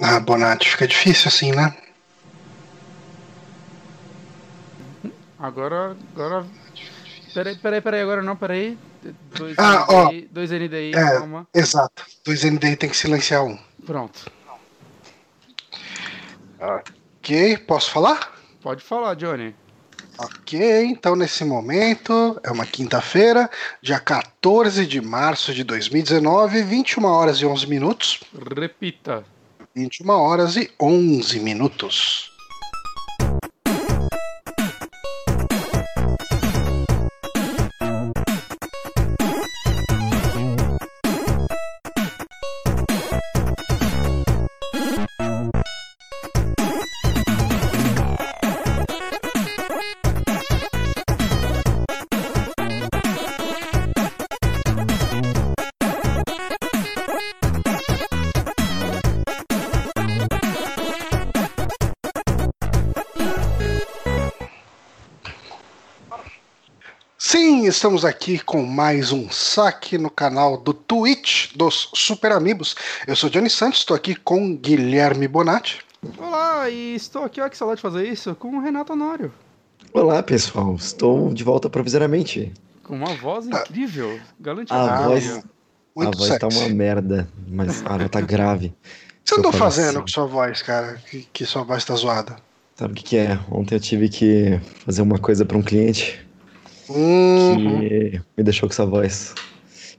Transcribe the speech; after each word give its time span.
Ah, 0.00 0.18
Bonatti, 0.20 0.68
fica 0.70 0.86
difícil 0.86 1.28
assim, 1.28 1.52
né? 1.52 1.74
Agora. 5.38 5.96
agora... 6.14 6.46
Peraí, 7.32 7.56
peraí, 7.56 7.80
peraí, 7.80 8.00
agora 8.00 8.22
não, 8.22 8.36
peraí. 8.36 8.78
Dois 9.36 9.56
Ah, 9.58 9.86
NDI, 10.06 10.28
dois 10.30 10.50
NDI, 10.50 10.92
É, 10.94 11.18
calma. 11.18 11.46
exato. 11.54 12.04
Dois 12.24 12.44
NDI 12.44 12.76
tem 12.76 12.90
que 12.90 12.96
silenciar 12.96 13.44
um. 13.44 13.58
Pronto. 13.86 14.30
Ok, 16.58 17.56
posso 17.58 17.90
falar? 17.90 18.34
Pode 18.60 18.82
falar, 18.82 19.14
Johnny. 19.14 19.54
Ok, 20.18 20.84
então 20.84 21.16
nesse 21.16 21.44
momento 21.44 22.38
é 22.44 22.50
uma 22.50 22.66
quinta-feira, 22.66 23.48
dia 23.80 23.98
14 23.98 24.84
de 24.86 25.00
março 25.00 25.54
de 25.54 25.64
2019, 25.64 26.62
21 26.62 27.04
horas 27.06 27.38
e 27.38 27.46
11 27.46 27.66
minutos. 27.66 28.20
Repita. 28.54 29.24
21 29.74 30.10
horas 30.12 30.56
e 30.56 30.70
11 30.80 31.40
minutos. 31.40 32.29
Estamos 67.80 68.04
aqui 68.04 68.38
com 68.38 68.62
mais 68.62 69.10
um 69.10 69.30
saque 69.30 69.96
no 69.96 70.10
canal 70.10 70.58
do 70.58 70.74
Twitch 70.74 71.56
dos 71.56 71.90
Super 71.94 72.30
Amigos. 72.30 72.76
Eu 73.06 73.16
sou 73.16 73.30
Johnny 73.30 73.48
Santos, 73.48 73.78
estou 73.78 73.96
aqui 73.96 74.14
com 74.14 74.54
Guilherme 74.54 75.26
Bonatti. 75.26 75.78
Olá, 76.18 76.68
e 76.68 76.94
estou 76.94 77.24
aqui, 77.24 77.40
olha 77.40 77.48
que 77.48 77.56
saudade 77.56 77.78
de 77.78 77.82
fazer 77.82 78.06
isso, 78.06 78.34
com 78.34 78.48
o 78.54 78.60
Renato 78.60 78.92
Honório. 78.92 79.32
Olá, 79.94 80.22
pessoal. 80.22 80.74
Estou 80.74 81.32
de 81.32 81.42
volta 81.42 81.70
provisoriamente. 81.70 82.52
Com 82.82 82.96
uma 82.96 83.14
voz 83.14 83.46
incrível, 83.46 84.20
galante. 84.38 84.70
A 84.70 85.06
voz, 85.08 85.38
a 85.38 86.04
voz 86.04 86.16
sexy. 86.18 86.38
tá 86.38 86.48
uma 86.48 86.68
merda, 86.68 87.26
mas 87.48 87.82
ela 87.82 88.10
tá 88.10 88.20
grave. 88.20 88.66
O 88.66 89.24
que 89.24 89.30
você 89.30 89.38
andou 89.38 89.52
fazendo 89.52 89.88
assim. 89.88 90.00
com 90.00 90.08
sua 90.08 90.26
voz, 90.26 90.60
cara? 90.60 91.00
Que, 91.10 91.26
que 91.32 91.46
sua 91.46 91.62
voz 91.62 91.82
tá 91.82 91.94
zoada? 91.94 92.36
Sabe 92.76 92.92
o 92.92 92.96
que, 92.96 93.04
que 93.04 93.16
é? 93.16 93.40
Ontem 93.50 93.76
eu 93.76 93.80
tive 93.80 94.10
que 94.10 94.60
fazer 94.84 95.00
uma 95.00 95.18
coisa 95.18 95.46
para 95.46 95.56
um 95.56 95.62
cliente 95.62 96.28
Uhum. 96.90 97.56
que 97.80 98.20
me 98.36 98.44
deixou 98.44 98.68
com 98.68 98.72
essa 98.72 98.86
voz. 98.86 99.34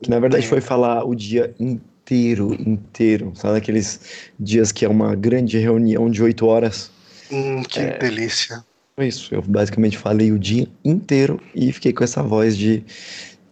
Que 0.02 0.10
na 0.10 0.20
verdade 0.20 0.48
foi 0.48 0.62
falar 0.62 1.04
o 1.06 1.16
dia 1.16 1.54
inteiro, 1.60 2.54
inteiro. 2.60 3.32
Sabe 3.36 3.58
aqueles 3.58 4.00
dias 4.40 4.72
que 4.72 4.84
é 4.84 4.90
uma 4.90 5.16
grande 5.16 5.58
reunião 5.58 6.10
de 6.10 6.22
oito 6.24 6.46
horas? 6.48 6.92
Hum, 7.32 7.64
que 7.64 7.80
É. 7.80 7.98
delícia. 7.98 8.64
Foi 8.96 9.08
isso. 9.08 9.34
Eu 9.34 9.42
basicamente 9.42 9.98
falei 9.98 10.32
o 10.32 10.40
dia 10.40 10.68
inteiro 10.84 11.40
e 11.56 11.72
fiquei 11.72 11.94
com 11.94 12.04
essa 12.04 12.22
voz 12.22 12.58
de. 12.58 12.84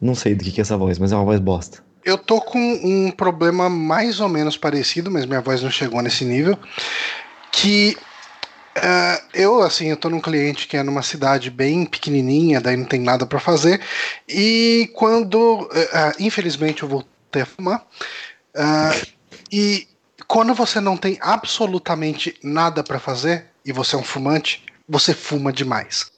Não 0.01 0.15
sei 0.15 0.33
do 0.35 0.43
que, 0.43 0.51
que 0.51 0.59
é 0.59 0.63
essa 0.63 0.77
voz, 0.77 0.97
mas 0.99 1.11
é 1.11 1.15
uma 1.15 1.25
voz 1.25 1.39
bosta. 1.39 1.79
Eu 2.03 2.17
tô 2.17 2.41
com 2.41 2.57
um 2.59 3.11
problema 3.11 3.69
mais 3.69 4.19
ou 4.19 4.29
menos 4.29 4.57
parecido, 4.57 5.11
mas 5.11 5.25
minha 5.25 5.41
voz 5.41 5.61
não 5.61 5.69
chegou 5.69 6.01
nesse 6.01 6.23
nível. 6.25 6.57
Que 7.51 7.95
ah, 8.81 9.21
eu, 9.33 9.61
assim, 9.61 9.87
eu 9.87 9.97
tô 9.97 10.09
num 10.09 10.19
cliente 10.19 10.67
que 10.67 10.77
é 10.77 10.83
numa 10.83 11.01
cidade 11.01 11.49
bem 11.49 11.85
pequenininha, 11.85 12.61
daí 12.61 12.77
não 12.77 12.85
tem 12.85 12.99
nada 12.99 13.25
pra 13.25 13.39
fazer. 13.39 13.81
E 14.27 14.89
quando, 14.93 15.69
ah, 15.93 16.13
infelizmente, 16.19 16.83
eu 16.83 16.89
voltei 16.89 17.41
a 17.41 17.45
fumar. 17.45 17.85
e 19.51 19.87
quando 20.27 20.53
você 20.53 20.79
não 20.79 20.95
tem 20.95 21.17
absolutamente 21.21 22.35
nada 22.43 22.83
pra 22.83 22.99
fazer 22.99 23.47
e 23.65 23.71
você 23.71 23.95
é 23.95 23.99
um 23.99 24.03
fumante, 24.03 24.63
você 24.87 25.13
fuma 25.13 25.51
demais. 25.51 26.11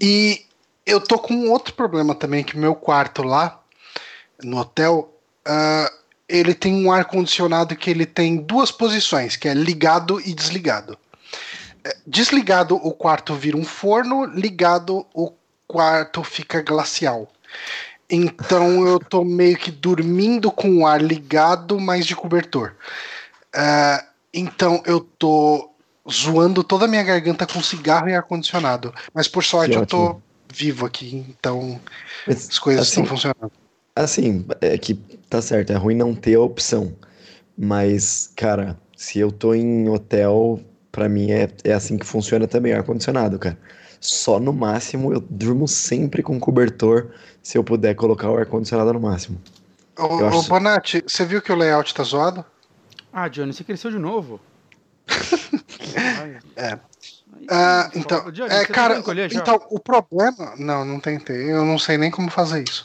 E 0.00 0.44
eu 0.86 1.00
tô 1.00 1.18
com 1.18 1.48
outro 1.50 1.74
problema 1.74 2.14
também, 2.14 2.42
que 2.42 2.56
meu 2.56 2.74
quarto 2.74 3.22
lá 3.22 3.60
no 4.42 4.58
hotel, 4.58 5.12
ele 6.28 6.54
tem 6.54 6.74
um 6.74 6.92
ar 6.92 7.04
condicionado 7.04 7.76
que 7.76 7.90
ele 7.90 8.06
tem 8.06 8.36
duas 8.36 8.70
posições, 8.70 9.36
que 9.36 9.48
é 9.48 9.54
ligado 9.54 10.20
e 10.20 10.34
desligado. 10.34 10.98
Desligado 12.06 12.76
o 12.76 12.92
quarto 12.92 13.34
vira 13.34 13.56
um 13.56 13.64
forno, 13.64 14.24
ligado 14.24 15.06
o 15.14 15.32
quarto 15.66 16.22
fica 16.22 16.62
glacial. 16.62 17.28
Então 18.10 18.86
eu 18.86 18.98
tô 18.98 19.22
meio 19.22 19.56
que 19.56 19.70
dormindo 19.70 20.50
com 20.50 20.78
o 20.78 20.86
ar 20.86 21.00
ligado, 21.02 21.78
mas 21.78 22.06
de 22.06 22.16
cobertor. 22.16 22.74
Ah, 23.54 24.04
então 24.32 24.82
eu 24.86 25.00
tô 25.00 25.70
zoando 26.10 26.64
toda 26.64 26.86
a 26.86 26.88
minha 26.88 27.02
garganta 27.02 27.46
com 27.46 27.62
cigarro 27.62 28.08
e 28.08 28.14
ar 28.14 28.22
condicionado. 28.22 28.94
Mas 29.12 29.28
por 29.28 29.44
sorte 29.44 29.74
eu 29.74 29.84
tô 29.84 30.20
vivo 30.52 30.86
aqui, 30.86 31.24
então 31.28 31.78
Mas, 32.26 32.48
as 32.48 32.58
coisas 32.58 32.82
assim, 32.82 33.02
estão 33.02 33.06
funcionando. 33.06 33.52
Assim, 33.94 34.46
é 34.60 34.78
que 34.78 34.94
tá 35.28 35.42
certo, 35.42 35.72
é 35.72 35.76
ruim 35.76 35.94
não 35.94 36.14
ter 36.14 36.34
a 36.34 36.40
opção. 36.40 36.96
Mas, 37.56 38.32
cara, 38.36 38.78
se 38.96 39.18
eu 39.18 39.30
tô 39.30 39.54
em 39.54 39.88
hotel, 39.88 40.60
pra 40.90 41.08
mim 41.08 41.30
é, 41.30 41.48
é 41.64 41.72
assim 41.72 41.96
que 41.98 42.06
funciona 42.06 42.46
também, 42.46 42.72
ar-condicionado, 42.72 43.38
cara. 43.38 43.58
Só 44.00 44.38
no 44.38 44.52
máximo 44.52 45.12
eu 45.12 45.20
durmo 45.20 45.66
sempre 45.66 46.22
com 46.22 46.38
cobertor, 46.38 47.10
se 47.42 47.58
eu 47.58 47.64
puder 47.64 47.94
colocar 47.94 48.30
o 48.30 48.36
ar-condicionado 48.36 48.92
no 48.92 49.00
máximo. 49.00 49.40
Ô, 49.98 50.24
acho- 50.26 50.48
Bonatti, 50.48 51.02
você 51.06 51.24
viu 51.24 51.42
que 51.42 51.50
o 51.52 51.56
layout 51.56 51.92
tá 51.92 52.02
zoado? 52.04 52.44
Ah, 53.12 53.26
Johnny, 53.28 53.52
você 53.52 53.64
cresceu 53.64 53.90
de 53.90 53.98
novo. 53.98 54.40
É. 56.56 56.78
Ah, 57.50 57.90
então, 57.94 58.30
Johnny, 58.30 58.52
é, 58.52 58.64
cara, 58.66 59.02
então 59.32 59.60
o 59.70 59.78
problema. 59.80 60.54
Não, 60.58 60.84
não 60.84 61.00
tentei. 61.00 61.50
Eu 61.50 61.64
não 61.64 61.78
sei 61.78 61.96
nem 61.96 62.10
como 62.10 62.30
fazer 62.30 62.62
isso. 62.68 62.84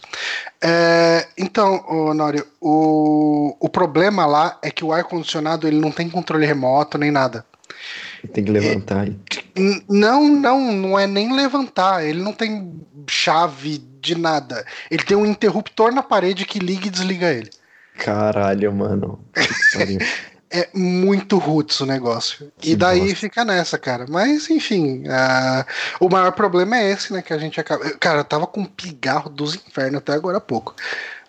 É, 0.62 1.28
então, 1.38 1.84
ô, 1.88 2.14
Nório, 2.14 2.46
o, 2.62 3.56
o 3.60 3.70
problema 3.70 4.26
lá 4.26 4.58
é 4.62 4.72
que 4.72 4.86
o 4.86 4.94
ar 4.94 5.04
condicionado 5.04 5.68
ele 5.68 5.80
não 5.80 5.92
tem 5.92 6.10
controle 6.10 6.46
remoto 6.46 6.98
nem 6.98 7.12
nada. 7.12 7.46
Tem 8.34 8.44
que 8.44 8.52
levantar 8.52 9.08
e. 9.08 9.18
Não, 9.90 10.28
não, 10.28 10.72
não 10.72 11.00
é 11.00 11.06
nem 11.06 11.36
levantar. 11.36 12.04
Ele 12.04 12.22
não 12.22 12.34
tem 12.34 12.82
chave 13.08 13.78
de 14.00 14.16
nada. 14.16 14.66
Ele 14.90 15.04
tem 15.04 15.16
um 15.18 15.26
interruptor 15.26 15.94
na 15.94 16.04
parede 16.04 16.46
que 16.46 16.60
liga 16.60 16.88
e 16.88 16.90
desliga 16.90 17.32
ele. 17.32 17.50
Caralho, 17.98 18.74
mano. 18.74 19.20
É 20.56 20.70
muito 20.72 21.40
roots 21.40 21.80
o 21.80 21.86
negócio. 21.88 22.52
Que 22.60 22.74
e 22.74 22.76
daí 22.76 23.00
bosta. 23.00 23.16
fica 23.16 23.44
nessa, 23.44 23.76
cara. 23.76 24.06
Mas, 24.08 24.52
enfim, 24.52 25.04
ah, 25.10 25.66
o 26.00 26.08
maior 26.08 26.32
problema 26.32 26.78
é 26.78 26.92
esse, 26.92 27.12
né? 27.12 27.24
Que 27.24 27.34
a 27.34 27.40
gente 27.40 27.60
acaba. 27.60 27.90
Cara, 27.98 28.20
eu 28.20 28.24
tava 28.24 28.46
com 28.46 28.62
um 28.62 28.66
pigarro 28.66 29.32
dos 29.32 29.56
infernos 29.56 29.98
até 29.98 30.14
agora 30.14 30.38
há 30.38 30.40
pouco. 30.40 30.76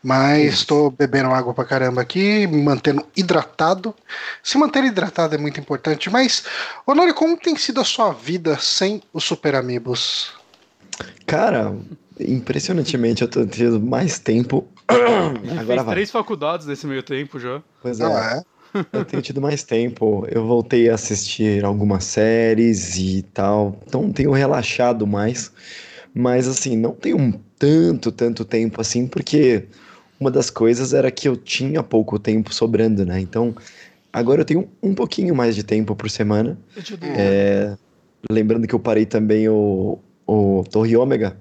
Mas 0.05 0.67
tô 0.67 0.91
bebendo 0.91 1.31
água 1.31 1.55
pra 1.55 1.65
caramba 1.65 2.03
aqui, 2.03 2.47
me 2.47 2.63
mantendo 2.63 3.07
hidratado. 3.17 3.95
Se 4.43 4.59
manter 4.59 4.85
hidratado 4.85 5.35
é 5.35 5.39
muito 5.39 5.59
importante. 5.59 6.11
Mas, 6.11 6.45
Honório, 6.87 7.15
como 7.15 7.39
tem 7.39 7.57
sido 7.57 7.81
a 7.81 7.85
sua 7.85 8.13
vida 8.13 8.59
sem 8.59 9.03
os 9.15 9.25
Super 9.25 9.55
Amigos? 9.55 10.35
Cara, 11.27 11.75
impressionantemente 12.21 13.23
eu 13.23 13.29
tô 13.29 13.47
tendo 13.47 13.81
mais 13.81 14.19
tempo. 14.19 14.69
Agora 14.87 15.65
fez 15.65 15.83
vai. 15.83 15.95
três 15.95 16.11
faculdades 16.11 16.67
nesse 16.67 16.87
meio 16.87 17.03
tempo 17.03 17.41
já. 17.41 17.63
Pois 17.81 17.99
é. 17.99 18.03
Não 18.03 18.19
é? 18.19 18.43
Eu 18.93 19.07
tenho 19.07 19.23
tido 19.23 19.41
mais 19.41 19.63
tempo. 19.63 20.27
Eu 20.31 20.47
voltei 20.47 20.91
a 20.91 20.97
assistir 20.97 21.65
algumas 21.65 22.05
séries 22.05 22.99
e 22.99 23.23
tal. 23.33 23.81
Então 23.87 24.13
tenho 24.13 24.33
relaxado 24.33 25.07
mais. 25.07 25.51
Mas 26.13 26.47
assim, 26.47 26.77
não 26.77 26.93
tenho 26.93 27.17
um 27.17 27.33
tanto, 27.59 28.13
tanto 28.13 28.45
tempo 28.45 28.83
assim, 28.83 29.07
porque 29.07 29.67
uma 30.25 30.31
das 30.31 30.49
coisas 30.49 30.95
era 30.95 31.11
que 31.11 31.29
eu 31.29 31.37
tinha 31.37 31.83
pouco 31.83 32.19
tempo 32.19 32.53
sobrando, 32.55 33.05
né? 33.05 33.21
Então 33.21 33.55
agora 34.11 34.41
eu 34.41 34.45
tenho 34.45 34.69
um 34.83 34.95
pouquinho 34.95 35.35
mais 35.35 35.55
de 35.55 35.63
tempo 35.63 35.95
por 35.95 36.09
semana. 36.09 36.59
Eu 36.75 36.83
te 36.83 36.97
dou. 36.97 37.11
É, 37.11 37.77
lembrando 38.31 38.67
que 38.67 38.75
eu 38.75 38.79
parei 38.81 39.05
também 39.05 39.47
o, 39.51 39.99
o 40.27 40.65
Torre 40.71 40.97
Ômega. 40.97 41.37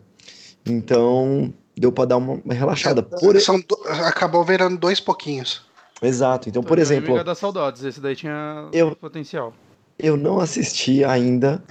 Então 0.65 1.53
deu 1.77 1.91
pra 1.94 2.03
dar 2.06 2.18
uma 2.18 2.41
relaxada. 2.53 3.01
Por... 3.01 3.39
São 3.39 3.57
do- 3.59 3.77
Acabou 4.06 4.44
virando 4.44 4.77
dois 4.77 5.00
pouquinhos. 5.00 5.62
Exato. 6.01 6.50
Então, 6.50 6.62
por 6.62 6.77
exemplo. 6.77 7.12
Amiga 7.12 7.24
das 7.24 7.38
saudades, 7.38 7.83
esse 7.83 8.01
daí 8.01 8.15
tinha 8.18 8.68
Eu- 8.74 8.95
potencial. 8.97 9.53
Eu 9.97 10.18
não 10.18 10.39
assisti 10.41 11.03
ainda 11.06 11.63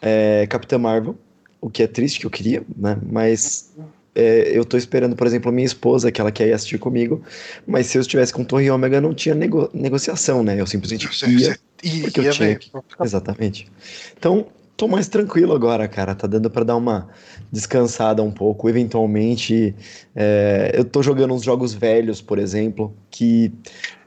é, 0.00 0.46
Capitã 0.46 0.78
Marvel, 0.78 1.16
o 1.60 1.68
que 1.70 1.82
é 1.82 1.86
triste 1.86 2.20
que 2.20 2.26
eu 2.26 2.30
queria, 2.30 2.62
né? 2.76 2.98
Mas 3.10 3.72
é, 4.14 4.56
eu 4.56 4.64
tô 4.64 4.76
esperando, 4.76 5.16
por 5.16 5.26
exemplo, 5.26 5.48
a 5.48 5.52
minha 5.52 5.66
esposa, 5.66 6.12
que 6.12 6.20
ela 6.20 6.30
quer 6.30 6.48
ir 6.48 6.52
assistir 6.52 6.78
comigo, 6.78 7.22
mas 7.66 7.86
se 7.86 7.96
eu 7.96 8.02
estivesse 8.02 8.32
com 8.32 8.44
Torre 8.44 8.70
Ômega, 8.70 9.00
não 9.00 9.14
tinha 9.14 9.34
nego 9.34 9.70
negociação, 9.72 10.42
né? 10.42 10.60
Eu 10.60 10.66
simplesmente 10.66 11.08
ia, 11.26 11.58
porque 12.02 12.20
eu 12.20 12.30
tinha 12.30 12.56
que... 12.56 12.70
Exatamente. 13.00 13.70
Então, 14.18 14.46
tô 14.76 14.86
mais 14.86 15.08
tranquilo 15.08 15.54
agora, 15.54 15.88
cara. 15.88 16.14
Tá 16.14 16.26
dando 16.26 16.50
para 16.50 16.64
dar 16.64 16.76
uma 16.76 17.08
descansada 17.50 18.22
um 18.22 18.30
pouco. 18.30 18.68
Eventualmente, 18.68 19.74
é, 20.14 20.72
eu 20.74 20.84
tô 20.84 21.02
jogando 21.02 21.32
uns 21.32 21.42
jogos 21.42 21.72
velhos, 21.72 22.20
por 22.20 22.38
exemplo, 22.38 22.94
que 23.10 23.50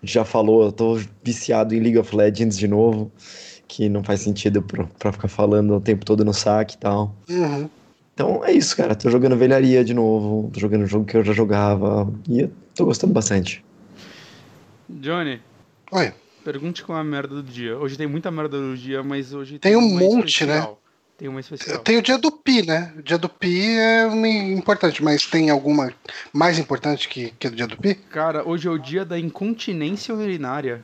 já 0.04 0.24
falou, 0.24 0.64
eu 0.64 0.72
tô 0.72 1.00
viciado 1.24 1.74
em 1.74 1.80
League 1.80 1.98
of 1.98 2.16
Legends 2.16 2.58
de 2.58 2.68
novo, 2.68 3.12
que 3.68 3.90
não 3.90 4.04
faz 4.04 4.22
sentido 4.22 4.62
pra, 4.62 4.86
pra 5.00 5.12
ficar 5.12 5.28
falando 5.28 5.76
o 5.76 5.82
tempo 5.82 6.06
todo 6.06 6.24
no 6.24 6.34
saque 6.34 6.76
e 6.76 6.78
tal. 6.78 7.16
Uhum. 7.28 7.70
Então 8.16 8.44
é 8.46 8.54
isso, 8.54 8.76
cara. 8.76 8.96
Tô 8.96 9.10
jogando 9.10 9.36
velharia 9.36 9.84
de 9.84 9.94
novo, 9.94 10.50
tô 10.52 10.60
jogando 10.60 10.84
um 10.84 10.88
jogo 10.88 11.06
que 11.06 11.18
eu 11.18 11.24
já 11.24 11.34
jogava 11.34 12.12
e 12.28 12.40
eu 12.40 12.52
tô 12.74 12.86
gostando 12.86 13.14
bastante. 13.14 13.64
Johnny. 14.90 15.42
Oi. 15.92 16.14
Pergunte 16.44 16.82
qual 16.84 16.98
é 16.98 17.02
a 17.02 17.04
merda 17.04 17.36
do 17.36 17.44
dia. 17.44 17.78
Hoje 17.78 17.98
tem 17.98 18.08
muita 18.08 18.32
merda 18.32 18.58
do 18.58 18.78
dia, 18.78 19.04
mas 19.04 19.34
hoje 19.34 19.60
tem, 19.60 19.74
tem 19.74 19.76
um 19.76 19.90
monte, 19.90 20.46
né? 20.46 20.54
especial. 20.56 20.72
né? 20.72 20.78
Tem 21.18 21.28
uma 21.28 21.40
especial. 21.42 21.80
Tem 21.80 21.98
o 21.98 22.02
dia 22.02 22.18
do 22.18 22.32
Pi, 22.32 22.66
né? 22.66 22.94
O 22.98 23.02
dia 23.02 23.18
do 23.18 23.28
Pi 23.28 23.78
é 23.78 24.08
importante, 24.54 25.04
mas 25.04 25.26
tem 25.26 25.50
alguma 25.50 25.92
mais 26.32 26.58
importante 26.58 27.10
que, 27.10 27.34
que 27.38 27.48
o 27.48 27.52
dia 27.52 27.68
do 27.68 27.76
Pi? 27.78 27.96
Cara, 27.96 28.48
hoje 28.48 28.68
é 28.68 28.72
o 28.72 28.78
dia 28.78 29.04
da 29.04 29.20
incontinência 29.20 30.16
urinária. 30.16 30.82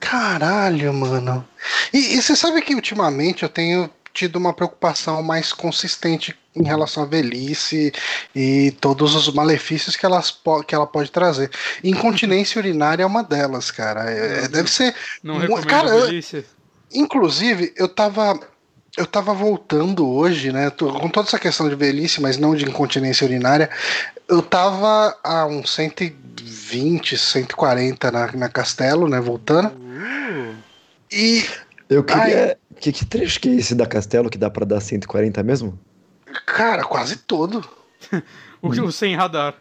Caralho, 0.00 0.94
mano. 0.94 1.46
E, 1.92 2.16
e 2.16 2.22
você 2.22 2.34
sabe 2.36 2.62
que 2.62 2.74
ultimamente 2.74 3.42
eu 3.42 3.48
tenho 3.48 3.90
tido 4.16 4.36
uma 4.36 4.54
preocupação 4.54 5.22
mais 5.22 5.52
consistente 5.52 6.34
em 6.54 6.64
relação 6.64 7.02
à 7.02 7.06
velhice 7.06 7.92
e 8.34 8.74
todos 8.80 9.14
os 9.14 9.32
malefícios 9.32 9.94
que, 9.94 10.06
elas 10.06 10.40
que 10.66 10.74
ela 10.74 10.86
pode 10.86 11.10
trazer. 11.10 11.50
Incontinência 11.84 12.58
urinária 12.58 13.02
é 13.02 13.06
uma 13.06 13.22
delas, 13.22 13.70
cara. 13.70 14.10
É, 14.10 14.48
deve 14.48 14.70
ser. 14.70 14.94
Não 15.22 15.36
recomendo 15.36 15.66
cara, 15.66 15.92
a 15.92 16.06
velhice. 16.06 16.36
Eu, 16.36 16.44
inclusive, 16.94 17.74
eu 17.76 17.88
tava. 17.88 18.40
Eu 18.96 19.04
tava 19.04 19.34
voltando 19.34 20.08
hoje, 20.08 20.50
né? 20.50 20.70
Com 20.70 21.10
toda 21.10 21.28
essa 21.28 21.38
questão 21.38 21.68
de 21.68 21.74
velhice, 21.74 22.22
mas 22.22 22.38
não 22.38 22.54
de 22.54 22.64
incontinência 22.64 23.26
urinária. 23.26 23.68
Eu 24.26 24.40
tava 24.40 25.14
a 25.22 25.44
uns 25.44 25.74
120, 25.74 27.18
140 27.18 28.10
na, 28.10 28.32
na 28.32 28.48
Castelo, 28.48 29.06
né? 29.06 29.20
Voltando. 29.20 29.68
Uh. 29.68 30.54
E. 31.12 31.44
Eu 31.90 32.02
queria. 32.02 32.56
Que, 32.80 32.92
que 32.92 33.04
trecho 33.06 33.40
que 33.40 33.48
é 33.48 33.54
esse 33.54 33.74
da 33.74 33.86
Castelo 33.86 34.28
que 34.30 34.38
dá 34.38 34.50
pra 34.50 34.64
dar 34.66 34.80
140 34.80 35.42
mesmo? 35.42 35.78
Cara, 36.46 36.84
quase 36.84 37.16
todo. 37.16 37.66
o, 38.62 38.68
o 38.68 38.92
sem 38.92 39.14
radar. 39.16 39.54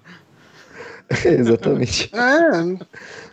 Exatamente. 1.24 2.10
É. 2.14 2.86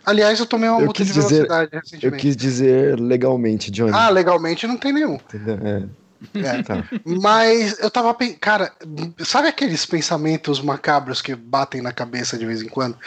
Aliás, 0.05 0.39
eu 0.39 0.45
tomei 0.45 0.69
uma 0.69 0.79
Eu 0.79 0.85
multa 0.85 0.97
quis 1.03 1.07
de 1.07 1.13
dizer- 1.13 1.29
velocidade 1.47 1.69
Eu 1.73 1.79
recentemente. 1.79 2.21
quis 2.21 2.35
dizer 2.37 2.99
legalmente, 2.99 3.71
Johnny. 3.71 3.91
Ah, 3.93 4.09
legalmente 4.09 4.67
não 4.67 4.77
tem 4.77 4.93
nenhum. 4.93 5.15
Entendeu? 5.15 5.57
É, 5.63 6.39
É. 6.39 6.63
tá. 6.63 6.83
Mas 7.03 7.79
eu 7.79 7.89
tava 7.89 8.13
pensando, 8.13 8.39
cara, 8.39 8.71
sabe 9.25 9.47
aqueles 9.47 9.85
pensamentos 9.85 10.61
macabros 10.61 11.21
que 11.21 11.35
batem 11.35 11.81
na 11.81 11.91
cabeça 11.91 12.37
de 12.37 12.45
vez 12.45 12.61
em 12.61 12.69
quando? 12.69 12.97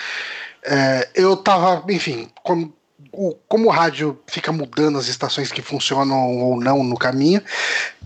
É, 0.64 1.08
eu 1.14 1.36
tava, 1.36 1.84
enfim, 1.92 2.28
como 2.42 2.74
o, 3.16 3.34
como 3.48 3.68
o 3.68 3.70
rádio 3.70 4.18
fica 4.26 4.52
mudando 4.52 4.98
as 4.98 5.08
estações 5.08 5.50
que 5.50 5.62
funcionam 5.62 6.38
ou 6.38 6.60
não 6.60 6.84
no 6.84 6.96
caminho, 6.96 7.42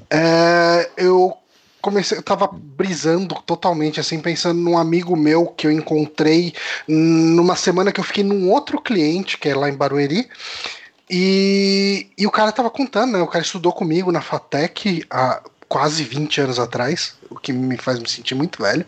é, 0.09 0.89
eu 0.97 1.37
comecei, 1.81 2.19
eu 2.19 2.23
tava 2.23 2.49
brisando 2.53 3.35
totalmente, 3.43 3.99
assim, 3.99 4.21
pensando 4.21 4.61
num 4.61 4.79
amigo 4.79 5.17
meu 5.17 5.47
que 5.47 5.67
eu 5.67 5.73
encontrei 5.73 6.55
numa 6.87 7.57
semana 7.57 7.91
que 7.91 8.01
eu 8.01 8.05
fiquei 8.05 8.23
num 8.23 8.51
outro 8.51 8.81
cliente, 8.81 9.39
que 9.39 9.49
é 9.49 9.55
lá 9.55 9.69
em 9.69 9.77
Barueri, 9.77 10.29
e, 11.09 12.09
e 12.17 12.27
o 12.27 12.31
cara 12.31 12.53
tava 12.53 12.71
contando, 12.71 13.13
né? 13.13 13.21
O 13.21 13.27
cara 13.27 13.45
estudou 13.45 13.73
comigo 13.73 14.13
na 14.13 14.21
FATEC 14.21 15.05
há 15.11 15.43
quase 15.69 16.05
20 16.05 16.41
anos 16.43 16.59
atrás, 16.59 17.17
o 17.29 17.37
que 17.37 17.53
me 17.53 17.77
faz 17.77 17.99
me 17.99 18.09
sentir 18.09 18.35
muito 18.35 18.63
velho. 18.63 18.87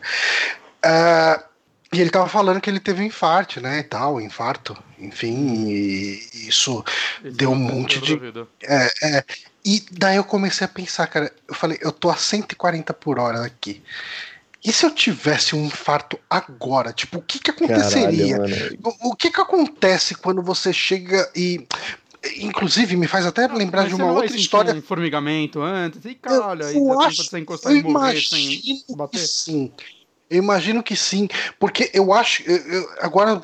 Ah, 0.83 1.43
e 1.93 2.01
ele 2.01 2.11
tava 2.11 2.29
falando 2.29 2.61
que 2.61 2.71
ele 2.71 2.81
teve 2.81 3.03
um 3.03 3.07
infarto, 3.07 3.61
né? 3.61 3.81
E 3.81 3.83
tal, 3.83 4.21
infarto, 4.21 4.77
enfim, 4.99 5.67
e 5.69 6.49
isso 6.49 6.83
Esse 7.23 7.37
deu 7.37 7.51
um 7.51 7.57
monte 7.57 8.01
de. 8.01 8.19
É, 8.63 8.91
é. 9.03 9.25
E 9.65 9.85
daí 9.93 10.17
eu 10.17 10.25
comecei 10.25 10.65
a 10.65 10.69
pensar, 10.69 11.07
cara, 11.07 11.31
eu 11.47 11.55
falei, 11.55 11.79
eu 11.83 11.93
tô 11.93 12.11
a 12.11 12.17
140 12.17 12.93
por 12.95 13.19
hora 13.19 13.45
aqui. 13.45 13.83
E 14.65 14.73
se 14.73 14.87
eu 14.87 14.91
tivesse 14.91 15.55
um 15.55 15.67
infarto 15.67 16.19
agora? 16.31 16.93
Tipo, 16.93 17.19
o 17.19 17.23
que 17.23 17.39
que 17.39 17.51
aconteceria? 17.51 18.39
Caralho. 18.39 18.79
O, 18.85 19.11
o 19.11 19.17
que 19.17 19.31
que 19.31 19.41
acontece 19.41 20.15
quando 20.15 20.41
você 20.43 20.73
chega 20.73 21.31
e. 21.35 21.67
Inclusive, 22.37 22.97
me 22.97 23.09
faz 23.09 23.27
até 23.27 23.49
lembrar 23.49 23.83
Mas 23.83 23.91
de 23.91 23.97
você 23.97 24.03
uma 24.03 24.13
outra 24.13 24.37
história. 24.37 24.73
Um 24.75 24.81
formigamento 24.81 25.61
antes. 25.61 26.05
E 26.05 26.15
caralho, 26.15 26.65
aí 26.65 26.77
eu 26.77 26.87
tempo 26.87 27.01
acho, 27.01 27.25
você 27.25 27.41
encostar 27.41 27.73
eu 27.73 27.79
e 27.79 27.83
morrer 27.83 28.21
sem 28.21 28.45
imagino 28.45 28.97
bater. 28.97 29.19
sim. 29.19 29.73
Eu 30.33 30.39
imagino 30.43 30.83
que 30.83 30.97
sim. 30.97 31.29
Porque 31.59 31.91
eu 31.93 32.13
acho. 32.13 32.43
eu- 32.51 32.57
eu- 32.57 32.91
agora 33.01 33.43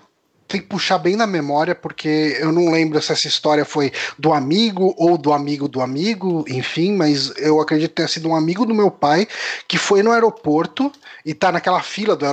tem 0.48 0.62
que 0.62 0.66
puxar 0.66 0.96
bem 0.96 1.14
na 1.14 1.26
memória, 1.26 1.74
porque 1.74 2.38
eu 2.40 2.50
não 2.50 2.70
lembro 2.70 3.00
se 3.02 3.12
essa 3.12 3.28
história 3.28 3.66
foi 3.66 3.92
do 4.18 4.32
amigo 4.32 4.94
ou 4.96 5.18
do 5.18 5.30
amigo 5.30 5.68
do 5.68 5.82
amigo, 5.82 6.42
enfim, 6.48 6.94
mas 6.96 7.30
eu 7.36 7.60
acredito 7.60 7.92
ter 7.92 8.08
sido 8.08 8.30
um 8.30 8.34
amigo 8.34 8.64
do 8.64 8.74
meu 8.74 8.90
pai 8.90 9.28
que 9.68 9.76
foi 9.76 10.02
no 10.02 10.10
aeroporto 10.10 10.90
e 11.22 11.34
tá 11.34 11.52
naquela 11.52 11.82
fila 11.82 12.16
do 12.16 12.24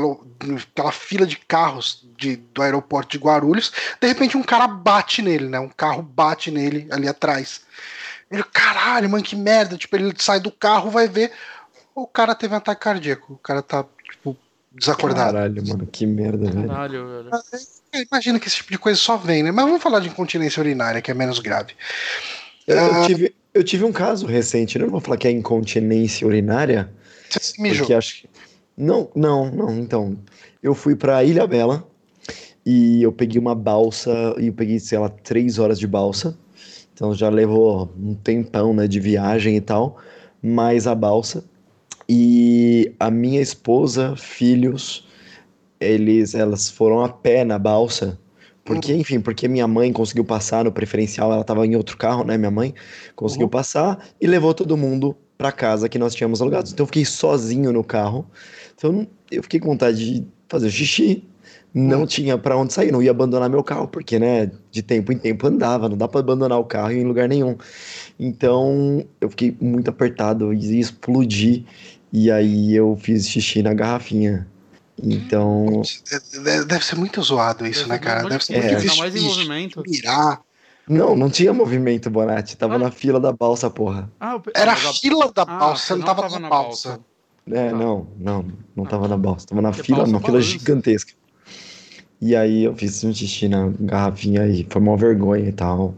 aquela 0.71 0.93
fila 0.93 1.27
de 1.27 1.35
carros 1.35 2.05
de- 2.17 2.37
do 2.37 2.61
aeroporto 2.61 3.11
de 3.11 3.21
Guarulhos. 3.21 3.73
De 3.99 4.07
repente 4.07 4.37
um 4.37 4.43
cara 4.43 4.65
bate 4.65 5.21
nele, 5.21 5.49
né? 5.49 5.59
Um 5.59 5.67
carro 5.69 6.01
bate 6.01 6.49
nele 6.49 6.87
ali 6.91 7.09
atrás. 7.09 7.61
Ele, 8.31 8.43
caralho, 8.43 9.09
mano, 9.09 9.23
que 9.23 9.35
merda. 9.35 9.77
Tipo, 9.77 9.95
ele 9.97 10.13
sai 10.17 10.39
do 10.39 10.51
carro, 10.51 10.89
vai 10.89 11.07
ver. 11.07 11.31
O 11.93 12.07
cara 12.07 12.33
teve 12.35 12.53
um 12.53 12.57
ataque 12.57 12.81
cardíaco. 12.81 13.33
O 13.33 13.37
cara 13.37 13.61
tá, 13.61 13.85
desacordado. 14.77 15.33
Caralho, 15.33 15.67
mano, 15.67 15.87
que 15.91 16.05
merda, 16.05 16.49
velho. 16.49 16.67
Caralho, 16.67 17.07
velho. 17.07 17.29
Eu 17.93 18.03
imagino 18.11 18.39
que 18.39 18.47
esse 18.47 18.57
tipo 18.57 18.71
de 18.71 18.77
coisa 18.77 18.99
só 18.99 19.15
vem, 19.17 19.41
né? 19.43 19.51
Mas 19.51 19.65
vamos 19.65 19.81
falar 19.81 19.99
de 20.01 20.09
incontinência 20.09 20.59
urinária, 20.59 21.01
que 21.01 21.09
é 21.09 21.13
menos 21.13 21.39
grave. 21.39 21.73
Eu, 22.67 22.75
eu 22.77 22.93
Ah. 22.95 23.05
tive, 23.05 23.35
eu 23.53 23.63
tive 23.63 23.83
um 23.85 23.91
caso 23.91 24.25
recente, 24.25 24.77
né? 24.77 24.83
eu 24.83 24.87
não 24.87 24.91
vou 24.91 25.01
falar 25.01 25.17
que 25.17 25.27
é 25.27 25.31
incontinência 25.31 26.27
urinária, 26.27 26.91
Você 27.29 27.39
se 27.39 27.61
mijou. 27.61 27.79
porque 27.85 27.93
acho 27.93 28.21
que. 28.21 28.29
Não, 28.77 29.09
não, 29.15 29.49
não. 29.49 29.71
Então, 29.79 30.17
eu 30.61 30.73
fui 30.75 30.95
pra 30.95 31.23
Ilha 31.23 31.47
Bela 31.47 31.87
e 32.65 33.01
eu 33.01 33.11
peguei 33.13 33.39
uma 33.39 33.55
balsa 33.55 34.11
e 34.37 34.47
eu 34.47 34.53
peguei, 34.53 34.79
sei 34.79 34.97
lá, 34.99 35.07
três 35.07 35.57
horas 35.59 35.79
de 35.79 35.87
balsa. 35.87 36.37
Então 36.93 37.13
já 37.13 37.29
levou 37.29 37.93
um 37.97 38.13
tempão, 38.15 38.73
né, 38.73 38.87
de 38.87 38.99
viagem 38.99 39.55
e 39.55 39.61
tal, 39.61 39.97
mais 40.41 40.87
a 40.87 40.95
balsa. 40.95 41.43
E 42.07 42.93
a 42.99 43.09
minha 43.09 43.41
esposa, 43.41 44.15
filhos, 44.15 45.07
eles, 45.79 46.35
elas 46.35 46.69
foram 46.69 47.03
a 47.03 47.09
pé 47.09 47.43
na 47.43 47.57
balsa. 47.59 48.19
Porque, 48.63 48.93
enfim, 48.93 49.19
porque 49.19 49.47
minha 49.47 49.67
mãe 49.67 49.93
conseguiu 49.93 50.25
passar 50.25 50.63
no 50.65 50.71
preferencial, 50.71 51.31
ela 51.31 51.43
tava 51.43 51.65
em 51.67 51.75
outro 51.75 51.97
carro, 51.97 52.23
né, 52.23 52.35
minha 52.37 52.49
mãe 52.51 52.73
conseguiu 53.15 53.45
Uhum. 53.45 53.51
passar 53.51 54.07
e 54.19 54.25
levou 54.25 54.53
todo 54.55 54.75
mundo 54.75 55.15
pra 55.37 55.51
casa 55.51 55.87
que 55.87 55.99
nós 55.99 56.15
tínhamos 56.15 56.41
alugado. 56.41 56.69
Então 56.71 56.83
eu 56.83 56.87
fiquei 56.87 57.05
sozinho 57.05 57.71
no 57.71 57.83
carro. 57.83 58.25
Então 58.75 59.07
eu 59.29 59.43
fiquei 59.43 59.59
com 59.59 59.67
vontade 59.69 59.97
de 60.21 60.27
fazer 60.49 60.69
xixi. 60.71 61.23
Não 61.73 62.03
Hum. 62.03 62.05
tinha 62.07 62.37
pra 62.37 62.55
onde 62.57 62.73
sair, 62.73 62.91
não 62.91 63.03
ia 63.03 63.11
abandonar 63.11 63.49
meu 63.49 63.61
carro, 63.63 63.87
porque, 63.87 64.17
né, 64.17 64.49
de 64.71 64.81
tempo 64.81 65.11
em 65.11 65.17
tempo 65.17 65.45
andava, 65.45 65.89
não 65.89 65.97
dá 65.97 66.07
pra 66.07 66.21
abandonar 66.21 66.57
o 66.57 66.63
carro 66.63 66.91
em 66.93 67.03
lugar 67.03 67.27
nenhum. 67.27 67.55
Então 68.19 69.05
eu 69.19 69.29
fiquei 69.29 69.55
muito 69.59 69.89
apertado 69.89 70.53
e 70.53 70.57
ia 70.75 70.79
explodir. 70.79 71.63
E 72.17 72.31
aí 72.31 72.73
eu 72.73 72.97
fiz 72.97 73.27
xixi 73.27 73.61
na 73.61 73.73
garrafinha. 73.73 74.47
Então, 75.03 75.81
É, 76.45 76.63
Deve 76.63 76.85
ser 76.85 76.95
muito 76.95 77.21
zoado 77.21 77.67
isso, 77.67 77.89
né, 77.89 77.97
cara? 77.99 78.29
Deve 78.29 78.45
ser 78.45 78.53
muito 78.53 78.65
É. 78.67 78.75
difícil 78.75 78.97
mais 78.99 79.13
em 79.13 79.19
movimento. 79.19 79.83
mirar. 79.85 80.39
não, 80.87 81.13
não 81.15 81.29
tinha 81.29 81.51
movimento, 81.51 82.09
Bonatti. 82.09 82.55
Tava 82.55 82.75
Ah. 82.75 82.79
na 82.79 82.91
fila 82.91 83.19
da 83.19 83.33
balsa, 83.33 83.69
porra. 83.69 84.09
Ah, 84.17 84.39
pe- 84.39 84.51
Era 84.55 84.71
ah, 84.71 84.75
a 84.75 84.93
fila 84.93 85.29
da 85.33 85.41
Ah, 85.41 85.45
balsa, 85.45 85.83
você 85.87 85.95
não 85.95 86.05
tava, 86.05 86.39
na 86.39 86.47
balsa. 86.47 86.99
É, 87.51 87.69
Tá. 87.71 87.75
não, 87.75 88.07
não, 88.17 88.45
não 88.75 88.85
Ah. 88.85 88.87
tava 88.87 89.07
na 89.09 89.17
balsa. 89.17 89.47
Tava 89.47 89.61
na 89.61 89.71
Porque 89.71 89.83
fila, 89.83 89.97
balsa 89.97 90.11
uma 90.13 90.19
fila 90.21 90.31
balança. 90.39 90.47
gigantesca. 90.51 91.11
E 92.21 92.33
aí 92.35 92.63
eu 92.63 92.73
fiz 92.75 93.03
um 93.03 93.13
xixi 93.13 93.49
na 93.49 93.67
garrafinha 93.79 94.47
e 94.47 94.65
foi 94.69 94.81
uma 94.81 94.95
vergonha 94.95 95.49
e 95.49 95.51
tal. 95.51 95.93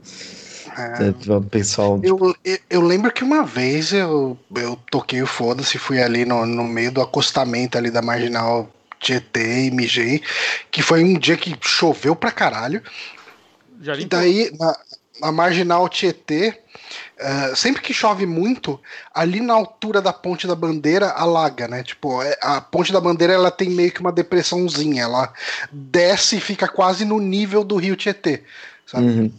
É. 0.77 1.31
O 1.33 1.41
pessoal. 1.41 1.99
Eu, 2.03 2.35
eu, 2.45 2.59
eu 2.69 2.81
lembro 2.81 3.11
que 3.11 3.23
uma 3.23 3.43
vez 3.43 3.91
eu, 3.91 4.37
eu 4.55 4.77
toquei 4.91 5.21
o 5.21 5.27
foda-se, 5.27 5.77
fui 5.79 6.01
ali 6.01 6.23
no, 6.23 6.45
no 6.45 6.63
meio 6.63 6.91
do 6.91 7.01
acostamento 7.01 7.77
ali 7.77 7.89
da 7.89 8.01
marginal 8.01 8.69
Tietê 8.99 9.65
e 9.65 9.71
mijei, 9.71 10.21
que 10.69 10.81
foi 10.81 11.03
um 11.03 11.17
dia 11.17 11.35
que 11.35 11.55
choveu 11.61 12.15
pra 12.15 12.31
caralho. 12.31 12.81
já 13.81 13.95
E 13.95 14.05
daí, 14.05 14.51
na- 14.59 14.77
a 15.23 15.31
marginal 15.31 15.89
Tietê, 15.89 16.59
uh, 17.19 17.55
sempre 17.55 17.81
que 17.81 17.91
chove 17.91 18.27
muito, 18.27 18.79
ali 19.13 19.39
na 19.41 19.53
altura 19.53 19.99
da 19.99 20.13
ponte 20.13 20.45
da 20.45 20.53
bandeira 20.55 21.09
alaga, 21.09 21.67
né? 21.67 21.81
Tipo, 21.81 22.21
é, 22.21 22.37
a 22.39 22.61
ponte 22.61 22.93
da 22.93 23.01
bandeira 23.01 23.33
ela 23.33 23.49
tem 23.49 23.69
meio 23.71 23.91
que 23.91 23.99
uma 23.99 24.11
depressãozinha, 24.11 25.01
ela 25.03 25.33
desce 25.71 26.37
e 26.37 26.41
fica 26.41 26.67
quase 26.67 27.03
no 27.03 27.19
nível 27.19 27.63
do 27.63 27.77
rio 27.77 27.95
Tietê, 27.95 28.43
sabe? 28.85 29.05
Uhum. 29.07 29.31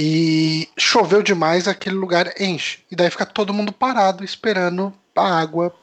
E 0.00 0.68
choveu 0.78 1.24
demais, 1.24 1.66
aquele 1.66 1.96
lugar 1.96 2.32
enche. 2.40 2.78
E 2.88 2.94
daí 2.94 3.10
fica 3.10 3.26
todo 3.26 3.52
mundo 3.52 3.72
parado 3.72 4.22
esperando 4.22 4.94
a 5.16 5.40
água 5.40 5.74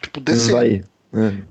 tipo, 0.00 0.20
descer. 0.20 0.54
Vai. 0.54 0.84
É. 1.12 1.42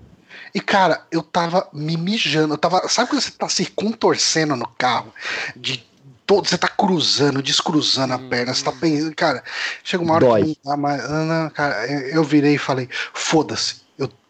E, 0.55 0.59
cara, 0.59 1.05
eu 1.11 1.21
tava 1.21 1.69
me 1.71 1.95
mijando. 1.95 2.55
Eu 2.55 2.57
tava. 2.57 2.87
Sabe 2.87 3.09
quando 3.09 3.21
você 3.21 3.31
tá 3.31 3.47
se 3.47 3.67
contorcendo 3.67 4.55
no 4.55 4.67
carro? 4.67 5.13
De 5.55 5.85
todo, 6.25 6.47
você 6.47 6.57
tá 6.57 6.67
cruzando, 6.67 7.43
descruzando 7.43 8.13
a 8.13 8.19
perna, 8.19 8.53
você 8.53 8.63
tá 8.63 8.71
hum. 8.71 8.79
pensando, 8.79 9.15
cara, 9.15 9.43
chega 9.83 10.03
uma 10.03 10.15
hora 10.15 10.25
Dói. 10.25 10.41
que 10.41 10.47
não 10.65 10.71
dá 10.71 10.77
mais. 10.77 11.05
Ah, 11.05 11.23
não, 11.23 11.49
cara, 11.51 11.85
eu 11.87 12.23
virei 12.23 12.55
e 12.55 12.57
falei, 12.57 12.89
foda-se. 13.13 13.84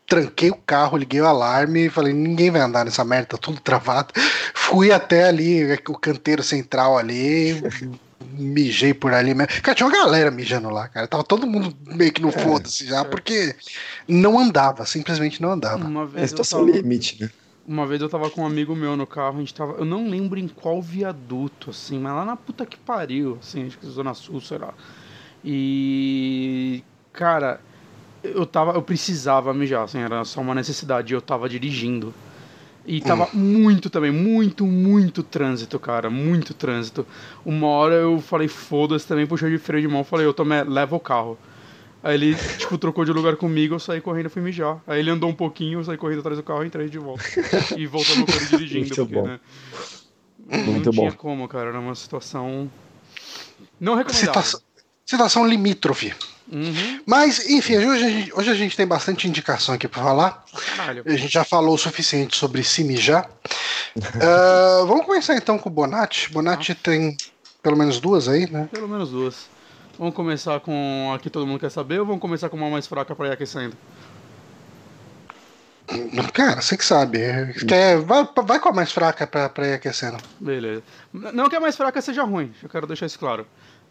Tranquei 0.08 0.52
o 0.52 0.56
carro, 0.56 0.98
liguei 0.98 1.20
o 1.20 1.26
alarme 1.26 1.88
e 1.88 1.90
falei, 1.90 2.14
ninguém 2.14 2.52
vai 2.52 2.62
andar 2.62 2.86
nessa 2.86 3.04
merda, 3.04 3.30
tá 3.30 3.38
tudo 3.38 3.60
travado. 3.60 4.14
Fui 4.54 4.92
até 4.92 5.28
ali, 5.28 5.64
o 5.88 5.98
canteiro 5.98 6.44
central 6.44 6.98
ali, 6.98 7.62
mijei 8.38 8.94
por 8.94 9.14
ali 9.14 9.34
mesmo. 9.34 9.62
Cara, 9.62 9.76
tinha 9.76 9.88
uma 9.88 9.98
galera 9.98 10.30
mijando 10.30 10.70
lá, 10.70 10.88
cara. 10.88 11.08
Tava 11.08 11.24
todo 11.24 11.48
mundo 11.48 11.76
meio 11.88 12.12
que 12.12 12.22
no 12.22 12.30
é, 12.30 12.32
foda-se 12.32 12.86
já, 12.86 13.02
é. 13.02 13.04
porque 13.04 13.56
não 14.08 14.38
andava, 14.40 14.86
simplesmente 14.86 15.42
não 15.42 15.52
andava. 15.52 15.84
Uma 15.84 16.06
vez 16.06 16.26
é 16.26 16.28
situação 16.28 16.66
tava... 16.66 16.78
limite, 16.78 17.22
né? 17.22 17.30
Uma 17.68 17.88
vez 17.88 18.00
eu 18.00 18.08
tava 18.08 18.30
com 18.30 18.42
um 18.42 18.46
amigo 18.46 18.76
meu 18.76 18.96
no 18.96 19.08
carro, 19.08 19.38
a 19.38 19.40
gente 19.40 19.54
tava. 19.54 19.74
Eu 19.74 19.86
não 19.86 20.08
lembro 20.08 20.40
em 20.40 20.48
qual 20.48 20.80
viaduto, 20.82 21.72
assim, 21.72 21.98
mas 21.98 22.14
lá 22.14 22.24
na 22.24 22.36
puta 22.36 22.64
que 22.64 22.78
pariu, 22.78 23.40
assim, 23.42 23.66
acho 23.66 23.80
que 23.80 23.88
Zona 23.88 24.14
Sul, 24.14 24.40
sei 24.40 24.60
lá. 24.60 24.74
E. 25.44 26.84
Cara, 27.12 27.60
eu 28.34 28.46
tava. 28.46 28.72
Eu 28.74 28.82
precisava 28.82 29.54
mijar, 29.54 29.84
assim, 29.84 30.00
era 30.00 30.24
só 30.24 30.42
uma 30.42 30.56
necessidade. 30.56 31.14
Eu 31.14 31.22
tava 31.22 31.48
dirigindo. 31.50 32.14
E 32.88 33.02
tava 33.02 33.26
hum. 33.34 33.38
muito 33.38 33.90
também, 33.90 34.12
muito, 34.12 34.66
muito 34.66 35.24
trânsito, 35.24 35.80
cara, 35.80 36.10
muito 36.10 36.54
trânsito. 36.54 37.06
Uma 37.44 37.68
hora 37.68 37.96
eu 37.96 38.20
falei, 38.20 38.48
foda-se 38.48 39.08
também, 39.08 39.26
puxei 39.26 39.50
de 39.50 39.58
freio 39.58 39.88
de 39.88 39.92
mão, 39.92 40.04
falei, 40.04 40.26
eu 40.26 40.34
tomei, 40.34 40.64
leva 40.64 40.96
o 40.96 41.00
carro. 41.00 41.38
Aí 42.04 42.14
ele, 42.14 42.36
tipo, 42.60 42.78
trocou 42.78 43.04
de 43.04 43.12
lugar 43.12 43.36
comigo, 43.38 43.74
eu 43.74 43.80
saí 43.80 44.00
correndo 44.00 44.28
e 44.28 44.30
fui 44.30 44.42
mijar. 44.42 44.80
Aí 44.86 45.00
ele 45.00 45.10
andou 45.10 45.28
um 45.28 45.34
pouquinho, 45.34 45.80
eu 45.80 45.84
saí 45.84 45.98
correndo 45.98 46.20
atrás 46.20 46.38
do 46.38 46.44
carro 46.44 46.64
e 46.64 46.68
entrei 46.68 46.88
de 46.88 47.00
volta. 47.00 47.24
E 47.76 47.88
voltou 47.88 48.18
no 48.18 48.28
carro 48.28 48.46
dirigindo, 48.46 48.82
Muito 48.82 48.96
porque, 48.96 49.16
bom. 49.16 49.28
né? 49.28 49.40
Muito 50.48 50.86
não 50.86 50.92
tinha 50.92 51.10
bom. 51.10 51.18
como, 51.18 51.48
cara, 51.48 51.70
era 51.70 51.80
uma 51.80 51.96
situação. 51.96 52.70
Não 53.80 53.96
recomendável. 53.96 54.28
Situação, 54.28 54.62
situação 55.04 55.48
limítrofe. 55.48 56.14
Uhum. 56.52 57.02
Mas, 57.06 57.50
enfim, 57.50 57.78
hoje 57.78 58.04
a, 58.04 58.10
gente, 58.10 58.34
hoje 58.34 58.52
a 58.52 58.54
gente 58.54 58.78
tem 58.78 58.86
bastante 58.86 59.28
indicação 59.28 59.74
aqui 59.74 59.88
para 59.88 60.04
falar. 60.04 60.46
Caralho. 60.78 61.04
A 61.06 61.16
gente 61.16 61.34
já 61.34 61.44
falou 61.44 61.74
o 61.74 61.78
suficiente 61.78 62.38
sobre 62.38 62.64
se 62.64 62.84
mijar. 62.84 63.28
uh, 63.98 64.86
vamos 64.86 65.06
começar 65.06 65.36
então 65.36 65.58
com 65.58 65.70
o 65.70 65.72
Bonatti. 65.72 66.32
Bonatti 66.32 66.72
ah. 66.72 66.78
tem 66.82 67.18
pelo 67.64 67.76
menos 67.76 68.00
duas 68.00 68.28
aí, 68.28 68.50
né? 68.50 68.70
Pelo 68.72 68.88
menos 68.88 69.10
duas. 69.10 69.48
Vamos 69.98 70.14
começar 70.14 70.60
com 70.60 71.12
a 71.16 71.20
que 71.20 71.30
todo 71.30 71.48
mundo 71.48 71.60
quer 71.60 71.72
saber 71.72 72.00
ou 72.00 72.06
vamos 72.06 72.22
começar 72.22 72.50
com 72.50 72.58
uma 72.58 72.70
mais 72.70 72.86
fraca 72.86 73.16
para 73.16 73.30
ir 73.30 73.32
aquecendo? 73.32 73.76
Cara, 76.34 76.62
você 76.62 76.76
que 76.76 76.84
sabe. 76.84 77.20
Quer, 77.68 78.00
vai, 78.00 78.28
vai 78.44 78.60
com 78.60 78.70
a 78.70 78.74
mais 78.74 78.92
fraca 78.92 79.26
pra, 79.26 79.48
pra 79.50 79.68
ir 79.68 79.74
aquecendo. 79.74 80.18
Beleza. 80.40 80.84
Não 81.14 81.48
que 81.50 81.56
a 81.56 81.60
mais 81.60 81.78
fraca 81.78 82.02
seja 82.02 82.24
ruim, 82.24 82.54
eu 82.62 82.70
quero 82.70 82.88
deixar 82.88 83.06
isso 83.06 83.20
claro. 83.20 83.48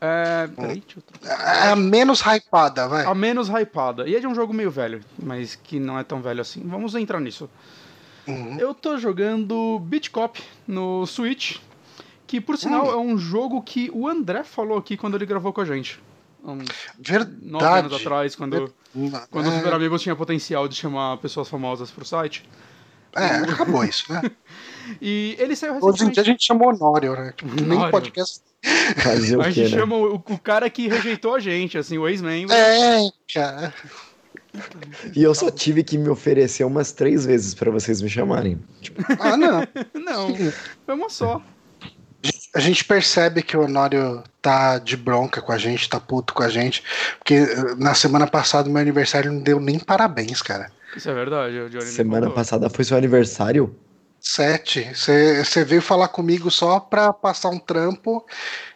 É, 0.07 0.49
peraí, 0.49 0.83
deixa 0.87 0.99
eu... 0.99 1.31
é 1.31 1.71
a 1.71 1.77
menos 1.77 2.21
hypada, 2.21 2.87
vai. 2.87 3.07
A 3.07 3.15
menos 3.15 3.49
hypada. 3.49 4.07
E 4.07 4.15
é 4.15 4.21
de 4.21 4.27
um 4.27 4.35
jogo 4.35 4.53
meio 4.53 4.71
velho, 4.71 5.01
mas 5.19 5.55
que 5.55 5.81
não 5.81 5.99
é 5.99 6.05
tão 6.05 6.21
velho 6.21 6.43
assim. 6.43 6.61
Vamos 6.67 6.95
entrar 6.95 7.21
nisso. 7.21 7.49
Uhum. 8.27 8.59
Eu 8.59 8.75
tô 8.75 8.99
jogando 8.99 9.79
Beat 9.81 10.11
Cop 10.11 10.43
no 10.67 11.07
Switch. 11.07 11.57
Que, 12.27 12.41
por 12.41 12.59
sinal, 12.59 12.87
hum. 12.87 12.91
é 12.91 12.97
um 12.97 13.17
jogo 13.17 13.63
que 13.63 13.91
o 13.95 14.09
André 14.09 14.45
falou 14.45 14.77
aqui 14.77 14.97
quando 14.97 15.15
ele 15.15 15.25
gravou 15.25 15.53
com 15.53 15.61
a 15.61 15.65
gente. 15.65 16.03
Um, 16.45 16.59
Verdade. 16.99 17.37
Nove 17.43 17.65
anos 17.65 17.93
atrás, 17.95 18.37
quando, 18.37 18.73
Ver... 18.93 19.27
quando 19.31 19.47
é... 19.47 19.49
o 19.49 19.57
Super 19.57 19.73
Amigos 19.73 20.03
tinha 20.03 20.17
potencial 20.17 20.69
de 20.69 20.75
chamar 20.75 21.17
pessoas 21.19 21.49
famosas 21.49 21.91
pro 21.91 22.05
site. 22.05 22.45
É, 23.15 23.37
acabou 23.51 23.85
isso, 23.85 24.13
né? 24.13 24.23
e 25.00 25.37
ele 25.38 25.55
saiu 25.57 25.75
recentemente... 25.75 26.03
Hoje 26.03 26.11
em 26.11 26.12
dia 26.12 26.23
a 26.23 26.26
gente 26.26 26.45
chama 26.45 26.67
Honório, 26.67 27.12
né? 27.12 27.33
Tipo, 27.37 27.50
Honório. 27.50 27.81
nem 27.81 27.91
podcast... 27.91 28.41
Fazer 28.97 29.41
a 29.41 29.50
gente 29.50 29.71
né? 29.71 29.79
chama 29.79 29.97
o, 29.97 30.14
o, 30.14 30.38
cara 30.38 30.71
que 30.71 30.88
rejeitou 30.88 31.35
a 31.35 31.38
gente, 31.38 31.76
assim, 31.76 31.99
o 31.99 32.09
ex-membro. 32.09 32.55
É, 32.55 33.11
cara. 33.33 33.75
E 35.14 35.23
eu 35.23 35.35
só 35.35 35.50
tive 35.50 35.83
que 35.83 35.99
me 35.99 36.09
oferecer 36.09 36.64
umas 36.64 36.93
três 36.93 37.26
vezes 37.26 37.55
para 37.55 37.71
vocês 37.71 38.00
me 38.00 38.09
chamarem. 38.09 38.59
Tipo... 38.81 39.03
Ah, 39.21 39.37
não. 39.37 39.61
não, 39.95 40.35
foi 40.87 40.95
uma 40.95 41.11
só. 41.11 41.43
A 42.55 42.61
gente 42.61 42.85
percebe 42.85 43.43
que 43.43 43.57
o 43.57 43.64
Honório 43.64 44.23
tá 44.41 44.79
de 44.79 44.97
bronca 44.97 45.43
com 45.43 45.53
a 45.53 45.59
gente, 45.59 45.88
tá 45.88 46.00
puto 46.00 46.33
com 46.33 46.43
a 46.43 46.49
gente, 46.49 46.83
porque 47.19 47.35
eh, 47.35 47.75
na 47.76 47.95
semana 47.95 48.26
passada 48.26 48.71
meu 48.71 48.81
aniversário 48.81 49.33
não 49.33 49.41
deu 49.41 49.61
nem 49.61 49.79
parabéns, 49.79 50.41
cara. 50.41 50.71
Isso 50.97 51.11
é 51.11 51.14
verdade, 51.14 51.59
o 51.59 51.69
Johnny 51.69 51.87
Semana 51.87 52.31
passada 52.31 52.71
foi 52.71 52.85
seu 52.85 52.97
aniversário? 52.97 53.75
Sete. 54.26 54.90
Você 54.95 55.64
veio 55.66 55.83
falar 55.83 56.09
comigo 56.09 56.50
só 56.50 56.81
pra 56.81 57.12
passar 57.12 57.50
um 57.50 57.59
trampo 57.59 58.25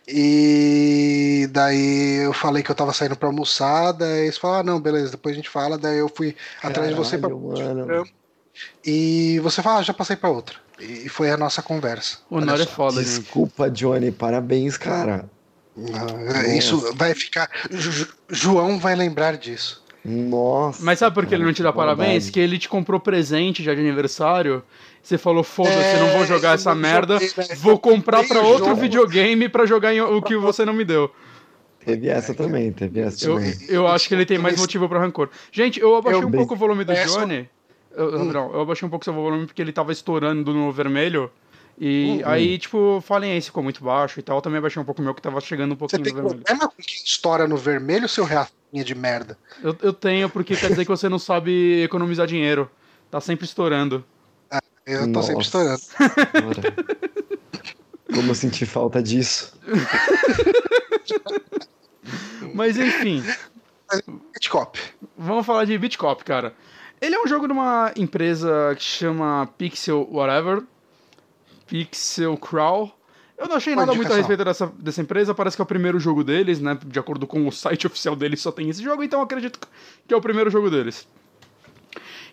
e 0.07 1.49
daí 1.51 2.17
eu 2.23 2.35
falei 2.35 2.63
que 2.63 2.71
eu 2.71 2.75
tava 2.75 2.93
saindo 2.93 3.17
pra 3.17 3.31
almoçar, 3.31 3.93
daí 3.93 4.31
você 4.31 4.39
falou, 4.39 4.57
ah, 4.59 4.63
não, 4.63 4.79
beleza, 4.79 5.13
depois 5.13 5.33
a 5.33 5.37
gente 5.37 5.49
fala, 5.49 5.79
daí 5.79 5.99
eu 5.99 6.09
fui 6.15 6.37
Caralho, 6.61 6.71
atrás 6.71 6.89
de 6.91 6.95
você 6.95 7.17
pra 7.17 7.31
mano. 7.31 7.87
trampo. 7.87 8.11
E 8.85 9.41
você 9.41 9.63
fala, 9.63 9.79
ah, 9.79 9.83
já 9.83 9.95
passei 9.95 10.17
pra 10.17 10.29
outra. 10.29 10.57
E 10.79 11.09
foi 11.09 11.31
a 11.31 11.37
nossa 11.37 11.63
conversa. 11.63 12.19
O 12.29 12.41
Nora 12.41 12.63
é 12.63 12.67
foda, 12.67 13.03
Desculpa, 13.03 13.69
gente. 13.69 13.79
Johnny. 13.79 14.13
Parabéns, 14.13 14.77
cara. 14.77 15.29
Não, 15.75 16.43
isso 16.55 16.93
vai 16.95 17.15
ficar. 17.15 17.49
João 18.29 18.79
vai 18.79 18.95
lembrar 18.95 19.37
disso. 19.39 19.83
Nossa. 20.05 20.85
Mas 20.85 20.99
sabe 20.99 21.15
por 21.15 21.27
que 21.27 21.35
ele 21.35 21.45
não 21.45 21.53
te 21.53 21.63
dá 21.63 21.73
parabéns? 21.73 22.31
Que 22.31 22.41
ele 22.41 22.59
te 22.59 22.69
comprou 22.69 22.99
presente 23.01 23.63
já 23.63 23.75
de 23.75 23.81
aniversário. 23.81 24.63
Você 25.03 25.19
falou, 25.19 25.43
foda-se, 25.43 25.77
é, 25.77 26.01
não 26.01 26.09
vou 26.19 26.27
jogar 26.27 26.55
essa 26.55 26.75
merda. 26.75 27.19
Joguei, 27.19 27.49
né? 27.49 27.55
Vou 27.57 27.79
comprar 27.79 28.27
para 28.27 28.41
outro 28.41 28.67
jogo. 28.67 28.81
videogame 28.81 29.49
para 29.49 29.67
jogar 29.67 29.95
em, 29.95 30.01
o 30.01 30.21
que 30.23 30.37
você 30.37 30.65
não 30.65 30.73
me 30.73 30.85
deu. 30.85 31.11
Teve 31.85 32.09
essa 32.09 32.35
também, 32.35 32.73
teve 32.73 33.01
essa 33.01 33.27
eu, 33.27 33.37
também. 33.37 33.55
Eu 33.69 33.87
acho 33.87 34.09
que 34.09 34.15
ele 34.15 34.27
tem 34.27 34.39
mais 34.39 34.59
motivo 34.59 34.89
para 34.89 34.99
rancor. 34.99 35.31
Gente, 35.51 35.81
eu 35.81 35.97
abaixei 35.97 36.23
eu 36.23 36.29
um 36.29 36.31
pouco 36.31 36.55
o 36.55 36.57
volume 36.57 36.85
do 36.85 36.93
Johnny. 36.93 37.49
Eu, 37.97 38.21
hum. 38.21 38.25
Não, 38.25 38.53
eu 38.53 38.61
abaixei 38.61 38.87
um 38.87 38.91
pouco 38.91 39.05
seu 39.05 39.15
volume 39.15 39.47
porque 39.47 39.63
ele 39.63 39.73
tava 39.73 39.93
estourando 39.93 40.53
no 40.53 40.71
vermelho. 40.71 41.31
E 41.81 42.21
hum, 42.21 42.29
aí, 42.29 42.59
tipo, 42.59 43.01
falem 43.01 43.33
aí 43.33 43.41
se 43.41 43.49
ficou 43.49 43.63
muito 43.63 43.85
baixo 43.85 44.19
e 44.19 44.23
tal. 44.23 44.39
Eu 44.39 44.43
também 44.43 44.59
abaixei 44.59 44.83
um 44.83 44.85
pouco 44.85 45.01
o 45.01 45.05
meu 45.05 45.15
que 45.15 45.23
tava 45.23 45.41
chegando 45.41 45.73
um 45.73 45.77
pouquinho 45.77 46.05
Você 46.05 46.11
tem 46.11 46.13
no 46.13 46.29
vermelho. 46.29 46.45
problema 46.45 46.69
com 46.69 46.83
quem 46.83 46.97
estoura 47.05 47.47
no 47.47 47.57
vermelho, 47.57 48.09
seu 48.09 48.25
reacinha 48.25 48.83
de 48.85 48.95
merda? 48.97 49.39
Eu, 49.63 49.77
eu 49.83 49.93
tenho, 49.93 50.29
porque 50.29 50.57
quer 50.57 50.71
dizer 50.71 50.85
que 50.85 50.91
você 50.91 51.09
não 51.09 51.19
sabe 51.21 51.83
economizar 51.85 52.27
dinheiro. 52.27 52.69
Tá 53.11 53.21
sempre 53.21 53.45
estourando. 53.45 54.05
Ah, 54.51 54.61
eu 54.87 55.03
tô 55.03 55.07
Nossa. 55.07 55.29
sempre 55.29 55.43
estourando. 55.45 55.83
Como 58.13 58.31
eu 58.31 58.35
senti 58.35 58.67
falta 58.67 59.01
disso. 59.01 59.57
Mas 62.55 62.77
enfim. 62.77 63.23
Bitcop. 64.35 64.79
Vamos 65.17 65.47
falar 65.47 65.65
de 65.65 65.79
Bitcop, 65.79 66.25
cara. 66.25 66.55
Ele 67.01 67.15
é 67.15 67.23
um 67.23 67.27
jogo 67.27 67.47
de 67.47 67.53
uma 67.53 67.93
empresa 67.97 68.75
que 68.77 68.83
chama 68.83 69.49
Pixel 69.57 70.09
Whatever. 70.11 70.65
Pixel 71.69 72.37
Crawl. 72.37 72.93
Eu 73.37 73.47
não 73.47 73.57
achei 73.57 73.77
nada 73.77 73.95
muito 73.95 74.13
a 74.13 74.17
respeito 74.17 74.45
dessa, 74.45 74.67
dessa 74.79 75.01
empresa, 75.01 75.33
parece 75.33 75.57
que 75.57 75.63
é 75.63 75.65
o 75.65 75.67
primeiro 75.67 76.01
jogo 76.01 76.25
deles, 76.25 76.61
né? 76.61 76.77
De 76.85 76.99
acordo 76.99 77.25
com 77.25 77.47
o 77.47 77.53
site 77.53 77.87
oficial 77.87 78.17
deles, 78.17 78.41
só 78.41 78.51
tem 78.51 78.69
esse 78.69 78.83
jogo, 78.83 79.05
então 79.05 79.23
acredito 79.23 79.61
que 80.07 80.13
é 80.13 80.17
o 80.17 80.21
primeiro 80.21 80.51
jogo 80.51 80.69
deles. 80.69 81.07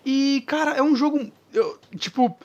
E, 0.04 0.42
cara, 0.46 0.72
é 0.72 0.82
um 0.82 0.96
jogo. 0.96 1.30
Eu, 1.52 1.78
tipo, 1.96 2.36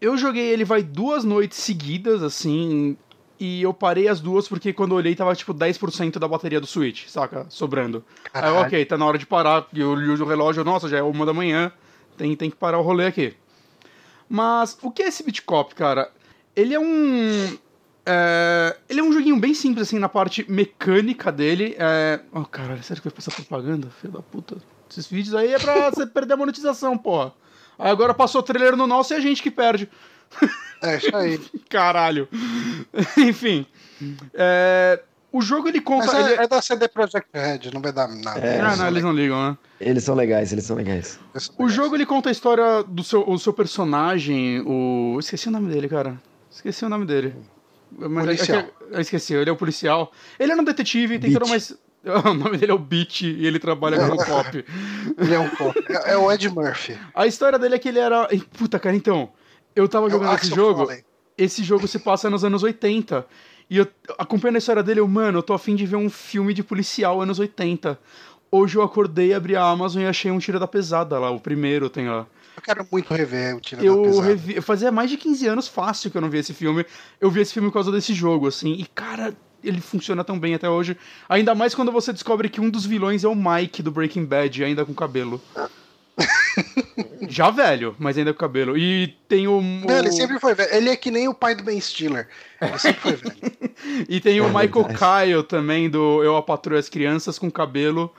eu 0.00 0.16
joguei 0.16 0.46
ele 0.46 0.64
vai 0.64 0.82
duas 0.82 1.24
noites 1.24 1.58
seguidas, 1.58 2.22
assim, 2.22 2.96
e 3.38 3.62
eu 3.62 3.74
parei 3.74 4.08
as 4.08 4.18
duas 4.18 4.48
porque 4.48 4.72
quando 4.72 4.92
eu 4.92 4.96
olhei 4.96 5.14
tava 5.14 5.34
tipo 5.34 5.52
10% 5.52 6.18
da 6.18 6.26
bateria 6.26 6.60
do 6.60 6.66
Switch, 6.66 7.06
saca? 7.08 7.46
Sobrando. 7.50 8.02
Caralho. 8.32 8.56
Aí, 8.56 8.62
ok, 8.64 8.84
tá 8.86 8.96
na 8.96 9.04
hora 9.04 9.18
de 9.18 9.26
parar. 9.26 9.66
E 9.74 9.80
eu 9.80 9.94
li 9.94 10.08
o 10.08 10.24
relógio, 10.24 10.64
nossa, 10.64 10.88
já 10.88 10.98
é 10.98 11.02
uma 11.02 11.26
da 11.26 11.34
manhã, 11.34 11.70
tem, 12.16 12.34
tem 12.34 12.48
que 12.48 12.56
parar 12.56 12.78
o 12.78 12.82
rolê 12.82 13.06
aqui. 13.06 13.34
Mas 14.28 14.76
o 14.82 14.90
que 14.90 15.02
é 15.02 15.08
esse 15.08 15.22
Bitcop, 15.22 15.74
cara? 15.74 16.10
Ele 16.56 16.74
é 16.74 16.80
um. 16.80 17.58
É, 18.06 18.76
ele 18.88 19.00
é 19.00 19.02
um 19.02 19.12
joguinho 19.12 19.38
bem 19.38 19.52
simples, 19.52 19.88
assim, 19.88 19.98
na 19.98 20.08
parte 20.08 20.44
mecânica 20.50 21.30
dele. 21.30 21.76
É... 21.78 22.20
Oh, 22.32 22.44
caralho, 22.44 22.82
sério 22.82 23.02
que 23.02 23.08
vai 23.08 23.14
passar 23.14 23.32
propaganda? 23.32 23.88
Filho 24.00 24.14
da 24.14 24.22
puta. 24.22 24.56
Esses 24.90 25.06
vídeos 25.06 25.34
aí 25.34 25.52
é 25.52 25.58
pra 25.58 25.90
você 25.90 26.06
perder 26.06 26.34
a 26.34 26.36
monetização, 26.36 26.96
porra. 26.96 27.32
Aí 27.78 27.90
agora 27.90 28.14
passou 28.14 28.40
o 28.40 28.44
trailer 28.44 28.76
no 28.76 28.86
nosso 28.86 29.12
e 29.12 29.14
é 29.14 29.18
a 29.18 29.20
gente 29.20 29.42
que 29.42 29.50
perde. 29.50 29.88
É, 30.82 30.96
isso 30.96 31.14
aí. 31.14 31.38
Caralho. 31.68 32.28
Enfim. 33.18 33.66
É, 34.32 35.00
o 35.32 35.42
jogo 35.42 35.68
ele 35.68 35.80
conta. 35.80 36.16
É, 36.16 36.20
ele... 36.20 36.42
é 36.42 36.48
da 36.48 36.62
CD 36.62 36.88
Projekt 36.88 37.28
Red, 37.34 37.70
não 37.74 37.80
vai 37.80 37.92
dar 37.92 38.08
nada. 38.08 38.40
É, 38.40 38.60
Ah, 38.60 38.76
não, 38.76 38.86
eles 38.88 39.02
não 39.02 39.12
ligam, 39.12 39.50
né? 39.50 39.58
Eles 39.80 40.04
são 40.04 40.14
legais, 40.14 40.52
eles 40.52 40.64
são 40.64 40.76
legais. 40.76 41.18
O 41.58 41.68
jogo 41.68 41.94
ele 41.94 42.06
conta 42.06 42.30
a 42.30 42.32
história 42.32 42.82
do 42.84 43.04
seu, 43.04 43.28
o 43.28 43.38
seu 43.38 43.52
personagem, 43.52 44.62
o. 44.66 45.18
Esqueci 45.20 45.48
o 45.48 45.50
nome 45.50 45.72
dele, 45.72 45.88
cara. 45.88 46.16
Esqueci 46.56 46.84
o 46.84 46.88
nome 46.88 47.04
dele. 47.04 47.34
Mas 47.92 48.24
é- 48.24 48.26
Policial. 48.26 48.58
é 48.60 48.70
eu 48.92 49.00
esqueci, 49.00 49.34
ele 49.34 49.50
é 49.50 49.52
o 49.52 49.56
policial. 49.56 50.10
Ele 50.38 50.52
era 50.52 50.60
um 50.60 50.64
detetive, 50.64 51.18
tem 51.18 51.32
toda 51.32 51.44
uma. 51.44 51.56
O 52.06 52.34
nome 52.34 52.56
dele 52.56 52.70
é 52.70 52.74
o 52.74 52.78
Beat 52.78 53.22
e 53.22 53.44
ele 53.44 53.58
trabalha 53.58 53.98
como 53.98 54.16
cop. 54.24 54.64
Ele 55.18 55.34
é 55.34 55.40
um 55.40 55.48
cop. 55.50 55.76
É, 55.88 56.12
é 56.12 56.16
o 56.16 56.30
Ed 56.30 56.48
Murphy. 56.50 56.96
A 57.12 57.26
história 57.26 57.58
dele 57.58 57.74
é 57.74 57.78
que 57.80 57.88
ele 57.88 57.98
era. 57.98 58.28
Puta, 58.56 58.78
cara, 58.78 58.94
então. 58.94 59.32
Eu 59.74 59.88
tava 59.88 60.06
É 60.06 60.10
jogando 60.10 60.28
esse 60.36 60.46
Axel 60.46 60.54
jogo. 60.54 60.92
Esse 61.36 61.64
jogo 61.64 61.88
se 61.88 61.98
passa 61.98 62.30
nos 62.30 62.44
anos 62.44 62.62
80. 62.62 63.26
E 63.68 63.78
eu 63.78 63.88
acompanhando 64.16 64.54
a 64.54 64.58
história 64.58 64.84
dele, 64.84 65.00
eu, 65.00 65.08
mano, 65.08 65.38
eu 65.38 65.42
tô 65.42 65.52
afim 65.52 65.74
de 65.74 65.84
ver 65.84 65.96
um 65.96 66.08
filme 66.08 66.54
de 66.54 66.62
policial 66.62 67.20
anos 67.20 67.40
80. 67.40 67.98
Hoje 68.52 68.78
eu 68.78 68.82
acordei, 68.82 69.34
abri 69.34 69.56
a 69.56 69.64
Amazon 69.64 70.02
e 70.02 70.06
achei 70.06 70.30
um 70.30 70.38
Tira 70.38 70.60
da 70.60 70.68
Pesada 70.68 71.18
lá, 71.18 71.32
o 71.32 71.40
primeiro 71.40 71.90
tem 71.90 72.08
lá. 72.08 72.24
Eu 72.56 72.62
quero 72.62 72.86
muito 72.90 73.12
rever 73.12 73.54
o 73.56 73.60
Tira 73.60 73.80
da 73.82 73.86
Eu 73.86 74.02
Pesada. 74.02 74.26
revi, 74.28 74.56
eu 74.56 74.62
fazia 74.62 74.90
mais 74.90 75.10
de 75.10 75.16
15 75.16 75.46
anos 75.46 75.68
fácil 75.68 76.10
que 76.10 76.16
eu 76.16 76.22
não 76.22 76.30
via 76.30 76.40
esse 76.40 76.54
filme. 76.54 76.84
Eu 77.20 77.30
vi 77.30 77.40
esse 77.40 77.52
filme 77.52 77.68
por 77.68 77.74
causa 77.74 77.92
desse 77.92 78.14
jogo, 78.14 78.48
assim. 78.48 78.72
E, 78.72 78.86
cara, 78.86 79.36
ele 79.62 79.80
funciona 79.80 80.24
tão 80.24 80.38
bem 80.38 80.54
até 80.54 80.68
hoje. 80.68 80.96
Ainda 81.28 81.54
mais 81.54 81.74
quando 81.74 81.92
você 81.92 82.12
descobre 82.12 82.48
que 82.48 82.60
um 82.60 82.70
dos 82.70 82.86
vilões 82.86 83.24
é 83.24 83.28
o 83.28 83.34
Mike 83.34 83.82
do 83.82 83.90
Breaking 83.90 84.24
Bad, 84.24 84.64
ainda 84.64 84.84
com 84.84 84.94
cabelo. 84.94 85.40
Já 87.28 87.50
velho, 87.50 87.94
mas 87.98 88.16
ainda 88.16 88.32
com 88.32 88.38
cabelo. 88.38 88.76
E 88.78 89.08
tem 89.28 89.46
o. 89.46 89.60
Não, 89.60 89.98
ele 89.98 90.08
o- 90.08 90.12
sempre 90.12 90.40
foi 90.40 90.54
velho. 90.54 90.72
Ele 90.74 90.88
é 90.88 90.96
que 90.96 91.10
nem 91.10 91.28
o 91.28 91.34
pai 91.34 91.54
do 91.54 91.62
Ben 91.62 91.78
Stiller. 91.80 92.28
Ele 92.60 92.78
sempre 92.78 93.00
foi 93.00 93.12
velho. 93.12 93.36
E 94.08 94.20
tem 94.20 94.40
o 94.40 94.44
É 94.44 94.48
Michael 94.48 94.86
verdade. 94.88 94.98
Kyle 95.26 95.42
também, 95.44 95.88
do 95.90 96.24
Eu, 96.24 96.34
a 96.36 96.42
Patrulha 96.42 96.80
as 96.80 96.88
Crianças, 96.88 97.38
com 97.38 97.50
cabelo. 97.50 98.12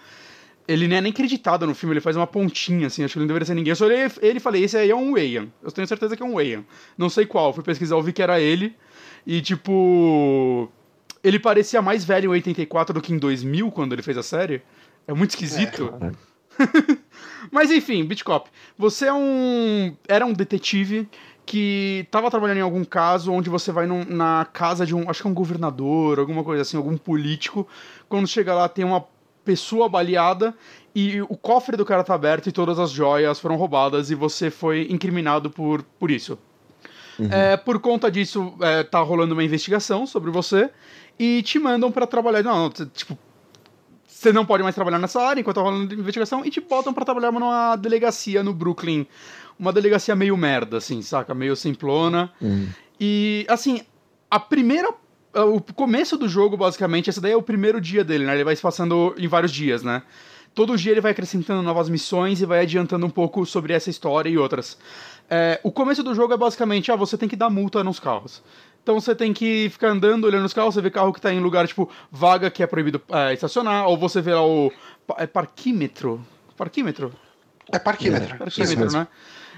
Ele 0.68 0.88
nem 0.88 0.98
é 0.98 1.02
nem 1.02 1.12
acreditado 1.12 1.66
no 1.66 1.74
filme, 1.74 1.94
ele 1.94 2.02
faz 2.02 2.16
uma 2.18 2.28
pontinha, 2.28 2.88
assim, 2.88 3.04
acho 3.04 3.14
que 3.14 3.20
ele 3.20 3.24
não 3.24 3.28
deveria 3.28 3.46
ser 3.46 3.54
ninguém. 3.56 3.72
Eu 3.72 3.76
só 3.76 3.86
olhei 3.86 4.10
ele 4.22 4.38
e 4.38 4.42
falei, 4.42 4.64
esse 4.64 4.76
aí 4.78 4.90
é 4.92 4.96
um 4.96 5.14
Wayne. 5.14 5.52
Eu 5.64 5.72
tenho 5.72 5.88
certeza 5.88 6.18
que 6.18 6.22
é 6.22 6.26
um 6.26 6.34
Wayne. 6.34 6.66
Não 6.98 7.10
sei 7.10 7.26
qual, 7.26 7.54
fui 7.54 7.64
pesquisar, 7.64 7.96
eu 7.96 8.02
vi 8.02 8.12
que 8.12 8.22
era 8.22 8.40
ele. 8.40 8.76
E, 9.26 9.42
tipo... 9.42 10.70
Ele 11.24 11.40
parecia 11.40 11.82
mais 11.82 12.04
velho 12.06 12.26
em 12.26 12.34
84 12.34 12.94
do 12.94 13.02
que 13.02 13.14
em 13.14 13.18
2000, 13.18 13.72
quando 13.72 13.94
ele 13.94 14.02
fez 14.02 14.18
a 14.18 14.24
série. 14.24 14.62
É 15.08 15.14
muito 15.14 15.32
esquisito. 15.32 15.90
Cara, 15.90 16.12
Mas 17.52 17.72
enfim, 17.72 18.04
Bitcop, 18.04 18.50
você 18.78 19.08
é 19.08 19.14
um. 19.14 19.96
Era 20.08 20.26
um 20.26 20.34
detetive 20.34 21.08
que 21.46 22.04
estava 22.06 22.30
trabalhando 22.30 22.58
em 22.58 22.62
algum 22.62 22.84
caso 22.84 23.32
onde 23.32 23.50
você 23.50 23.72
vai 23.72 23.86
num- 23.88 24.06
na 24.06 24.48
casa 24.52 24.86
de 24.86 24.96
um. 24.96 25.10
Acho 25.10 25.22
que 25.22 25.28
é 25.28 25.32
um 25.32 25.34
governador, 25.34 26.20
alguma 26.20 26.44
coisa 26.44 26.62
assim, 26.62 26.78
algum 26.78 26.98
político. 26.98 27.68
Quando 28.10 28.28
chega 28.28 28.54
lá, 28.54 28.68
tem 28.68 28.84
uma 28.86 29.06
pessoa 29.48 29.88
baleada 29.88 30.54
e 30.94 31.22
o 31.22 31.38
cofre 31.38 31.78
do 31.78 31.86
cara 31.86 32.04
tá 32.04 32.14
aberto 32.14 32.48
e 32.48 32.52
todas 32.52 32.78
as 32.78 32.92
joias 32.92 33.40
foram 33.40 33.56
roubadas 33.56 34.12
e 34.12 34.16
você 34.16 34.52
foi 34.52 34.88
incriminado 34.90 35.50
por, 35.50 35.82
por 35.98 36.12
isso. 36.12 36.38
É, 37.32 37.58
por 37.58 37.80
conta 37.80 38.12
disso, 38.12 38.54
é, 38.62 38.84
tá 38.84 39.00
rolando 39.00 39.34
uma 39.34 39.44
investigação 39.44 40.06
sobre 40.06 40.30
você 40.30 40.70
e 41.18 41.42
te 41.42 41.58
mandam 41.58 41.92
pra 41.92 42.06
trabalhar. 42.06 42.44
Não, 42.44 42.64
não, 42.64 42.70
tipo, 42.70 43.18
você 44.06 44.34
não 44.34 44.46
pode 44.46 44.62
mais 44.62 44.76
trabalhar 44.76 45.00
nessa 45.00 45.22
área 45.22 45.40
enquanto 45.40 45.56
tá 45.56 45.62
rolando 45.62 45.92
a 45.92 45.98
investigação 45.98 46.46
e 46.46 46.50
te 46.50 46.60
botam 46.60 46.94
pra 46.94 47.06
trabalhar 47.06 47.32
numa 47.32 47.76
delegacia 47.76 48.44
no 48.44 48.54
Brooklyn. 48.54 49.08
Uma 49.58 49.74
delegacia 49.74 50.16
meio 50.16 50.38
merda, 50.38 50.78
assim, 50.78 51.02
saca? 51.02 51.34
Meio 51.34 51.56
simplona. 51.56 52.32
hum. 52.42 52.68
E, 53.00 53.46
assim, 53.50 53.82
a 54.30 54.40
primeira. 54.40 54.94
O 55.44 55.62
começo 55.62 56.18
do 56.18 56.28
jogo, 56.28 56.58
basicamente, 56.58 57.10
esse 57.10 57.22
daí 57.22 57.32
é 57.32 57.38
o 57.38 57.42
primeiro 57.42 57.80
dia 57.80 58.04
dele, 58.04 58.26
né? 58.26 58.34
Ele 58.34 58.44
vai 58.44 58.56
se 58.56 58.62
passando 58.62 59.14
em 59.18 59.28
vários 59.28 59.52
dias, 59.52 59.84
né? 59.84 60.02
Todo 60.56 60.76
dia 60.76 60.92
ele 60.92 61.02
vai 61.02 61.12
acrescentando 61.12 61.62
novas 61.62 61.88
missões 61.88 62.42
e 62.42 62.46
vai 62.46 62.62
adiantando 62.62 63.06
um 63.06 63.10
pouco 63.10 63.46
sobre 63.46 63.74
essa 63.74 63.92
história 63.92 64.28
e 64.28 64.38
outras. 64.38 64.78
É, 65.30 65.60
o 65.62 65.72
começo 65.72 66.02
do 66.02 66.16
jogo 66.16 66.34
é 66.34 66.38
basicamente, 66.38 66.92
ah, 66.92 66.96
você 66.96 67.16
tem 67.16 67.30
que 67.30 67.36
dar 67.36 67.50
multa 67.50 67.84
nos 67.84 68.00
carros. 68.00 68.42
Então 68.82 69.00
você 69.00 69.14
tem 69.14 69.34
que 69.34 69.70
ficar 69.70 69.90
andando, 69.90 70.24
olhando 70.24 70.46
os 70.46 70.54
carros, 70.54 70.74
você 70.74 70.82
vê 70.82 70.90
carro 70.90 71.14
que 71.14 71.22
tá 71.22 71.32
em 71.32 71.40
lugar, 71.40 71.68
tipo, 71.68 71.90
vaga 72.12 72.50
que 72.50 72.64
é 72.64 72.68
proibido 72.68 73.00
é, 73.10 73.34
estacionar, 73.34 73.88
ou 73.88 73.98
você 73.98 74.22
vê 74.22 74.34
lá 74.34 74.44
o 74.44 74.72
é 75.18 75.28
parquímetro. 75.28 76.26
Parquímetro? 76.58 77.14
É 77.72 77.78
parquímetro. 77.78 78.26
Isso 78.48 78.60
Parquímetro, 78.60 78.92
né? 78.92 79.08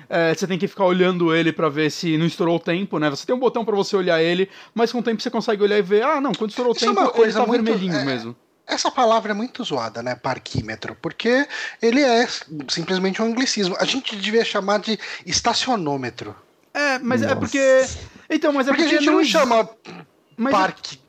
É, 0.10 0.34
você 0.34 0.48
tem 0.48 0.58
que 0.58 0.67
ficar 0.67 0.86
olhando 0.86 1.34
ele 1.36 1.54
pra 1.54 1.69
ver 1.69 1.91
se 1.91 2.17
não 2.17 2.26
estourou 2.26 2.56
o 2.56 2.60
tempo, 2.60 2.98
né? 2.98 3.10
Você 3.12 3.26
tem 3.28 3.36
um 3.36 3.39
botão 3.39 3.63
pra 3.63 3.76
você 3.76 3.95
olhar 3.95 4.19
ele, 4.22 4.50
mas 4.74 4.91
com 4.91 4.98
o 5.00 5.04
tempo 5.04 5.22
você 5.22 5.30
consegue 5.30 5.62
olhar 5.62 5.78
e 5.78 5.82
ver, 5.84 6.02
ah, 6.04 6.19
não, 6.19 6.32
quando 6.34 6.50
estourou 6.50 6.74
o 6.74 6.76
Isso 6.76 6.86
é 6.86 6.88
tempo, 6.88 7.00
uma 7.02 7.10
coisa 7.12 7.38
ele 7.38 7.45
tá 7.45 7.45
muito- 7.48 7.63
vermelhinho 7.63 7.95
é- 7.95 8.04
mesmo. 8.06 8.36
Essa 8.65 8.91
palavra 8.91 9.32
é 9.32 9.34
muito 9.34 9.63
zoada, 9.63 10.04
né? 10.04 10.13
Parquímetro. 10.15 10.95
Porque 11.02 11.48
ele 11.82 12.02
é 12.02 12.28
simplesmente 12.67 13.19
um 13.22 13.26
anglicismo. 13.26 13.76
A 13.80 13.86
gente 13.86 14.15
devia 14.15 14.45
chamar 14.45 14.80
de 14.80 14.98
estacionômetro. 15.26 16.36
É, 16.74 17.00
mas 17.00 17.22
é 17.24 17.26
Nossa. 17.26 17.38
porque. 17.38 17.86
Então, 18.30 18.54
mas 18.54 18.67
é 18.67 18.72
Porque 18.72 18.84
porque, 18.84 18.95
a 18.95 19.00
gente 19.00 19.12
não 19.12 19.22
exi- 19.22 19.32
chama 19.32 19.67
mas 20.38 20.54
é- 20.54 20.58
parque. 20.58 21.00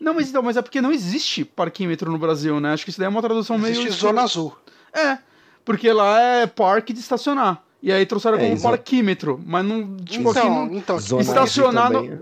Não, 0.00 0.14
mas 0.14 0.30
então, 0.30 0.42
mas 0.42 0.56
é 0.56 0.62
porque 0.62 0.80
não 0.80 0.90
existe 0.90 1.44
parquímetro 1.44 2.10
no 2.10 2.16
Brasil, 2.16 2.58
né? 2.58 2.72
Acho 2.72 2.84
que 2.84 2.90
isso 2.90 2.98
daí 2.98 3.06
é 3.06 3.10
uma 3.10 3.20
tradução 3.20 3.58
meio. 3.58 3.72
Existe 3.78 3.90
zona 4.00 4.22
azul. 4.22 4.56
É, 4.94 5.18
porque 5.66 5.92
lá 5.92 6.18
é 6.18 6.46
parque 6.46 6.94
de 6.94 7.00
estacionar. 7.00 7.62
E 7.82 7.90
aí 7.92 8.04
trouxeram 8.04 8.38
É, 8.38 8.48
como 8.48 8.60
parquímetro, 8.60 9.40
mas 9.46 9.64
não. 9.64 9.96
Tipo, 9.96 10.30
aqui 10.30 10.38
Então, 10.40 10.66
não. 10.66 10.74
então 10.74 10.98
Zona 10.98 11.22
Estacionar 11.22 11.90
também 11.90 12.18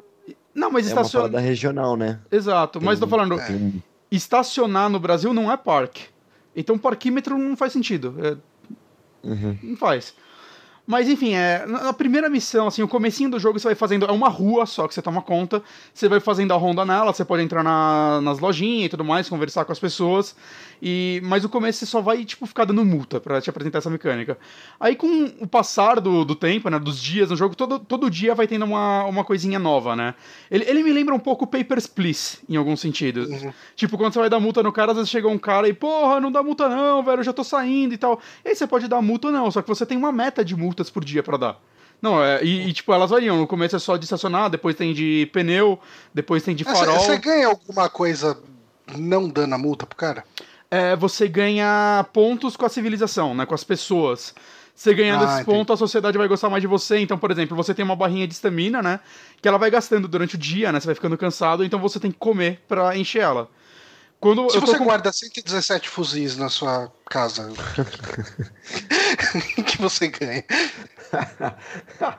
Não, 0.54 0.70
mas 0.70 0.90
É 0.90 0.94
uma 0.94 1.40
regional, 1.40 1.96
né? 1.96 2.18
Exato, 2.32 2.80
mas 2.80 2.98
tô 2.98 3.06
Tem- 3.06 3.10
falando, 3.10 3.36
tem 3.46 3.56
um- 3.56 3.80
estacionar 4.10 4.88
no 4.90 4.98
Brasil 4.98 5.32
não 5.32 5.50
é 5.52 5.56
parque. 5.56 6.04
Então 6.56 6.76
parquímetro 6.78 7.38
não 7.38 7.56
faz 7.56 7.72
sentido. 7.72 8.14
É, 8.20 8.36
Uhum. 9.26 9.58
não 9.62 9.76
faz. 9.76 10.14
Mas 10.88 11.06
enfim, 11.06 11.34
é, 11.34 11.66
na 11.66 11.92
primeira 11.92 12.30
missão, 12.30 12.66
assim, 12.66 12.80
o 12.82 12.88
comecinho 12.88 13.28
do 13.30 13.38
jogo 13.38 13.58
você 13.58 13.68
vai 13.68 13.74
fazendo. 13.74 14.06
É 14.06 14.10
uma 14.10 14.30
rua 14.30 14.64
só 14.64 14.88
que 14.88 14.94
você 14.94 15.02
toma 15.02 15.20
conta. 15.20 15.62
Você 15.92 16.08
vai 16.08 16.18
fazendo 16.18 16.54
a 16.54 16.56
ronda 16.56 16.82
nela, 16.82 17.12
você 17.12 17.26
pode 17.26 17.42
entrar 17.42 17.62
na- 17.62 18.22
nas 18.22 18.38
lojinhas 18.38 18.86
e 18.86 18.88
tudo 18.88 19.04
mais, 19.04 19.28
conversar 19.28 19.66
com 19.66 19.72
as 19.72 19.78
pessoas. 19.78 20.34
E, 20.80 21.20
mas 21.24 21.44
o 21.44 21.48
começo 21.50 21.80
você 21.80 21.84
só 21.86 22.00
vai, 22.00 22.24
tipo, 22.24 22.46
ficar 22.46 22.64
dando 22.64 22.82
multa 22.86 23.20
pra 23.20 23.38
te 23.38 23.50
apresentar 23.50 23.78
essa 23.78 23.90
mecânica. 23.90 24.38
Aí 24.80 24.96
com 24.96 25.24
o 25.40 25.46
passar 25.46 26.00
do, 26.00 26.24
do 26.24 26.34
tempo, 26.34 26.70
né, 26.70 26.78
dos 26.78 26.98
dias 27.02 27.28
no 27.28 27.36
jogo, 27.36 27.54
todo, 27.54 27.78
todo 27.78 28.08
dia 28.10 28.34
vai 28.34 28.46
tendo 28.46 28.64
uma, 28.64 29.04
uma 29.04 29.24
coisinha 29.24 29.58
nova, 29.58 29.94
né? 29.94 30.14
Ele, 30.50 30.64
ele 30.66 30.82
me 30.82 30.92
lembra 30.92 31.14
um 31.14 31.18
pouco 31.18 31.46
Papers, 31.46 31.86
Please, 31.86 32.38
em 32.48 32.56
alguns 32.56 32.80
sentidos. 32.80 33.28
Uhum. 33.28 33.52
Tipo, 33.76 33.98
quando 33.98 34.14
você 34.14 34.20
vai 34.20 34.30
dar 34.30 34.40
multa 34.40 34.62
no 34.62 34.72
cara, 34.72 34.92
às 34.92 34.96
vezes 34.96 35.10
chega 35.10 35.28
um 35.28 35.36
cara 35.38 35.68
e, 35.68 35.74
porra, 35.74 36.18
não 36.18 36.32
dá 36.32 36.42
multa 36.42 36.66
não, 36.66 37.02
velho, 37.02 37.20
eu 37.20 37.24
já 37.24 37.32
tô 37.34 37.44
saindo 37.44 37.92
e 37.92 37.98
tal. 37.98 38.18
E 38.42 38.48
aí 38.48 38.54
você 38.56 38.66
pode 38.66 38.88
dar 38.88 39.02
multa 39.02 39.30
não, 39.30 39.50
só 39.50 39.60
que 39.60 39.68
você 39.68 39.84
tem 39.84 39.98
uma 39.98 40.12
meta 40.12 40.42
de 40.42 40.56
por 40.88 41.04
dia 41.04 41.22
pra 41.22 41.36
dar. 41.36 41.60
Não, 42.00 42.22
é, 42.22 42.42
e, 42.44 42.68
e, 42.68 42.72
tipo, 42.72 42.92
elas 42.92 43.10
variam. 43.10 43.36
No 43.36 43.46
começo 43.46 43.74
é 43.74 43.78
só 43.78 43.96
de 43.96 44.04
estacionar, 44.04 44.48
depois 44.48 44.76
tem 44.76 44.94
de 44.94 45.28
pneu, 45.32 45.80
depois 46.14 46.42
tem 46.44 46.54
de 46.54 46.62
farol. 46.64 46.98
você 47.00 47.18
ganha 47.18 47.48
alguma 47.48 47.88
coisa 47.88 48.38
não 48.96 49.28
dando 49.28 49.54
a 49.54 49.58
multa 49.58 49.84
pro 49.84 49.96
cara? 49.98 50.24
É, 50.70 50.94
você 50.94 51.26
ganha 51.26 52.06
pontos 52.12 52.56
com 52.56 52.64
a 52.64 52.68
civilização, 52.68 53.34
né? 53.34 53.44
Com 53.46 53.54
as 53.54 53.64
pessoas. 53.64 54.34
Você 54.74 54.94
ganhando 54.94 55.22
Ah, 55.22 55.26
esses 55.26 55.40
entendi. 55.40 55.58
pontos, 55.58 55.74
a 55.74 55.76
sociedade 55.76 56.16
vai 56.16 56.28
gostar 56.28 56.48
mais 56.48 56.60
de 56.60 56.68
você. 56.68 56.98
Então, 57.00 57.18
por 57.18 57.32
exemplo, 57.32 57.56
você 57.56 57.74
tem 57.74 57.84
uma 57.84 57.96
barrinha 57.96 58.28
de 58.28 58.34
estamina, 58.34 58.80
né? 58.80 59.00
Que 59.42 59.48
ela 59.48 59.58
vai 59.58 59.70
gastando 59.72 60.06
durante 60.06 60.36
o 60.36 60.38
dia, 60.38 60.70
né? 60.70 60.78
Você 60.78 60.86
vai 60.86 60.94
ficando 60.94 61.18
cansado, 61.18 61.64
então 61.64 61.80
você 61.80 61.98
tem 61.98 62.12
que 62.12 62.18
comer 62.18 62.62
pra 62.68 62.96
encher 62.96 63.22
ela. 63.22 63.48
Quando 64.20 64.48
Se 64.50 64.58
você 64.60 64.78
com- 64.78 64.84
guarda 64.84 65.10
117 65.10 65.88
fuzis 65.88 66.36
na 66.36 66.48
sua 66.48 66.92
casa, 67.08 67.50
que 69.66 69.78
você 69.78 70.08
ganha? 70.08 70.44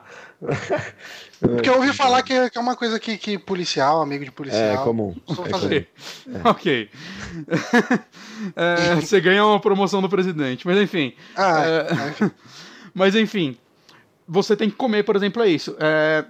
Porque 1.40 1.68
eu 1.68 1.74
ouvi 1.76 1.92
falar 1.92 2.22
que 2.22 2.32
é 2.32 2.48
que 2.50 2.56
é 2.56 2.60
uma 2.60 2.74
coisa 2.76 2.98
que, 2.98 3.16
que 3.18 3.38
policial, 3.38 4.00
amigo 4.00 4.24
de 4.24 4.30
policial. 4.32 4.62
É 4.62 4.76
comum. 4.78 5.14
Só 5.28 5.44
É 5.44 5.48
fazer. 5.48 5.88
Ok. 6.44 6.88
É, 8.56 8.94
você 8.96 9.20
ganha 9.20 9.44
uma 9.44 9.60
promoção 9.60 10.00
do 10.00 10.08
presidente, 10.08 10.66
mas 10.66 10.78
enfim. 10.78 11.14
Ah, 11.36 11.62
É. 11.64 12.08
enfim. 12.08 12.30
Mas 12.94 13.14
enfim, 13.14 13.56
você 14.26 14.56
tem 14.56 14.70
que 14.70 14.76
comer, 14.76 15.04
por 15.04 15.14
exemplo, 15.16 15.42
é 15.42 15.48
isso. 15.48 15.76
É, 15.78 16.24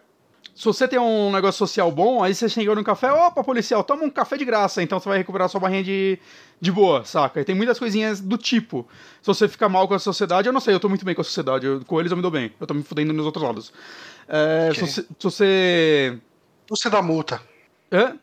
se 0.61 0.67
você 0.67 0.87
tem 0.87 0.99
um 0.99 1.33
negócio 1.33 1.59
social 1.59 1.91
bom, 1.91 2.23
aí 2.23 2.35
você 2.35 2.49
chega 2.49 2.75
no 2.75 2.85
café, 2.85 3.11
opa, 3.11 3.43
policial, 3.43 3.83
toma 3.83 4.05
um 4.05 4.11
café 4.11 4.37
de 4.37 4.45
graça, 4.45 4.83
então 4.83 5.01
você 5.01 5.09
vai 5.09 5.17
recuperar 5.19 5.49
sua 5.49 5.59
barrinha 5.59 5.83
de, 5.83 6.19
de 6.61 6.71
boa, 6.71 7.03
saca? 7.05 7.41
E 7.41 7.45
tem 7.45 7.55
muitas 7.55 7.79
coisinhas 7.79 8.21
do 8.21 8.37
tipo. 8.37 8.87
Se 9.23 9.27
você 9.27 9.49
fica 9.49 9.69
mal 9.71 9.89
com 9.89 9.95
a 9.95 9.99
sociedade, 9.99 10.49
eu 10.49 10.53
não 10.53 10.61
sei, 10.61 10.75
eu 10.75 10.81
tô 10.81 10.89
muito 10.89 11.05
bem 11.05 11.15
com 11.15 11.23
a 11.23 11.25
sociedade, 11.25 11.65
eu- 11.67 11.81
com 11.87 11.99
eles 11.99 12.11
eu 12.13 12.17
me 12.17 12.23
dou 12.23 12.31
bem, 12.31 12.53
eu 12.61 12.67
tô 12.67 12.75
me 12.75 12.83
fudendo 12.83 13.13
nos 13.15 13.25
outros 13.25 13.43
lados. 13.43 13.73
É, 14.29 14.69
Ok. 14.71 14.87
se, 14.87 15.01
você, 15.01 15.03
se 15.03 15.09
você 15.23 16.19
Você 16.69 16.91
dá 16.91 17.01
multa. 17.01 17.41
Hã? 17.91 18.17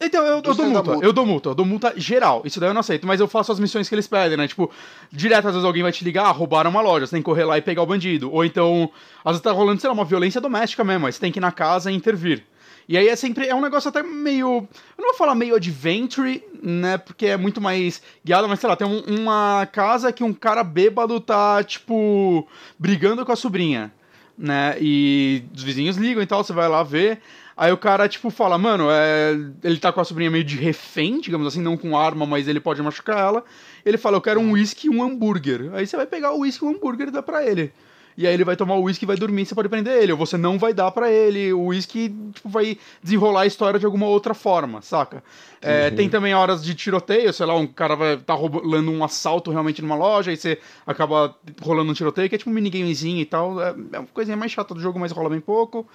Então, 0.00 0.24
eu, 0.26 0.36
eu 0.36 0.42
dou 0.42 0.54
multa, 0.54 0.82
multa. 0.82 1.06
eu 1.06 1.12
dou 1.12 1.26
multa, 1.26 1.48
eu 1.50 1.54
dou 1.54 1.66
multa 1.66 1.94
geral. 1.96 2.42
Isso 2.44 2.58
daí 2.58 2.68
eu 2.68 2.74
não 2.74 2.80
aceito, 2.80 3.06
mas 3.06 3.20
eu 3.20 3.28
faço 3.28 3.52
as 3.52 3.60
missões 3.60 3.88
que 3.88 3.94
eles 3.94 4.06
pedem, 4.06 4.36
né? 4.36 4.48
Tipo, 4.48 4.70
direto, 5.10 5.46
às 5.46 5.54
vezes 5.54 5.64
alguém 5.64 5.82
vai 5.82 5.92
te 5.92 6.04
ligar, 6.04 6.26
ah, 6.26 6.30
roubaram 6.30 6.70
uma 6.70 6.80
loja, 6.80 7.06
você 7.06 7.12
tem 7.12 7.22
que 7.22 7.26
correr 7.26 7.44
lá 7.44 7.56
e 7.58 7.62
pegar 7.62 7.82
o 7.82 7.86
bandido. 7.86 8.32
Ou 8.32 8.44
então, 8.44 8.90
às 9.24 9.32
vezes 9.32 9.42
tá 9.42 9.52
rolando, 9.52 9.80
sei 9.80 9.88
lá, 9.88 9.94
uma 9.94 10.04
violência 10.04 10.40
doméstica 10.40 10.82
mesmo, 10.82 11.06
aí 11.06 11.12
você 11.12 11.20
tem 11.20 11.32
que 11.32 11.38
ir 11.38 11.40
na 11.40 11.52
casa 11.52 11.90
e 11.90 11.94
intervir. 11.94 12.44
E 12.88 12.98
aí 12.98 13.08
é 13.08 13.16
sempre. 13.16 13.46
É 13.46 13.54
um 13.54 13.60
negócio 13.60 13.88
até 13.88 14.02
meio. 14.02 14.68
Eu 14.96 15.02
não 15.02 15.08
vou 15.08 15.14
falar 15.14 15.34
meio 15.34 15.54
adventure, 15.54 16.42
né? 16.62 16.98
Porque 16.98 17.26
é 17.26 17.36
muito 17.36 17.60
mais 17.60 18.02
guiado, 18.24 18.48
mas 18.48 18.60
sei 18.60 18.68
lá, 18.68 18.76
tem 18.76 18.86
um, 18.86 19.00
uma 19.20 19.66
casa 19.72 20.12
que 20.12 20.22
um 20.22 20.34
cara 20.34 20.62
bêbado 20.62 21.18
tá, 21.20 21.62
tipo, 21.64 22.46
brigando 22.78 23.24
com 23.24 23.32
a 23.32 23.36
sobrinha, 23.36 23.92
né? 24.36 24.76
E 24.80 25.44
os 25.54 25.62
vizinhos 25.62 25.96
ligam 25.96 26.22
e 26.22 26.26
tal, 26.26 26.44
você 26.44 26.52
vai 26.52 26.68
lá 26.68 26.82
ver. 26.82 27.20
Aí 27.56 27.72
o 27.72 27.76
cara, 27.76 28.08
tipo, 28.08 28.30
fala, 28.30 28.58
mano, 28.58 28.88
é... 28.90 29.32
ele 29.62 29.78
tá 29.78 29.92
com 29.92 30.00
a 30.00 30.04
sobrinha 30.04 30.30
meio 30.30 30.44
de 30.44 30.56
refém, 30.56 31.20
digamos 31.20 31.46
assim, 31.46 31.60
não 31.60 31.76
com 31.76 31.96
arma, 31.96 32.26
mas 32.26 32.48
ele 32.48 32.60
pode 32.60 32.82
machucar 32.82 33.18
ela. 33.18 33.44
Ele 33.84 33.96
fala, 33.96 34.16
eu 34.16 34.20
quero 34.20 34.40
um 34.40 34.52
whisky 34.52 34.88
e 34.88 34.90
um 34.90 35.02
hambúrguer. 35.02 35.70
Aí 35.74 35.86
você 35.86 35.96
vai 35.96 36.06
pegar 36.06 36.32
o 36.32 36.40
whisky 36.40 36.64
e 36.64 36.68
o 36.68 36.70
hambúrguer 36.70 37.08
e 37.08 37.10
dá 37.10 37.22
pra 37.22 37.44
ele. 37.44 37.72
E 38.16 38.26
aí 38.26 38.34
ele 38.34 38.44
vai 38.44 38.56
tomar 38.56 38.74
o 38.76 38.82
uísque 38.82 39.04
e 39.04 39.06
vai 39.06 39.16
dormir, 39.16 39.44
você 39.44 39.54
pode 39.54 39.68
prender 39.68 40.00
ele. 40.02 40.12
Ou 40.12 40.18
você 40.18 40.36
não 40.36 40.58
vai 40.58 40.72
dar 40.72 40.90
para 40.90 41.10
ele. 41.10 41.52
O 41.52 41.66
uísque 41.66 42.14
tipo, 42.32 42.48
vai 42.48 42.78
desenrolar 43.02 43.42
a 43.42 43.46
história 43.46 43.78
de 43.78 43.84
alguma 43.84 44.06
outra 44.06 44.34
forma, 44.34 44.80
saca? 44.82 45.22
É, 45.60 45.88
uhum. 45.88 45.96
Tem 45.96 46.08
também 46.08 46.34
horas 46.34 46.62
de 46.62 46.74
tiroteio, 46.74 47.32
sei 47.32 47.46
lá, 47.46 47.56
um 47.56 47.66
cara 47.66 47.96
vai 47.96 48.16
tá 48.18 48.34
rolando 48.34 48.90
um 48.90 49.02
assalto 49.02 49.50
realmente 49.50 49.82
numa 49.82 49.96
loja, 49.96 50.32
e 50.32 50.36
você 50.36 50.58
acaba 50.86 51.34
rolando 51.62 51.90
um 51.90 51.94
tiroteio, 51.94 52.28
que 52.28 52.34
é 52.34 52.38
tipo 52.38 52.50
um 52.50 52.52
minigamezinho 52.52 53.20
e 53.20 53.24
tal. 53.24 53.60
É, 53.60 53.74
é 53.92 53.98
uma 53.98 54.08
coisinha 54.08 54.36
mais 54.36 54.52
chata 54.52 54.74
do 54.74 54.80
jogo, 54.80 54.98
mas 54.98 55.10
rola 55.10 55.30
bem 55.30 55.40
pouco. 55.40 55.86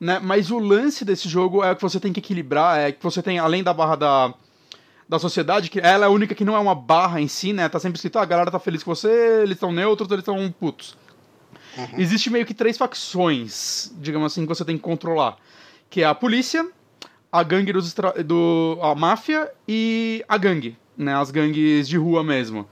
Né? 0.00 0.18
Mas 0.18 0.50
o 0.50 0.58
lance 0.58 1.04
desse 1.04 1.28
jogo 1.28 1.62
é 1.62 1.74
que 1.74 1.82
você 1.82 2.00
tem 2.00 2.12
que 2.12 2.20
equilibrar, 2.20 2.78
é 2.78 2.92
que 2.92 3.02
você 3.02 3.22
tem, 3.22 3.38
além 3.38 3.62
da 3.62 3.74
barra 3.74 3.96
da 3.96 4.34
da 5.10 5.18
sociedade, 5.18 5.68
que 5.68 5.80
ela 5.80 6.04
é 6.04 6.06
a 6.06 6.10
única 6.10 6.36
que 6.36 6.44
não 6.44 6.54
é 6.54 6.58
uma 6.60 6.74
barra 6.74 7.20
em 7.20 7.26
si, 7.26 7.52
né? 7.52 7.68
Tá 7.68 7.80
sempre 7.80 7.96
escrito, 7.96 8.16
ah, 8.16 8.22
a 8.22 8.24
galera 8.24 8.48
tá 8.48 8.60
feliz 8.60 8.84
com 8.84 8.94
você, 8.94 9.42
eles 9.42 9.56
estão 9.56 9.72
neutros, 9.72 10.08
eles 10.08 10.20
estão 10.20 10.52
putos. 10.52 10.96
Uhum. 11.76 11.98
Existe 11.98 12.30
meio 12.30 12.46
que 12.46 12.54
três 12.54 12.78
facções, 12.78 13.92
digamos 13.98 14.32
assim, 14.32 14.42
que 14.42 14.48
você 14.48 14.64
tem 14.64 14.76
que 14.76 14.82
controlar. 14.82 15.36
Que 15.90 16.02
é 16.02 16.06
a 16.06 16.14
polícia, 16.14 16.64
a 17.32 17.42
gangue 17.42 17.72
dos 17.72 17.92
do 18.24 18.78
a 18.80 18.94
máfia 18.94 19.50
e 19.66 20.24
a 20.28 20.38
gangue, 20.38 20.78
né? 20.96 21.16
As 21.16 21.32
gangues 21.32 21.88
de 21.88 21.98
rua 21.98 22.22
mesmo. 22.22 22.68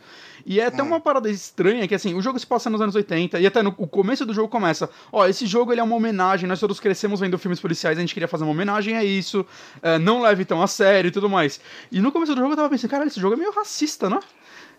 E 0.48 0.60
é 0.60 0.64
até 0.64 0.80
uhum. 0.80 0.88
uma 0.88 1.00
parada 1.00 1.30
estranha 1.30 1.86
que, 1.86 1.94
assim, 1.94 2.14
o 2.14 2.22
jogo 2.22 2.38
se 2.38 2.46
passa 2.46 2.70
nos 2.70 2.80
anos 2.80 2.94
80 2.94 3.38
e 3.38 3.46
até 3.46 3.62
no 3.62 3.74
o 3.76 3.86
começo 3.86 4.24
do 4.24 4.32
jogo 4.32 4.48
começa, 4.48 4.88
ó, 5.12 5.26
esse 5.26 5.44
jogo 5.44 5.74
ele 5.74 5.80
é 5.82 5.84
uma 5.84 5.94
homenagem, 5.94 6.48
nós 6.48 6.58
todos 6.58 6.80
crescemos 6.80 7.20
vendo 7.20 7.36
filmes 7.36 7.60
policiais, 7.60 7.98
a 7.98 8.00
gente 8.00 8.14
queria 8.14 8.26
fazer 8.26 8.44
uma 8.44 8.52
homenagem 8.52 8.96
a 8.96 9.04
isso, 9.04 9.44
é, 9.82 9.98
não 9.98 10.22
leve 10.22 10.46
tão 10.46 10.62
a 10.62 10.66
sério 10.66 11.08
e 11.08 11.10
tudo 11.10 11.28
mais. 11.28 11.60
E 11.92 12.00
no 12.00 12.10
começo 12.10 12.34
do 12.34 12.40
jogo 12.40 12.54
eu 12.54 12.56
tava 12.56 12.70
pensando, 12.70 12.90
cara, 12.90 13.04
esse 13.04 13.20
jogo 13.20 13.34
é 13.34 13.36
meio 13.36 13.52
racista, 13.52 14.08
né? 14.08 14.18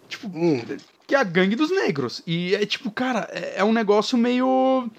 Tipo, 0.08 0.28
hum. 0.28 0.60
que 1.06 1.14
é 1.14 1.20
a 1.20 1.24
gangue 1.24 1.56
dos 1.56 1.70
negros. 1.70 2.24
E 2.26 2.56
é 2.56 2.66
tipo, 2.66 2.90
cara, 2.90 3.30
é, 3.32 3.60
é 3.60 3.64
um 3.64 3.72
negócio 3.72 4.18
meio. 4.18 4.90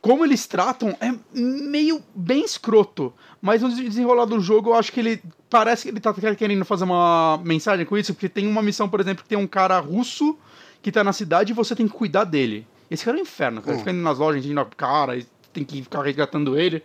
Como 0.00 0.24
eles 0.24 0.48
tratam 0.48 0.96
é 1.00 1.14
meio 1.32 2.02
bem 2.12 2.44
escroto. 2.44 3.14
Mas 3.40 3.62
no 3.62 3.70
desenrolar 3.70 4.24
do 4.24 4.40
jogo, 4.40 4.70
eu 4.70 4.74
acho 4.74 4.90
que 4.90 4.98
ele. 4.98 5.22
Parece 5.50 5.82
que 5.82 5.88
ele 5.88 6.00
tá 6.00 6.14
querendo 6.14 6.64
fazer 6.64 6.84
uma 6.84 7.40
mensagem 7.44 7.84
com 7.84 7.98
isso, 7.98 8.14
porque 8.14 8.28
tem 8.28 8.46
uma 8.46 8.62
missão, 8.62 8.88
por 8.88 9.00
exemplo, 9.00 9.24
que 9.24 9.28
tem 9.28 9.36
um 9.36 9.48
cara 9.48 9.78
russo 9.80 10.38
que 10.80 10.92
tá 10.92 11.02
na 11.02 11.12
cidade 11.12 11.52
e 11.52 11.54
você 11.54 11.74
tem 11.74 11.86
que 11.86 11.92
cuidar 11.92 12.24
dele. 12.24 12.66
Esse 12.88 13.04
cara 13.04 13.16
é 13.16 13.20
um 13.20 13.22
inferno, 13.22 13.60
cara. 13.60 13.74
Hum. 13.74 13.78
Fica 13.80 13.90
indo 13.90 14.00
nas 14.00 14.18
lojas, 14.18 14.44
indo 14.44 14.54
na 14.54 14.64
cara, 14.64 15.16
e 15.16 15.26
tem 15.52 15.64
que 15.64 15.82
ficar 15.82 16.02
resgatando 16.02 16.58
ele. 16.58 16.82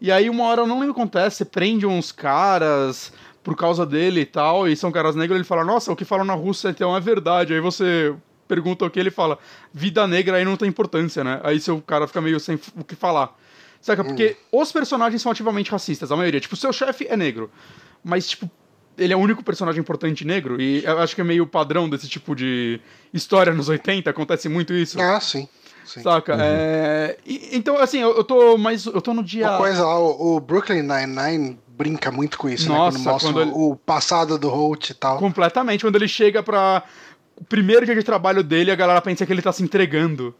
E 0.00 0.12
aí, 0.12 0.28
uma 0.28 0.44
hora, 0.44 0.62
eu 0.62 0.66
não 0.66 0.78
lembro 0.78 0.92
o 0.92 0.94
que 0.94 1.00
acontece, 1.00 1.38
você 1.38 1.44
prende 1.46 1.86
uns 1.86 2.12
caras, 2.12 3.12
por 3.42 3.56
causa 3.56 3.86
dele 3.86 4.22
e 4.22 4.26
tal, 4.26 4.68
e 4.68 4.76
são 4.76 4.92
caras 4.92 5.14
negros, 5.14 5.36
ele 5.36 5.44
fala, 5.44 5.64
nossa, 5.64 5.92
o 5.92 5.96
que 5.96 6.04
falam 6.04 6.24
na 6.24 6.34
Rússia 6.34 6.68
então 6.68 6.94
é 6.96 7.00
verdade. 7.00 7.54
Aí 7.54 7.60
você 7.60 8.14
pergunta 8.48 8.84
o 8.84 8.90
que 8.90 8.98
ele 8.98 9.10
fala, 9.10 9.38
vida 9.72 10.06
negra 10.06 10.36
aí 10.36 10.44
não 10.44 10.56
tem 10.56 10.68
importância, 10.68 11.22
né? 11.24 11.40
Aí 11.42 11.60
seu 11.60 11.80
cara 11.80 12.06
fica 12.06 12.20
meio 12.20 12.38
sem 12.38 12.58
o 12.76 12.84
que 12.84 12.94
falar. 12.94 13.34
Saca? 13.80 14.02
Porque 14.02 14.36
hum. 14.52 14.60
os 14.60 14.72
personagens 14.72 15.22
são 15.22 15.30
ativamente 15.30 15.70
racistas, 15.70 16.10
a 16.10 16.16
maioria. 16.16 16.40
Tipo, 16.40 16.56
seu 16.56 16.72
chefe 16.72 17.06
é 17.08 17.16
negro. 17.16 17.50
Mas, 18.08 18.28
tipo, 18.28 18.48
ele 18.96 19.12
é 19.12 19.16
o 19.16 19.18
único 19.18 19.42
personagem 19.42 19.80
importante 19.80 20.24
negro, 20.24 20.60
e 20.60 20.84
eu 20.84 21.00
acho 21.00 21.12
que 21.12 21.20
é 21.20 21.24
meio 21.24 21.44
padrão 21.44 21.88
desse 21.88 22.08
tipo 22.08 22.36
de 22.36 22.80
história 23.12 23.52
nos 23.52 23.68
80, 23.68 24.08
acontece 24.08 24.48
muito 24.48 24.72
isso. 24.72 25.00
Ah, 25.00 25.18
sim. 25.20 25.48
Sim. 25.84 26.02
Saca? 26.02 26.34
Uhum. 26.34 26.40
É... 26.40 27.16
E, 27.26 27.56
então, 27.56 27.78
assim, 27.78 27.98
eu, 27.98 28.16
eu 28.16 28.22
tô 28.22 28.56
mais. 28.56 28.86
Eu 28.86 29.00
tô 29.00 29.12
no 29.12 29.24
dia. 29.24 29.48
Uma 29.48 29.58
coisa 29.58 29.84
lá, 29.84 29.98
o, 29.98 30.36
o 30.36 30.40
Brooklyn 30.40 30.82
Nine-Nine 30.82 31.58
brinca 31.68 32.12
muito 32.12 32.38
com 32.38 32.48
isso, 32.48 32.68
Nossa, 32.68 32.96
né? 32.96 33.04
Quando 33.04 33.12
mostra 33.12 33.32
quando 33.32 33.42
ele... 33.42 33.52
o 33.54 33.76
passado 33.76 34.38
do 34.38 34.48
Holt 34.48 34.90
e 34.90 34.94
tal. 34.94 35.18
Completamente. 35.18 35.84
Quando 35.84 35.96
ele 35.96 36.08
chega 36.08 36.42
pra. 36.42 36.84
O 37.36 37.44
primeiro 37.44 37.84
dia 37.84 37.94
de 37.94 38.02
trabalho 38.02 38.42
dele, 38.42 38.70
a 38.70 38.76
galera 38.76 39.00
pensa 39.00 39.26
que 39.26 39.32
ele 39.32 39.42
tá 39.42 39.52
se 39.52 39.62
entregando. 39.62 40.34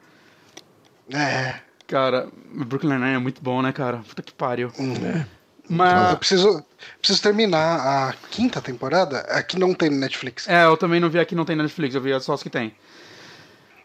É. 1.13 1.57
Cara, 1.87 2.29
Brooklyn 2.53 2.95
Nine-Nine 2.95 3.17
é 3.17 3.19
muito 3.19 3.43
bom, 3.43 3.61
né, 3.61 3.73
cara? 3.73 3.99
Puta 3.99 4.23
que 4.23 4.33
pariu. 4.33 4.73
Hum, 4.79 4.95
é. 5.05 5.27
Mas... 5.69 6.11
Eu 6.11 6.17
preciso, 6.17 6.65
preciso 6.99 7.23
terminar 7.23 7.81
a 7.81 8.15
quinta 8.31 8.61
temporada. 8.61 9.21
Aqui 9.21 9.59
não 9.59 9.75
tem 9.75 9.91
Netflix. 9.91 10.49
É, 10.49 10.65
eu 10.65 10.77
também 10.77 11.01
não 11.01 11.11
vi 11.11 11.19
aqui 11.19 11.35
não 11.35 11.45
tem 11.45 11.57
Netflix, 11.57 11.95
eu 11.95 12.01
vi 12.01 12.19
só 12.21 12.35
os 12.35 12.43
que 12.43 12.51
tem. 12.51 12.75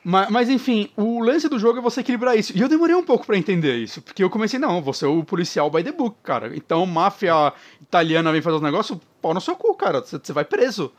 Mas, 0.04 0.30
mas, 0.30 0.50
enfim, 0.50 0.89
o 0.98 1.20
lance 1.20 1.48
do 1.48 1.60
jogo 1.60 1.78
é 1.78 1.82
você 1.82 2.02
equilibrar 2.02 2.36
isso. 2.36 2.58
E 2.58 2.62
eu 2.62 2.67
demorei 2.67 2.96
um 2.96 3.04
pouco 3.04 3.26
para 3.26 3.38
entender 3.38 3.76
isso, 3.76 4.02
porque 4.02 4.24
eu 4.24 4.30
comecei, 4.30 4.60
não, 4.60 4.82
você 4.82 5.06
é 5.06 5.08
o 5.08 5.24
policial 5.24 5.70
by 5.70 5.84
the 5.84 5.91
book, 5.91 6.17
cara. 6.24 6.56
Então, 6.56 6.86
máfia 6.88 7.54
italiana 7.80 8.32
vem 8.32 8.41
fazer 8.41 8.56
os 8.56 8.62
negócios, 8.63 8.98
pau 9.22 9.34
no 9.34 9.41
seu 9.41 9.56
cu, 9.56 9.76
cara. 9.76 10.02
Você 10.02 10.34
vai 10.34 10.44
preso. 10.44 10.91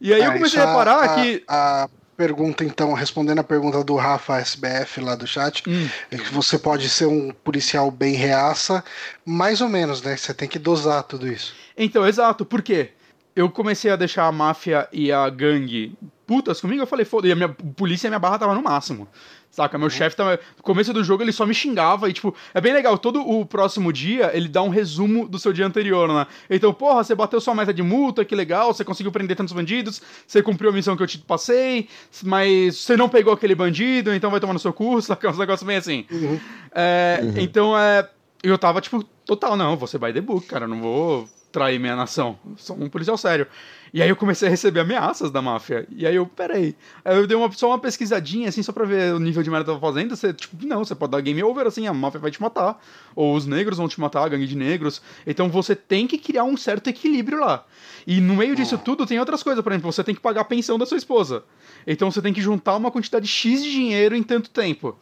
E 0.00 0.12
aí 0.12 0.20
é, 0.20 0.26
eu 0.26 0.32
comecei 0.32 0.60
a 0.60 0.66
reparar 0.66 1.02
a, 1.02 1.14
que. 1.14 1.44
A 1.48 1.88
pergunta, 2.16 2.64
então, 2.64 2.92
respondendo 2.92 3.38
a 3.38 3.44
pergunta 3.44 3.82
do 3.82 3.96
Rafa 3.96 4.38
SBF 4.38 5.00
lá 5.00 5.14
do 5.14 5.26
chat, 5.26 5.62
hum. 5.68 5.88
é 6.10 6.16
que 6.16 6.32
você 6.32 6.58
pode 6.58 6.88
ser 6.88 7.06
um 7.06 7.30
policial 7.30 7.90
bem 7.90 8.14
reaça, 8.14 8.84
mais 9.24 9.60
ou 9.60 9.68
menos, 9.68 10.02
né? 10.02 10.16
Você 10.16 10.32
tem 10.34 10.48
que 10.48 10.58
dosar 10.58 11.02
tudo 11.04 11.26
isso. 11.26 11.54
Então, 11.76 12.06
exato, 12.06 12.44
por 12.44 12.62
quê? 12.62 12.90
Eu 13.34 13.48
comecei 13.50 13.90
a 13.90 13.96
deixar 13.96 14.26
a 14.26 14.32
máfia 14.32 14.86
e 14.92 15.10
a 15.10 15.28
gangue 15.30 15.96
putas 16.26 16.60
comigo, 16.60 16.82
eu 16.82 16.86
falei, 16.86 17.04
foda, 17.04 17.28
e 17.28 17.32
a 17.32 17.36
minha 17.36 17.48
polícia 17.48 18.06
e 18.06 18.08
a 18.08 18.10
minha 18.10 18.18
barra 18.18 18.38
tava 18.38 18.54
no 18.54 18.62
máximo. 18.62 19.08
Saca? 19.52 19.76
Meu 19.76 19.84
uhum. 19.84 19.90
chefe 19.90 20.16
tava. 20.16 20.40
No 20.56 20.62
começo 20.62 20.94
do 20.94 21.04
jogo 21.04 21.22
ele 21.22 21.30
só 21.30 21.44
me 21.44 21.52
xingava 21.52 22.08
e, 22.08 22.12
tipo, 22.14 22.34
é 22.54 22.60
bem 22.60 22.72
legal. 22.72 22.96
Todo 22.96 23.20
o 23.20 23.44
próximo 23.44 23.92
dia 23.92 24.30
ele 24.34 24.48
dá 24.48 24.62
um 24.62 24.70
resumo 24.70 25.28
do 25.28 25.38
seu 25.38 25.52
dia 25.52 25.66
anterior, 25.66 26.08
né? 26.08 26.26
Então, 26.48 26.72
porra, 26.72 27.04
você 27.04 27.14
bateu 27.14 27.38
sua 27.38 27.54
meta 27.54 27.72
de 27.72 27.82
multa, 27.82 28.24
que 28.24 28.34
legal, 28.34 28.72
você 28.72 28.82
conseguiu 28.82 29.12
prender 29.12 29.36
tantos 29.36 29.52
bandidos, 29.52 30.00
você 30.26 30.42
cumpriu 30.42 30.70
a 30.70 30.72
missão 30.72 30.96
que 30.96 31.02
eu 31.02 31.06
te 31.06 31.18
passei, 31.18 31.86
mas 32.22 32.78
você 32.78 32.96
não 32.96 33.10
pegou 33.10 33.34
aquele 33.34 33.54
bandido, 33.54 34.14
então 34.14 34.30
vai 34.30 34.40
tomar 34.40 34.54
no 34.54 34.58
seu 34.58 34.72
curso, 34.72 35.08
saca? 35.12 35.28
Uns 35.28 35.36
negócios 35.36 35.66
bem 35.66 35.76
assim. 35.76 36.06
Uhum. 36.10 36.40
É, 36.74 37.20
uhum. 37.22 37.34
Então, 37.36 37.78
é. 37.78 38.08
Eu 38.42 38.58
tava, 38.58 38.80
tipo, 38.80 39.04
total, 39.24 39.54
não, 39.54 39.76
você 39.76 39.98
by 39.98 40.12
the 40.12 40.20
book, 40.20 40.46
cara, 40.46 40.66
não 40.66 40.80
vou 40.80 41.28
trair 41.52 41.78
minha 41.78 41.94
nação. 41.94 42.38
Sou 42.56 42.74
um 42.76 42.88
policial 42.88 43.16
sério. 43.16 43.46
E 43.92 44.00
aí 44.00 44.08
eu 44.08 44.16
comecei 44.16 44.48
a 44.48 44.50
receber 44.50 44.80
ameaças 44.80 45.30
da 45.30 45.42
máfia. 45.42 45.86
E 45.90 46.06
aí 46.06 46.14
eu, 46.14 46.26
peraí. 46.26 46.74
Aí 47.04 47.14
eu 47.14 47.26
dei 47.26 47.36
uma, 47.36 47.52
só 47.52 47.68
uma 47.68 47.78
pesquisadinha, 47.78 48.48
assim, 48.48 48.62
só 48.62 48.72
pra 48.72 48.86
ver 48.86 49.12
o 49.12 49.18
nível 49.18 49.42
de 49.42 49.50
merda 49.50 49.64
que 49.64 49.70
eu 49.70 49.74
tava 49.74 49.92
fazendo. 49.92 50.16
Você, 50.16 50.32
tipo, 50.32 50.56
não, 50.66 50.82
você 50.82 50.94
pode 50.94 51.12
dar 51.12 51.20
game 51.20 51.42
over, 51.42 51.66
assim, 51.66 51.86
a 51.86 51.92
máfia 51.92 52.18
vai 52.18 52.30
te 52.30 52.40
matar. 52.40 52.82
Ou 53.14 53.34
os 53.34 53.44
negros 53.44 53.76
vão 53.76 53.86
te 53.86 54.00
matar, 54.00 54.24
a 54.24 54.28
gangue 54.28 54.46
de 54.46 54.56
negros. 54.56 55.02
Então 55.26 55.50
você 55.50 55.76
tem 55.76 56.06
que 56.06 56.16
criar 56.16 56.44
um 56.44 56.56
certo 56.56 56.88
equilíbrio 56.88 57.38
lá. 57.38 57.66
E 58.06 58.18
no 58.18 58.34
meio 58.34 58.56
disso 58.56 58.78
tudo 58.78 59.04
tem 59.04 59.18
outras 59.18 59.42
coisas. 59.42 59.62
Por 59.62 59.70
exemplo, 59.70 59.92
você 59.92 60.02
tem 60.02 60.14
que 60.14 60.22
pagar 60.22 60.40
a 60.40 60.44
pensão 60.44 60.78
da 60.78 60.86
sua 60.86 60.96
esposa. 60.96 61.44
Então 61.86 62.10
você 62.10 62.22
tem 62.22 62.32
que 62.32 62.40
juntar 62.40 62.76
uma 62.76 62.90
quantidade 62.90 63.26
X 63.26 63.62
de 63.62 63.70
dinheiro 63.70 64.16
em 64.16 64.22
tanto 64.22 64.48
tempo. 64.48 64.96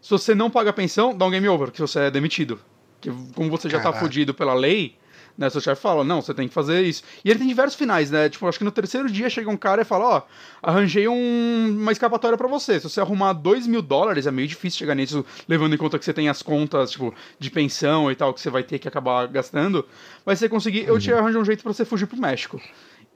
Se 0.00 0.10
você 0.10 0.36
não 0.36 0.48
paga 0.48 0.70
a 0.70 0.72
pensão, 0.72 1.16
dá 1.16 1.26
um 1.26 1.30
game 1.30 1.48
over, 1.48 1.72
que 1.72 1.80
você 1.80 1.98
é 1.98 2.10
demitido. 2.12 2.60
Que, 3.00 3.10
como 3.34 3.50
você 3.50 3.68
já 3.68 3.78
tá 3.78 3.84
Caraca. 3.84 3.98
tá 3.98 4.04
fudido 4.04 4.32
pela 4.32 4.54
lei, 4.54 4.96
né? 5.36 5.50
Seu 5.50 5.60
chefe 5.60 5.80
fala, 5.80 6.04
não, 6.04 6.22
você 6.22 6.32
tem 6.32 6.48
que 6.48 6.54
fazer 6.54 6.82
isso. 6.82 7.02
E 7.24 7.30
ele 7.30 7.38
tem 7.38 7.48
diversos 7.48 7.76
finais, 7.76 8.10
né? 8.10 8.28
Tipo, 8.28 8.46
acho 8.46 8.58
que 8.58 8.64
no 8.64 8.70
terceiro 8.70 9.10
dia 9.10 9.28
chega 9.28 9.50
um 9.50 9.56
cara 9.56 9.82
e 9.82 9.84
fala, 9.84 10.04
ó, 10.04 10.18
oh, 10.18 10.22
arranjei 10.62 11.06
um, 11.08 11.76
uma 11.78 11.92
escapatória 11.92 12.38
para 12.38 12.48
você. 12.48 12.80
Se 12.80 12.88
você 12.88 13.00
arrumar 13.00 13.32
2 13.32 13.66
mil 13.66 13.82
dólares, 13.82 14.26
é 14.26 14.30
meio 14.30 14.48
difícil 14.48 14.78
chegar 14.78 14.94
nisso, 14.94 15.24
levando 15.48 15.74
em 15.74 15.78
conta 15.78 15.98
que 15.98 16.04
você 16.04 16.12
tem 16.12 16.28
as 16.28 16.42
contas, 16.42 16.90
tipo, 16.90 17.14
de 17.38 17.50
pensão 17.50 18.10
e 18.10 18.14
tal, 18.14 18.32
que 18.32 18.40
você 18.40 18.50
vai 18.50 18.62
ter 18.62 18.78
que 18.78 18.88
acabar 18.88 19.26
gastando. 19.26 19.84
Mas 20.24 20.38
se 20.38 20.44
você 20.44 20.48
conseguir, 20.48 20.82
uhum. 20.82 20.88
eu 20.88 20.98
te 20.98 21.12
arranjo 21.12 21.38
um 21.38 21.44
jeito 21.44 21.62
para 21.62 21.72
você 21.72 21.84
fugir 21.84 22.06
pro 22.06 22.16
México. 22.16 22.60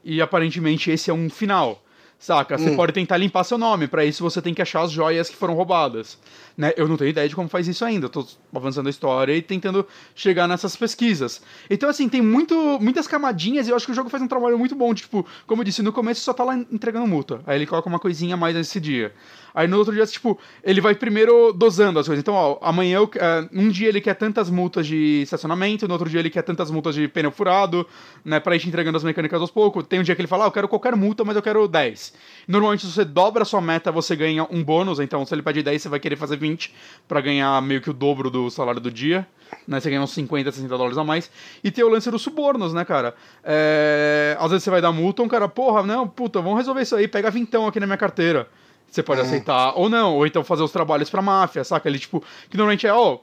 E 0.03 0.21
aparentemente 0.21 0.89
esse 0.91 1.09
é 1.09 1.13
um 1.13 1.29
final. 1.29 1.81
Saca? 2.21 2.55
Você 2.55 2.69
hum. 2.69 2.75
pode 2.75 2.93
tentar 2.93 3.17
limpar 3.17 3.43
seu 3.43 3.57
nome, 3.57 3.87
para 3.87 4.05
isso 4.05 4.23
você 4.23 4.39
tem 4.43 4.53
que 4.53 4.61
achar 4.61 4.83
as 4.83 4.91
joias 4.91 5.27
que 5.27 5.35
foram 5.35 5.55
roubadas. 5.55 6.19
Né? 6.55 6.71
Eu 6.77 6.87
não 6.87 6.95
tenho 6.95 7.09
ideia 7.09 7.27
de 7.27 7.35
como 7.35 7.49
faz 7.49 7.67
isso 7.67 7.83
ainda, 7.83 8.05
eu 8.05 8.09
tô 8.11 8.23
avançando 8.53 8.85
a 8.85 8.89
história 8.91 9.35
e 9.35 9.41
tentando 9.41 9.87
chegar 10.13 10.47
nessas 10.47 10.75
pesquisas. 10.75 11.41
Então, 11.67 11.89
assim, 11.89 12.07
tem 12.07 12.21
muito, 12.21 12.77
muitas 12.79 13.07
camadinhas 13.07 13.67
e 13.67 13.71
eu 13.71 13.75
acho 13.75 13.87
que 13.87 13.91
o 13.91 13.95
jogo 13.95 14.07
faz 14.07 14.21
um 14.21 14.27
trabalho 14.27 14.55
muito 14.59 14.75
bom. 14.75 14.93
tipo, 14.93 15.25
como 15.47 15.61
eu 15.61 15.65
disse, 15.65 15.81
no 15.81 15.91
começo 15.91 16.21
só 16.21 16.31
tá 16.31 16.43
lá 16.43 16.55
entregando 16.55 17.07
multa. 17.07 17.41
Aí 17.47 17.57
ele 17.57 17.65
coloca 17.65 17.89
uma 17.89 17.97
coisinha 17.97 18.35
a 18.35 18.37
mais 18.37 18.55
nesse 18.55 18.79
dia. 18.79 19.11
Aí 19.53 19.67
no 19.67 19.77
outro 19.77 19.93
dia, 19.93 20.05
tipo, 20.05 20.39
ele 20.63 20.81
vai 20.81 20.95
primeiro 20.95 21.53
dosando 21.53 21.99
as 21.99 22.07
coisas. 22.07 22.21
Então, 22.21 22.33
ó, 22.33 22.57
amanhã, 22.61 22.97
eu, 22.97 23.05
uh, 23.05 23.49
um 23.53 23.69
dia 23.69 23.89
ele 23.89 24.01
quer 24.01 24.15
tantas 24.15 24.49
multas 24.49 24.87
de 24.87 25.21
estacionamento, 25.23 25.87
no 25.87 25.93
outro 25.93 26.09
dia 26.09 26.19
ele 26.19 26.29
quer 26.29 26.41
tantas 26.41 26.71
multas 26.71 26.95
de 26.95 27.07
pneu 27.07 27.31
furado, 27.31 27.87
né, 28.23 28.39
pra 28.39 28.55
ir 28.55 28.59
te 28.59 28.67
entregando 28.67 28.97
as 28.97 29.03
mecânicas 29.03 29.41
aos 29.41 29.51
poucos. 29.51 29.85
Tem 29.87 29.99
um 29.99 30.03
dia 30.03 30.15
que 30.15 30.21
ele 30.21 30.27
fala, 30.27 30.45
ah, 30.45 30.47
eu 30.47 30.51
quero 30.51 30.67
qualquer 30.67 30.95
multa, 30.95 31.23
mas 31.23 31.35
eu 31.35 31.41
quero 31.41 31.67
10. 31.67 32.13
Normalmente, 32.47 32.85
se 32.85 32.91
você 32.91 33.05
dobra 33.05 33.43
a 33.43 33.45
sua 33.45 33.61
meta, 33.61 33.91
você 33.91 34.15
ganha 34.15 34.47
um 34.49 34.63
bônus. 34.63 34.99
Então, 34.99 35.25
se 35.25 35.33
ele 35.33 35.41
pede 35.41 35.63
10, 35.63 35.81
você 35.81 35.89
vai 35.89 35.99
querer 35.99 36.15
fazer 36.15 36.37
20 36.37 36.73
para 37.07 37.21
ganhar 37.21 37.61
meio 37.61 37.81
que 37.81 37.89
o 37.89 37.93
dobro 37.93 38.29
do 38.29 38.49
salário 38.49 38.79
do 38.79 38.91
dia. 38.91 39.27
Né, 39.67 39.79
você 39.79 39.89
ganha 39.89 40.01
uns 40.01 40.11
50, 40.11 40.51
60 40.51 40.77
dólares 40.77 40.97
a 40.97 41.03
mais. 41.03 41.29
E 41.63 41.69
tem 41.69 41.83
o 41.83 41.89
lance 41.89 42.09
dos 42.09 42.21
subornos, 42.21 42.73
né, 42.73 42.85
cara? 42.85 43.13
É... 43.43 44.37
Às 44.39 44.51
vezes 44.51 44.63
você 44.63 44.69
vai 44.69 44.81
dar 44.81 44.91
multa, 44.91 45.21
um 45.21 45.27
cara, 45.27 45.47
porra, 45.47 45.83
não, 45.83 46.07
puta, 46.07 46.41
vamos 46.41 46.57
resolver 46.57 46.81
isso 46.81 46.95
aí, 46.95 47.07
pega 47.07 47.29
vintão 47.29 47.67
aqui 47.67 47.79
na 47.79 47.85
minha 47.85 47.97
carteira. 47.97 48.47
Você 48.91 49.01
pode 49.01 49.21
é. 49.21 49.23
aceitar 49.23 49.73
ou 49.75 49.89
não, 49.89 50.17
ou 50.17 50.27
então 50.27 50.43
fazer 50.43 50.63
os 50.63 50.71
trabalhos 50.71 51.09
pra 51.09 51.21
máfia, 51.21 51.63
saca? 51.63 51.87
Ele, 51.87 51.97
tipo, 51.97 52.21
que 52.49 52.57
normalmente 52.57 52.85
é, 52.85 52.93
ó. 52.93 53.19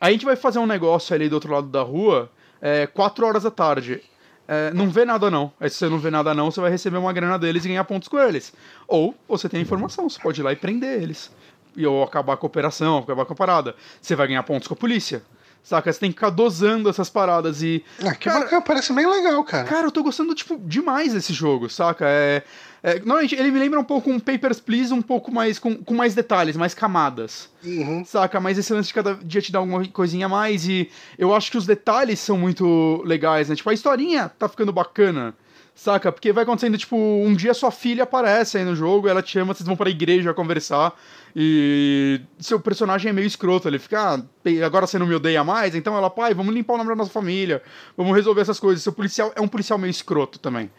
a 0.00 0.10
gente 0.10 0.24
vai 0.24 0.34
fazer 0.34 0.58
um 0.58 0.66
negócio 0.66 1.14
ali 1.14 1.28
do 1.28 1.34
outro 1.34 1.52
lado 1.52 1.68
da 1.68 1.82
rua, 1.82 2.30
é, 2.60 2.86
4 2.86 3.26
horas 3.26 3.42
da 3.42 3.50
tarde. 3.50 4.02
É, 4.48 4.72
não 4.72 4.88
vê 4.90 5.04
nada 5.04 5.30
não. 5.30 5.52
Aí 5.60 5.68
se 5.70 5.76
você 5.76 5.88
não 5.88 5.98
vê 5.98 6.10
nada 6.10 6.34
não, 6.34 6.50
você 6.50 6.60
vai 6.60 6.70
receber 6.70 6.96
uma 6.96 7.12
grana 7.12 7.38
deles 7.38 7.64
e 7.64 7.68
ganhar 7.68 7.84
pontos 7.84 8.08
com 8.08 8.18
eles. 8.18 8.52
Ou 8.88 9.14
você 9.28 9.48
tem 9.48 9.60
informação, 9.60 10.08
você 10.08 10.20
pode 10.20 10.40
ir 10.40 10.44
lá 10.44 10.52
e 10.52 10.56
prender 10.56 11.02
eles. 11.02 11.30
E 11.76 11.86
ou 11.86 12.02
acabar 12.02 12.36
com 12.38 12.46
a 12.46 12.48
operação, 12.48 12.98
acabar 12.98 13.24
com 13.26 13.32
a 13.34 13.36
parada. 13.36 13.76
Você 14.00 14.16
vai 14.16 14.26
ganhar 14.26 14.42
pontos 14.42 14.66
com 14.66 14.74
a 14.74 14.76
polícia. 14.76 15.22
Saca? 15.62 15.92
Você 15.92 16.00
tem 16.00 16.10
que 16.10 16.16
ficar 16.16 16.30
dosando 16.30 16.88
essas 16.88 17.08
paradas 17.08 17.62
e. 17.62 17.84
Ah, 18.04 18.14
que 18.14 18.28
cara, 18.28 18.40
bacana, 18.40 18.62
parece 18.62 18.92
bem 18.92 19.06
legal, 19.06 19.44
cara. 19.44 19.68
Cara, 19.68 19.86
eu 19.86 19.92
tô 19.92 20.02
gostando, 20.02 20.34
tipo, 20.34 20.58
demais 20.58 21.12
desse 21.12 21.32
jogo, 21.32 21.68
saca? 21.68 22.04
É. 22.08 22.42
É, 22.82 22.98
normalmente 22.98 23.36
ele 23.36 23.52
me 23.52 23.60
lembra 23.60 23.78
um 23.78 23.84
pouco 23.84 24.10
um 24.10 24.18
Papers, 24.18 24.58
Please, 24.58 24.92
um 24.92 25.00
pouco 25.00 25.30
mais 25.30 25.58
com, 25.58 25.76
com 25.76 25.94
mais 25.94 26.14
detalhes, 26.14 26.56
mais 26.56 26.74
camadas. 26.74 27.48
Uhum. 27.64 28.04
Saca? 28.04 28.40
Mas 28.40 28.58
esse 28.58 28.72
lance 28.72 28.88
de 28.88 28.94
cada 28.94 29.14
dia 29.14 29.40
te 29.40 29.52
dar 29.52 29.60
alguma 29.60 29.86
coisinha 29.86 30.26
a 30.26 30.28
mais 30.28 30.66
e 30.66 30.90
eu 31.16 31.32
acho 31.32 31.50
que 31.50 31.56
os 31.56 31.64
detalhes 31.64 32.18
são 32.18 32.36
muito 32.36 33.00
legais, 33.04 33.48
né? 33.48 33.54
Tipo, 33.54 33.70
a 33.70 33.74
historinha 33.74 34.28
tá 34.28 34.48
ficando 34.48 34.72
bacana. 34.72 35.34
Saca? 35.74 36.12
Porque 36.12 36.32
vai 36.32 36.42
acontecendo, 36.42 36.76
tipo, 36.76 36.96
um 36.96 37.34
dia 37.34 37.54
sua 37.54 37.70
filha 37.70 38.02
aparece 38.02 38.58
aí 38.58 38.64
no 38.64 38.76
jogo, 38.76 39.08
ela 39.08 39.22
te 39.22 39.30
chama, 39.30 39.54
vocês 39.54 39.66
vão 39.66 39.76
pra 39.76 39.88
igreja 39.88 40.34
conversar. 40.34 40.94
E 41.34 42.20
seu 42.38 42.60
personagem 42.60 43.08
é 43.08 43.12
meio 43.12 43.26
escroto, 43.26 43.68
ele 43.68 43.78
fica, 43.78 44.16
ah, 44.16 44.66
agora 44.66 44.86
você 44.86 44.98
não 44.98 45.06
me 45.06 45.14
odeia 45.14 45.42
mais, 45.42 45.74
então 45.74 45.96
ela, 45.96 46.10
pai, 46.10 46.34
vamos 46.34 46.54
limpar 46.54 46.74
o 46.74 46.78
nome 46.78 46.90
da 46.90 46.96
nossa 46.96 47.10
família, 47.10 47.62
vamos 47.96 48.14
resolver 48.14 48.42
essas 48.42 48.60
coisas. 48.60 48.82
Seu 48.82 48.92
policial 48.92 49.32
é 49.34 49.40
um 49.40 49.48
policial 49.48 49.78
meio 49.78 49.90
escroto 49.90 50.38
também. 50.38 50.70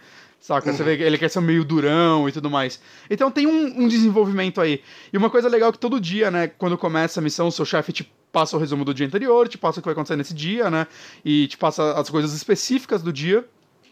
Saca? 0.44 0.70
Uhum. 0.70 0.76
Você 0.76 0.84
vê 0.84 0.98
que 0.98 1.04
ele 1.04 1.18
quer 1.18 1.30
ser 1.30 1.40
meio 1.40 1.64
durão 1.64 2.28
e 2.28 2.32
tudo 2.34 2.50
mais. 2.50 2.78
Então 3.10 3.32
tem 3.32 3.48
um, 3.48 3.84
um, 3.84 3.88
desenvolvimento 3.88 4.60
aí. 4.60 4.82
E 5.14 5.18
uma 5.18 5.30
coisa 5.30 5.48
legal 5.48 5.70
é 5.70 5.72
que 5.72 5.80
todo 5.80 6.02
dia, 6.02 6.30
né, 6.30 6.50
quando 6.50 6.78
começa 6.78 7.22
a 7.22 7.24
missão, 7.24 7.48
o 7.48 7.52
seu 7.52 7.64
chefe 7.64 7.94
te 7.94 8.12
passa 8.30 8.58
o 8.58 8.60
resumo 8.60 8.84
do 8.84 8.94
dia 8.94 9.08
anterior, 9.08 9.48
te 9.48 9.58
passa 9.58 9.80
o 9.80 9.82
que 9.82 9.86
vai 9.86 9.94
acontecer 9.94 10.18
nesse 10.18 10.34
dia, 10.34 10.70
né? 10.70 10.86
E 11.24 11.48
te 11.48 11.58
passa 11.58 11.94
as 11.94 12.10
coisas 12.10 12.34
específicas 12.34 13.02
do 13.02 13.14
dia, 13.14 13.46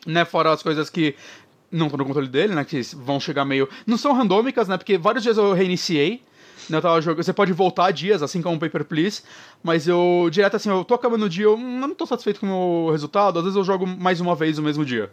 né? 0.06 0.26
Fora 0.26 0.52
as 0.52 0.62
coisas 0.62 0.90
que 0.90 1.16
não 1.72 1.86
estão 1.86 2.00
no 2.00 2.06
controle 2.06 2.28
dele, 2.28 2.54
né? 2.54 2.66
Que 2.66 2.82
vão 2.98 3.18
chegar 3.18 3.46
meio. 3.46 3.70
Não 3.88 3.98
são 3.98 4.12
randômicas, 4.12 4.68
né? 4.68 4.76
Porque 4.76 4.98
vários 4.98 5.24
dias 5.24 5.38
eu 5.38 5.54
reiniciei. 5.54 6.22
Né, 6.70 6.78
eu 6.78 6.82
tava 6.82 7.02
jogando, 7.02 7.24
você 7.24 7.34
pode 7.34 7.52
voltar 7.54 7.90
dias, 7.92 8.22
assim 8.22 8.40
como 8.40 8.56
o 8.56 8.60
Paper 8.60 8.86
Please, 8.86 9.24
mas 9.64 9.88
eu, 9.88 10.30
direto 10.32 10.56
assim, 10.56 10.70
eu 10.70 10.86
tô 10.86 10.94
acabando 10.94 11.26
o 11.26 11.30
dia, 11.30 11.46
eu 11.46 11.58
não 11.58 11.96
tô 11.96 12.06
satisfeito 12.06 12.40
com 12.40 12.46
o 12.46 12.84
meu 12.84 12.92
resultado, 12.92 13.40
às 13.40 13.44
vezes 13.44 13.58
eu 13.58 13.64
jogo 13.64 13.88
mais 13.88 14.22
uma 14.22 14.36
vez 14.36 14.58
no 14.58 14.64
mesmo 14.64 14.86
dia. 14.86 15.12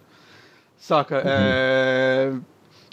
Saca? 0.79 1.17
Uhum. 1.17 1.23
É... 1.27 2.33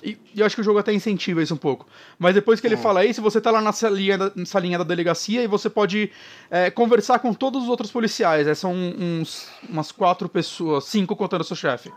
E, 0.04 0.17
e, 0.36 0.39
eu 0.39 0.45
acho 0.45 0.56
que 0.56 0.62
o 0.62 0.63
jogo 0.63 0.78
até 0.78 0.93
incentiva 0.93 1.41
isso 1.41 1.54
um 1.54 1.58
pouco. 1.58 1.88
Mas 2.19 2.36
depois 2.36 2.60
que 2.60 2.67
ele 2.67 2.76
uhum. 2.76 2.82
fala 2.82 3.06
isso, 3.06 3.21
você 3.21 3.41
tá 3.41 3.50
lá 3.50 3.62
na 3.62 3.71
salinha 3.71 4.17
da, 4.17 4.32
salinha 4.45 4.78
da 4.78 4.84
delegacia 4.84 5.41
e 5.41 5.48
você 5.48 5.69
pode 5.69 6.12
é, 6.50 6.69
conversar 6.69 7.19
com 7.19 7.34
todos 7.34 7.63
os 7.63 7.69
outros 7.69 7.91
policiais. 7.91 8.48
É, 8.48 8.54
são 8.54 8.74
uns, 8.74 9.50
umas 9.67 9.91
quatro 9.91 10.30
pessoas, 10.30 10.86
cinco 10.86 11.15
contando 11.15 11.41
o 11.41 11.45
seu 11.45 11.56
chefe. 11.56 11.91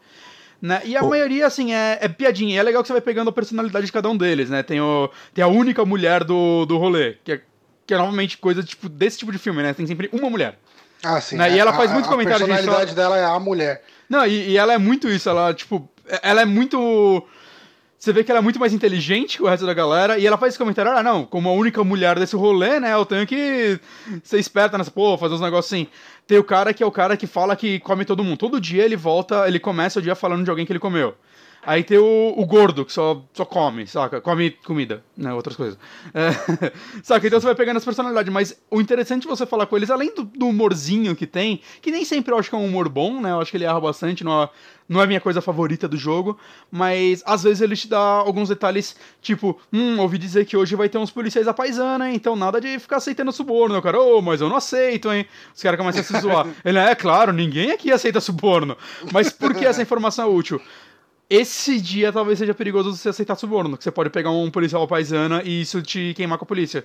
Né? 0.60 0.80
E 0.84 0.96
a 0.96 1.02
maioria, 1.02 1.46
assim, 1.46 1.72
é, 1.72 1.98
é 2.00 2.08
piadinha. 2.08 2.54
E 2.54 2.58
é 2.58 2.62
legal 2.62 2.82
que 2.82 2.88
você 2.88 2.94
vai 2.94 3.02
pegando 3.02 3.28
a 3.28 3.32
personalidade 3.32 3.86
de 3.86 3.92
cada 3.92 4.08
um 4.08 4.16
deles, 4.16 4.50
né? 4.50 4.62
Tem, 4.62 4.80
o, 4.80 5.10
tem 5.32 5.44
a 5.44 5.48
única 5.48 5.84
mulher 5.84 6.24
do, 6.24 6.64
do 6.66 6.78
rolê, 6.78 7.16
que 7.22 7.32
é, 7.32 7.42
que 7.86 7.94
é 7.94 7.96
normalmente 7.96 8.38
coisa 8.38 8.62
tipo, 8.62 8.88
desse 8.88 9.18
tipo 9.18 9.30
de 9.30 9.38
filme, 9.38 9.62
né? 9.62 9.72
Tem 9.72 9.86
sempre 9.86 10.08
uma 10.12 10.28
mulher. 10.28 10.58
Ah, 11.02 11.20
sim. 11.20 11.36
Né? 11.36 11.50
É, 11.50 11.54
e 11.54 11.58
ela 11.58 11.72
faz 11.72 11.90
muitos 11.92 12.10
comentários. 12.10 12.42
A 12.42 12.46
personalidade 12.46 12.94
dela 12.94 13.16
é 13.16 13.24
a 13.24 13.38
mulher. 13.38 13.82
Não, 14.08 14.26
e, 14.26 14.50
e, 14.50 14.56
ela 14.56 14.72
é 14.72 14.78
muito 14.78 15.08
isso, 15.08 15.28
ela, 15.28 15.52
tipo, 15.52 15.88
ela 16.22 16.42
é 16.42 16.44
muito. 16.44 17.22
Você 17.98 18.12
vê 18.12 18.22
que 18.22 18.30
ela 18.30 18.38
é 18.38 18.42
muito 18.42 18.60
mais 18.60 18.72
inteligente 18.72 19.38
que 19.38 19.42
o 19.42 19.48
resto 19.48 19.66
da 19.66 19.74
galera, 19.74 20.18
e 20.18 20.26
ela 20.26 20.38
faz 20.38 20.52
esse 20.52 20.58
comentário, 20.58 20.92
ah, 20.92 21.02
não, 21.02 21.24
como 21.26 21.48
a 21.48 21.52
única 21.52 21.82
mulher 21.82 22.16
desse 22.16 22.36
rolê, 22.36 22.78
né, 22.78 22.94
eu 22.94 23.04
tenho 23.04 23.26
que 23.26 23.78
ser 24.22 24.38
esperta 24.38 24.78
nessa 24.78 24.90
porra, 24.90 25.18
fazer 25.18 25.34
uns 25.34 25.40
negócios 25.40 25.72
assim. 25.72 25.88
Tem 26.24 26.38
o 26.38 26.44
cara 26.44 26.72
que 26.72 26.82
é 26.82 26.86
o 26.86 26.92
cara 26.92 27.16
que 27.16 27.26
fala 27.26 27.56
que 27.56 27.80
come 27.80 28.04
todo 28.04 28.22
mundo. 28.22 28.38
Todo 28.38 28.60
dia 28.60 28.84
ele 28.84 28.94
volta, 28.94 29.48
ele 29.48 29.58
começa 29.58 29.98
o 29.98 30.02
dia 30.02 30.14
falando 30.14 30.44
de 30.44 30.50
alguém 30.50 30.64
que 30.64 30.72
ele 30.72 30.78
comeu. 30.78 31.16
Aí 31.68 31.84
tem 31.84 31.98
o, 31.98 32.32
o, 32.34 32.46
gordo, 32.46 32.82
que 32.82 32.90
só, 32.90 33.22
só 33.34 33.44
come, 33.44 33.86
saca? 33.86 34.22
Come 34.22 34.52
comida, 34.52 35.04
né? 35.14 35.34
Outras 35.34 35.54
coisas. 35.54 35.78
É, 36.14 36.30
saca? 37.04 37.26
Então 37.26 37.38
você 37.38 37.44
vai 37.44 37.54
pegando 37.54 37.76
as 37.76 37.84
personalidades. 37.84 38.32
Mas 38.32 38.58
o 38.70 38.80
interessante 38.80 39.24
de 39.24 39.28
você 39.28 39.44
falar 39.44 39.66
com 39.66 39.76
eles, 39.76 39.90
além 39.90 40.14
do, 40.14 40.24
do, 40.24 40.46
humorzinho 40.46 41.14
que 41.14 41.26
tem, 41.26 41.60
que 41.82 41.90
nem 41.90 42.06
sempre 42.06 42.32
eu 42.32 42.38
acho 42.38 42.48
que 42.48 42.56
é 42.56 42.58
um 42.58 42.64
humor 42.64 42.88
bom, 42.88 43.20
né? 43.20 43.32
Eu 43.32 43.40
acho 43.42 43.50
que 43.50 43.58
ele 43.58 43.66
erra 43.66 43.78
bastante, 43.78 44.24
não 44.24 44.44
é, 44.44 44.48
não 44.88 45.02
é 45.02 45.04
a 45.04 45.06
minha 45.06 45.20
coisa 45.20 45.42
favorita 45.42 45.86
do 45.86 45.98
jogo. 45.98 46.38
Mas 46.70 47.22
às 47.26 47.42
vezes 47.42 47.60
ele 47.60 47.76
te 47.76 47.86
dá 47.86 47.98
alguns 47.98 48.48
detalhes, 48.48 48.96
tipo, 49.20 49.60
hum, 49.70 50.00
ouvi 50.00 50.16
dizer 50.16 50.46
que 50.46 50.56
hoje 50.56 50.74
vai 50.74 50.88
ter 50.88 50.96
uns 50.96 51.10
policiais 51.10 51.46
a 51.46 51.52
paisana, 51.52 52.08
hein? 52.08 52.16
Então 52.16 52.34
nada 52.34 52.62
de 52.62 52.78
ficar 52.78 52.96
aceitando 52.96 53.30
suborno. 53.30 53.76
O 53.76 53.82
cara, 53.82 54.00
ô, 54.00 54.16
oh, 54.16 54.22
mas 54.22 54.40
eu 54.40 54.48
não 54.48 54.56
aceito, 54.56 55.12
hein? 55.12 55.26
Os 55.54 55.62
caras 55.62 55.78
começam 55.78 56.00
a 56.00 56.04
se 56.04 56.18
zoar. 56.18 56.46
Ele, 56.64 56.78
é 56.78 56.94
claro, 56.94 57.30
ninguém 57.30 57.72
aqui 57.72 57.92
aceita 57.92 58.22
suborno. 58.22 58.74
Mas 59.12 59.28
por 59.28 59.52
que 59.52 59.66
essa 59.66 59.82
informação 59.82 60.24
é 60.24 60.28
útil? 60.28 60.62
Esse 61.28 61.80
dia 61.80 62.12
talvez 62.12 62.38
seja 62.38 62.54
perigoso 62.54 62.94
você 62.94 63.08
aceitar 63.10 63.36
suborno, 63.36 63.76
que 63.76 63.84
você 63.84 63.90
pode 63.90 64.10
pegar 64.10 64.30
um 64.30 64.50
policial 64.50 64.86
paisana 64.86 65.42
e 65.44 65.62
isso 65.62 65.82
te 65.82 66.14
queimar 66.14 66.38
com 66.38 66.44
a 66.44 66.48
polícia. 66.48 66.84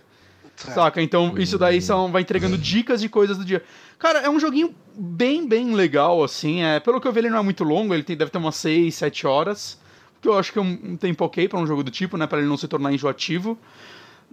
É. 0.68 0.72
Saca? 0.72 1.02
Então 1.02 1.38
isso 1.38 1.58
daí 1.58 1.82
são, 1.82 2.12
vai 2.12 2.22
entregando 2.22 2.58
dicas 2.58 3.02
de 3.02 3.10
coisas 3.10 3.38
do 3.38 3.46
dia. 3.46 3.64
Cara, 3.98 4.20
é 4.20 4.30
um 4.30 4.40
joguinho 4.40 4.74
bem, 4.96 5.48
bem 5.48 5.74
legal, 5.74 6.24
assim. 6.24 6.62
É, 6.62 6.80
pelo 6.80 7.00
que 7.00 7.08
eu 7.08 7.12
vi, 7.12 7.20
ele 7.20 7.30
não 7.30 7.40
é 7.40 7.42
muito 7.42 7.64
longo, 7.64 7.94
ele 7.94 8.04
tem, 8.04 8.16
deve 8.16 8.32
ter 8.32 8.38
umas 8.38 8.56
6, 8.58 8.94
7 8.94 9.26
horas. 9.26 9.82
Que 10.22 10.28
eu 10.28 10.38
acho 10.38 10.54
que 10.54 10.60
é 10.60 10.62
um, 10.62 10.80
um 10.84 10.98
tempo 10.98 11.26
ok 11.26 11.48
pra 11.50 11.60
um 11.60 11.68
jogo 11.68 11.84
do 11.84 11.92
tipo, 11.92 12.18
né? 12.18 12.28
Pra 12.28 12.38
ele 12.40 12.48
não 12.48 12.58
se 12.58 12.68
tornar 12.68 12.94
enjoativo. 12.94 13.58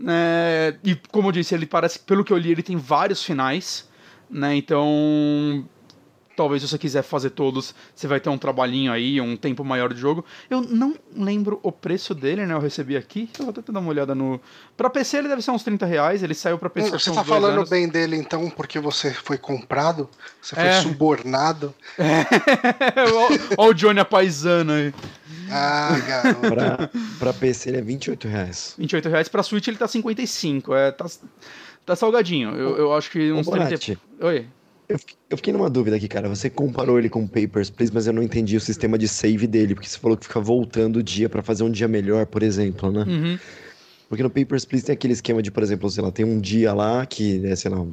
É, 0.06 0.76
e 0.84 0.94
como 1.10 1.28
eu 1.28 1.32
disse, 1.32 1.54
ele 1.54 1.66
parece, 1.66 1.98
pelo 1.98 2.24
que 2.24 2.32
eu 2.32 2.38
li, 2.38 2.50
ele 2.50 2.62
tem 2.62 2.76
vários 2.76 3.22
finais. 3.24 3.88
Né? 4.28 4.54
Então 4.56 5.64
Talvez 6.40 6.62
se 6.62 6.68
você 6.68 6.78
quiser 6.78 7.02
fazer 7.02 7.28
todos, 7.28 7.74
você 7.94 8.06
vai 8.06 8.18
ter 8.18 8.30
um 8.30 8.38
trabalhinho 8.38 8.90
aí, 8.90 9.20
um 9.20 9.36
tempo 9.36 9.62
maior 9.62 9.92
de 9.92 10.00
jogo. 10.00 10.24
Eu 10.48 10.62
não 10.62 10.94
lembro 11.14 11.60
o 11.62 11.70
preço 11.70 12.14
dele, 12.14 12.46
né? 12.46 12.54
Eu 12.54 12.60
recebi 12.60 12.96
aqui. 12.96 13.28
Eu 13.38 13.44
vou 13.44 13.50
até 13.50 13.70
dar 13.70 13.78
uma 13.78 13.90
olhada 13.90 14.14
no. 14.14 14.40
Pra 14.74 14.88
PC 14.88 15.18
ele 15.18 15.28
deve 15.28 15.42
ser 15.42 15.50
uns 15.50 15.62
30 15.62 15.84
reais. 15.84 16.22
Ele 16.22 16.32
saiu 16.32 16.56
pra 16.56 16.70
PC. 16.70 16.92
Você 16.92 17.12
tá 17.12 17.22
falando 17.22 17.58
anos. 17.58 17.68
bem 17.68 17.86
dele 17.86 18.16
então 18.16 18.48
porque 18.48 18.80
você 18.80 19.12
foi 19.12 19.36
comprado? 19.36 20.08
Você 20.40 20.54
foi 20.54 20.64
é. 20.64 20.80
subornado? 20.80 21.74
É. 22.00 23.54
Olha 23.58 23.70
o 23.70 23.74
Johnny 23.74 24.00
a 24.00 24.04
paisana 24.04 24.76
aí. 24.76 24.94
Ah, 25.50 25.98
garoto. 26.06 26.40
pra, 26.40 26.90
pra 27.18 27.32
PC 27.34 27.68
ele 27.68 27.78
é 27.78 27.82
28 27.82 28.28
reais. 28.28 28.74
28 28.78 29.08
reais. 29.10 29.28
Pra 29.28 29.42
Switch 29.42 29.68
ele 29.68 29.76
tá 29.76 29.86
55. 29.86 30.74
É, 30.74 30.90
tá, 30.90 31.04
tá 31.84 31.94
salgadinho. 31.94 32.56
Eu, 32.56 32.78
eu 32.78 32.94
acho 32.94 33.10
que 33.10 33.30
uns 33.30 33.46
Ô, 33.46 33.50
30. 33.50 34.00
Oi. 34.22 34.46
Eu 34.90 35.36
fiquei, 35.36 35.52
numa 35.52 35.70
dúvida 35.70 35.96
aqui, 35.96 36.08
cara. 36.08 36.28
Você 36.28 36.50
comparou 36.50 36.98
ele 36.98 37.08
com 37.08 37.26
Papers, 37.26 37.70
Please, 37.70 37.92
mas 37.94 38.06
eu 38.06 38.12
não 38.12 38.22
entendi 38.22 38.56
o 38.56 38.60
sistema 38.60 38.98
de 38.98 39.06
save 39.06 39.46
dele, 39.46 39.74
porque 39.74 39.88
você 39.88 39.98
falou 39.98 40.16
que 40.16 40.26
fica 40.26 40.40
voltando 40.40 40.96
o 40.96 41.02
dia 41.02 41.28
para 41.28 41.42
fazer 41.42 41.62
um 41.62 41.70
dia 41.70 41.86
melhor, 41.86 42.26
por 42.26 42.42
exemplo, 42.42 42.90
né? 42.90 43.04
Uhum. 43.06 43.38
Porque 44.08 44.22
no 44.22 44.30
Papers, 44.30 44.64
Please 44.64 44.84
tem 44.84 44.92
aquele 44.92 45.12
esquema 45.12 45.40
de, 45.40 45.50
por 45.50 45.62
exemplo, 45.62 45.88
sei 45.88 46.02
lá, 46.02 46.10
tem 46.10 46.24
um 46.24 46.40
dia 46.40 46.72
lá 46.74 47.06
que, 47.06 47.46
é, 47.46 47.54
sei 47.54 47.70
lá, 47.70 47.86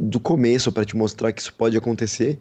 do 0.00 0.20
começo 0.20 0.70
para 0.70 0.84
te 0.84 0.96
mostrar 0.96 1.32
que 1.32 1.40
isso 1.40 1.52
pode 1.52 1.76
acontecer, 1.76 2.38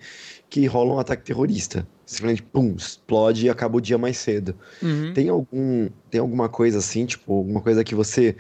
que 0.50 0.66
rola 0.68 0.94
um 0.94 1.00
ataque 1.00 1.24
terrorista. 1.24 1.88
Simplesmente, 2.06 2.44
pum, 2.44 2.76
explode 2.78 3.48
e 3.48 3.50
acaba 3.50 3.78
o 3.78 3.82
dia 3.82 3.98
mais 3.98 4.18
cedo. 4.18 4.56
Uhum. 4.82 5.14
Tem 5.14 5.30
algum, 5.30 5.90
tem 6.10 6.22
alguma 6.22 6.48
coisa 6.48 6.78
assim, 6.78 7.06
tipo, 7.06 7.34
alguma 7.34 7.62
coisa 7.62 7.84
que 7.84 7.96
você 7.96 8.36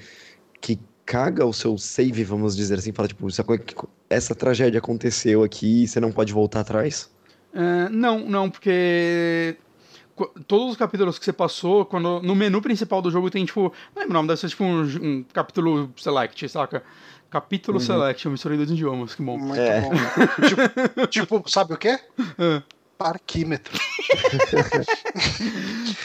que 0.61 0.79
caga 1.07 1.45
o 1.45 1.53
seu 1.53 1.77
save, 1.77 2.25
vamos 2.25 2.53
dizer 2.55 2.77
assim, 2.77 2.91
fala, 2.91 3.07
tipo, 3.07 3.25
essa 4.09 4.35
tragédia 4.35 4.79
aconteceu 4.79 5.41
aqui 5.41 5.83
e 5.83 5.87
você 5.87 6.01
não 6.01 6.11
pode 6.11 6.33
voltar 6.33 6.59
atrás? 6.59 7.09
Uh, 7.53 7.89
não, 7.89 8.19
não, 8.19 8.49
porque 8.49 9.55
todos 10.45 10.71
os 10.71 10.77
capítulos 10.77 11.17
que 11.17 11.23
você 11.23 11.31
passou, 11.31 11.85
quando 11.85 12.21
no 12.21 12.35
menu 12.35 12.61
principal 12.61 13.01
do 13.01 13.09
jogo 13.09 13.31
tem, 13.31 13.45
tipo, 13.45 13.73
não 13.95 14.01
lembro 14.01 14.09
o 14.09 14.13
nome, 14.13 14.27
deve 14.27 14.41
ser 14.41 14.49
tipo 14.49 14.65
um, 14.65 14.81
um 14.81 15.25
capítulo 15.31 15.93
select, 15.95 16.49
saca? 16.49 16.83
Capítulo 17.29 17.79
uhum. 17.79 17.85
select, 17.85 18.25
eu 18.25 18.31
misturei 18.31 18.57
dois 18.57 18.69
idiomas, 18.69 19.15
que 19.15 19.23
bom. 19.23 19.37
Muito 19.37 19.61
é. 19.61 19.81
bom. 19.81 19.91
tipo, 21.07 21.07
tipo, 21.07 21.49
sabe 21.49 21.73
o 21.73 21.77
quê? 21.77 21.97
Uh. 22.19 22.61
Parquímetro. 22.97 23.79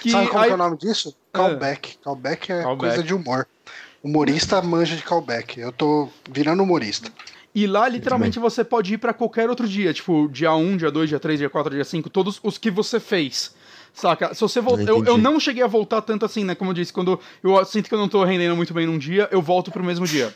que, 0.00 0.10
sabe 0.12 0.28
como 0.28 0.44
aí... 0.44 0.50
é 0.50 0.54
o 0.54 0.58
nome 0.58 0.76
disso? 0.76 1.16
Callback. 1.32 1.96
Callback 2.04 2.52
é 2.52 2.62
Callback. 2.62 2.78
coisa 2.78 3.02
de 3.02 3.14
humor. 3.14 3.48
Humorista 4.02 4.60
manja 4.60 4.96
de 4.96 5.02
callback. 5.02 5.60
Eu 5.60 5.72
tô 5.72 6.08
virando 6.30 6.62
humorista. 6.62 7.10
E 7.54 7.66
lá, 7.66 7.86
literalmente, 7.88 8.38
você 8.38 8.64
pode 8.64 8.94
ir 8.94 8.98
para 8.98 9.12
qualquer 9.12 9.48
outro 9.48 9.68
dia. 9.68 9.92
Tipo, 9.92 10.28
dia 10.28 10.54
1, 10.54 10.78
dia 10.78 10.90
2, 10.90 11.08
dia 11.08 11.20
3, 11.20 11.38
dia 11.38 11.50
4, 11.50 11.74
dia 11.74 11.84
5, 11.84 12.10
todos 12.10 12.40
os 12.42 12.56
que 12.56 12.70
você 12.70 12.98
fez. 12.98 13.54
Saca? 13.92 14.32
Se 14.34 14.40
você 14.40 14.60
voltar. 14.60 14.88
Eu, 14.88 15.04
eu, 15.04 15.18
não 15.18 15.38
cheguei 15.38 15.62
a 15.62 15.66
voltar 15.66 16.00
tanto 16.00 16.24
assim, 16.24 16.44
né? 16.44 16.54
Como 16.54 16.70
eu 16.70 16.74
disse, 16.74 16.92
quando 16.92 17.20
eu 17.42 17.62
sinto 17.64 17.88
que 17.88 17.94
eu 17.94 17.98
não 17.98 18.08
tô 18.08 18.24
rendendo 18.24 18.56
muito 18.56 18.72
bem 18.72 18.86
num 18.86 18.96
dia, 18.96 19.28
eu 19.30 19.42
volto 19.42 19.70
pro 19.70 19.84
mesmo 19.84 20.06
dia. 20.06 20.34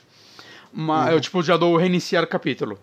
Mas 0.72 1.08
uhum. 1.08 1.12
eu, 1.14 1.20
tipo, 1.20 1.42
já 1.42 1.56
dou 1.56 1.76
reiniciar 1.76 2.22
o 2.22 2.26
capítulo. 2.26 2.78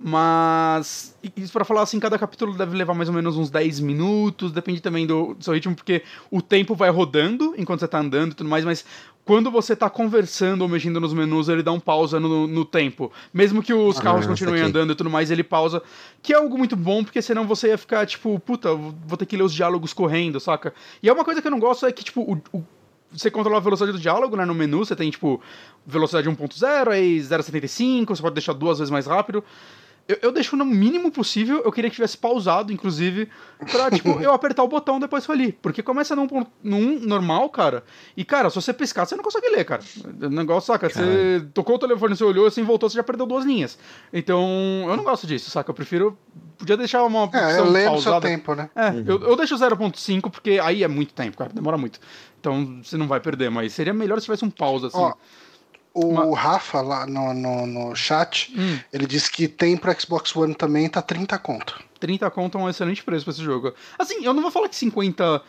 Mas, 0.00 1.16
isso 1.36 1.52
para 1.52 1.64
falar 1.64 1.82
assim, 1.82 1.98
cada 1.98 2.16
capítulo 2.16 2.56
deve 2.56 2.76
levar 2.76 2.94
mais 2.94 3.08
ou 3.08 3.14
menos 3.14 3.36
uns 3.36 3.50
10 3.50 3.80
minutos, 3.80 4.52
depende 4.52 4.80
também 4.80 5.04
do, 5.04 5.34
do, 5.34 5.42
seu 5.42 5.52
ritmo, 5.52 5.74
porque 5.74 6.04
o 6.30 6.40
tempo 6.40 6.76
vai 6.76 6.88
rodando 6.88 7.52
enquanto 7.58 7.80
você 7.80 7.88
tá 7.88 7.98
andando 7.98 8.30
e 8.30 8.34
tudo 8.36 8.48
mais, 8.48 8.64
mas 8.64 8.84
quando 9.24 9.50
você 9.50 9.74
tá 9.74 9.90
conversando 9.90 10.62
ou 10.62 10.68
mexendo 10.68 11.00
nos 11.00 11.12
menus, 11.12 11.48
ele 11.48 11.64
dá 11.64 11.72
um 11.72 11.80
pausa 11.80 12.20
no, 12.20 12.46
no 12.46 12.64
tempo. 12.64 13.12
Mesmo 13.34 13.60
que 13.60 13.74
os 13.74 13.98
ah, 13.98 14.02
carros 14.02 14.24
continuem 14.24 14.62
andando 14.62 14.92
e 14.92 14.94
tudo 14.94 15.10
mais, 15.10 15.30
ele 15.30 15.42
pausa. 15.42 15.82
Que 16.22 16.32
é 16.32 16.36
algo 16.36 16.56
muito 16.56 16.76
bom, 16.76 17.02
porque 17.04 17.20
senão 17.20 17.46
você 17.46 17.68
ia 17.68 17.76
ficar, 17.76 18.06
tipo, 18.06 18.38
puta, 18.38 18.74
vou 18.74 19.18
ter 19.18 19.26
que 19.26 19.36
ler 19.36 19.42
os 19.42 19.52
diálogos 19.52 19.92
correndo, 19.92 20.40
saca? 20.40 20.72
E 21.02 21.08
é 21.08 21.12
uma 21.12 21.24
coisa 21.24 21.42
que 21.42 21.46
eu 21.46 21.50
não 21.50 21.58
gosto 21.58 21.84
é 21.84 21.92
que, 21.92 22.04
tipo, 22.04 22.22
o, 22.22 22.40
o 22.56 22.64
você 23.10 23.30
controla 23.30 23.58
a 23.58 23.60
velocidade 23.60 23.92
do 23.92 24.00
diálogo, 24.00 24.36
né? 24.36 24.44
No 24.44 24.54
menu 24.54 24.78
você 24.84 24.94
tem, 24.94 25.10
tipo, 25.10 25.42
velocidade 25.86 26.28
1.0, 26.28 26.88
aí 26.88 27.18
0.75, 27.18 28.08
você 28.08 28.22
pode 28.22 28.34
deixar 28.34 28.52
duas 28.52 28.78
vezes 28.78 28.90
mais 28.90 29.06
rápido. 29.06 29.42
Eu, 30.08 30.16
eu, 30.22 30.32
deixo 30.32 30.56
no 30.56 30.64
mínimo 30.64 31.10
possível, 31.10 31.60
eu 31.62 31.70
queria 31.70 31.90
que 31.90 31.96
tivesse 31.96 32.16
pausado, 32.16 32.72
inclusive, 32.72 33.28
pra, 33.70 33.90
tipo, 33.90 34.08
eu 34.22 34.32
apertar 34.32 34.62
o 34.62 34.68
botão 34.68 34.98
depois 34.98 35.26
foi 35.26 35.34
ali. 35.34 35.52
Porque 35.52 35.82
começa 35.82 36.16
num, 36.16 36.26
num 36.64 36.98
normal, 37.00 37.50
cara, 37.50 37.84
e, 38.16 38.24
cara, 38.24 38.48
se 38.48 38.56
você 38.56 38.72
piscar, 38.72 39.04
você 39.04 39.14
não 39.14 39.22
consegue 39.22 39.50
ler, 39.50 39.66
cara. 39.66 39.82
O 40.22 40.30
negócio, 40.30 40.68
saca? 40.72 40.88
Caralho. 40.88 41.12
Você 41.12 41.46
tocou 41.52 41.76
o 41.76 41.78
telefone, 41.78 42.16
você 42.16 42.24
olhou, 42.24 42.46
assim, 42.46 42.62
voltou, 42.62 42.88
você 42.88 42.96
já 42.96 43.02
perdeu 43.02 43.26
duas 43.26 43.44
linhas. 43.44 43.78
Então, 44.10 44.42
eu 44.88 44.96
não 44.96 45.04
gosto 45.04 45.26
disso, 45.26 45.50
saca? 45.50 45.70
Eu 45.70 45.74
prefiro. 45.74 46.16
Podia 46.56 46.78
deixar 46.78 47.04
uma. 47.04 47.28
É, 47.34 47.58
eu 47.58 47.70
leio 47.70 47.92
no 47.92 48.00
seu 48.00 48.18
tempo, 48.18 48.54
né? 48.54 48.70
É, 48.74 48.88
uhum. 48.88 49.04
eu, 49.06 49.20
eu 49.20 49.36
deixo 49.36 49.54
0.5, 49.56 50.30
porque 50.30 50.58
aí 50.62 50.82
é 50.82 50.88
muito 50.88 51.12
tempo, 51.12 51.36
cara, 51.36 51.50
demora 51.52 51.76
muito. 51.76 52.00
Então, 52.40 52.80
você 52.82 52.96
não 52.96 53.06
vai 53.06 53.20
perder, 53.20 53.50
mas 53.50 53.74
seria 53.74 53.92
melhor 53.92 54.18
se 54.18 54.24
tivesse 54.24 54.44
um 54.44 54.50
pausa, 54.50 54.86
assim. 54.86 54.96
Ó, 54.96 55.12
o 55.94 56.08
Uma... 56.08 56.36
Rafa 56.36 56.80
lá 56.80 57.06
no, 57.06 57.34
no, 57.34 57.66
no 57.66 57.96
chat, 57.96 58.52
hum. 58.56 58.78
ele 58.92 59.06
disse 59.06 59.30
que 59.30 59.48
tem 59.48 59.76
pro 59.76 59.94
Xbox 60.00 60.34
One 60.34 60.54
também, 60.54 60.88
tá 60.88 61.02
30 61.02 61.38
conto. 61.38 61.82
30 62.00 62.30
conto 62.30 62.58
é 62.58 62.60
um 62.60 62.68
excelente 62.68 63.02
preço 63.02 63.24
pra 63.24 63.32
esse 63.32 63.42
jogo. 63.42 63.74
Assim, 63.98 64.24
eu 64.24 64.32
não 64.32 64.42
vou 64.42 64.50
falar 64.50 64.68
que 64.68 64.76
50 64.76 65.42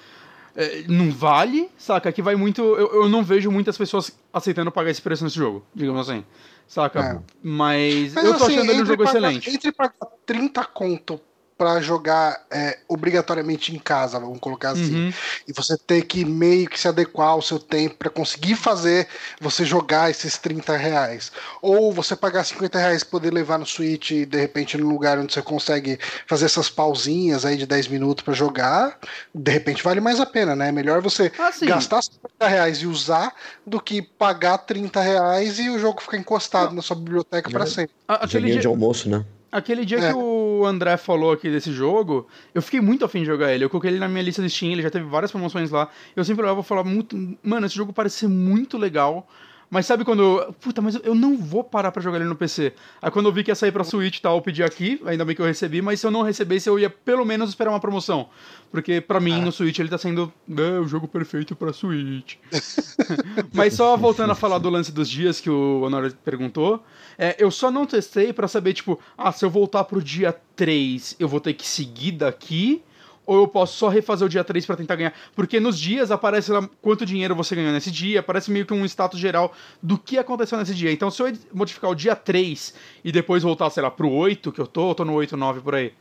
é, 0.56 0.84
não 0.88 1.12
vale, 1.12 1.70
saca? 1.78 2.12
Que 2.12 2.22
vai 2.22 2.36
muito. 2.36 2.62
Eu, 2.62 3.04
eu 3.04 3.10
não 3.10 3.24
vejo 3.24 3.52
muitas 3.52 3.78
pessoas 3.78 4.12
aceitando 4.34 4.72
pagar 4.72 4.90
esse 4.90 5.02
preço 5.02 5.24
nesse 5.24 5.36
jogo, 5.36 5.66
digamos 5.74 6.10
assim. 6.10 6.24
Saca? 6.68 7.00
É. 7.00 7.20
Mas, 7.42 8.14
Mas, 8.14 8.26
eu 8.26 8.38
tô 8.38 8.44
assim, 8.44 8.58
achando 8.58 8.72
ele 8.72 8.82
um 8.84 8.86
jogo 8.86 9.04
pagar, 9.04 9.18
excelente. 9.18 9.50
Entre 9.50 9.72
pagar 9.72 10.08
30 10.26 10.66
conto 10.66 11.22
para 11.60 11.82
jogar 11.82 12.46
é, 12.50 12.80
obrigatoriamente 12.88 13.76
em 13.76 13.78
casa, 13.78 14.18
vamos 14.18 14.40
colocar 14.40 14.70
assim. 14.70 15.08
Uhum. 15.08 15.14
E 15.46 15.52
você 15.52 15.78
ter 15.78 16.04
que 16.04 16.24
meio 16.24 16.70
que 16.70 16.80
se 16.80 16.88
adequar 16.88 17.32
ao 17.32 17.42
seu 17.42 17.60
tempo 17.60 17.98
para 17.98 18.10
conseguir 18.10 18.56
fazer 18.56 19.10
você 19.42 19.66
jogar 19.66 20.10
esses 20.10 20.38
30 20.38 20.78
reais. 20.78 21.34
Ou 21.62 21.92
você 21.92 22.16
pagar 22.16 22.46
50 22.46 22.80
reais 22.80 23.04
poder 23.04 23.34
levar 23.34 23.60
no 23.60 23.66
Switch 23.66 24.12
e 24.12 24.26
de 24.26 24.40
repente 24.40 24.78
no 24.78 24.88
lugar 24.88 25.20
onde 25.20 25.34
você 25.34 25.42
consegue 25.42 26.00
fazer 26.26 26.46
essas 26.46 26.70
pausinhas 26.70 27.44
aí 27.44 27.58
de 27.58 27.66
10 27.66 27.90
minutos 27.90 28.24
para 28.24 28.34
jogar, 28.34 28.98
de 29.36 29.52
repente 29.52 29.84
vale 29.84 30.00
mais 30.00 30.22
a 30.22 30.26
pena, 30.26 30.56
né? 30.56 30.70
É 30.70 30.72
melhor 30.72 31.02
você 31.02 31.30
ah, 31.38 31.52
gastar 31.66 32.02
50 32.02 32.48
reais 32.48 32.78
e 32.78 32.88
usar 32.88 33.34
do 33.68 33.82
que 33.82 34.02
pagar 34.02 34.60
30 34.60 35.02
reais 35.02 35.60
e 35.60 35.70
o 35.70 35.78
jogo 35.78 36.02
ficar 36.02 36.16
encostado 36.16 36.70
Não. 36.70 36.78
na 36.78 36.82
sua 36.82 36.96
biblioteca 36.96 37.50
para 37.50 37.66
sempre. 37.66 37.94
Aquele 38.08 38.52
dia... 38.52 38.62
de 38.62 38.68
almoço, 38.68 39.10
né? 39.10 39.26
Aquele 39.52 39.84
dia 39.84 39.98
é. 39.98 40.12
que 40.12 40.18
o 40.18 40.64
André 40.66 40.96
falou 40.98 41.32
aqui 41.32 41.50
desse 41.50 41.72
jogo, 41.72 42.28
eu 42.54 42.62
fiquei 42.62 42.80
muito 42.80 43.04
afim 43.04 43.22
de 43.22 43.26
jogar 43.26 43.54
ele. 43.54 43.64
Eu 43.64 43.70
coloquei 43.70 43.90
ele 43.90 44.00
na 44.00 44.08
minha 44.08 44.22
lista 44.22 44.42
de 44.42 44.50
Steam, 44.50 44.72
ele 44.72 44.82
já 44.84 44.92
teve 44.92 45.06
várias 45.06 45.32
promoções 45.32 45.72
lá. 45.72 45.90
Eu 46.16 46.24
sempre 46.24 46.44
olhava 46.44 46.62
e 46.62 46.64
falar 46.64 46.84
muito. 46.84 47.16
Mano, 47.44 47.66
esse 47.66 47.76
jogo 47.76 47.92
parece 47.92 48.18
ser 48.18 48.28
muito 48.28 48.78
legal. 48.78 49.28
Mas 49.70 49.86
sabe 49.86 50.04
quando. 50.04 50.54
Puta, 50.60 50.82
mas 50.82 51.00
eu 51.04 51.14
não 51.14 51.38
vou 51.38 51.64
parar 51.64 51.92
para 51.92 52.02
jogar 52.02 52.18
ele 52.18 52.28
no 52.28 52.36
PC. 52.36 52.74
Aí 53.02 53.12
quando 53.12 53.28
eu 53.28 53.32
vi 53.32 53.44
que 53.44 53.52
ia 53.52 53.56
sair 53.56 53.72
pra 53.72 53.84
Switch 53.84 54.18
e 54.18 54.22
tal, 54.22 54.38
eu 54.38 54.42
pedi 54.42 54.64
aqui, 54.64 55.00
ainda 55.06 55.24
bem 55.24 55.36
que 55.36 55.42
eu 55.42 55.46
recebi, 55.46 55.82
mas 55.82 56.00
se 56.00 56.08
eu 56.08 56.12
não 56.12 56.24
recebesse, 56.24 56.68
eu 56.68 56.80
ia 56.80 56.90
pelo 56.90 57.24
menos 57.24 57.50
esperar 57.50 57.70
uma 57.70 57.80
promoção. 57.80 58.30
Porque 58.72 59.02
para 59.02 59.20
mim, 59.20 59.42
ah. 59.42 59.46
no 59.46 59.52
Switch, 59.52 59.80
ele 59.80 59.90
tá 59.90 59.98
sendo 59.98 60.32
é, 60.50 60.80
o 60.80 60.88
jogo 60.88 61.08
perfeito 61.08 61.56
pra 61.56 61.74
Switch. 61.74 62.36
mas 63.54 63.74
só 63.74 63.98
voltando 63.98 64.32
a 64.32 64.36
falar 64.36 64.60
do 64.60 64.70
lance 64.70 64.92
dos 64.92 65.10
dias 65.10 65.40
que 65.40 65.50
o 65.50 65.82
Honor 65.82 66.14
perguntou, 66.24 66.84
é, 67.18 67.36
eu 67.40 67.50
só 67.50 67.72
não 67.72 67.86
testei 67.86 68.32
para 68.32 68.48
saber, 68.48 68.74
tipo, 68.74 69.00
ah, 69.18 69.32
se 69.32 69.44
eu 69.44 69.50
voltar 69.50 69.84
pro 69.86 70.02
dia 70.02 70.36
3, 70.56 71.16
eu 71.20 71.28
vou 71.28 71.40
ter 71.40 71.54
que 71.54 71.68
seguir 71.68 72.12
daqui 72.12 72.84
ou 73.30 73.38
eu 73.38 73.48
posso 73.48 73.78
só 73.78 73.90
refazer 73.90 74.26
o 74.26 74.30
dia 74.30 74.44
3 74.44 74.66
para 74.66 74.76
tentar 74.76 74.96
ganhar? 74.96 75.14
Porque 75.36 75.60
nos 75.60 75.78
dias 75.78 76.10
aparece 76.10 76.52
lá 76.52 76.68
quanto 76.82 77.06
dinheiro 77.06 77.36
você 77.36 77.56
ganhou 77.56 77.72
nesse 77.72 77.92
dia, 77.92 78.22
aparece 78.22 78.50
meio 78.50 78.66
que 78.66 78.74
um 78.74 78.84
status 78.86 79.20
geral 79.20 79.54
do 79.84 80.00
que 80.00 80.18
aconteceu 80.18 80.58
nesse 80.58 80.74
dia. 80.74 80.92
Então, 80.92 81.12
se 81.12 81.22
eu 81.22 81.32
modificar 81.54 81.92
o 81.92 81.96
dia 81.96 82.16
3 82.16 82.74
e 83.04 83.12
depois 83.12 83.44
voltar, 83.44 83.70
sei 83.70 83.84
lá, 83.84 83.92
pro 83.92 84.10
8 84.10 84.52
que 84.52 84.60
eu 84.60 84.66
tô, 84.66 84.90
eu 84.90 84.96
tô 84.96 85.06
no 85.06 85.14
8, 85.14 85.38
9 85.38 85.62
por 85.62 85.76
aí. 85.76 85.94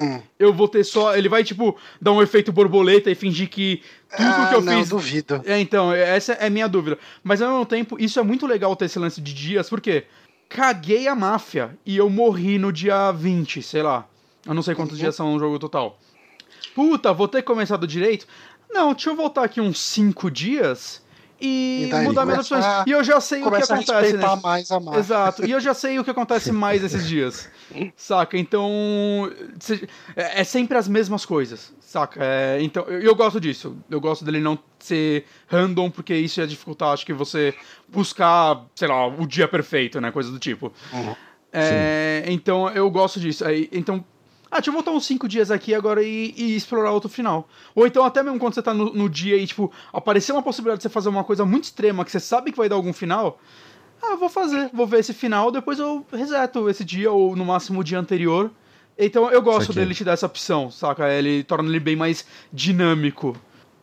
Hum. 0.00 0.20
Eu 0.38 0.52
vou 0.52 0.66
ter 0.66 0.82
só. 0.84 1.14
Ele 1.16 1.28
vai, 1.28 1.44
tipo, 1.44 1.76
dar 2.00 2.12
um 2.12 2.22
efeito 2.22 2.52
borboleta 2.52 3.10
e 3.10 3.14
fingir 3.14 3.48
que 3.48 3.82
tudo 4.16 4.28
ah, 4.28 4.46
que 4.48 4.54
eu 4.54 4.62
não, 4.62 4.78
fiz. 4.78 4.88
duvido. 4.88 5.42
É, 5.44 5.60
então, 5.60 5.92
essa 5.92 6.32
é 6.32 6.46
a 6.46 6.50
minha 6.50 6.68
dúvida. 6.68 6.98
Mas 7.22 7.42
ao 7.42 7.50
mesmo 7.50 7.66
tempo, 7.66 7.96
isso 7.98 8.18
é 8.18 8.22
muito 8.22 8.46
legal 8.46 8.74
ter 8.74 8.86
esse 8.86 8.98
lance 8.98 9.20
de 9.20 9.34
dias, 9.34 9.68
porque 9.68 10.04
caguei 10.48 11.06
a 11.06 11.14
máfia 11.14 11.78
e 11.84 11.96
eu 11.96 12.08
morri 12.08 12.58
no 12.58 12.72
dia 12.72 13.12
20, 13.12 13.62
sei 13.62 13.82
lá. 13.82 14.06
Eu 14.46 14.54
não 14.54 14.62
sei 14.62 14.74
quantos 14.74 14.94
uhum. 14.94 15.00
dias 15.00 15.14
são 15.14 15.32
no 15.32 15.38
jogo 15.38 15.58
total 15.58 15.98
puta, 16.74 17.12
vou 17.12 17.28
ter 17.28 17.42
que 17.42 17.46
começar 17.46 17.76
do 17.76 17.86
direito. 17.86 18.26
Não, 18.70 18.92
deixa 18.92 19.10
eu 19.10 19.16
voltar 19.16 19.44
aqui 19.44 19.60
uns 19.60 19.80
5 19.80 20.30
dias 20.30 21.02
e, 21.40 21.88
e 21.90 21.94
mudar 22.02 22.24
minhas 22.26 22.40
opções. 22.40 22.64
E 22.86 22.90
eu 22.90 23.02
já 23.02 23.20
sei 23.20 23.42
o 23.42 23.50
que 23.50 23.56
acontece. 23.56 24.16
A 24.16 24.36
mais 24.36 24.70
a 24.70 24.78
mais. 24.78 24.98
Exato. 24.98 25.46
E 25.46 25.50
eu 25.50 25.60
já 25.60 25.72
sei 25.72 25.98
o 25.98 26.04
que 26.04 26.10
acontece 26.10 26.52
mais 26.52 26.84
esses 26.84 27.06
dias. 27.08 27.48
saca? 27.96 28.36
Então. 28.36 29.30
É, 30.14 30.40
é 30.40 30.44
sempre 30.44 30.76
as 30.76 30.86
mesmas 30.86 31.24
coisas. 31.24 31.72
Saca? 31.80 32.20
É, 32.22 32.58
então, 32.60 32.84
eu, 32.84 33.00
eu, 33.00 33.14
gosto 33.14 33.40
disso. 33.40 33.76
Eu 33.90 34.00
gosto 34.00 34.24
dele 34.24 34.40
não 34.40 34.58
ser 34.78 35.24
random, 35.48 35.90
porque 35.90 36.14
isso 36.14 36.40
ia 36.40 36.46
dificultar, 36.46 36.92
acho 36.92 37.04
que 37.04 37.12
você 37.12 37.54
buscar, 37.88 38.64
sei 38.74 38.88
lá, 38.88 39.06
o 39.06 39.26
dia 39.26 39.48
perfeito, 39.48 40.00
né? 40.00 40.10
Coisa 40.10 40.30
do 40.30 40.38
tipo. 40.38 40.72
Uhum. 40.92 41.16
É, 41.52 42.24
então 42.28 42.68
eu 42.70 42.88
gosto 42.90 43.18
disso. 43.18 43.44
Então, 43.72 44.04
ah, 44.50 44.56
deixa 44.56 44.70
eu 44.70 44.74
voltar 44.74 44.90
uns 44.90 45.06
5 45.06 45.28
dias 45.28 45.50
aqui 45.50 45.74
agora 45.74 46.02
e, 46.02 46.34
e, 46.36 46.56
explorar 46.56 46.90
outro 46.90 47.08
final. 47.08 47.48
Ou 47.74 47.86
então 47.86 48.04
até 48.04 48.22
mesmo 48.22 48.38
quando 48.38 48.54
você 48.54 48.62
tá 48.62 48.74
no, 48.74 48.92
no, 48.92 49.08
dia 49.08 49.36
e, 49.36 49.46
tipo, 49.46 49.70
aparecer 49.92 50.32
uma 50.32 50.42
possibilidade 50.42 50.78
de 50.78 50.82
você 50.82 50.88
fazer 50.88 51.08
uma 51.08 51.22
coisa 51.22 51.44
muito 51.44 51.64
extrema 51.64 52.04
que 52.04 52.10
você 52.10 52.18
sabe 52.18 52.50
que 52.50 52.58
vai 52.58 52.68
dar 52.68 52.74
algum 52.74 52.92
final. 52.92 53.38
Ah, 54.02 54.16
vou 54.16 54.28
fazer, 54.28 54.70
vou 54.72 54.86
ver 54.86 55.00
esse 55.00 55.14
final, 55.14 55.52
depois 55.52 55.78
eu 55.78 56.04
reseto 56.12 56.68
esse 56.68 56.84
dia 56.84 57.12
ou 57.12 57.36
no 57.36 57.44
máximo 57.44 57.80
o 57.80 57.84
dia 57.84 57.98
anterior. 57.98 58.50
Então 58.98 59.30
eu 59.30 59.40
gosto 59.40 59.72
dele 59.72 59.94
te 59.94 60.04
dar 60.04 60.12
essa 60.12 60.26
opção, 60.26 60.70
saca? 60.70 61.08
Ele 61.08 61.44
torna 61.44 61.68
ele 61.68 61.80
bem 61.80 61.96
mais 61.96 62.26
dinâmico. 62.52 63.36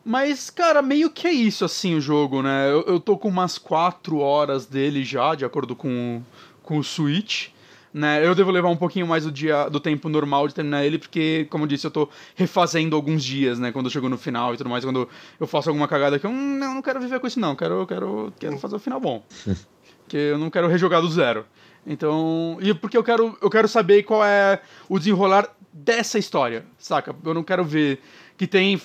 Mas, 0.04 0.48
cara, 0.48 0.80
meio 0.80 1.10
que 1.10 1.26
é 1.26 1.32
isso, 1.32 1.64
assim, 1.64 1.94
o 1.94 2.00
jogo, 2.00 2.42
né? 2.42 2.70
Eu, 2.70 2.82
eu 2.82 3.00
tô 3.00 3.16
com 3.18 3.28
umas 3.28 3.58
4 3.58 4.18
horas 4.18 4.64
dele 4.64 5.04
já, 5.04 5.34
de 5.34 5.44
acordo 5.44 5.74
com, 5.74 6.22
com 6.62 6.78
o 6.78 6.84
Switch. 6.84 7.48
Né? 7.92 8.26
Eu 8.26 8.34
devo 8.34 8.50
levar 8.50 8.68
um 8.68 8.76
pouquinho 8.76 9.06
mais 9.06 9.24
do 9.24 9.32
dia 9.32 9.68
do 9.68 9.80
tempo 9.80 10.08
normal 10.08 10.46
de 10.46 10.54
terminar 10.54 10.84
ele, 10.84 10.98
porque, 10.98 11.46
como 11.50 11.64
eu 11.64 11.68
disse, 11.68 11.86
eu 11.86 11.90
tô 11.90 12.08
refazendo 12.34 12.94
alguns 12.94 13.24
dias, 13.24 13.58
né? 13.58 13.72
Quando 13.72 13.86
eu 13.86 13.90
chego 13.90 14.08
no 14.08 14.18
final 14.18 14.54
e 14.54 14.56
tudo 14.56 14.68
mais, 14.68 14.84
quando 14.84 15.08
eu 15.40 15.46
faço 15.46 15.70
alguma 15.70 15.88
cagada 15.88 16.18
que 16.18 16.26
eu 16.26 16.30
hum, 16.30 16.58
não, 16.58 16.74
não 16.74 16.82
quero 16.82 17.00
viver 17.00 17.18
com 17.18 17.26
isso, 17.26 17.40
não. 17.40 17.56
Quero, 17.56 17.86
quero, 17.86 18.32
quero 18.38 18.58
fazer 18.58 18.76
o 18.76 18.78
final 18.78 19.00
bom. 19.00 19.24
porque 20.08 20.16
eu 20.16 20.38
não 20.38 20.50
quero 20.50 20.68
rejogar 20.68 21.02
do 21.02 21.10
zero. 21.10 21.44
Então. 21.86 22.58
E 22.60 22.72
porque 22.72 22.96
eu 22.96 23.04
quero, 23.04 23.36
eu 23.40 23.50
quero 23.50 23.68
saber 23.68 24.02
qual 24.02 24.24
é 24.24 24.60
o 24.88 24.98
desenrolar 24.98 25.48
dessa 25.72 26.18
história, 26.18 26.64
saca? 26.78 27.14
Eu 27.24 27.34
não 27.34 27.42
quero 27.42 27.64
ver 27.64 28.00
que 28.36 28.46
tem 28.46 28.80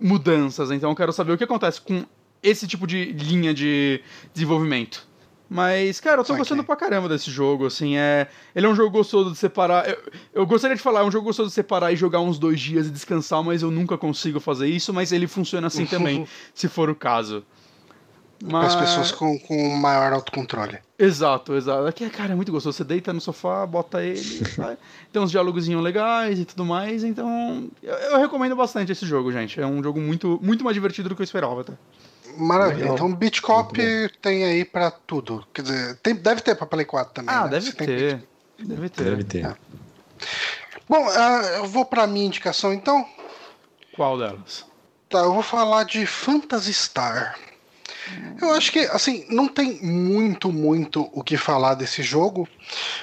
mudanças, 0.00 0.70
então 0.70 0.90
eu 0.90 0.96
quero 0.96 1.12
saber 1.12 1.32
o 1.32 1.38
que 1.38 1.44
acontece 1.44 1.80
com 1.80 2.04
esse 2.40 2.66
tipo 2.68 2.86
de 2.86 3.06
linha 3.12 3.52
de 3.52 4.00
desenvolvimento. 4.32 5.07
Mas, 5.48 5.98
cara, 5.98 6.20
eu 6.20 6.24
tô 6.24 6.36
gostando 6.36 6.62
pra 6.62 6.76
caramba 6.76 7.08
desse 7.08 7.30
jogo, 7.30 7.66
assim, 7.66 7.96
é... 7.96 8.28
Ele 8.54 8.66
é 8.66 8.68
um 8.68 8.74
jogo 8.74 8.90
gostoso 8.90 9.32
de 9.32 9.38
separar... 9.38 9.88
Eu, 9.88 9.96
eu, 10.34 10.46
gostaria 10.46 10.76
de 10.76 10.82
falar, 10.82 11.00
é 11.00 11.04
um 11.04 11.10
jogo 11.10 11.24
gostoso 11.24 11.48
de 11.48 11.54
separar 11.54 11.90
e 11.90 11.96
jogar 11.96 12.20
uns 12.20 12.38
dois 12.38 12.60
dias 12.60 12.86
e 12.86 12.90
descansar, 12.90 13.42
mas 13.42 13.62
eu 13.62 13.70
nunca 13.70 13.96
consigo 13.96 14.40
fazer 14.40 14.68
isso, 14.68 14.92
mas 14.92 15.10
ele 15.10 15.26
funciona 15.26 15.68
assim 15.68 15.86
também, 15.86 16.26
se 16.52 16.68
for 16.68 16.90
o 16.90 16.94
caso. 16.94 17.42
Mas... 18.44 18.74
As 18.74 18.76
pessoas 18.76 19.10
com, 19.10 19.38
com 19.38 19.68
maior 19.76 20.12
autocontrole. 20.12 20.78
Exato, 20.98 21.54
exato. 21.54 21.86
Aqui, 21.86 22.08
cara, 22.10 22.32
é 22.32 22.36
muito 22.36 22.52
gostoso. 22.52 22.76
Você 22.76 22.84
deita 22.84 23.12
no 23.12 23.20
sofá, 23.20 23.66
bota 23.66 24.04
ele, 24.04 24.20
tem 25.10 25.20
uns 25.20 25.30
diálogozinhos 25.30 25.82
legais 25.82 26.38
e 26.38 26.44
tudo 26.44 26.64
mais, 26.64 27.04
então... 27.04 27.68
Eu, 27.82 27.94
eu, 27.94 28.18
recomendo 28.18 28.54
bastante 28.54 28.92
esse 28.92 29.06
jogo, 29.06 29.32
gente. 29.32 29.58
É 29.58 29.66
um 29.66 29.82
jogo 29.82 29.98
muito, 29.98 30.38
muito 30.42 30.62
mais 30.62 30.74
divertido 30.74 31.08
do 31.08 31.16
que 31.16 31.22
eu 31.22 31.24
esperava, 31.24 31.64
tá? 31.64 31.72
Maravilha. 32.38 32.78
Legal. 32.78 32.94
Então, 32.94 33.14
Bitcop 33.14 33.78
tem 34.22 34.44
aí 34.44 34.64
pra 34.64 34.90
tudo. 34.90 35.46
Quer 35.52 35.62
dizer, 35.62 35.96
tem, 35.96 36.14
deve 36.14 36.40
ter 36.40 36.54
pra 36.54 36.66
Play 36.66 36.84
4 36.84 37.14
também. 37.14 37.34
Ah, 37.34 37.44
né? 37.44 37.50
deve, 37.50 37.72
ter. 37.72 38.22
deve 38.58 38.88
ter. 38.88 39.04
Deve 39.04 39.24
ter. 39.24 39.46
É. 39.46 39.54
Bom, 40.88 41.06
uh, 41.06 41.42
eu 41.56 41.66
vou 41.66 41.84
pra 41.84 42.06
minha 42.06 42.26
indicação 42.26 42.72
então. 42.72 43.06
Qual 43.94 44.16
delas? 44.16 44.64
Tá, 45.08 45.18
eu 45.18 45.34
vou 45.34 45.42
falar 45.42 45.84
de 45.84 46.06
Phantasy 46.06 46.72
Star. 46.72 47.38
Eu 48.40 48.52
acho 48.52 48.72
que, 48.72 48.80
assim, 48.80 49.26
não 49.28 49.48
tem 49.48 49.82
muito, 49.82 50.52
muito 50.52 51.10
o 51.12 51.22
que 51.22 51.36
falar 51.36 51.74
desse 51.74 52.02
jogo, 52.02 52.48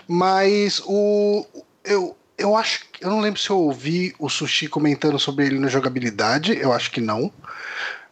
mas 0.08 0.82
o. 0.86 1.46
Eu, 1.84 2.18
eu 2.38 2.56
acho. 2.56 2.86
Eu 3.00 3.10
não 3.10 3.20
lembro 3.20 3.40
se 3.40 3.50
eu 3.50 3.60
ouvi 3.60 4.16
o 4.18 4.30
Sushi 4.30 4.68
comentando 4.68 5.20
sobre 5.20 5.46
ele 5.46 5.60
na 5.60 5.68
jogabilidade, 5.68 6.58
eu 6.58 6.72
acho 6.72 6.92
que 6.92 7.02
não. 7.02 7.32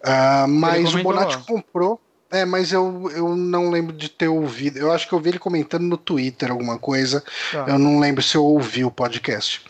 Uh, 0.04 0.48
mas 0.48 0.94
o 0.94 1.02
Bonatti 1.02 1.38
comprou. 1.40 2.00
É, 2.34 2.46
mas 2.46 2.74
eu, 2.74 3.12
eu 3.16 3.36
não 3.36 3.70
lembro 3.70 3.96
de 3.96 4.10
ter 4.10 4.28
ouvido. 4.28 4.80
Eu 4.80 4.92
acho 4.92 5.08
que 5.08 5.14
eu 5.14 5.20
vi 5.20 5.30
ele 5.30 5.38
comentando 5.38 5.84
no 5.84 5.96
Twitter 5.96 6.50
alguma 6.50 6.80
coisa. 6.80 7.24
Tá. 7.52 7.66
Eu 7.68 7.78
não 7.78 8.00
lembro 8.00 8.24
se 8.24 8.36
eu 8.36 8.44
ouvi 8.44 8.84
o 8.84 8.90
podcast. 8.90 9.62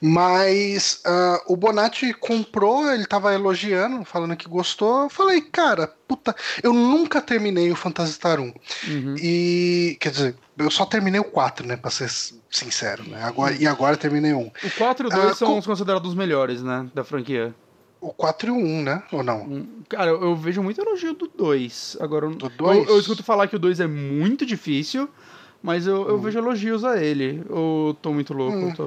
Mas 0.00 1.02
uh, 1.06 1.52
o 1.52 1.56
Bonatti 1.56 2.12
comprou, 2.12 2.90
ele 2.90 3.06
tava 3.06 3.32
elogiando, 3.32 4.04
falando 4.04 4.36
que 4.36 4.48
gostou. 4.48 5.04
Eu 5.04 5.08
falei, 5.08 5.40
cara, 5.40 5.86
puta, 6.08 6.34
eu 6.64 6.72
nunca 6.72 7.20
terminei 7.20 7.70
o 7.70 7.76
Phantasy 7.76 8.14
Star 8.14 8.40
1. 8.40 8.42
Uhum. 8.42 9.14
E, 9.16 9.96
quer 10.00 10.10
dizer, 10.10 10.34
eu 10.58 10.68
só 10.68 10.84
terminei 10.84 11.20
o 11.20 11.24
4, 11.24 11.64
né, 11.64 11.76
pra 11.76 11.92
ser 11.92 12.10
sincero. 12.50 13.08
Né? 13.08 13.22
Agora, 13.22 13.54
e 13.54 13.68
agora 13.68 13.96
terminei 13.96 14.34
um. 14.34 14.50
O 14.64 14.70
4 14.76 15.06
e 15.06 15.08
o 15.08 15.10
2 15.10 15.30
uh, 15.30 15.34
são 15.36 15.48
com... 15.52 15.58
os 15.58 15.66
considerados 15.66 16.10
os 16.10 16.16
melhores, 16.16 16.60
né, 16.60 16.90
da 16.92 17.04
franquia. 17.04 17.54
O 18.00 18.12
4 18.12 18.48
e 18.48 18.50
o 18.50 18.56
1, 18.56 18.82
né? 18.82 19.02
Ou 19.12 19.22
não? 19.22 19.42
Hum, 19.42 19.66
cara, 19.88 20.10
eu, 20.10 20.22
eu 20.22 20.36
vejo 20.36 20.62
muito 20.62 20.80
elogio 20.80 21.12
do 21.12 21.28
2. 21.28 21.98
Agora, 22.00 22.28
do 22.28 22.48
2? 22.48 22.88
Eu, 22.88 22.94
eu, 22.94 22.98
escuto 22.98 23.22
falar 23.22 23.46
que 23.46 23.56
o 23.56 23.58
2 23.58 23.80
é 23.80 23.86
muito 23.86 24.46
difícil, 24.46 25.08
mas 25.62 25.86
eu, 25.86 26.08
eu 26.08 26.16
hum. 26.16 26.20
vejo 26.20 26.38
elogios 26.38 26.84
a 26.84 27.02
ele. 27.02 27.44
Eu 27.48 27.96
tô 28.00 28.12
muito 28.12 28.32
louco. 28.32 28.56
Hum. 28.56 28.72
Tô... 28.74 28.84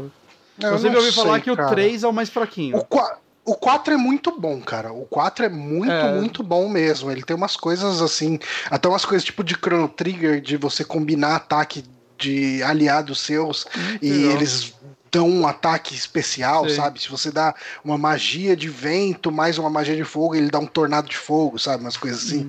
Eu, 0.62 0.72
eu 0.72 0.80
sempre 0.80 0.98
ouvi 0.98 1.12
sei, 1.12 1.24
falar 1.24 1.40
que 1.42 1.56
cara. 1.56 1.68
o 1.68 1.72
3 1.72 2.04
é 2.04 2.08
o 2.08 2.14
mais 2.14 2.30
fraquinho. 2.30 2.78
O 2.78 2.86
4. 2.86 3.24
O 3.46 3.56
4 3.56 3.94
é 3.94 3.98
muito 3.98 4.40
bom, 4.40 4.62
cara. 4.62 4.94
O 4.94 5.06
4 5.06 5.46
é 5.46 5.50
muito, 5.50 5.92
é. 5.92 6.18
muito 6.18 6.42
bom 6.42 6.70
mesmo. 6.70 7.12
Ele 7.12 7.24
tem 7.24 7.36
umas 7.36 7.58
coisas 7.58 8.02
assim, 8.02 8.40
até 8.72 8.88
umas 8.88 9.04
coisas 9.04 9.24
tipo 9.24 9.44
de 9.44 9.54
Chrono 9.54 9.90
Trigger, 9.90 10.40
de 10.40 10.56
você 10.56 10.84
combinar 10.84 11.36
ataque 11.36 11.84
de 12.18 12.64
aliados 12.64 13.20
seus 13.20 13.66
hum, 13.66 13.98
e 14.02 14.10
eles 14.10 14.74
dão 15.14 15.30
um 15.30 15.48
ataque 15.48 15.94
especial, 15.94 16.68
Sim. 16.68 16.76
sabe? 16.76 17.00
Se 17.00 17.08
você 17.08 17.32
dá 17.32 17.54
uma 17.86 18.00
magia 18.00 18.56
de 18.56 18.68
vento 18.68 19.32
mais 19.32 19.60
uma 19.60 19.70
magia 19.70 19.96
de 19.96 20.04
fogo, 20.04 20.34
ele 20.34 20.50
dá 20.50 20.58
um 20.58 20.66
tornado 20.66 21.08
de 21.08 21.16
fogo, 21.16 21.60
sabe? 21.60 21.84
Umas 21.84 21.96
coisas 21.96 22.26
assim. 22.26 22.42
Uhum. 22.42 22.48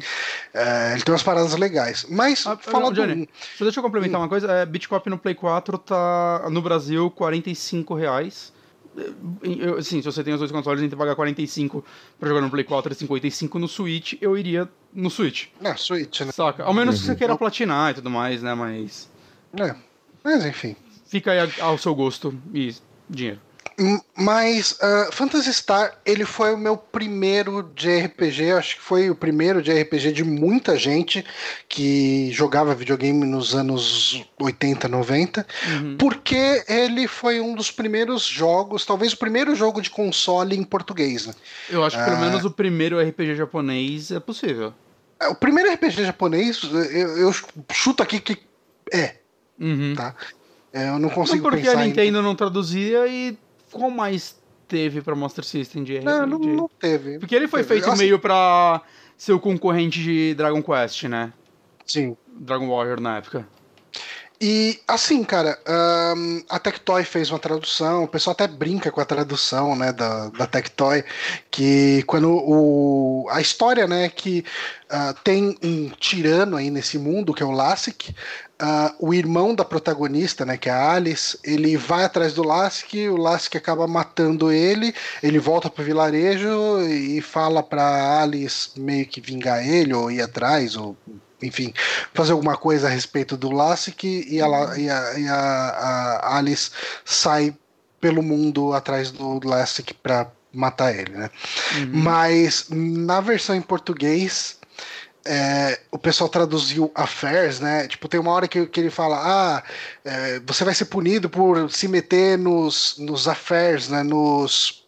É, 0.54 0.92
ele 0.94 1.02
tem 1.02 1.12
umas 1.12 1.22
paradas 1.22 1.54
legais. 1.54 2.06
Mas, 2.08 2.46
ah, 2.46 2.56
fala 2.56 2.90
do... 2.90 2.94
Johnny, 2.94 3.28
só 3.58 3.64
deixa 3.64 3.78
eu 3.78 3.84
complementar 3.84 4.18
hum. 4.18 4.22
uma 4.22 4.28
coisa. 4.30 4.50
É, 4.50 4.64
Bitcop 4.64 5.10
no 5.10 5.18
Play 5.18 5.34
4 5.34 5.76
tá 5.76 6.46
no 6.50 6.62
Brasil 6.62 7.10
45 7.10 7.94
reais. 7.94 8.50
Eu, 9.42 9.76
assim, 9.76 10.00
se 10.00 10.06
você 10.06 10.24
tem 10.24 10.32
os 10.32 10.38
dois 10.38 10.52
consoles, 10.52 10.80
a 10.80 10.82
gente 10.82 10.96
pagar 10.96 11.14
45 11.14 11.84
pra 12.18 12.28
jogar 12.28 12.40
no 12.40 12.48
Play 12.48 12.64
4 12.64 12.92
e 12.92 12.96
55 12.96 13.58
no 13.58 13.68
Switch, 13.68 14.14
eu 14.22 14.38
iria 14.38 14.66
no 14.92 15.10
Switch. 15.10 15.48
É, 15.62 15.76
Switch, 15.76 16.20
né? 16.20 16.32
Saca? 16.32 16.64
Ao 16.64 16.72
menos 16.72 16.94
uhum. 16.94 17.00
se 17.00 17.06
você 17.08 17.16
queira 17.16 17.36
platinar 17.36 17.90
e 17.90 17.94
tudo 17.94 18.08
mais, 18.08 18.42
né? 18.42 18.54
Mas. 18.54 19.10
É. 19.60 19.74
Mas 20.22 20.46
enfim. 20.46 20.74
Fica 21.14 21.30
aí 21.30 21.48
ao 21.60 21.78
seu 21.78 21.94
gosto 21.94 22.36
e 22.52 22.74
dinheiro. 23.08 23.38
Mas 24.16 24.72
uh, 24.72 25.12
Phantasy 25.12 25.54
Star, 25.54 25.96
ele 26.04 26.24
foi 26.24 26.52
o 26.52 26.58
meu 26.58 26.76
primeiro 26.76 27.70
de 27.72 28.00
RPG, 28.00 28.50
acho 28.50 28.74
que 28.74 28.82
foi 28.82 29.10
o 29.10 29.14
primeiro 29.14 29.62
de 29.62 29.72
RPG 29.72 30.10
de 30.10 30.24
muita 30.24 30.76
gente 30.76 31.24
que 31.68 32.32
jogava 32.32 32.74
videogame 32.74 33.24
nos 33.24 33.54
anos 33.54 34.24
80, 34.40 34.88
90, 34.88 35.46
uhum. 35.68 35.96
porque 35.98 36.64
ele 36.68 37.06
foi 37.06 37.40
um 37.40 37.54
dos 37.54 37.70
primeiros 37.70 38.24
jogos, 38.24 38.84
talvez 38.84 39.12
o 39.12 39.16
primeiro 39.16 39.54
jogo 39.54 39.80
de 39.80 39.90
console 39.90 40.56
em 40.56 40.64
português. 40.64 41.28
Né? 41.28 41.34
Eu 41.70 41.84
acho 41.84 41.96
que 41.96 42.04
pelo 42.04 42.16
uh, 42.16 42.20
menos 42.20 42.44
o 42.44 42.50
primeiro 42.50 43.00
RPG 43.00 43.36
japonês 43.36 44.10
é 44.10 44.18
possível. 44.18 44.74
É, 45.20 45.28
o 45.28 45.34
primeiro 45.36 45.72
RPG 45.72 46.06
japonês, 46.06 46.60
eu, 46.64 47.18
eu 47.18 47.32
chuto 47.72 48.02
aqui 48.02 48.18
que 48.18 48.36
é. 48.92 49.14
Uhum. 49.60 49.94
Tá? 49.96 50.16
É, 50.74 50.88
eu 50.88 50.98
não 50.98 51.08
consigo 51.08 51.44
não 51.44 51.50
porque 51.50 51.68
a 51.68 51.76
Nintendo 51.76 52.18
em... 52.18 52.22
não 52.22 52.34
traduzia 52.34 53.06
e 53.06 53.38
qual 53.70 53.88
mais 53.90 54.36
teve 54.66 55.00
pra 55.00 55.14
Master 55.14 55.44
System 55.44 55.84
de 55.84 56.00
Não, 56.00 56.26
não, 56.26 56.38
não 56.38 56.70
teve. 56.80 57.20
Porque 57.20 57.34
ele 57.34 57.46
foi 57.46 57.62
teve. 57.62 57.80
feito 57.80 57.96
meio 57.96 58.18
pra 58.18 58.82
ser 59.16 59.32
o 59.32 59.38
concorrente 59.38 60.02
de 60.02 60.34
Dragon 60.34 60.60
Quest, 60.60 61.04
né? 61.04 61.32
Sim. 61.86 62.16
Dragon 62.26 62.68
Warrior 62.68 63.00
na 63.00 63.18
época. 63.18 63.46
E 64.40 64.80
assim, 64.88 65.22
cara, 65.22 65.58
um, 66.16 66.42
a 66.50 66.58
Tectoy 66.58 67.04
fez 67.04 67.30
uma 67.30 67.38
tradução, 67.38 68.04
o 68.04 68.08
pessoal 68.08 68.32
até 68.32 68.48
brinca 68.48 68.90
com 68.90 69.00
a 69.00 69.04
tradução, 69.04 69.76
né, 69.76 69.92
da, 69.92 70.28
da 70.28 70.46
Tectoy, 70.46 71.04
que 71.50 72.02
quando 72.02 72.30
o, 72.30 73.26
a 73.30 73.40
história, 73.40 73.86
né, 73.86 74.08
que 74.08 74.44
uh, 74.90 75.14
tem 75.22 75.56
um 75.62 75.88
tirano 76.00 76.56
aí 76.56 76.68
nesse 76.68 76.98
mundo, 76.98 77.32
que 77.32 77.44
é 77.44 77.46
o 77.46 77.52
Lassic, 77.52 78.14
Uh, 78.64 78.94
o 78.98 79.12
irmão 79.12 79.54
da 79.54 79.62
protagonista, 79.62 80.46
né, 80.46 80.56
que 80.56 80.70
é 80.70 80.72
a 80.72 80.92
Alice, 80.92 81.38
ele 81.44 81.76
vai 81.76 82.02
atrás 82.02 82.32
do 82.32 82.42
Lask, 82.42 82.94
o 82.94 83.16
Lask 83.18 83.54
acaba 83.56 83.86
matando 83.86 84.50
ele, 84.50 84.94
ele 85.22 85.38
volta 85.38 85.68
pro 85.68 85.84
vilarejo 85.84 86.80
e 86.80 87.20
fala 87.20 87.62
pra 87.62 88.22
Alice 88.22 88.70
meio 88.80 89.04
que 89.04 89.20
vingar 89.20 89.62
ele, 89.68 89.92
ou 89.92 90.10
ir 90.10 90.22
atrás, 90.22 90.76
ou 90.76 90.96
enfim, 91.42 91.74
fazer 92.14 92.32
alguma 92.32 92.56
coisa 92.56 92.86
a 92.86 92.90
respeito 92.90 93.36
do 93.36 93.50
Lask, 93.50 94.02
e, 94.02 94.40
a, 94.40 94.78
e, 94.78 94.88
a, 94.88 95.18
e 95.18 95.28
a, 95.28 95.34
a 96.22 96.38
Alice 96.38 96.70
sai 97.04 97.54
pelo 98.00 98.22
mundo 98.22 98.72
atrás 98.72 99.10
do 99.10 99.46
Lask 99.46 99.90
pra 100.02 100.26
matar 100.54 100.94
ele, 100.94 101.12
né? 101.12 101.30
Uhum. 101.76 101.90
Mas 101.92 102.66
na 102.70 103.20
versão 103.20 103.54
em 103.54 103.60
português 103.60 104.56
é, 105.26 105.80
o 105.90 105.98
pessoal 105.98 106.28
traduziu 106.28 106.92
affairs, 106.94 107.58
né? 107.58 107.88
Tipo, 107.88 108.08
tem 108.08 108.20
uma 108.20 108.32
hora 108.32 108.46
que, 108.46 108.66
que 108.66 108.78
ele 108.78 108.90
fala: 108.90 109.16
ah, 109.16 109.62
é, 110.04 110.40
você 110.40 110.64
vai 110.64 110.74
ser 110.74 110.84
punido 110.86 111.30
por 111.30 111.70
se 111.70 111.88
meter 111.88 112.36
nos, 112.38 112.96
nos 112.98 113.26
affairs, 113.26 113.88
né? 113.88 114.02
Nos. 114.02 114.84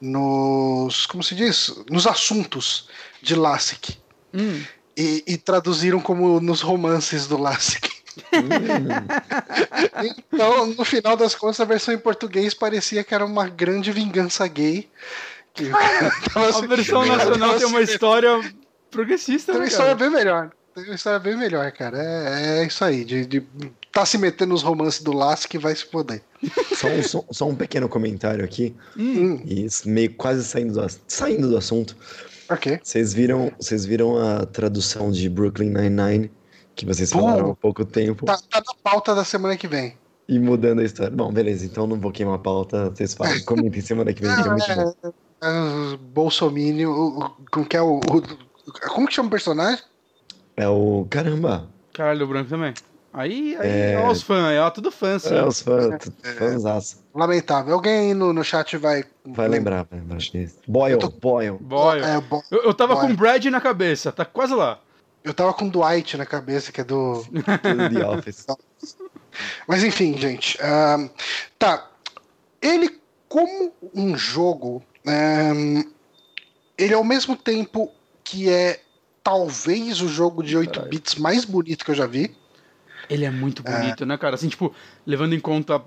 Nos. 0.00 1.04
Como 1.06 1.22
se 1.22 1.34
diz? 1.34 1.74
Nos 1.90 2.06
assuntos 2.06 2.88
de 3.20 3.34
Lassic. 3.34 3.98
Hum. 4.32 4.62
E, 4.96 5.22
e, 5.26 5.36
traduziram 5.36 6.00
como 6.00 6.40
nos 6.40 6.60
romances 6.60 7.26
do 7.26 7.36
Lassic. 7.36 7.88
Hum. 8.32 8.48
então, 10.32 10.66
no 10.66 10.84
final 10.84 11.16
das 11.16 11.34
contas, 11.34 11.60
a 11.60 11.64
versão 11.64 11.94
em 11.94 11.98
português 11.98 12.54
parecia 12.54 13.04
que 13.04 13.14
era 13.14 13.24
uma 13.24 13.48
grande 13.48 13.92
vingança 13.92 14.46
gay. 14.48 14.88
a 16.34 16.66
versão 16.66 17.04
nacional 17.04 17.58
tem 17.58 17.66
uma 17.66 17.82
história 17.82 18.40
progressista, 18.90 19.52
Tem 19.52 19.60
uma 19.60 19.66
né, 19.66 19.70
história 19.70 19.94
bem 19.94 20.10
melhor. 20.10 20.50
Tem 20.74 20.84
uma 20.84 20.94
história 20.94 21.18
bem 21.18 21.36
melhor, 21.36 21.70
cara. 21.72 21.98
É, 21.98 22.60
é 22.60 22.66
isso 22.66 22.84
aí. 22.84 23.04
De, 23.04 23.26
de 23.26 23.46
tá 23.92 24.06
se 24.06 24.16
metendo 24.16 24.52
nos 24.52 24.62
romances 24.62 25.02
do 25.02 25.12
Laço 25.12 25.48
que 25.48 25.58
vai 25.58 25.74
se 25.74 25.86
poder. 25.86 26.22
Só 26.76 26.88
um, 26.88 27.02
só, 27.02 27.24
só 27.30 27.48
um 27.48 27.54
pequeno 27.54 27.88
comentário 27.88 28.44
aqui. 28.44 28.74
Hum. 28.96 29.42
E 29.44 29.66
meio 29.86 30.14
quase 30.14 30.44
saindo 30.44 30.74
do, 30.74 30.86
saindo 31.06 31.48
do 31.48 31.56
assunto. 31.56 31.96
Ok. 32.48 32.80
Vocês 32.82 33.12
viram, 33.12 33.52
vocês 33.58 33.84
viram 33.84 34.16
a 34.16 34.46
tradução 34.46 35.10
de 35.10 35.28
Brooklyn 35.28 35.70
Nine-Nine? 35.70 36.30
Que 36.74 36.86
vocês 36.86 37.10
falaram 37.10 37.50
há 37.50 37.56
pouco 37.56 37.84
tempo. 37.84 38.24
Tá, 38.24 38.38
tá 38.48 38.62
na 38.64 38.74
pauta 38.82 39.14
da 39.14 39.24
semana 39.24 39.56
que 39.56 39.66
vem. 39.66 39.96
E 40.28 40.38
mudando 40.38 40.80
a 40.80 40.84
história. 40.84 41.10
Bom, 41.10 41.32
beleza, 41.32 41.64
então 41.64 41.86
não 41.86 41.98
vou 41.98 42.12
queimar 42.12 42.36
a 42.36 42.38
pauta. 42.38 42.90
Vocês 42.90 43.14
falam, 43.14 43.40
comentem 43.44 43.80
semana 43.80 44.12
que 44.12 44.22
vem, 44.22 44.34
que 44.34 44.42
é 44.42 44.50
muito 44.50 44.74
bom. 44.74 45.12
É, 45.42 45.48
é, 45.48 45.96
Bolsomínio, 45.96 47.34
como 47.50 47.66
que 47.66 47.76
é 47.76 47.82
o, 47.82 47.98
o 47.98 48.47
como 48.88 49.06
que 49.06 49.14
chama 49.14 49.28
o 49.28 49.30
personagem? 49.30 49.82
É 50.56 50.68
o. 50.68 51.06
Caramba! 51.10 51.68
Caralho, 51.92 52.24
o 52.24 52.28
branco 52.28 52.50
também. 52.50 52.74
Aí, 53.12 53.56
aí, 53.56 53.70
é... 53.70 53.98
ó, 53.98 54.10
os 54.10 54.22
fãs, 54.22 54.58
ó, 54.58 54.70
tudo 54.70 54.90
fã, 54.92 55.18
sim. 55.18 55.34
É, 55.34 55.42
os 55.42 55.60
fãs, 55.60 56.12
é, 56.22 56.32
fãs 56.34 57.02
Lamentável. 57.14 57.74
Alguém 57.74 57.98
aí 58.10 58.14
no, 58.14 58.32
no 58.32 58.44
chat 58.44 58.76
vai. 58.76 59.04
Vai 59.24 59.48
lembrar, 59.48 59.86
vai 59.90 59.98
lembrar 59.98 60.18
disso. 60.18 60.58
Boyle, 60.68 60.98
tô... 60.98 61.08
Boyle. 61.08 61.58
Boyle. 61.58 62.04
É, 62.04 62.20
bo... 62.20 62.42
eu, 62.50 62.64
eu 62.64 62.74
tava 62.74 62.94
Boyle. 62.94 63.08
com 63.08 63.16
Brad 63.16 63.44
na 63.46 63.60
cabeça, 63.60 64.12
tá 64.12 64.24
quase 64.24 64.54
lá. 64.54 64.78
Eu 65.24 65.34
tava 65.34 65.52
com 65.52 65.68
Dwight 65.68 66.16
na 66.16 66.24
cabeça, 66.24 66.70
que 66.70 66.80
é 66.80 66.84
do. 66.84 67.24
The 67.92 68.06
Office. 68.06 68.46
Mas 69.66 69.82
enfim, 69.82 70.16
gente. 70.16 70.58
Um, 70.62 71.10
tá. 71.58 71.90
Ele, 72.62 73.00
como 73.28 73.72
um 73.94 74.16
jogo. 74.16 74.82
Um, 75.06 75.82
ele 76.76 76.94
ao 76.94 77.02
mesmo 77.02 77.36
tempo 77.36 77.90
que 78.28 78.50
é 78.50 78.80
talvez 79.24 80.02
o 80.02 80.08
jogo 80.08 80.42
de 80.42 80.54
8 80.54 80.70
Caralho. 80.70 80.90
bits 80.90 81.14
mais 81.14 81.46
bonito 81.46 81.82
que 81.82 81.90
eu 81.90 81.94
já 81.94 82.06
vi. 82.06 82.36
Ele 83.08 83.24
é 83.24 83.30
muito 83.30 83.62
bonito, 83.62 84.02
é. 84.02 84.06
né, 84.06 84.18
cara? 84.18 84.34
Assim, 84.34 84.48
tipo, 84.48 84.74
levando 85.06 85.34
em 85.34 85.40
conta. 85.40 85.82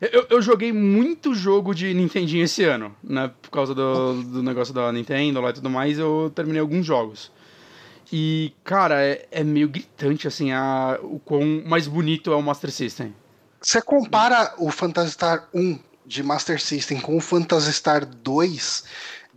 Eu, 0.00 0.26
eu 0.30 0.42
joguei 0.42 0.72
muito 0.72 1.32
jogo 1.32 1.72
de 1.72 1.94
Nintendinho 1.94 2.44
esse 2.44 2.64
ano, 2.64 2.94
né? 3.04 3.30
Por 3.40 3.50
causa 3.50 3.72
do, 3.72 4.20
do 4.22 4.42
negócio 4.42 4.74
da 4.74 4.90
Nintendo 4.90 5.40
lá 5.40 5.50
e 5.50 5.52
tudo 5.52 5.70
mais, 5.70 5.96
eu 5.96 6.32
terminei 6.34 6.60
alguns 6.60 6.84
jogos. 6.84 7.30
E, 8.12 8.52
cara, 8.64 9.00
é, 9.00 9.28
é 9.30 9.44
meio 9.44 9.68
gritante, 9.68 10.26
assim, 10.26 10.50
a, 10.50 10.98
o 11.02 11.20
quão 11.20 11.62
mais 11.64 11.86
bonito 11.86 12.32
é 12.32 12.34
o 12.34 12.42
Master 12.42 12.72
System. 12.72 13.14
Você 13.60 13.80
compara 13.80 14.54
o 14.58 14.72
Phantasy 14.72 15.12
Star 15.12 15.48
1 15.54 15.78
de 16.04 16.22
Master 16.24 16.60
System 16.60 17.00
com 17.00 17.16
o 17.16 17.20
Phantasy 17.20 17.72
Star 17.72 18.04
2 18.04 18.84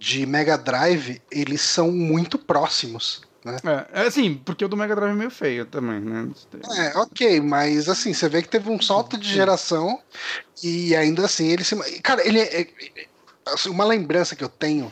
de 0.04 0.26
Mega 0.26 0.58
Drive, 0.58 1.22
eles 1.32 1.62
são 1.62 1.90
muito 1.90 2.38
próximos. 2.38 3.22
Né? 3.42 3.56
É, 3.94 4.02
é 4.02 4.08
assim, 4.08 4.36
porque 4.36 4.66
o 4.66 4.68
do 4.68 4.76
Mega 4.76 4.94
Drive 4.94 5.14
é 5.14 5.16
meio 5.16 5.32
feio 5.32 5.66
também, 5.66 6.02
né? 6.02 6.30
É, 6.78 6.98
ok, 6.98 7.40
mas 7.40 7.88
assim, 7.88 8.14
você 8.14 8.28
vê 8.28 8.42
que 8.42 8.50
teve 8.50 8.70
um 8.70 8.82
salto 8.82 9.18
de 9.18 9.34
geração 9.34 9.98
e 10.62 10.94
ainda 10.94 11.24
assim 11.24 11.48
ele 11.48 11.64
se. 11.64 11.78
Cara, 12.02 12.26
ele 12.28 12.38
é. 12.42 12.62
é 12.64 12.68
assim, 13.46 13.70
uma 13.70 13.86
lembrança 13.86 14.36
que 14.36 14.44
eu 14.44 14.50
tenho 14.50 14.92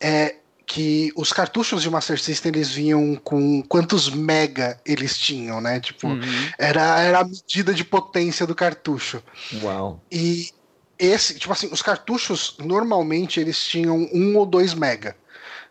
é 0.00 0.36
que 0.66 1.12
os 1.14 1.30
cartuchos 1.30 1.82
de 1.82 1.90
Master 1.90 2.18
System 2.18 2.52
eles 2.54 2.70
vinham 2.70 3.16
com 3.16 3.62
quantos 3.62 4.08
mega 4.08 4.80
eles 4.84 5.18
tinham, 5.18 5.60
né? 5.60 5.78
Tipo, 5.78 6.08
uhum. 6.08 6.20
era, 6.58 7.00
era 7.00 7.20
a 7.20 7.24
medida 7.24 7.74
de 7.74 7.84
potência 7.84 8.46
do 8.46 8.54
cartucho. 8.54 9.22
Uau. 9.62 10.02
E 10.10 10.50
esse, 10.98 11.38
tipo 11.38 11.52
assim, 11.52 11.68
os 11.72 11.82
cartuchos 11.82 12.56
normalmente 12.58 13.38
eles 13.38 13.62
tinham 13.64 14.08
um 14.12 14.36
ou 14.36 14.44
dois 14.44 14.74
mega. 14.74 15.16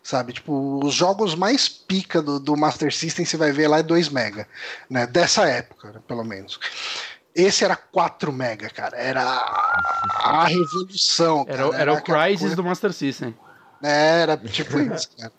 Sabe, 0.02 0.32
tipo, 0.32 0.80
os 0.82 0.94
jogos 0.94 1.34
mais 1.34 1.68
pica 1.68 2.22
do, 2.22 2.40
do 2.40 2.56
Master 2.56 2.94
System 2.94 3.26
você 3.26 3.36
vai 3.36 3.52
ver 3.52 3.68
lá 3.68 3.80
é 3.80 3.82
2 3.82 4.08
mega, 4.08 4.48
né? 4.88 5.06
Dessa 5.06 5.46
época, 5.46 5.92
né, 5.92 6.00
pelo 6.06 6.24
menos. 6.24 6.58
Esse 7.34 7.64
era 7.64 7.76
4 7.76 8.32
mega, 8.32 8.70
cara. 8.70 8.96
Era 8.96 9.22
a 9.22 10.46
revolução. 10.46 11.44
Era, 11.46 11.64
era, 11.64 11.76
era 11.76 11.92
o 11.92 12.02
Crysis 12.02 12.40
coisa... 12.40 12.56
do 12.56 12.64
Master 12.64 12.92
System. 12.92 13.36
Era 13.82 14.36
tipo 14.36 14.78
isso, 14.80 15.10
cara. 15.16 15.32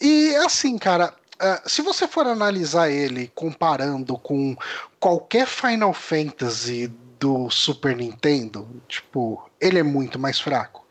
E 0.00 0.34
assim, 0.36 0.78
cara, 0.78 1.12
uh, 1.34 1.68
se 1.68 1.82
você 1.82 2.06
for 2.06 2.26
analisar 2.26 2.90
ele 2.90 3.32
comparando 3.34 4.16
com 4.16 4.56
qualquer 5.00 5.46
Final 5.46 5.92
Fantasy 5.92 6.92
do 7.18 7.50
Super 7.50 7.96
Nintendo, 7.96 8.68
tipo, 8.86 9.48
ele 9.60 9.78
é 9.78 9.82
muito 9.82 10.18
mais 10.18 10.40
fraco. 10.40 10.86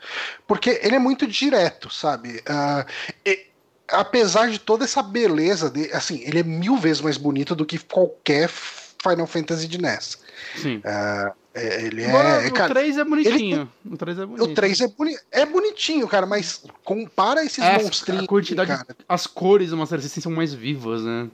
Porque 0.45 0.80
ele 0.84 0.95
é 0.95 0.99
muito 0.99 1.28
direto, 1.28 1.93
sabe? 1.93 2.38
Uh, 2.38 2.86
e, 3.25 3.47
apesar 3.88 4.49
de 4.49 4.59
toda 4.59 4.86
essa 4.86 5.01
beleza, 5.01 5.69
de, 5.69 5.91
assim, 5.93 6.21
ele 6.23 6.39
é 6.39 6.43
mil 6.43 6.78
vezes 6.78 7.01
mais 7.01 7.17
bonito 7.17 7.55
do 7.55 7.65
que 7.65 7.80
qualquer 7.80 8.49
Final 8.49 9.28
Fantasy 9.28 9.67
de 9.67 9.78
NES. 9.78 10.19
Sim. 10.55 10.78
Uh, 10.78 11.34
ele 11.55 12.03
é. 12.03 12.47
o 12.47 12.53
cara, 12.53 12.73
3 12.73 12.97
é 12.97 13.03
bonitinho. 13.03 13.69
Ele, 13.84 13.95
o 13.95 13.97
3 13.97 14.19
é 14.19 14.25
bonito. 14.25 14.43
O 14.43 14.53
3 14.53 14.82
é, 14.82 14.88
boni 14.88 15.17
é 15.32 15.45
bonitinho, 15.45 16.07
cara, 16.07 16.25
mas 16.25 16.63
compara 16.84 17.43
esses 17.43 17.63
é, 17.63 17.82
monstrinhos. 17.82 18.25
A 18.25 18.28
quantidade. 18.28 18.69
Cara. 18.69 18.86
As 19.09 19.25
cores 19.25 19.71
do 19.71 19.78
Master 19.78 20.01
System 20.01 20.21
são 20.21 20.32
mais 20.32 20.53
vivas, 20.53 21.01
né? 21.03 21.28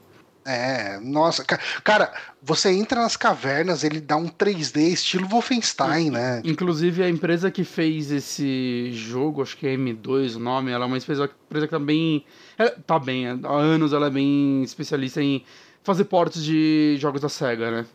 É, 0.46 1.00
nossa, 1.00 1.42
cara, 1.82 2.12
você 2.42 2.70
entra 2.70 3.00
nas 3.00 3.16
cavernas, 3.16 3.82
ele 3.82 3.98
dá 3.98 4.16
um 4.16 4.28
3D 4.28 4.92
estilo 4.92 5.26
Wolfenstein, 5.26 6.10
né? 6.10 6.42
Inclusive 6.44 7.02
a 7.02 7.08
empresa 7.08 7.50
que 7.50 7.64
fez 7.64 8.10
esse 8.10 8.90
jogo, 8.92 9.40
acho 9.40 9.56
que 9.56 9.66
é 9.66 9.74
M2 9.74 10.36
o 10.36 10.38
nome, 10.38 10.70
ela 10.70 10.84
é 10.84 10.86
uma 10.86 10.98
empresa, 10.98 11.28
que 11.28 11.66
tá 11.66 11.78
bem. 11.78 12.26
É, 12.58 12.68
tá 12.68 12.98
bem, 12.98 13.26
há 13.26 13.52
anos 13.52 13.94
ela 13.94 14.08
é 14.08 14.10
bem 14.10 14.62
especialista 14.62 15.22
em 15.22 15.42
fazer 15.82 16.04
portes 16.04 16.44
de 16.44 16.96
jogos 16.98 17.22
da 17.22 17.28
SEGA, 17.30 17.70
né? 17.70 17.86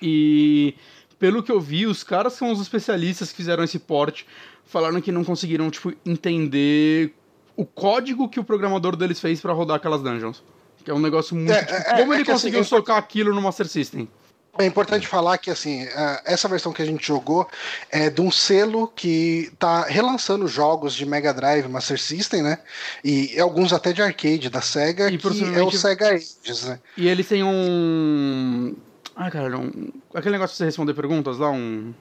E 0.00 0.74
pelo 1.18 1.42
que 1.42 1.52
eu 1.52 1.60
vi, 1.60 1.86
os 1.86 2.02
caras 2.02 2.34
que 2.34 2.38
são 2.38 2.52
os 2.52 2.60
especialistas 2.60 3.30
que 3.30 3.36
fizeram 3.36 3.64
esse 3.64 3.78
porte 3.78 4.26
falaram 4.64 5.00
que 5.00 5.12
não 5.12 5.24
conseguiram, 5.24 5.70
tipo, 5.70 5.92
entender 6.04 7.14
o 7.54 7.64
código 7.64 8.28
que 8.28 8.40
o 8.40 8.44
programador 8.44 8.96
deles 8.96 9.20
fez 9.20 9.40
para 9.40 9.52
rodar 9.52 9.76
aquelas 9.76 10.02
dungeons. 10.02 10.42
Que 10.86 10.92
é 10.92 10.94
um 10.94 11.00
negócio 11.00 11.34
muito. 11.34 11.50
É, 11.50 11.66
é, 11.68 11.98
como 11.98 12.12
é 12.12 12.16
ele 12.16 12.24
conseguiu 12.24 12.60
assim, 12.60 12.68
socar 12.68 12.96
aquilo 12.96 13.34
no 13.34 13.42
Master 13.42 13.66
System? 13.66 14.08
É 14.56 14.64
importante 14.64 15.04
falar 15.08 15.36
que 15.36 15.50
assim, 15.50 15.82
é, 15.82 16.22
essa 16.24 16.46
versão 16.46 16.72
que 16.72 16.80
a 16.80 16.84
gente 16.84 17.04
jogou 17.04 17.44
é 17.90 18.08
de 18.08 18.20
um 18.20 18.30
selo 18.30 18.86
que 18.86 19.50
tá 19.58 19.82
relançando 19.82 20.46
jogos 20.46 20.94
de 20.94 21.04
Mega 21.04 21.34
Drive, 21.34 21.66
Master 21.66 22.00
System, 22.00 22.40
né? 22.40 22.60
E 23.02 23.36
alguns 23.40 23.72
até 23.72 23.92
de 23.92 24.00
arcade 24.00 24.48
da 24.48 24.60
Sega, 24.60 25.10
e, 25.10 25.18
que 25.18 25.26
é 25.58 25.60
o 25.60 25.72
Sega 25.72 26.10
Ages, 26.10 26.64
né? 26.64 26.78
E 26.96 27.08
eles 27.08 27.26
têm 27.26 27.42
um 27.42 28.76
ah, 29.16 29.28
cara, 29.28 29.58
um... 29.58 29.90
aquele 30.14 30.34
negócio 30.34 30.52
de 30.52 30.58
você 30.58 30.66
responder 30.66 30.94
perguntas 30.94 31.38
lá, 31.38 31.50
um. 31.50 31.92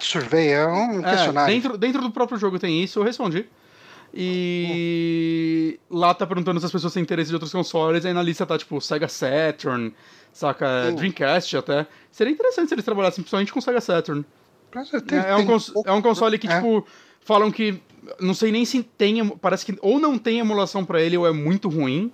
Survey, 0.00 0.48
é 0.48 0.66
um 0.66 1.06
é, 1.06 1.10
questionário. 1.10 1.54
Dentro, 1.54 1.76
dentro 1.76 2.00
do 2.00 2.10
próprio 2.10 2.38
jogo 2.38 2.58
tem 2.58 2.82
isso, 2.82 3.00
eu 3.00 3.02
respondi. 3.02 3.46
E 4.12 5.78
lá 5.88 6.12
tá 6.12 6.26
perguntando 6.26 6.58
se 6.58 6.66
as 6.66 6.72
pessoas 6.72 6.92
têm 6.92 7.02
interesse 7.02 7.28
de 7.28 7.34
outros 7.34 7.52
consoles, 7.52 8.04
aí 8.04 8.12
na 8.12 8.22
lista 8.22 8.44
tá 8.44 8.58
tipo 8.58 8.80
Sega 8.80 9.08
Saturn, 9.08 9.94
saca? 10.32 10.92
Dreamcast 10.92 11.56
até. 11.56 11.86
Seria 12.10 12.32
interessante 12.32 12.68
se 12.68 12.74
eles 12.74 12.84
trabalhassem 12.84 13.22
principalmente 13.22 13.52
com 13.52 13.60
Sega 13.60 13.80
Saturn. 13.80 14.24
Tem, 15.06 15.18
é, 15.18 15.30
é, 15.30 15.36
um 15.36 15.46
cons 15.46 15.72
é 15.84 15.92
um 15.92 16.02
console 16.02 16.38
que, 16.38 16.48
é. 16.48 16.56
tipo, 16.56 16.86
falam 17.20 17.50
que. 17.50 17.80
Não 18.18 18.34
sei 18.34 18.50
nem 18.50 18.64
se 18.64 18.82
tem. 18.82 19.28
Parece 19.28 19.64
que 19.66 19.78
ou 19.80 19.98
não 19.98 20.18
tem 20.18 20.38
emulação 20.38 20.84
para 20.84 21.00
ele 21.00 21.16
ou 21.16 21.26
é 21.26 21.32
muito 21.32 21.68
ruim 21.68 22.10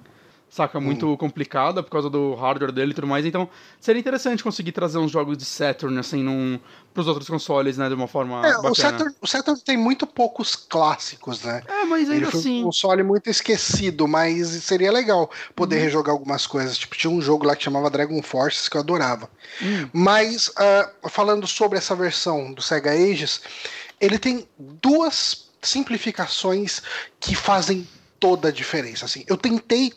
saca? 0.48 0.80
Muito 0.80 1.08
hum. 1.08 1.16
complicada 1.16 1.82
por 1.82 1.90
causa 1.90 2.08
do 2.08 2.34
hardware 2.34 2.72
dele 2.72 2.92
e 2.92 2.94
tudo 2.94 3.06
mais. 3.06 3.26
Então, 3.26 3.48
seria 3.80 4.00
interessante 4.00 4.42
conseguir 4.42 4.72
trazer 4.72 4.98
uns 4.98 5.10
jogos 5.10 5.36
de 5.36 5.44
Saturn, 5.44 5.98
assim, 5.98 6.22
num, 6.22 6.58
pros 6.94 7.06
outros 7.06 7.28
consoles, 7.28 7.76
né? 7.76 7.88
De 7.88 7.94
uma 7.94 8.08
forma. 8.08 8.38
É, 8.46 8.52
bacana. 8.52 8.70
O, 8.70 8.74
Saturn, 8.74 9.14
o 9.20 9.26
Saturn 9.26 9.60
tem 9.60 9.76
muito 9.76 10.06
poucos 10.06 10.56
clássicos, 10.56 11.42
né? 11.42 11.62
É, 11.66 11.84
mas 11.84 12.08
ainda 12.08 12.14
Ele 12.14 12.30
foi 12.30 12.40
assim. 12.40 12.60
um 12.60 12.64
console 12.64 13.02
muito 13.02 13.28
esquecido, 13.28 14.08
mas 14.08 14.48
seria 14.48 14.90
legal 14.90 15.30
poder 15.54 15.76
uhum. 15.76 15.82
rejogar 15.82 16.12
algumas 16.12 16.46
coisas. 16.46 16.78
Tipo, 16.78 16.96
tinha 16.96 17.10
um 17.10 17.20
jogo 17.20 17.46
lá 17.46 17.54
que 17.54 17.64
chamava 17.64 17.90
Dragon 17.90 18.22
Forces 18.22 18.68
que 18.68 18.76
eu 18.76 18.80
adorava. 18.80 19.28
Uhum. 19.60 19.90
Mas, 19.92 20.48
uh, 20.48 21.08
falando 21.08 21.46
sobre 21.46 21.78
essa 21.78 21.94
versão 21.94 22.52
do 22.52 22.62
Sega 22.62 22.92
Ages, 22.92 23.42
ele 24.00 24.18
tem 24.18 24.46
duas 24.58 25.46
simplificações 25.60 26.82
que 27.18 27.34
fazem 27.34 27.86
toda 28.18 28.48
a 28.48 28.52
diferença. 28.52 29.04
Assim, 29.04 29.24
eu 29.28 29.36
tentei 29.36 29.92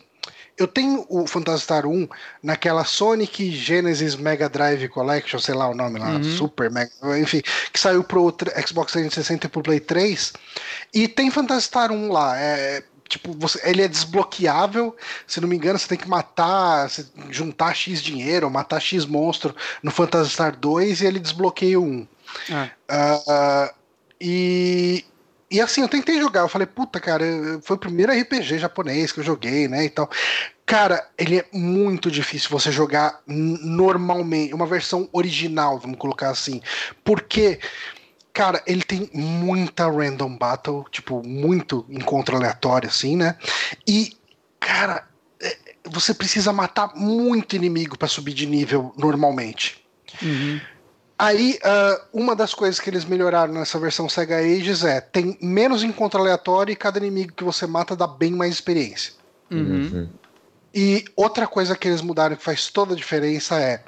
eu 0.60 0.68
tenho 0.68 1.06
o 1.08 1.26
Phantasy 1.26 1.64
Star 1.64 1.86
1 1.86 2.06
naquela 2.42 2.84
Sonic 2.84 3.50
Genesis 3.50 4.14
Mega 4.14 4.46
Drive 4.46 4.86
Collection, 4.88 5.38
sei 5.38 5.54
lá 5.54 5.66
o 5.66 5.74
nome 5.74 5.98
lá, 5.98 6.10
uhum. 6.10 6.22
Super 6.22 6.70
Mega, 6.70 6.92
enfim, 7.18 7.40
que 7.72 7.80
saiu 7.80 8.04
pro 8.04 8.34
Xbox 8.66 8.92
360 8.92 9.46
e 9.46 9.48
pro 9.48 9.62
Play 9.62 9.80
3. 9.80 10.34
E 10.92 11.08
tem 11.08 11.30
Phantasy 11.30 11.66
Star 11.66 11.90
1 11.90 12.12
lá, 12.12 12.38
é, 12.38 12.82
tipo, 13.08 13.34
você, 13.38 13.58
ele 13.64 13.80
é 13.80 13.88
desbloqueável, 13.88 14.94
se 15.26 15.40
não 15.40 15.48
me 15.48 15.56
engano, 15.56 15.78
você 15.78 15.88
tem 15.88 15.98
que 15.98 16.08
matar, 16.08 16.90
juntar 17.30 17.74
X 17.74 18.02
dinheiro, 18.02 18.50
matar 18.50 18.80
X 18.80 19.06
monstro 19.06 19.56
no 19.82 19.90
Phantasy 19.90 20.30
Star 20.30 20.54
2 20.54 21.00
e 21.00 21.06
ele 21.06 21.18
desbloqueia 21.18 21.80
um. 21.80 22.06
É. 22.50 22.70
Uh, 22.92 23.74
e, 24.20 25.04
e 25.50 25.60
assim, 25.60 25.80
eu 25.80 25.88
tentei 25.88 26.20
jogar, 26.20 26.42
eu 26.42 26.48
falei, 26.48 26.66
puta, 26.66 27.00
cara, 27.00 27.24
foi 27.62 27.76
o 27.76 27.80
primeiro 27.80 28.12
RPG 28.12 28.58
japonês 28.58 29.10
que 29.10 29.18
eu 29.18 29.24
joguei, 29.24 29.66
né, 29.66 29.84
e 29.84 29.90
tal. 29.90 30.08
Cara, 30.64 31.04
ele 31.18 31.38
é 31.38 31.46
muito 31.52 32.08
difícil 32.08 32.48
você 32.50 32.70
jogar 32.70 33.20
normalmente, 33.26 34.54
uma 34.54 34.66
versão 34.66 35.08
original, 35.12 35.80
vamos 35.80 35.98
colocar 35.98 36.30
assim. 36.30 36.60
Porque, 37.02 37.58
cara, 38.32 38.62
ele 38.64 38.84
tem 38.84 39.10
muita 39.12 39.90
random 39.90 40.36
battle, 40.36 40.84
tipo, 40.92 41.26
muito 41.26 41.84
encontro 41.90 42.36
aleatório, 42.36 42.88
assim, 42.88 43.16
né? 43.16 43.36
E, 43.84 44.16
cara, 44.60 45.08
é, 45.42 45.58
você 45.84 46.14
precisa 46.14 46.52
matar 46.52 46.94
muito 46.94 47.56
inimigo 47.56 47.98
para 47.98 48.06
subir 48.06 48.34
de 48.34 48.46
nível 48.46 48.94
normalmente. 48.96 49.84
Uhum. 50.22 50.60
Aí, 51.20 51.58
uh, 51.62 52.18
uma 52.18 52.34
das 52.34 52.54
coisas 52.54 52.80
que 52.80 52.88
eles 52.88 53.04
melhoraram 53.04 53.52
nessa 53.52 53.78
versão 53.78 54.08
Sega 54.08 54.38
Ages 54.38 54.82
é 54.84 55.02
tem 55.02 55.36
menos 55.38 55.82
encontro 55.82 56.18
aleatório 56.18 56.72
e 56.72 56.76
cada 56.76 56.96
inimigo 56.96 57.34
que 57.34 57.44
você 57.44 57.66
mata 57.66 57.94
dá 57.94 58.06
bem 58.06 58.32
mais 58.32 58.54
experiência. 58.54 59.12
Uhum. 59.50 59.58
uhum. 59.60 60.08
E 60.74 61.04
outra 61.14 61.46
coisa 61.46 61.76
que 61.76 61.88
eles 61.88 62.00
mudaram 62.00 62.36
que 62.36 62.42
faz 62.42 62.70
toda 62.70 62.94
a 62.94 62.96
diferença 62.96 63.60
é 63.60 63.82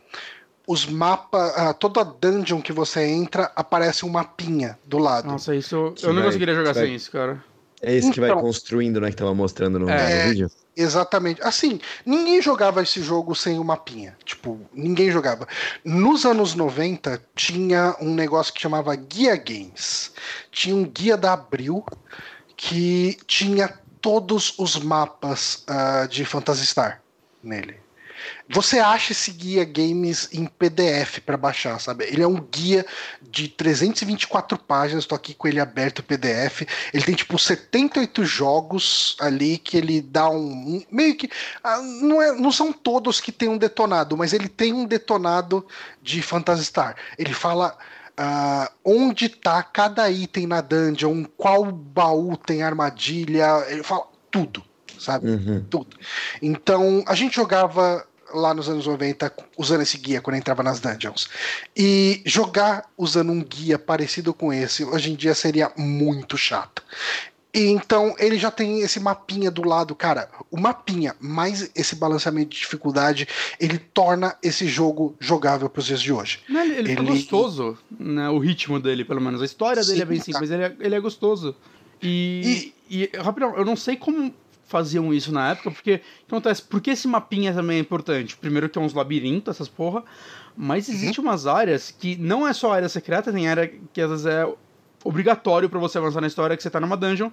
os 0.66 0.84
mapas, 0.84 1.52
uh, 1.52 1.72
toda 1.72 2.04
dungeon 2.04 2.60
que 2.60 2.72
você 2.72 3.06
entra 3.06 3.50
aparece 3.56 4.04
um 4.04 4.10
mapinha 4.10 4.78
do 4.84 4.98
lado. 4.98 5.26
Nossa, 5.26 5.56
isso 5.56 5.94
eu 6.02 6.12
não 6.12 6.22
conseguiria 6.22 6.54
jogar 6.54 6.74
sem 6.74 6.94
isso, 6.94 7.10
cara. 7.10 7.42
É 7.80 7.92
isso 7.92 8.08
então, 8.08 8.12
que 8.12 8.20
vai 8.20 8.30
então. 8.30 8.42
construindo, 8.42 9.00
né? 9.00 9.08
Que 9.08 9.16
tava 9.16 9.34
mostrando 9.34 9.78
no, 9.78 9.88
é, 9.88 10.24
no 10.24 10.30
vídeo. 10.30 10.50
Exatamente. 10.76 11.42
Assim, 11.42 11.80
ninguém 12.04 12.40
jogava 12.40 12.82
esse 12.82 13.02
jogo 13.02 13.34
sem 13.34 13.58
o 13.58 13.64
mapinha. 13.64 14.16
Tipo, 14.24 14.60
ninguém 14.72 15.10
jogava. 15.10 15.46
Nos 15.84 16.24
anos 16.24 16.54
90, 16.54 17.22
tinha 17.34 17.94
um 18.00 18.14
negócio 18.14 18.52
que 18.52 18.60
chamava 18.60 18.94
Guia 18.96 19.36
Games. 19.36 20.12
Tinha 20.50 20.74
um 20.74 20.84
guia 20.84 21.16
da 21.16 21.34
Abril 21.34 21.84
que 22.56 23.18
tinha 23.26 23.68
todos 24.00 24.54
os 24.58 24.76
mapas 24.76 25.64
uh, 25.68 26.08
de 26.08 26.24
Phantasy 26.24 26.66
Star 26.66 27.02
nele. 27.42 27.78
Você 28.52 28.78
acha 28.78 29.12
esse 29.12 29.30
guia 29.30 29.64
games 29.64 30.28
em 30.30 30.44
PDF 30.44 31.20
para 31.24 31.38
baixar, 31.38 31.80
sabe? 31.80 32.04
Ele 32.04 32.22
é 32.22 32.26
um 32.26 32.38
guia 32.38 32.84
de 33.22 33.48
324 33.48 34.58
páginas, 34.58 35.06
tô 35.06 35.14
aqui 35.14 35.32
com 35.32 35.48
ele 35.48 35.58
aberto 35.58 36.02
PDF. 36.02 36.62
Ele 36.92 37.02
tem 37.02 37.14
tipo 37.14 37.38
78 37.38 38.26
jogos 38.26 39.16
ali 39.18 39.56
que 39.56 39.78
ele 39.78 40.02
dá 40.02 40.28
um, 40.28 40.82
meio 40.90 41.16
que 41.16 41.30
ah, 41.64 41.78
não, 41.78 42.20
é, 42.20 42.32
não 42.32 42.52
são 42.52 42.74
todos 42.74 43.20
que 43.20 43.32
tem 43.32 43.48
um 43.48 43.56
detonado, 43.56 44.18
mas 44.18 44.34
ele 44.34 44.48
tem 44.48 44.74
um 44.74 44.84
detonado 44.84 45.66
de 46.02 46.20
Phantasy 46.20 46.66
Star. 46.66 46.96
Ele 47.18 47.32
fala 47.32 47.76
Uh, 48.12 48.68
onde 48.84 49.30
tá 49.30 49.62
cada 49.62 50.08
item 50.10 50.46
na 50.46 50.60
dungeon, 50.60 51.24
qual 51.34 51.64
baú 51.64 52.36
tem 52.36 52.62
armadilha, 52.62 53.64
ele 53.68 53.82
fala 53.82 54.06
tudo, 54.30 54.62
sabe? 54.98 55.30
Uhum. 55.30 55.64
Tudo. 55.70 55.96
Então, 56.42 57.02
a 57.08 57.14
gente 57.14 57.34
jogava 57.34 58.06
lá 58.34 58.54
nos 58.54 58.68
anos 58.68 58.86
90 58.86 59.32
usando 59.56 59.82
esse 59.82 59.98
guia 59.98 60.20
quando 60.20 60.36
entrava 60.36 60.62
nas 60.62 60.80
dungeons. 60.80 61.28
E 61.76 62.22
jogar 62.24 62.84
usando 62.96 63.30
um 63.30 63.42
guia 63.42 63.78
parecido 63.78 64.32
com 64.32 64.52
esse, 64.52 64.84
hoje 64.84 65.12
em 65.12 65.14
dia 65.14 65.34
seria 65.34 65.70
muito 65.76 66.36
chato. 66.36 66.82
E 67.54 67.66
então 67.66 68.14
ele 68.18 68.38
já 68.38 68.50
tem 68.50 68.80
esse 68.80 68.98
mapinha 68.98 69.50
do 69.50 69.62
lado, 69.62 69.94
cara. 69.94 70.28
O 70.50 70.58
mapinha 70.58 71.14
mais 71.20 71.70
esse 71.74 71.94
balanceamento 71.94 72.50
de 72.50 72.60
dificuldade, 72.60 73.28
ele 73.60 73.78
torna 73.78 74.34
esse 74.42 74.66
jogo 74.66 75.14
jogável 75.20 75.68
para 75.68 75.80
os 75.80 75.86
dias 75.86 76.00
de 76.00 76.12
hoje. 76.12 76.40
Não, 76.48 76.62
ele, 76.62 76.74
ele, 76.76 76.92
ele 76.92 77.04
gostoso, 77.04 77.76
né? 77.90 78.30
O 78.30 78.38
ritmo 78.38 78.80
dele, 78.80 79.04
pelo 79.04 79.20
menos. 79.20 79.42
A 79.42 79.44
história 79.44 79.82
dele 79.82 79.96
Sim, 79.96 80.02
é 80.02 80.06
bem 80.06 80.20
simples, 80.20 80.48
tá. 80.48 80.54
ele 80.54 80.64
é, 80.64 80.76
ele 80.80 80.94
é 80.94 81.00
gostoso. 81.00 81.54
E, 82.02 82.72
e, 82.90 83.04
e 83.12 83.16
rapidão, 83.18 83.54
eu 83.54 83.64
não 83.64 83.76
sei 83.76 83.96
como 83.96 84.34
faziam 84.72 85.12
isso 85.12 85.30
na 85.30 85.50
época, 85.50 85.70
porque 85.70 86.00
acontece, 86.26 86.62
porque 86.62 86.90
esse 86.92 87.06
mapinha 87.06 87.52
também 87.52 87.76
é 87.76 87.80
importante. 87.80 88.34
Primeiro 88.36 88.68
que 88.68 88.74
tem 88.74 88.82
uns 88.82 88.94
labirintos, 88.94 89.54
essas 89.54 89.68
porra, 89.68 90.02
mas 90.56 90.88
existe 90.88 91.20
uhum. 91.20 91.26
umas 91.26 91.46
áreas 91.46 91.90
que 91.90 92.16
não 92.16 92.48
é 92.48 92.54
só 92.54 92.72
área 92.72 92.88
secreta, 92.88 93.30
tem 93.30 93.46
área 93.48 93.70
que 93.92 94.00
às 94.00 94.10
vezes 94.10 94.26
é 94.26 94.48
obrigatório 95.04 95.68
para 95.68 95.78
você 95.78 95.98
avançar 95.98 96.22
na 96.22 96.26
história 96.26 96.56
que 96.56 96.62
você 96.62 96.70
tá 96.70 96.80
numa 96.80 96.96
dungeon. 96.96 97.30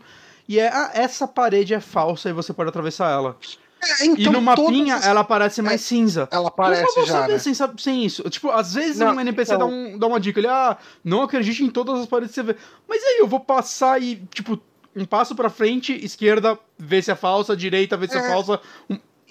E 0.48 0.60
é, 0.60 0.68
ah, 0.68 0.92
essa 0.94 1.28
parede 1.28 1.74
é 1.74 1.80
falsa 1.80 2.30
e 2.30 2.34
você 2.34 2.52
pode 2.52 2.70
atravessar 2.70 3.10
ela. 3.10 3.38
É, 3.82 4.06
então, 4.06 4.34
e 4.34 4.36
no 4.36 4.42
mapinha 4.42 4.96
todos... 4.96 5.08
ela 5.08 5.24
parece 5.24 5.62
mais 5.62 5.76
é, 5.82 5.86
cinza. 5.86 6.28
Ela 6.32 6.52
parece 6.52 7.06
já, 7.06 7.22
saber 7.22 7.34
né? 7.34 7.40
sem, 7.40 7.54
sem 7.78 8.06
isso? 8.06 8.24
Tipo, 8.30 8.50
às 8.50 8.74
vezes 8.74 8.98
não, 8.98 9.16
um 9.16 9.22
NPC 9.22 9.54
então... 9.54 9.70
dá, 9.70 9.74
um, 9.74 9.98
dá 9.98 10.08
uma 10.08 10.20
dica, 10.20 10.40
ele, 10.40 10.48
ah, 10.48 10.78
não 11.04 11.22
acredite 11.22 11.64
em 11.64 11.70
todas 11.70 12.00
as 12.00 12.06
paredes 12.06 12.36
que 12.36 12.42
você 12.42 12.54
vê. 12.54 12.60
Mas 12.88 13.02
aí, 13.02 13.20
eu 13.20 13.28
vou 13.28 13.40
passar 13.40 14.02
e, 14.02 14.18
tipo, 14.34 14.60
um 14.96 15.06
passo 15.06 15.36
pra 15.36 15.50
frente, 15.50 15.94
esquerda, 15.94 16.58
ver 16.78 17.04
se 17.04 17.12
é 17.12 17.16
falsa, 17.16 17.56
direita, 17.56 17.98
ver 17.98 18.10
se 18.10 18.18
é, 18.18 18.22
é 18.22 18.28
falsa. 18.30 18.60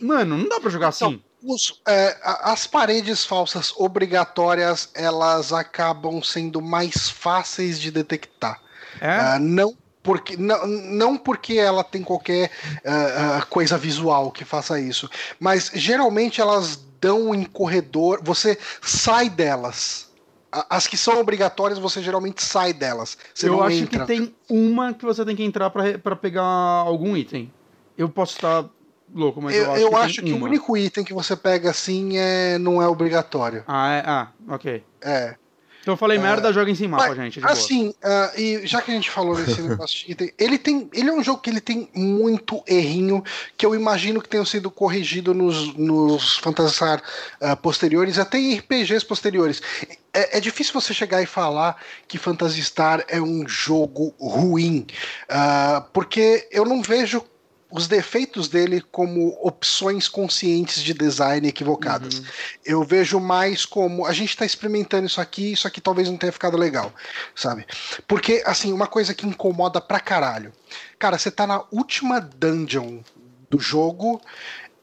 Mano, 0.01 0.39
não 0.39 0.49
dá 0.49 0.61
pra 0.61 0.71
jogar 0.71 0.93
então, 0.95 1.09
assim. 1.09 1.23
Os, 1.43 1.81
é, 1.87 2.17
as 2.23 2.67
paredes 2.67 3.25
falsas 3.25 3.73
obrigatórias 3.77 4.91
elas 4.95 5.53
acabam 5.53 6.23
sendo 6.23 6.61
mais 6.61 7.09
fáceis 7.09 7.81
de 7.81 7.91
detectar. 7.91 8.61
É? 9.01 9.37
Uh, 9.37 9.41
não 9.41 9.77
porque 10.03 10.37
não, 10.37 10.67
não 10.67 11.17
porque 11.19 11.55
ela 11.55 11.85
tem 11.85 12.03
qualquer 12.03 12.51
uh, 12.85 13.41
uh, 13.41 13.47
coisa 13.47 13.77
visual 13.77 14.31
que 14.31 14.45
faça 14.45 14.81
isso, 14.81 15.09
mas 15.39 15.71
geralmente 15.75 16.41
elas 16.41 16.77
dão 17.01 17.35
em 17.35 17.45
corredor, 17.45 18.21
você 18.23 18.59
sai 18.81 19.29
delas. 19.29 20.08
As 20.51 20.87
que 20.87 20.97
são 20.97 21.21
obrigatórias, 21.21 21.79
você 21.79 22.03
geralmente 22.03 22.43
sai 22.43 22.73
delas. 22.73 23.19
Eu 23.43 23.63
acho 23.63 23.83
entra. 23.83 24.01
que 24.01 24.07
tem 24.07 24.35
uma 24.49 24.95
que 24.95 25.05
você 25.05 25.25
tem 25.25 25.37
que 25.37 25.45
entrar 25.45 25.71
para 25.71 26.17
pegar 26.17 26.43
algum 26.43 27.17
item. 27.17 27.53
Eu 27.97 28.09
posso 28.09 28.37
estar 28.37 28.65
louco, 29.15 29.43
mas 29.43 29.55
eu, 29.55 29.65
eu 29.65 29.73
acho 29.73 29.81
eu 29.81 29.89
que, 29.91 29.97
acho 29.97 30.23
que 30.23 30.33
o 30.33 30.43
único 30.43 30.77
item 30.77 31.05
que 31.05 31.13
você 31.13 31.37
pega 31.37 31.71
assim 31.71 32.17
é, 32.17 32.57
não 32.59 32.81
é 32.81 32.89
obrigatório. 32.89 33.63
Ah, 33.67 33.93
é? 33.93 34.03
Ah, 34.07 34.29
ok. 34.49 34.83
É. 35.03 35.37
Então 35.89 35.95
eu 35.95 35.97
falei 35.97 36.19
merda, 36.19 36.51
uh, 36.51 36.53
joga 36.53 36.71
em 36.71 36.75
cima 36.75 36.99
mas, 36.99 37.17
gente. 37.17 37.41
Assim, 37.43 37.89
uh, 37.89 38.39
e 38.39 38.67
já 38.67 38.83
que 38.83 38.91
a 38.91 38.95
gente 38.95 39.09
falou 39.09 39.35
desse 39.35 39.59
negócio 39.63 40.05
de 40.05 40.13
item, 40.13 40.31
ele 40.39 40.59
tem. 40.59 40.91
Ele 40.93 41.09
é 41.09 41.13
um 41.15 41.25
jogo 41.25 41.41
que 41.41 41.49
ele 41.49 41.63
tem 41.63 41.89
muito 41.95 42.63
errinho 42.67 43.25
que 43.57 43.65
eu 43.65 43.75
imagino 43.75 44.21
que 44.21 44.29
tenham 44.29 44.45
sido 44.45 44.71
corrigido 44.71 45.33
nos, 45.33 45.75
nos 45.79 46.37
Phantasar 46.41 47.03
uh, 47.41 47.57
posteriores, 47.57 48.19
até 48.19 48.37
em 48.37 48.59
RPGs 48.59 49.07
posteriores. 49.07 49.63
É, 50.13 50.37
é, 50.37 50.41
difícil 50.41 50.75
você 50.75 50.93
chegar 50.93 51.23
e 51.23 51.27
falar 51.27 51.83
que 52.07 52.19
Phantasy 52.19 52.63
Star 52.63 53.03
é 53.09 53.21
um 53.21 53.49
jogo 53.49 54.15
ruim, 54.19 54.87
porque 55.93 56.49
eu 56.51 56.65
não 56.65 56.83
vejo 56.83 57.23
os 57.71 57.87
defeitos 57.87 58.49
dele 58.49 58.81
como 58.81 59.39
opções 59.43 60.09
conscientes 60.09 60.83
de 60.83 60.95
design 60.95 61.47
equivocadas. 61.47 62.19
Uhum. 62.19 62.25
Eu 62.65 62.83
vejo 62.83 63.21
mais 63.21 63.67
como 63.67 64.07
a 64.07 64.13
gente 64.13 64.31
está 64.31 64.47
experimentando 64.47 65.07
isso 65.07 65.21
aqui, 65.21 65.53
isso 65.53 65.67
aqui 65.67 65.81
talvez 65.81 66.09
não 66.09 66.17
tenha 66.17 66.33
ficado 66.33 66.57
legal, 66.57 66.93
sabe? 67.35 67.67
Porque, 68.07 68.43
assim, 68.47 68.73
uma 68.73 68.87
coisa 68.87 69.13
que 69.15 69.27
incomoda 69.27 69.81
pra 69.81 70.01
caralho. 70.01 70.53
Cara, 70.99 71.19
você 71.19 71.31
tá 71.31 71.47
na 71.47 71.63
última 71.71 72.21
dungeon 72.21 73.01
do 73.51 73.59
jogo 73.59 74.21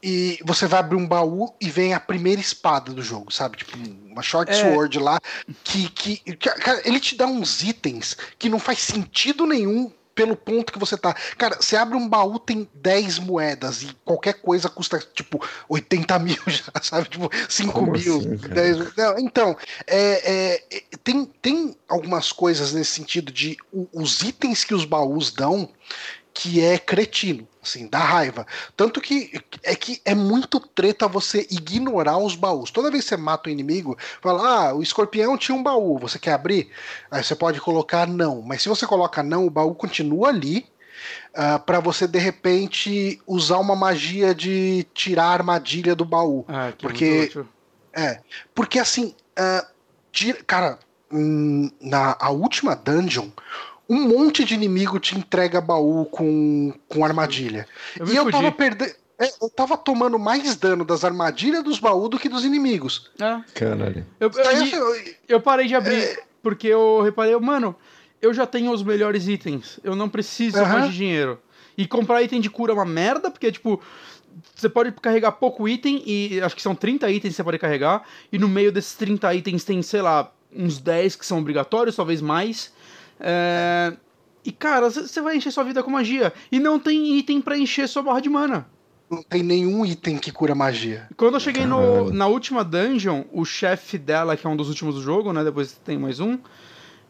e 0.01 0.38
você 0.43 0.67
vai 0.67 0.79
abrir 0.79 0.97
um 0.97 1.07
baú 1.07 1.51
e 1.59 1.67
vem 1.69 1.95
a 1.95 1.99
primeira 1.99 2.39
espada 2.39 2.93
do 2.93 3.01
jogo, 3.01 3.33
sabe? 3.33 3.57
Tipo, 3.57 3.75
uma 4.11 4.21
short 4.21 4.51
é... 4.51 4.53
sword 4.53 4.99
lá 4.99 5.19
que, 5.63 5.89
que, 5.89 6.17
que. 6.17 6.36
Cara, 6.38 6.81
ele 6.86 6.99
te 6.99 7.15
dá 7.15 7.25
uns 7.25 7.63
itens 7.63 8.15
que 8.38 8.47
não 8.47 8.59
faz 8.59 8.79
sentido 8.79 9.47
nenhum 9.47 9.91
pelo 10.16 10.36
ponto 10.36 10.72
que 10.72 10.80
você 10.80 10.97
tá. 10.97 11.13
Cara, 11.38 11.57
você 11.61 11.76
abre 11.76 11.97
um 11.97 12.07
baú, 12.07 12.39
tem 12.39 12.68
10 12.74 13.20
moedas 13.20 13.84
e 13.84 13.95
qualquer 14.05 14.36
coisa 14.36 14.70
custa, 14.70 14.97
tipo, 15.13 15.45
80 15.68 16.18
mil 16.20 16.41
já, 16.47 16.72
sabe? 16.82 17.09
Tipo, 17.09 17.30
5 17.49 17.74
Como 17.74 17.91
mil. 17.91 18.18
Assim, 18.20 18.36
10... 18.38 18.78
então, 19.20 19.57
é, 19.86 20.61
é, 20.72 20.84
tem, 21.03 21.26
tem 21.41 21.76
algumas 21.88 22.32
coisas 22.32 22.72
nesse 22.72 22.91
sentido 22.91 23.32
de 23.32 23.57
os 23.93 24.22
itens 24.22 24.63
que 24.63 24.74
os 24.74 24.86
baús 24.86 25.32
dão 25.32 25.70
que 26.34 26.61
é 26.61 26.78
cretino, 26.78 27.47
assim, 27.66 27.88
dá 27.88 27.99
raiva. 27.99 28.45
Tanto 28.78 29.01
que 29.01 29.39
é 29.63 29.76
que 29.76 30.01
é 30.05 30.16
muito 30.16 30.59
treta 30.59 31.07
você 31.07 31.47
ignorar 31.51 32.18
os 32.18 32.36
baús. 32.36 32.72
Toda 32.72 32.91
vez 32.91 33.03
que 33.03 33.09
você 33.09 33.18
mata 33.18 33.49
o 33.49 33.51
um 33.51 33.53
inimigo, 33.53 33.97
fala: 34.22 34.70
"Ah, 34.70 34.74
o 34.74 34.82
escorpião 34.82 35.38
tinha 35.38 35.57
um 35.57 35.63
baú, 35.63 35.97
você 35.97 36.18
quer 36.18 36.34
abrir?" 36.34 36.70
Aí 37.11 37.24
você 37.24 37.36
pode 37.36 37.59
colocar 37.59 38.07
não, 38.07 38.41
mas 38.41 38.61
se 38.61 38.70
você 38.70 38.86
coloca 38.86 39.22
não, 39.22 39.45
o 39.45 39.49
baú 39.49 39.76
continua 39.76 40.30
ali. 40.30 40.66
Uh, 41.36 41.55
ah, 41.55 41.59
para 41.59 41.82
você 41.82 42.07
de 42.07 42.18
repente 42.18 43.22
usar 43.28 43.57
uma 43.57 43.76
magia 43.76 44.34
de 44.34 44.88
tirar 44.93 45.26
a 45.26 45.34
armadilha 45.34 45.93
do 45.93 46.05
baú. 46.05 46.45
Ah, 46.47 46.72
porque 46.80 47.30
é, 47.93 48.22
porque 48.53 48.80
assim, 48.80 49.13
uh, 49.38 49.66
tira, 50.11 50.41
cara, 50.47 50.80
hum, 51.11 51.70
na 51.82 52.16
a 52.20 52.30
última 52.30 52.76
dungeon, 52.76 53.30
um 53.88 54.07
monte 54.07 54.43
de 54.43 54.53
inimigo 54.53 54.99
te 54.99 55.17
entrega 55.17 55.61
baú 55.61 56.05
com, 56.05 56.73
com 56.88 57.05
armadilha. 57.05 57.67
Eu 57.99 58.07
e 58.07 58.15
eu 58.15 58.31
tava 58.31 58.51
perdendo. 58.51 58.91
É, 59.17 59.31
eu 59.41 59.49
tava 59.49 59.77
tomando 59.77 60.19
mais 60.19 60.55
dano 60.55 60.83
das 60.83 61.05
armadilhas 61.05 61.63
dos 61.63 61.79
baús 61.79 62.09
do 62.09 62.19
que 62.19 62.27
dos 62.27 62.43
inimigos. 62.43 63.09
É. 63.19 63.39
Caralho. 63.53 64.05
Eu, 64.19 64.29
eu, 64.29 65.13
eu, 65.29 65.41
parei 65.41 65.67
de 65.67 65.75
abrir, 65.75 66.03
é... 66.03 66.23
porque 66.43 66.67
eu 66.67 67.01
reparei, 67.01 67.33
mano, 67.38 67.75
eu 68.21 68.33
já 68.33 68.45
tenho 68.45 68.71
os 68.71 68.83
melhores 68.83 69.27
itens. 69.27 69.79
Eu 69.83 69.95
não 69.95 70.09
preciso 70.09 70.59
uhum. 70.59 70.67
mais 70.67 70.91
de 70.91 70.97
dinheiro. 70.97 71.39
E 71.77 71.88
comprar 71.88 72.23
item 72.23 72.41
de 72.41 72.49
cura 72.49 72.73
é 72.73 72.75
uma 72.75 72.86
merda, 72.86 73.31
porque, 73.31 73.51
tipo, 73.51 73.81
você 74.53 74.67
pode 74.67 74.91
carregar 74.93 75.33
pouco 75.33 75.67
item, 75.67 76.03
e 76.05 76.41
acho 76.41 76.55
que 76.55 76.61
são 76.61 76.75
30 76.75 77.09
itens 77.11 77.33
que 77.33 77.38
você 77.38 77.43
pode 77.43 77.59
carregar, 77.59 78.03
e 78.31 78.38
no 78.38 78.47
meio 78.49 78.71
desses 78.71 78.95
30 78.95 79.33
itens 79.33 79.63
tem, 79.63 79.81
sei 79.81 80.01
lá, 80.01 80.31
uns 80.53 80.79
10 80.79 81.15
que 81.15 81.25
são 81.25 81.39
obrigatórios, 81.39 81.95
talvez 81.95 82.21
mais. 82.21 82.73
É... 83.20 83.93
E, 84.43 84.51
cara, 84.51 84.89
você 84.89 85.22
vai 85.22 85.38
encher 85.38 85.51
sua 85.51 85.63
vida 85.63 85.82
com 85.82 85.89
magia. 85.89 86.32
E 86.51 86.59
não 86.59 86.80
tem 86.80 87.18
item 87.18 87.41
para 87.41 87.57
encher 87.57 87.88
sua 87.89 88.03
barra 88.03 88.20
de 88.20 88.30
mana. 88.30 88.68
Não 89.09 89.24
tem 89.24 89.43
nenhum 89.43 89.86
item 89.86 90.18
que 90.18 90.32
cura 90.32 90.53
magia. 90.55 91.07
Quando 91.18 91.36
eu 91.36 91.39
cheguei 91.39 91.66
no, 91.66 92.11
na 92.11 92.28
última 92.28 92.63
dungeon, 92.63 93.24
o 93.32 93.45
chefe 93.45 93.97
dela, 93.97 94.36
que 94.36 94.45
é 94.45 94.49
um 94.49 94.55
dos 94.55 94.70
últimos 94.70 94.95
do 94.95 95.01
jogo, 95.01 95.34
né? 95.34 95.43
Depois 95.43 95.74
tem 95.84 95.97
mais 95.97 96.20
um. 96.20 96.38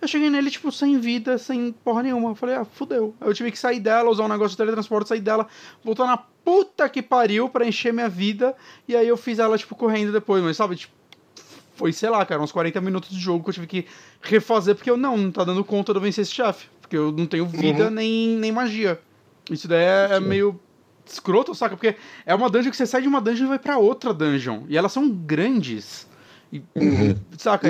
Eu 0.02 0.08
cheguei 0.08 0.30
nele, 0.30 0.52
tipo, 0.52 0.72
sem 0.72 1.00
vida, 1.00 1.38
sem 1.38 1.72
porra 1.72 2.04
nenhuma. 2.04 2.30
Eu 2.30 2.36
falei, 2.36 2.56
ah, 2.56 2.66
fudeu. 2.66 3.16
Eu 3.20 3.34
tive 3.34 3.52
que 3.52 3.58
sair 3.58 3.80
dela, 3.80 4.10
usar 4.10 4.26
um 4.26 4.28
negócio 4.28 4.52
de 4.52 4.58
teletransporte, 4.58 5.10
sair 5.10 5.22
dela, 5.22 5.48
voltar 5.84 6.06
na 6.06 6.18
puta 6.18 6.88
que 6.88 7.02
pariu 7.02 7.50
pra 7.50 7.66
encher 7.66 7.94
minha 7.94 8.10
vida. 8.10 8.56
E 8.88 8.96
aí 8.96 9.08
eu 9.08 9.18
fiz 9.18 9.40
ela, 9.40 9.58
tipo, 9.58 9.74
correndo 9.76 10.12
depois. 10.12 10.44
Mas, 10.44 10.58
sabe, 10.58 10.76
tipo, 10.76 10.94
foi, 11.76 11.94
sei 11.94 12.10
lá, 12.10 12.26
cara, 12.26 12.42
uns 12.42 12.52
40 12.52 12.80
minutos 12.82 13.10
de 13.10 13.20
jogo 13.20 13.44
que 13.44 13.50
eu 13.50 13.54
tive 13.54 13.68
que 13.68 13.88
refazer, 14.22 14.76
porque 14.76 14.90
eu 14.90 14.98
não, 14.98 15.18
não 15.18 15.32
tá 15.32 15.44
dando 15.44 15.64
conta 15.64 15.94
de 15.94 15.98
eu 15.98 16.02
vencer 16.02 16.24
esse 16.24 16.32
chefe. 16.32 16.68
Porque 16.82 16.98
eu 16.98 17.12
não 17.12 17.26
tenho 17.26 17.46
vida 17.46 17.86
uhum. 17.86 17.90
nem, 17.90 18.38
nem 18.38 18.52
magia. 18.52 19.00
Isso 19.50 19.68
daí 19.68 19.84
é, 19.84 20.08
é, 20.12 20.20
meio 20.20 20.60
escroto, 21.06 21.54
saca? 21.54 21.76
Porque 21.76 21.96
é 22.26 22.34
uma 22.34 22.50
dungeon 22.50 22.72
que 22.72 22.78
você 22.78 22.86
sai 22.86 23.02
de 23.02 23.08
uma 23.08 23.22
dungeon 23.22 23.46
e 23.46 23.50
vai 23.50 23.60
para 23.60 23.78
outra 23.78 24.14
dungeon. 24.14 24.64
E 24.68 24.78
elas 24.78 24.92
são 24.92 25.10
grandes. 25.10 26.08
E, 26.52 26.64
uhum. 26.76 27.16
Saca? 27.38 27.68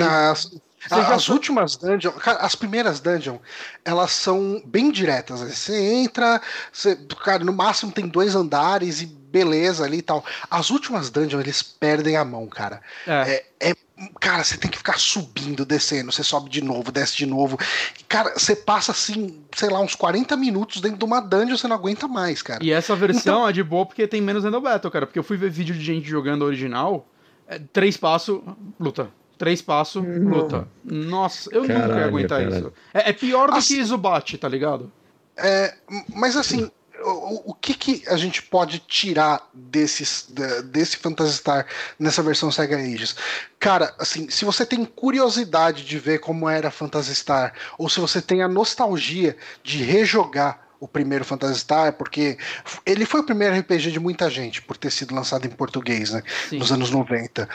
As 0.90 1.28
últimas 1.28 1.76
dungeons, 1.76 2.14
cara, 2.16 2.38
as 2.38 2.54
primeiras 2.54 3.00
dungeons, 3.00 3.40
elas 3.84 4.12
são 4.12 4.62
bem 4.64 4.90
diretas. 4.90 5.40
Né? 5.40 5.48
Você 5.48 5.76
entra, 5.76 6.40
você, 6.72 6.96
cara, 7.24 7.44
no 7.44 7.52
máximo 7.52 7.90
tem 7.90 8.06
dois 8.06 8.36
andares 8.36 9.00
e 9.02 9.06
beleza 9.06 9.84
ali 9.84 9.98
e 9.98 10.02
tal. 10.02 10.24
As 10.50 10.70
últimas 10.70 11.10
dungeons, 11.10 11.42
eles 11.42 11.62
perdem 11.62 12.16
a 12.16 12.24
mão, 12.24 12.46
cara. 12.46 12.80
É. 13.06 13.44
é, 13.60 13.70
é 13.70 13.74
cara, 14.20 14.44
você 14.44 14.58
tem 14.58 14.70
que 14.70 14.76
ficar 14.76 14.98
subindo, 14.98 15.64
descendo, 15.64 16.12
você 16.12 16.22
sobe 16.22 16.50
de 16.50 16.62
novo, 16.62 16.92
desce 16.92 17.16
de 17.16 17.24
novo. 17.24 17.58
E, 17.98 18.04
cara, 18.04 18.34
você 18.36 18.54
passa 18.54 18.92
assim, 18.92 19.42
sei 19.54 19.70
lá, 19.70 19.80
uns 19.80 19.94
40 19.94 20.36
minutos 20.36 20.80
dentro 20.80 20.98
de 20.98 21.04
uma 21.04 21.20
dungeon, 21.20 21.56
você 21.56 21.66
não 21.66 21.76
aguenta 21.76 22.06
mais, 22.06 22.42
cara. 22.42 22.62
E 22.62 22.70
essa 22.70 22.94
versão 22.94 23.38
então... 23.38 23.48
é 23.48 23.52
de 23.52 23.62
boa 23.62 23.86
porque 23.86 24.06
tem 24.06 24.20
menos 24.20 24.44
Endo 24.44 24.60
Battle, 24.60 24.90
cara. 24.90 25.06
Porque 25.06 25.18
eu 25.18 25.24
fui 25.24 25.36
ver 25.36 25.50
vídeo 25.50 25.74
de 25.74 25.82
gente 25.82 26.08
jogando 26.08 26.42
original, 26.42 27.08
é, 27.48 27.58
três 27.72 27.96
passos, 27.96 28.40
luta. 28.78 29.08
Três 29.38 29.60
passos, 29.60 30.02
luta. 30.04 30.66
Nossa, 30.84 31.50
eu 31.52 31.66
caralho, 31.66 31.88
nunca 31.88 32.00
ia 32.00 32.06
aguentar 32.06 32.42
caralho. 32.42 32.56
isso. 32.56 32.72
É, 32.92 33.10
é 33.10 33.12
pior 33.12 33.50
do 33.50 33.56
assim, 33.56 33.76
que 33.76 33.84
Zubat, 33.84 34.38
tá 34.38 34.48
ligado? 34.48 34.90
É, 35.36 35.74
mas 36.14 36.36
assim, 36.36 36.70
o, 37.02 37.50
o, 37.50 37.54
que, 37.54 37.74
que 37.74 38.02
a 38.08 38.16
gente 38.16 38.42
pode 38.42 38.78
tirar 38.80 39.48
desses, 39.52 40.28
desse 40.64 40.96
Phantasy 40.96 41.38
Star 41.38 41.66
nessa 41.98 42.22
versão 42.22 42.50
Sega 42.50 42.76
Ages? 42.76 43.16
Cara, 43.58 43.94
assim, 43.98 44.28
se 44.30 44.44
você 44.44 44.64
tem 44.64 44.84
curiosidade 44.84 45.84
de 45.84 45.98
ver 45.98 46.20
como 46.20 46.48
era 46.48 46.70
Phantasy 46.70 47.14
Star, 47.14 47.54
ou 47.78 47.88
se 47.88 48.00
você 48.00 48.20
tem 48.20 48.42
a 48.42 48.48
nostalgia 48.48 49.36
de 49.62 49.82
rejogar 49.82 50.66
o 50.78 50.86
primeiro 50.86 51.24
Phantasy 51.24 51.60
Star, 51.60 51.92
porque 51.94 52.38
ele 52.84 53.06
foi 53.06 53.20
o 53.20 53.24
primeiro 53.24 53.56
RPG 53.58 53.90
de 53.90 54.00
muita 54.00 54.28
gente, 54.28 54.62
por 54.62 54.76
ter 54.76 54.90
sido 54.90 55.14
lançado 55.14 55.46
em 55.46 55.50
português, 55.50 56.10
né? 56.10 56.22
Sim. 56.48 56.58
Nos 56.58 56.70
anos 56.70 56.90
90. 56.90 57.48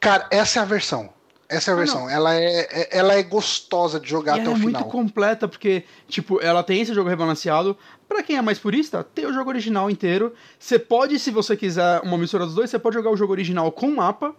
Cara, 0.00 0.26
essa 0.30 0.60
é 0.60 0.62
a 0.62 0.66
versão. 0.66 1.12
Essa 1.50 1.72
é 1.72 1.74
a 1.74 1.76
versão. 1.76 2.08
Ela 2.08 2.36
é, 2.36 2.60
é, 2.70 2.88
ela 2.92 3.14
é 3.14 3.22
gostosa 3.24 3.98
de 3.98 4.08
jogar 4.08 4.38
e 4.38 4.40
até 4.40 4.48
o 4.48 4.54
final. 4.54 4.68
Ela 4.68 4.78
é 4.78 4.82
muito 4.82 4.90
completa, 4.90 5.48
porque, 5.48 5.82
tipo, 6.08 6.40
ela 6.40 6.62
tem 6.62 6.80
esse 6.80 6.94
jogo 6.94 7.08
rebalanceado. 7.08 7.76
Para 8.08 8.22
quem 8.22 8.36
é 8.36 8.42
mais 8.42 8.58
purista, 8.58 9.02
tem 9.02 9.26
o 9.26 9.32
jogo 9.32 9.50
original 9.50 9.90
inteiro. 9.90 10.32
Você 10.58 10.78
pode, 10.78 11.18
se 11.18 11.32
você 11.32 11.56
quiser 11.56 12.00
uma 12.02 12.16
mistura 12.16 12.46
dos 12.46 12.54
dois, 12.54 12.70
você 12.70 12.78
pode 12.78 12.94
jogar 12.94 13.10
o 13.10 13.16
jogo 13.16 13.32
original 13.32 13.70
com 13.72 13.90
mapa. 13.90 14.32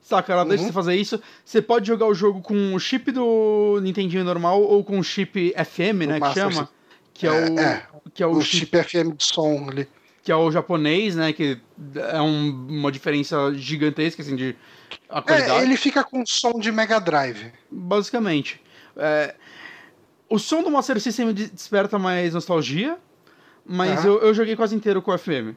Saca? 0.00 0.32
Ela 0.32 0.42
uhum. 0.42 0.48
deixa 0.48 0.64
você 0.64 0.72
fazer 0.72 0.96
isso. 0.96 1.20
Você 1.44 1.60
pode 1.60 1.86
jogar 1.86 2.06
o 2.06 2.14
jogo 2.14 2.40
com 2.40 2.74
o 2.74 2.80
chip 2.80 3.12
do 3.12 3.78
Nintendinho 3.82 4.24
normal 4.24 4.62
ou 4.62 4.82
com 4.82 4.98
o 4.98 5.04
chip 5.04 5.54
FM, 5.54 6.06
né? 6.08 6.20
que 6.20 6.32
chama. 6.32 6.68
Que 7.12 7.26
é, 7.26 7.30
é, 7.30 7.50
o. 7.50 7.60
É, 7.60 7.86
que 8.14 8.22
é 8.22 8.26
o, 8.26 8.30
o 8.32 8.40
chip, 8.42 8.76
chip 8.76 8.82
FM 8.82 9.16
de 9.16 9.24
som 9.24 9.68
ali. 9.70 9.86
Que 10.22 10.32
é 10.32 10.36
o 10.36 10.50
japonês, 10.50 11.14
né? 11.14 11.34
Que 11.34 11.58
é 11.94 12.22
um, 12.22 12.66
uma 12.70 12.90
diferença 12.90 13.52
gigantesca, 13.54 14.22
assim, 14.22 14.34
de 14.34 14.56
a 15.08 15.22
qualidade. 15.22 15.60
É, 15.60 15.62
ele 15.62 15.76
fica 15.76 16.02
com 16.02 16.24
som 16.26 16.58
de 16.58 16.70
Mega 16.72 16.98
Drive. 16.98 17.52
Basicamente. 17.70 18.60
É, 18.96 19.34
o 20.28 20.38
som 20.38 20.62
do 20.62 20.70
Master 20.70 21.00
System 21.00 21.32
desperta 21.32 21.98
mais 21.98 22.34
nostalgia, 22.34 22.98
mas 23.64 24.04
uhum. 24.04 24.12
eu, 24.12 24.22
eu 24.22 24.34
joguei 24.34 24.56
quase 24.56 24.74
inteiro 24.74 25.00
com 25.02 25.10
o 25.10 25.18
FM. 25.18 25.56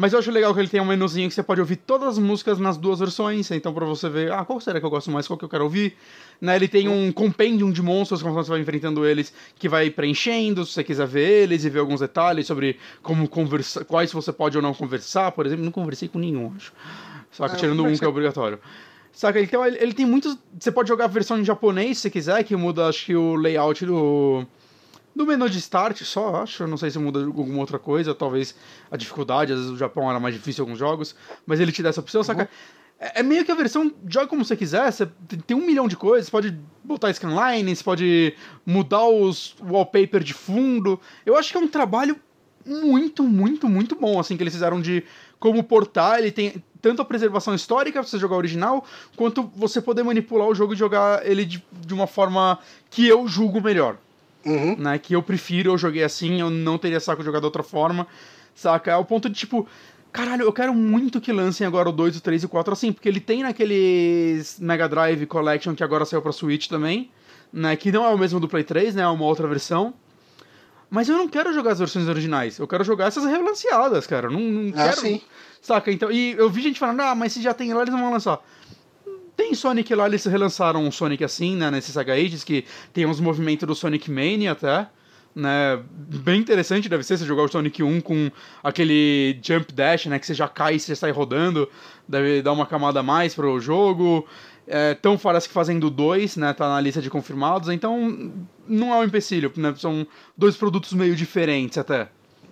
Mas 0.00 0.12
eu 0.12 0.20
acho 0.20 0.30
legal 0.30 0.54
que 0.54 0.60
ele 0.60 0.68
tem 0.68 0.80
um 0.80 0.84
menuzinho 0.84 1.28
que 1.28 1.34
você 1.34 1.42
pode 1.42 1.60
ouvir 1.60 1.74
todas 1.74 2.10
as 2.10 2.18
músicas 2.18 2.60
nas 2.60 2.76
duas 2.76 3.00
versões, 3.00 3.50
então 3.50 3.74
para 3.74 3.84
você 3.84 4.08
ver, 4.08 4.30
ah, 4.30 4.44
qual 4.44 4.60
será 4.60 4.78
que 4.78 4.86
eu 4.86 4.90
gosto 4.90 5.10
mais, 5.10 5.26
qual 5.26 5.36
que 5.36 5.44
eu 5.44 5.48
quero 5.48 5.64
ouvir. 5.64 5.96
Né, 6.40 6.54
ele 6.54 6.68
tem 6.68 6.88
um 6.88 7.10
compêndio 7.10 7.72
de 7.72 7.82
monstros 7.82 8.22
conforme 8.22 8.44
você 8.44 8.50
vai 8.52 8.60
enfrentando 8.60 9.04
eles, 9.04 9.34
que 9.56 9.68
vai 9.68 9.90
preenchendo, 9.90 10.64
se 10.64 10.74
você 10.74 10.84
quiser 10.84 11.04
ver 11.04 11.42
eles 11.42 11.64
e 11.64 11.68
ver 11.68 11.80
alguns 11.80 11.98
detalhes 11.98 12.46
sobre 12.46 12.78
como 13.02 13.28
conversar, 13.28 13.84
quais 13.84 14.12
você 14.12 14.32
pode 14.32 14.56
ou 14.56 14.62
não 14.62 14.72
conversar, 14.72 15.32
por 15.32 15.44
exemplo, 15.44 15.64
não 15.64 15.72
conversei 15.72 16.06
com 16.06 16.20
nenhum, 16.20 16.52
acho. 16.54 16.72
Que 17.46 17.56
é, 17.56 17.56
tirando 17.56 17.84
um 17.84 17.96
que 17.96 18.04
é 18.04 18.08
obrigatório. 18.08 18.58
Saca? 19.12 19.40
Então 19.40 19.64
ele, 19.64 19.78
ele 19.80 19.92
tem 19.92 20.06
muitos. 20.06 20.36
Você 20.58 20.70
pode 20.70 20.88
jogar 20.88 21.04
a 21.04 21.08
versão 21.08 21.38
em 21.38 21.44
japonês 21.44 21.98
se 21.98 22.10
quiser, 22.10 22.42
que 22.44 22.54
muda 22.56 22.88
acho 22.88 23.06
que 23.06 23.16
o 23.16 23.34
layout 23.34 23.84
do. 23.84 24.44
Do 25.14 25.26
menu 25.26 25.48
de 25.50 25.58
start 25.58 26.02
só, 26.02 26.42
acho. 26.42 26.66
Não 26.66 26.76
sei 26.76 26.90
se 26.90 26.98
muda 26.98 27.24
alguma 27.24 27.58
outra 27.58 27.78
coisa. 27.78 28.14
Talvez 28.14 28.54
a 28.90 28.96
dificuldade, 28.96 29.52
às 29.52 29.58
vezes 29.58 29.72
o 29.72 29.76
Japão 29.76 30.08
era 30.08 30.20
mais 30.20 30.34
difícil 30.34 30.62
em 30.62 30.66
alguns 30.66 30.78
jogos. 30.78 31.16
Mas 31.44 31.58
ele 31.58 31.72
te 31.72 31.82
dá 31.82 31.88
essa 31.88 32.00
opção, 32.00 32.20
uhum. 32.20 32.24
saca? 32.24 32.48
É, 33.00 33.20
é 33.20 33.22
meio 33.22 33.44
que 33.44 33.50
a 33.50 33.54
versão, 33.54 33.92
joga 34.08 34.26
como 34.26 34.44
você 34.44 34.56
quiser, 34.56 34.90
você 34.92 35.06
tem 35.46 35.56
um 35.56 35.64
milhão 35.64 35.88
de 35.88 35.96
coisas, 35.96 36.26
você 36.26 36.30
pode 36.30 36.58
botar 36.82 37.12
scanline, 37.12 37.74
você 37.74 37.82
pode 37.82 38.34
mudar 38.66 39.06
os 39.06 39.56
wallpaper 39.60 40.22
de 40.22 40.34
fundo. 40.34 41.00
Eu 41.24 41.36
acho 41.36 41.50
que 41.50 41.56
é 41.56 41.60
um 41.60 41.68
trabalho 41.68 42.16
muito, 42.66 43.22
muito, 43.22 43.68
muito 43.68 43.96
bom, 43.96 44.18
assim, 44.20 44.36
que 44.36 44.42
eles 44.42 44.52
fizeram 44.52 44.80
de 44.80 45.02
como 45.38 45.62
portar, 45.62 46.18
ele 46.18 46.30
tem 46.30 46.62
tanto 46.80 47.02
a 47.02 47.04
preservação 47.04 47.54
histórica 47.54 48.00
pra 48.00 48.08
você 48.08 48.18
jogar 48.18 48.36
original, 48.36 48.84
quanto 49.16 49.50
você 49.54 49.80
poder 49.80 50.02
manipular 50.02 50.48
o 50.48 50.54
jogo 50.54 50.74
e 50.74 50.76
jogar 50.76 51.26
ele 51.26 51.44
de, 51.44 51.64
de 51.86 51.94
uma 51.94 52.06
forma 52.06 52.58
que 52.90 53.06
eu 53.06 53.26
julgo 53.26 53.60
melhor. 53.60 53.96
Uhum. 54.44 54.76
Né? 54.76 54.98
Que 54.98 55.14
eu 55.14 55.22
prefiro, 55.22 55.72
eu 55.72 55.78
joguei 55.78 56.02
assim, 56.02 56.40
eu 56.40 56.50
não 56.50 56.78
teria 56.78 57.00
saco 57.00 57.20
de 57.20 57.26
jogar 57.26 57.40
de 57.40 57.44
outra 57.44 57.62
forma. 57.62 58.06
Saca? 58.54 58.92
É 58.92 58.96
o 58.96 59.04
ponto 59.04 59.28
de 59.28 59.34
tipo. 59.34 59.66
Caralho, 60.10 60.42
eu 60.42 60.52
quero 60.52 60.74
muito 60.74 61.20
que 61.20 61.30
lancem 61.32 61.66
agora 61.66 61.90
o 61.90 61.92
2, 61.92 62.16
o 62.16 62.20
3 62.20 62.42
e 62.42 62.46
o 62.46 62.48
4 62.48 62.72
assim, 62.72 62.92
porque 62.92 63.08
ele 63.08 63.20
tem 63.20 63.42
naqueles 63.42 64.58
Mega 64.58 64.88
Drive 64.88 65.26
Collection 65.26 65.74
que 65.74 65.84
agora 65.84 66.04
saiu 66.04 66.22
pra 66.22 66.32
Switch 66.32 66.66
também, 66.66 67.10
né? 67.52 67.76
Que 67.76 67.92
não 67.92 68.04
é 68.04 68.08
o 68.08 68.18
mesmo 68.18 68.40
do 68.40 68.48
Play 68.48 68.64
3, 68.64 68.94
né? 68.94 69.02
É 69.02 69.06
uma 69.06 69.24
outra 69.24 69.46
versão. 69.46 69.92
Mas 70.90 71.08
eu 71.08 71.16
não 71.16 71.28
quero 71.28 71.52
jogar 71.52 71.72
as 71.72 71.78
versões 71.78 72.08
originais. 72.08 72.58
Eu 72.58 72.66
quero 72.66 72.82
jogar 72.82 73.06
essas 73.06 73.24
relanceadas, 73.24 74.06
cara. 74.06 74.30
não, 74.30 74.40
não 74.40 74.70
ah, 74.70 74.88
quero. 74.88 75.00
Sim. 75.00 75.20
Saca? 75.60 75.92
Então, 75.92 76.10
e 76.10 76.32
eu 76.32 76.48
vi 76.48 76.62
gente 76.62 76.78
falando, 76.78 77.00
ah, 77.00 77.14
mas 77.14 77.32
se 77.32 77.42
já 77.42 77.52
tem 77.52 77.72
lá, 77.74 77.82
eles 77.82 77.92
não 77.92 78.00
vão 78.00 78.12
lançar. 78.12 78.40
Tem 79.36 79.54
Sonic 79.54 79.94
lá, 79.94 80.06
eles 80.06 80.24
relançaram 80.24 80.82
um 80.82 80.90
Sonic 80.90 81.22
assim, 81.22 81.56
né, 81.56 81.70
nesses 81.70 81.94
Saga 81.94 82.14
Ages, 82.14 82.42
que 82.42 82.64
tem 82.92 83.06
uns 83.06 83.20
movimentos 83.20 83.66
do 83.68 83.74
Sonic 83.74 84.10
Mania 84.10 84.52
até, 84.52 84.88
né, 85.34 85.80
bem 85.94 86.40
interessante 86.40 86.88
deve 86.88 87.04
ser 87.04 87.16
você 87.16 87.24
jogar 87.24 87.44
o 87.44 87.48
Sonic 87.48 87.80
1 87.80 88.00
com 88.00 88.30
aquele 88.64 89.38
jump 89.40 89.72
dash, 89.72 90.06
né, 90.06 90.18
que 90.18 90.26
você 90.26 90.34
já 90.34 90.48
cai 90.48 90.74
e 90.74 90.80
você 90.80 90.96
sai 90.96 91.12
rodando, 91.12 91.68
deve 92.08 92.42
dar 92.42 92.52
uma 92.52 92.66
camada 92.66 92.98
a 92.98 93.02
mais 93.02 93.34
pro 93.34 93.60
jogo. 93.60 94.26
É, 94.68 94.94
tão 94.94 95.16
parece 95.16 95.48
que 95.48 95.54
fazendo 95.54 95.90
dois, 95.90 96.36
né? 96.36 96.52
Tá 96.52 96.68
na 96.68 96.80
lista 96.80 97.00
de 97.00 97.08
confirmados, 97.10 97.68
então 97.70 98.32
não 98.66 98.92
é 98.92 98.98
um 98.98 99.04
empecilho, 99.04 99.52
né? 99.56 99.74
São 99.76 100.06
dois 100.36 100.56
produtos 100.56 100.92
meio 100.92 101.16
diferentes 101.16 101.78
até. 101.78 102.08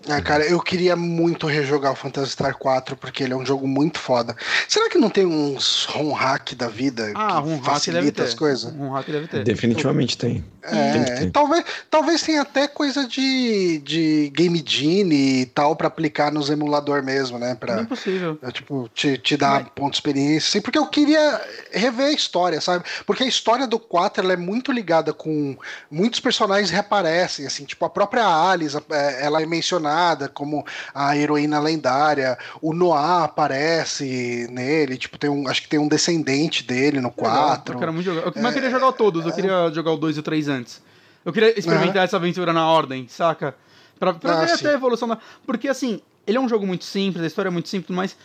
Ah, 0.08 0.20
cara, 0.20 0.44
eu 0.44 0.60
queria 0.60 0.94
muito 0.94 1.46
rejogar 1.46 1.92
o 1.92 1.96
Phantasy 1.96 2.30
Star 2.32 2.56
4 2.56 2.96
porque 2.96 3.24
ele 3.24 3.32
é 3.32 3.36
um 3.36 3.44
jogo 3.44 3.66
muito 3.66 3.98
foda. 3.98 4.36
Será 4.68 4.88
que 4.88 4.98
não 4.98 5.10
tem 5.10 5.26
uns 5.26 5.84
ROM 5.84 6.12
hack 6.12 6.54
da 6.54 6.68
vida 6.68 7.10
ah, 7.14 7.42
que 7.42 7.64
facilita 7.64 8.22
as 8.22 8.34
coisas? 8.34 8.72
Um 8.72 8.90
hack 8.90 9.06
deve 9.06 9.26
ter. 9.26 9.42
Definitivamente 9.42 10.16
tem. 10.16 10.44
É, 10.62 11.04
tem 11.18 11.30
talvez, 11.30 11.64
talvez 11.90 12.22
tenha 12.22 12.42
até 12.42 12.66
coisa 12.66 13.06
de, 13.06 13.78
de 13.84 14.32
Game 14.34 14.62
Genie 14.66 15.42
e 15.42 15.46
tal 15.46 15.76
para 15.76 15.86
aplicar 15.88 16.32
nos 16.32 16.50
emulador 16.50 17.02
mesmo, 17.02 17.38
né? 17.38 17.54
Pra, 17.54 17.76
não 17.76 17.82
é 17.82 17.86
possível. 17.86 18.36
Pra, 18.36 18.50
tipo, 18.50 18.88
te, 18.94 19.18
te 19.18 19.36
dar 19.36 19.62
Mas... 19.62 19.72
ponto 19.74 19.90
de 19.90 19.96
experiência. 19.96 20.48
Assim, 20.48 20.60
porque 20.60 20.78
eu 20.78 20.86
queria 20.86 21.40
rever 21.72 22.06
a 22.06 22.12
história, 22.12 22.60
sabe? 22.60 22.84
Porque 23.04 23.22
a 23.22 23.26
história 23.26 23.66
do 23.66 23.78
4 23.78 24.22
ela 24.22 24.32
é 24.32 24.36
muito 24.36 24.70
ligada 24.70 25.12
com. 25.12 25.56
Muitos 25.90 26.20
personagens 26.20 26.70
reaparecem, 26.70 27.46
assim, 27.46 27.64
tipo 27.64 27.84
a 27.84 27.90
própria 27.90 28.26
Alice, 28.26 28.76
ela 29.20 29.42
é 29.42 29.46
mencionada 29.46 29.95
como 30.32 30.64
a 30.94 31.16
heroína 31.16 31.58
lendária. 31.60 32.38
O 32.60 32.72
Noah 32.72 33.24
aparece 33.24 34.46
nele, 34.50 34.96
tipo, 34.96 35.18
tem 35.18 35.30
um. 35.30 35.48
Acho 35.48 35.62
que 35.62 35.68
tem 35.68 35.78
um 35.78 35.88
descendente 35.88 36.62
dele 36.62 37.00
no 37.00 37.10
4. 37.10 37.74
Eu, 37.74 37.78
quero 37.78 37.92
muito 37.92 38.04
jogar. 38.04 38.20
Eu, 38.22 38.32
eu 38.34 38.52
queria 38.52 38.70
jogar 38.70 38.92
todos, 38.92 39.26
eu 39.26 39.32
queria 39.32 39.70
jogar 39.72 39.92
o 39.92 39.96
2 39.96 40.16
e 40.16 40.20
o 40.20 40.22
3 40.22 40.48
antes. 40.48 40.82
Eu 41.24 41.32
queria 41.32 41.58
experimentar 41.58 41.96
uhum. 41.96 42.02
essa 42.02 42.16
aventura 42.16 42.52
na 42.52 42.68
ordem, 42.68 43.08
saca? 43.08 43.56
Pra, 43.98 44.14
pra 44.14 44.32
ah, 44.32 44.40
ver 44.40 44.48
sim. 44.48 44.54
até 44.54 44.70
a 44.70 44.74
evolução 44.74 45.08
da. 45.08 45.18
Porque 45.44 45.68
assim, 45.68 46.00
ele 46.26 46.36
é 46.36 46.40
um 46.40 46.48
jogo 46.48 46.66
muito 46.66 46.84
simples, 46.84 47.24
a 47.24 47.26
história 47.26 47.48
é 47.48 47.52
muito 47.52 47.68
simples, 47.68 47.94
mas. 47.94 48.16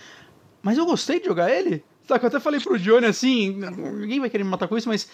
Mas 0.61 0.77
eu 0.77 0.85
gostei 0.85 1.19
de 1.19 1.25
jogar 1.25 1.49
ele. 1.49 1.83
Saca? 2.07 2.25
Eu 2.25 2.27
até 2.27 2.39
falei 2.39 2.59
pro 2.59 2.77
Johnny 2.77 3.07
assim, 3.07 3.59
ninguém 3.95 4.19
vai 4.19 4.29
querer 4.29 4.43
me 4.43 4.49
matar 4.49 4.67
com 4.67 4.77
isso, 4.77 4.87
mas 4.87 5.07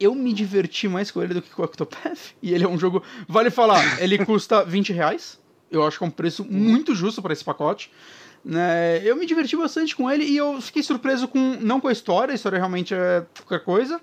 eu 0.00 0.14
me 0.14 0.32
diverti 0.32 0.88
mais 0.88 1.10
com 1.10 1.22
ele 1.22 1.34
do 1.34 1.42
que 1.42 1.50
com 1.50 1.62
o 1.62 1.64
Octopath. 1.64 2.34
E 2.42 2.54
ele 2.54 2.64
é 2.64 2.68
um 2.68 2.78
jogo. 2.78 3.02
Vale 3.28 3.50
falar, 3.50 4.00
ele 4.00 4.24
custa 4.24 4.64
20 4.64 4.92
reais. 4.92 5.38
Eu 5.70 5.86
acho 5.86 5.98
que 5.98 6.04
é 6.04 6.06
um 6.06 6.10
preço 6.10 6.44
muito 6.44 6.94
justo 6.94 7.20
para 7.20 7.32
esse 7.32 7.44
pacote. 7.44 7.90
Né? 8.44 9.02
Eu 9.04 9.16
me 9.16 9.26
diverti 9.26 9.56
bastante 9.56 9.94
com 9.94 10.10
ele 10.10 10.24
e 10.24 10.36
eu 10.36 10.60
fiquei 10.60 10.82
surpreso 10.82 11.28
com. 11.28 11.56
Não 11.60 11.80
com 11.80 11.88
a 11.88 11.92
história, 11.92 12.32
a 12.32 12.34
história 12.34 12.58
realmente 12.58 12.94
é 12.94 13.24
qualquer 13.46 13.64
coisa. 13.64 14.00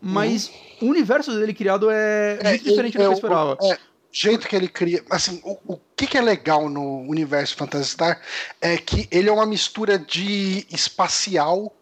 Mas 0.00 0.48
uhum. 0.48 0.88
o 0.88 0.90
universo 0.90 1.32
dele 1.38 1.54
criado 1.54 1.88
é, 1.88 2.38
é 2.40 2.48
muito 2.50 2.64
diferente 2.64 2.92
do 2.94 2.98
que 2.98 3.06
eu 3.06 3.12
esperava. 3.12 3.56
É, 3.62 3.74
o 3.74 3.78
jeito 4.10 4.48
que 4.48 4.56
ele 4.56 4.68
cria. 4.68 5.02
Assim, 5.08 5.40
o, 5.44 5.74
o 5.74 5.80
que, 5.96 6.06
que 6.08 6.18
é 6.18 6.20
legal 6.20 6.68
no 6.68 7.02
universo 7.02 7.56
Phantasy 7.56 7.90
Star 7.90 8.20
é 8.60 8.76
que 8.76 9.08
ele 9.10 9.28
é 9.28 9.32
uma 9.32 9.46
mistura 9.46 9.98
de 9.98 10.66
espacial 10.70 11.72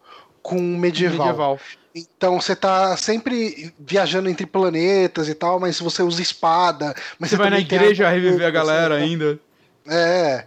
com 0.41 0.59
medieval. 0.59 1.27
medieval. 1.27 1.59
Então 1.93 2.39
você 2.39 2.55
tá 2.55 2.95
sempre 2.95 3.73
viajando 3.77 4.29
entre 4.29 4.45
planetas 4.45 5.27
e 5.27 5.35
tal, 5.35 5.59
mas 5.59 5.79
você 5.79 6.01
usa 6.01 6.21
espada. 6.21 6.93
Mas 7.19 7.29
você, 7.29 7.35
você 7.35 7.41
vai 7.41 7.49
na 7.49 7.59
igreja 7.59 8.07
a 8.07 8.11
reviver 8.11 8.47
a 8.47 8.51
galera 8.51 8.95
assim, 8.95 9.05
ainda. 9.05 9.39
É. 9.87 10.45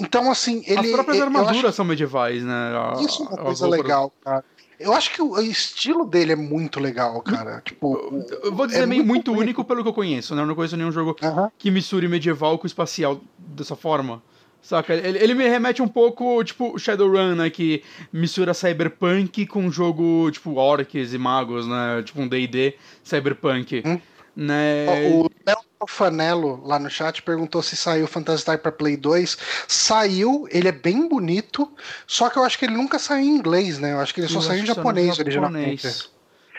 Então, 0.00 0.30
assim, 0.30 0.62
ele. 0.66 0.88
As 0.88 0.92
próprias 0.92 1.20
armaduras 1.20 1.64
acho... 1.64 1.72
são 1.72 1.84
medievais, 1.84 2.42
né? 2.42 2.72
Isso 3.00 3.22
é 3.22 3.26
uma 3.28 3.36
coisa 3.36 3.66
legal, 3.66 4.12
cara. 4.22 4.44
Eu 4.78 4.92
acho 4.92 5.10
que 5.10 5.22
o 5.22 5.40
estilo 5.40 6.04
dele 6.04 6.32
é 6.32 6.36
muito 6.36 6.78
legal, 6.78 7.22
cara. 7.22 7.62
Tipo, 7.64 8.22
eu 8.42 8.54
vou 8.54 8.66
dizer 8.66 8.82
é 8.82 8.86
meio 8.86 9.02
muito, 9.02 9.30
muito 9.30 9.40
único 9.40 9.64
pelo 9.64 9.82
que 9.82 9.88
eu 9.88 9.92
conheço, 9.94 10.34
né? 10.34 10.42
Eu 10.42 10.46
não 10.46 10.54
conheço 10.54 10.76
nenhum 10.76 10.92
jogo 10.92 11.16
que 11.56 11.70
misture 11.70 12.06
medieval 12.08 12.58
com 12.58 12.66
espacial 12.66 13.20
dessa 13.38 13.74
forma. 13.74 14.22
Saca? 14.62 14.94
Ele, 14.94 15.18
ele, 15.18 15.34
me 15.34 15.48
remete 15.48 15.80
um 15.80 15.88
pouco, 15.88 16.42
tipo, 16.42 16.78
Shadowrun, 16.78 17.36
né? 17.36 17.50
Que 17.50 17.84
mistura 18.12 18.52
cyberpunk 18.52 19.46
com 19.46 19.70
jogo, 19.70 20.28
tipo, 20.32 20.54
orcs 20.56 21.12
e 21.12 21.18
magos, 21.18 21.66
né? 21.66 22.02
Tipo 22.04 22.22
um 22.22 22.28
D&D 22.28 22.74
cyberpunk. 23.04 23.82
Hum? 23.86 24.00
Né? 24.36 24.84
O 25.08 25.30
Léo 25.46 25.58
Fanello 25.88 26.60
lá 26.62 26.78
no 26.78 26.90
chat 26.90 27.22
perguntou 27.22 27.62
se 27.62 27.74
saiu 27.74 28.06
Phantasy 28.06 28.42
Star 28.42 28.58
para 28.58 28.70
Play 28.70 28.96
2. 28.96 29.38
Saiu, 29.66 30.46
ele 30.50 30.68
é 30.68 30.72
bem 30.72 31.08
bonito, 31.08 31.70
só 32.06 32.28
que 32.28 32.38
eu 32.38 32.44
acho 32.44 32.58
que 32.58 32.66
ele 32.66 32.74
nunca 32.74 32.98
saiu 32.98 33.24
em 33.24 33.28
inglês, 33.28 33.78
né? 33.78 33.92
Eu 33.92 34.00
acho 34.00 34.12
que 34.12 34.20
ele 34.20 34.28
só 34.28 34.42
saiu 34.42 34.62
em 34.62 34.66
japonês 34.66 35.18
originalmente. 35.18 35.86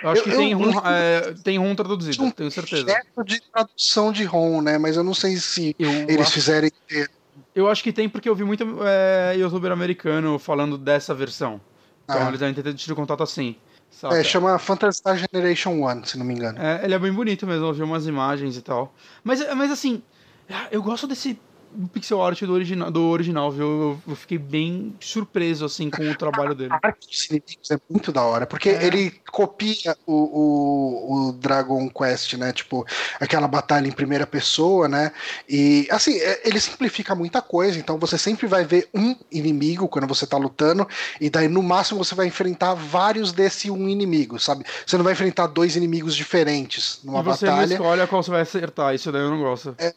Eu 0.02 0.10
acho 0.10 0.22
eu, 0.22 0.24
que 0.24 0.32
tem, 0.32 0.52
eu, 0.52 0.58
rum, 0.58 0.80
é, 0.86 1.34
tem 1.44 1.58
ROM 1.58 1.76
traduzido, 1.76 2.24
um 2.24 2.32
tenho 2.32 2.52
certeza. 2.52 2.86
de 3.26 3.42
tradução 3.52 4.12
de 4.12 4.24
ROM, 4.24 4.62
né? 4.62 4.78
Mas 4.78 4.96
eu 4.96 5.04
não 5.04 5.14
sei 5.14 5.38
se 5.38 5.76
eles 5.80 6.22
acho... 6.22 6.32
fizerem. 6.32 6.72
Eu 7.58 7.68
acho 7.68 7.84
que 7.84 7.92
tem 7.92 8.08
porque 8.08 8.30
eu 8.30 8.36
vi 8.36 8.44
muito 8.44 8.64
é, 8.84 9.36
youtuber 9.36 9.72
americano 9.72 10.38
falando 10.38 10.78
dessa 10.78 11.12
versão. 11.16 11.60
Então 12.04 12.22
ah. 12.22 12.28
eles 12.28 12.40
devem 12.40 12.54
ter 12.54 12.72
tido 12.76 12.96
contato 12.96 13.24
assim. 13.24 13.56
Saca? 13.90 14.16
É, 14.16 14.24
chama 14.24 14.60
Phantasy 14.60 15.00
Star 15.00 15.18
Generation 15.18 15.72
1, 15.72 16.04
se 16.04 16.20
não 16.20 16.26
me 16.26 16.36
engano. 16.36 16.62
É, 16.62 16.86
ele 16.86 16.94
é 16.94 17.00
bem 17.00 17.12
bonito 17.12 17.48
mesmo, 17.48 17.66
eu 17.66 17.74
vi 17.74 17.82
umas 17.82 18.06
imagens 18.06 18.58
e 18.58 18.62
tal. 18.62 18.94
Mas, 19.24 19.40
mas 19.56 19.72
assim, 19.72 20.04
eu 20.70 20.84
gosto 20.84 21.08
desse 21.08 21.40
do 21.78 21.88
pixel 21.88 22.22
art 22.24 22.42
do 22.42 22.52
original, 22.52 22.90
do 22.90 23.04
original 23.04 23.52
viu? 23.52 23.68
Eu, 23.68 24.02
eu, 24.08 24.16
fiquei 24.16 24.40
bem 24.40 24.96
surpreso, 25.00 25.64
assim, 25.64 25.92
com 25.92 26.10
o 26.10 26.16
trabalho 26.16 26.56
dele. 26.56 26.74
A 26.74 26.80
arte 26.82 27.08
dos 27.08 27.26
inimigos 27.26 27.70
é 27.70 27.80
muito 27.88 28.12
da 28.12 28.24
hora, 28.24 28.48
porque 28.48 28.70
é. 28.70 28.84
ele 28.84 29.12
copia 29.32 29.96
o, 30.06 30.14
o, 30.14 31.30
o, 31.30 31.32
Dragon 31.34 31.88
Quest, 31.90 32.34
né? 32.34 32.52
Tipo, 32.52 32.84
aquela 33.20 33.48
batalha 33.48 33.88
em 33.88 33.92
primeira 33.92 34.26
pessoa, 34.26 34.88
né? 34.88 35.12
E, 35.48 35.88
assim, 35.92 36.18
é, 36.18 36.42
ele 36.50 36.60
simplifica 36.60 37.14
muita 37.14 37.44
coisa, 37.44 37.78
então 37.78 38.00
você 38.00 38.18
sempre 38.18 38.48
vai 38.48 38.66
ver 38.66 38.90
um 38.92 39.16
inimigo 39.32 39.88
quando 39.88 40.08
você 40.08 40.26
tá 40.26 40.38
lutando, 40.38 40.88
e 41.22 41.30
daí 41.30 41.48
no 41.48 41.62
máximo 41.62 42.04
você 42.04 42.16
vai 42.16 42.26
enfrentar 42.26 42.74
vários 42.74 43.32
desse 43.32 43.70
um 43.70 43.88
inimigo, 43.88 44.40
sabe? 44.40 44.66
Você 44.84 44.98
não 44.98 45.04
vai 45.04 45.14
enfrentar 45.14 45.46
dois 45.46 45.76
inimigos 45.76 46.16
diferentes 46.16 47.00
numa 47.04 47.20
e 47.20 47.24
você 47.24 47.46
batalha. 47.46 47.68
Você 47.68 47.74
escolhe 47.76 48.08
qual 48.08 48.24
você 48.24 48.32
vai 48.32 48.42
acertar, 48.42 48.96
isso 48.96 49.12
daí 49.12 49.22
eu 49.22 49.30
não 49.30 49.40
gosto. 49.40 49.76
É, 49.78 49.94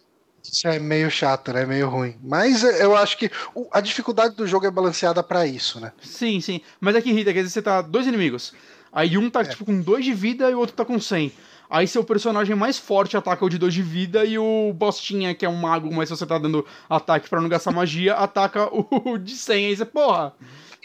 isso 0.50 0.66
é 0.68 0.78
meio 0.78 1.10
chato, 1.10 1.52
né? 1.52 1.64
Meio 1.64 1.88
ruim. 1.88 2.16
Mas 2.22 2.62
eu 2.62 2.96
acho 2.96 3.16
que 3.16 3.30
a 3.72 3.80
dificuldade 3.80 4.34
do 4.34 4.46
jogo 4.46 4.66
é 4.66 4.70
balanceada 4.70 5.22
para 5.22 5.46
isso, 5.46 5.80
né? 5.80 5.92
Sim, 6.02 6.40
sim. 6.40 6.60
Mas 6.80 6.96
é 6.96 7.00
que 7.00 7.10
irrita, 7.10 7.32
quer 7.32 7.42
dizer, 7.42 7.52
você 7.52 7.62
tá 7.62 7.82
dois 7.82 8.06
inimigos. 8.06 8.52
Aí 8.92 9.16
um 9.16 9.30
tá 9.30 9.40
é. 9.40 9.44
tipo 9.44 9.64
com 9.64 9.80
dois 9.80 10.04
de 10.04 10.12
vida 10.12 10.50
e 10.50 10.54
o 10.54 10.58
outro 10.58 10.74
tá 10.74 10.84
com 10.84 11.00
100. 11.00 11.32
Aí 11.70 11.86
seu 11.86 12.02
personagem 12.02 12.56
mais 12.56 12.78
forte 12.78 13.16
ataca 13.16 13.44
o 13.44 13.48
de 13.48 13.56
dois 13.56 13.72
de 13.72 13.82
vida 13.82 14.24
e 14.24 14.36
o 14.36 14.72
Bostinha, 14.72 15.32
que 15.34 15.46
é 15.46 15.48
um 15.48 15.54
mago, 15.54 15.92
mas 15.94 16.10
você 16.10 16.26
tá 16.26 16.36
dando 16.36 16.66
ataque 16.88 17.30
para 17.30 17.40
não 17.40 17.48
gastar 17.48 17.70
magia, 17.70 18.14
ataca 18.14 18.68
o 18.72 19.16
de 19.18 19.36
100. 19.36 19.66
Aí 19.66 19.76
você, 19.76 19.84
porra. 19.84 20.34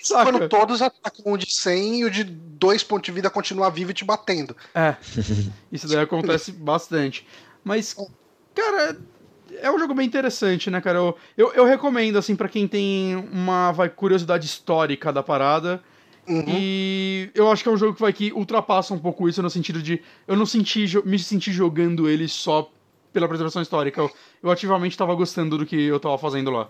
Saca? 0.02 0.32
Quando 0.32 0.48
todos 0.48 0.84
atacam 0.84 1.34
o 1.34 1.38
de 1.38 1.52
100 1.52 2.02
e 2.02 2.06
o 2.06 2.12
de 2.12 2.24
dois 2.24 2.84
pontos 2.84 3.06
de 3.08 3.12
vida 3.12 3.30
continua 3.30 3.72
vivo 3.72 3.90
e 3.90 3.94
te 3.94 4.06
batendo. 4.06 4.56
É. 4.76 4.96
Isso 5.72 5.88
daí 5.88 5.98
acontece 5.98 6.52
bastante. 6.52 7.26
Mas, 7.64 7.96
cara, 8.54 8.96
é 9.62 9.72
um 9.72 9.80
jogo 9.80 9.94
bem 9.94 10.06
interessante, 10.06 10.70
né, 10.70 10.82
cara? 10.82 10.98
Eu, 10.98 11.18
eu, 11.38 11.54
eu 11.54 11.66
recomendo, 11.66 12.18
assim, 12.18 12.36
para 12.36 12.50
quem 12.50 12.68
tem 12.68 13.16
uma 13.32 13.72
vai, 13.72 13.90
curiosidade 13.90 14.46
histórica 14.46 15.12
da 15.12 15.24
parada. 15.24 15.82
Uhum. 16.28 16.44
E 16.48 17.30
eu 17.36 17.52
acho 17.52 17.62
que 17.62 17.70
é 17.70 17.72
um 17.72 17.78
jogo 17.78 17.94
que 17.94 18.02
vai 18.02 18.12
que 18.12 18.34
ultrapassa 18.34 18.94
um 18.94 19.00
pouco 19.00 19.30
isso 19.30 19.42
no 19.44 19.50
sentido 19.50 19.82
de 19.82 20.02
eu 20.28 20.36
não 20.36 20.46
senti, 20.46 20.86
me 21.06 21.20
senti 21.20 21.52
jogando 21.52 22.10
ele 22.10 22.28
só 22.28 22.72
pela 23.14 23.28
preservação 23.28 23.62
histórica. 23.62 24.02
Eu, 24.02 24.12
eu 24.42 24.52
ativamente 24.52 24.94
estava 24.94 25.14
gostando 25.14 25.58
do 25.58 25.66
que 25.66 25.76
eu 25.76 25.98
estava 25.98 26.18
fazendo 26.18 26.50
lá. 26.50 26.70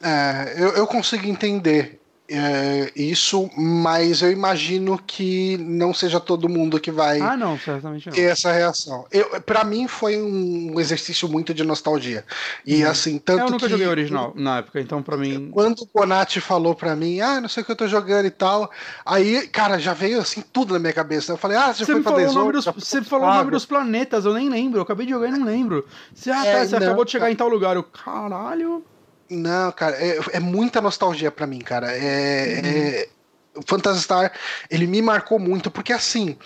É, 0.00 0.54
eu, 0.56 0.68
eu 0.70 0.86
consigo 0.86 1.26
entender 1.26 1.97
é, 2.30 2.92
isso, 2.94 3.50
mas 3.56 4.20
eu 4.20 4.30
imagino 4.30 4.98
que 4.98 5.56
não 5.56 5.94
seja 5.94 6.20
todo 6.20 6.46
mundo 6.46 6.78
que 6.78 6.90
vai 6.90 7.20
ah, 7.20 7.36
não, 7.36 7.58
certamente 7.58 8.06
não. 8.06 8.12
ter 8.12 8.30
essa 8.30 8.52
reação. 8.52 9.06
Para 9.46 9.64
mim 9.64 9.88
foi 9.88 10.20
um 10.20 10.78
exercício 10.78 11.26
muito 11.26 11.54
de 11.54 11.64
nostalgia. 11.64 12.24
E 12.66 12.84
uhum. 12.84 12.90
assim, 12.90 13.18
tanto 13.18 13.44
Eu 13.44 13.50
nunca 13.50 13.64
que, 13.64 13.70
joguei 13.70 13.86
original 13.86 14.34
na 14.36 14.58
época, 14.58 14.78
então 14.78 15.02
para 15.02 15.16
mim. 15.16 15.48
Quando 15.50 15.80
o 15.80 15.88
Bonatti 15.92 16.38
falou 16.38 16.74
para 16.74 16.94
mim, 16.94 17.20
ah, 17.22 17.40
não 17.40 17.48
sei 17.48 17.62
o 17.62 17.66
que 17.66 17.72
eu 17.72 17.76
tô 17.76 17.88
jogando 17.88 18.26
e 18.26 18.30
tal, 18.30 18.70
aí, 19.06 19.48
cara, 19.48 19.78
já 19.78 19.94
veio 19.94 20.20
assim 20.20 20.42
tudo 20.52 20.74
na 20.74 20.78
minha 20.78 20.92
cabeça. 20.92 21.32
Eu 21.32 21.38
falei, 21.38 21.56
ah, 21.56 21.72
você, 21.72 21.86
você 21.86 21.92
foi 21.92 22.02
pra 22.02 22.12
Desordem, 22.12 22.52
dos, 22.52 22.64
Você 22.66 23.02
falou 23.02 23.26
o 23.26 23.34
nome 23.34 23.50
dos 23.50 23.64
planetas, 23.64 24.26
eu 24.26 24.34
nem 24.34 24.50
lembro. 24.50 24.80
Eu 24.80 24.82
acabei 24.82 25.06
de 25.06 25.12
jogar 25.12 25.28
e 25.28 25.32
não 25.32 25.46
lembro. 25.46 25.86
Você, 26.14 26.30
ah, 26.30 26.44
é, 26.44 26.52
tá, 26.52 26.66
você 26.66 26.78
não, 26.78 26.86
acabou 26.88 27.04
de 27.06 27.10
chegar 27.10 27.30
em 27.30 27.36
tal 27.36 27.48
lugar. 27.48 27.74
Eu, 27.74 27.82
caralho. 27.82 28.84
Não, 29.30 29.70
cara, 29.72 29.96
é, 29.96 30.18
é 30.32 30.40
muita 30.40 30.80
nostalgia 30.80 31.30
para 31.30 31.46
mim, 31.46 31.60
cara. 31.60 31.92
É, 31.92 32.60
uhum. 32.62 32.68
é, 32.68 33.08
Phantasy 33.66 34.02
Star, 34.02 34.32
ele 34.70 34.86
me 34.86 35.02
marcou 35.02 35.38
muito, 35.38 35.70
porque 35.70 35.92
assim, 35.92 36.36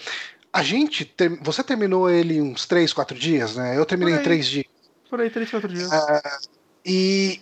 a 0.53 0.62
gente, 0.62 1.05
ter, 1.05 1.28
você 1.41 1.62
terminou 1.62 2.11
ele 2.11 2.41
uns 2.41 2.66
3, 2.66 2.93
4 2.93 3.18
dias, 3.18 3.57
né? 3.57 3.76
Eu 3.76 3.87
terminei 3.87 4.14
em 4.14 4.22
3 4.22 4.47
dias. 4.47 4.66
Por 5.09 5.20
aí, 5.20 5.30
3, 5.30 5.51
4 5.51 5.68
dias. 5.68 5.91
Uh, 5.91 6.49
e, 6.85 7.41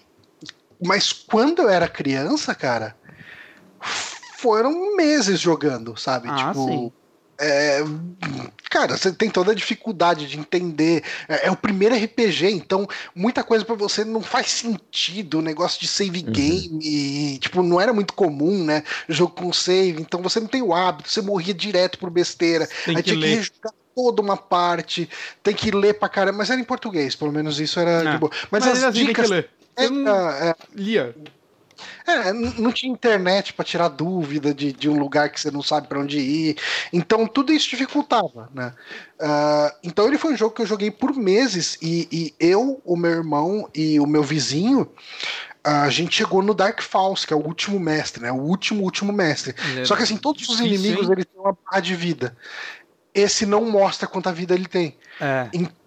mas 0.84 1.12
quando 1.12 1.62
eu 1.62 1.68
era 1.68 1.88
criança, 1.88 2.55
cara, 2.55 2.97
foram 4.36 4.97
meses 4.97 5.41
jogando, 5.41 5.97
sabe? 5.97 6.28
Ah, 6.28 6.36
tipo, 6.36 6.66
sim. 6.66 6.93
É, 7.43 7.82
cara, 8.68 8.99
você 8.99 9.11
tem 9.11 9.30
toda 9.30 9.53
a 9.53 9.55
dificuldade 9.55 10.26
de 10.26 10.38
entender. 10.38 11.03
É, 11.26 11.47
é 11.47 11.51
o 11.51 11.57
primeiro 11.57 11.95
RPG, 11.95 12.51
então 12.51 12.86
muita 13.14 13.43
coisa 13.43 13.64
para 13.64 13.74
você 13.74 14.05
não 14.05 14.20
faz 14.20 14.51
sentido. 14.51 15.38
O 15.38 15.43
negócio 15.43 15.80
de 15.80 15.88
save 15.88 16.22
uhum. 16.26 16.32
game, 16.32 17.38
tipo, 17.38 17.62
não 17.62 17.80
era 17.80 17.95
muito 17.95 18.12
comum, 18.12 18.62
né? 18.62 18.84
Jogo 19.09 19.34
com 19.34 19.53
save, 19.53 20.03
então 20.03 20.20
você 20.20 20.38
não 20.38 20.49
tem 20.49 20.61
o 20.61 20.74
hábito, 20.74 21.09
você 21.09 21.22
morria 21.22 21.55
direto 21.55 21.99
por 21.99 22.11
besteira. 22.11 22.68
Tem 22.84 22.97
aí 22.97 23.03
que 23.03 23.11
tinha 23.11 23.20
ler. 23.20 23.49
que 23.49 23.70
toda 23.95 24.20
uma 24.20 24.36
parte, 24.36 25.09
tem 25.43 25.55
que 25.55 25.70
ler 25.70 25.95
pra 25.95 26.09
caramba, 26.09 26.38
mas 26.38 26.51
era 26.51 26.61
em 26.61 26.64
português, 26.64 27.16
pelo 27.16 27.32
menos 27.32 27.59
isso 27.59 27.80
era 27.80 28.05
não. 28.05 28.12
de 28.12 28.18
boa. 28.18 28.32
Mas, 28.51 28.66
mas 28.66 28.84
as 28.84 28.95
dicas. 28.95 29.28
Tem 29.28 29.43
que 29.43 29.49
ler. 29.49 29.51
É, 29.76 30.49
é, 30.51 30.55
lia. 30.74 31.14
É, 32.07 32.33
não 32.33 32.72
tinha 32.72 32.93
internet 32.93 33.53
para 33.53 33.64
tirar 33.64 33.89
dúvida 33.89 34.53
de, 34.55 34.72
de 34.72 34.89
um 34.89 34.99
lugar 34.99 35.31
que 35.31 35.41
você 35.41 35.51
não 35.51 35.62
sabe 35.62 35.89
para 35.89 36.01
onde 36.01 36.18
ir. 36.18 36.57
Então 36.93 37.26
tudo 37.26 37.53
isso 37.53 37.70
dificultava, 37.70 38.49
né? 38.55 38.72
Uh, 39.20 39.76
então 39.83 40.07
ele 40.07 40.18
foi 40.18 40.33
um 40.33 40.37
jogo 40.37 40.55
que 40.55 40.62
eu 40.62 40.66
joguei 40.66 40.91
por 40.91 41.14
meses 41.14 41.76
e, 41.83 42.09
e 42.11 42.35
eu, 42.41 42.81
o 42.85 42.97
meu 42.97 43.11
irmão 43.11 43.68
e 43.74 44.01
o 44.01 44.07
meu 44.07 44.22
vizinho 44.22 44.91
a 45.62 45.91
gente 45.91 46.16
chegou 46.16 46.43
no 46.43 46.55
Dark 46.55 46.81
Falls, 46.81 47.26
que 47.26 47.33
é 47.33 47.37
o 47.37 47.45
último 47.45 47.78
mestre, 47.78 48.22
né? 48.22 48.33
O 48.33 48.41
último, 48.41 48.83
último 48.83 49.12
mestre. 49.12 49.55
É 49.76 49.85
Só 49.85 49.95
que 49.95 50.03
assim, 50.03 50.16
todos 50.16 50.49
os 50.49 50.59
inimigos 50.59 51.11
eles 51.11 51.26
têm 51.26 51.41
uma 51.41 51.57
barra 51.64 51.81
de 51.81 51.95
vida. 51.95 52.37
Esse 53.14 53.45
não 53.45 53.70
mostra 53.70 54.09
quanta 54.09 54.33
vida 54.33 54.55
ele 54.55 54.66
tem. 54.66 54.97
É. 55.20 55.49
Então, 55.53 55.80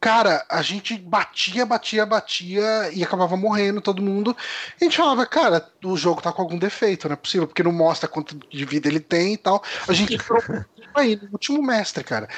cara, 0.00 0.44
a 0.48 0.62
gente 0.62 0.96
batia, 0.96 1.66
batia, 1.66 2.06
batia 2.06 2.90
e 2.92 3.02
acabava 3.02 3.36
morrendo 3.36 3.80
todo 3.80 4.02
mundo. 4.02 4.36
A 4.80 4.84
gente 4.84 4.96
falava, 4.96 5.26
cara, 5.26 5.66
o 5.84 5.96
jogo 5.96 6.22
tá 6.22 6.32
com 6.32 6.42
algum 6.42 6.58
defeito, 6.58 7.08
não 7.08 7.14
é 7.14 7.16
possível, 7.16 7.46
porque 7.46 7.62
não 7.62 7.72
mostra 7.72 8.08
quanto 8.08 8.36
de 8.36 8.64
vida 8.64 8.88
ele 8.88 9.00
tem 9.00 9.34
e 9.34 9.38
tal. 9.38 9.62
A 9.88 9.92
gente 9.92 10.16
aí 10.94 11.16
no 11.16 11.28
último 11.32 11.62
mestre, 11.62 12.04
cara. 12.04 12.28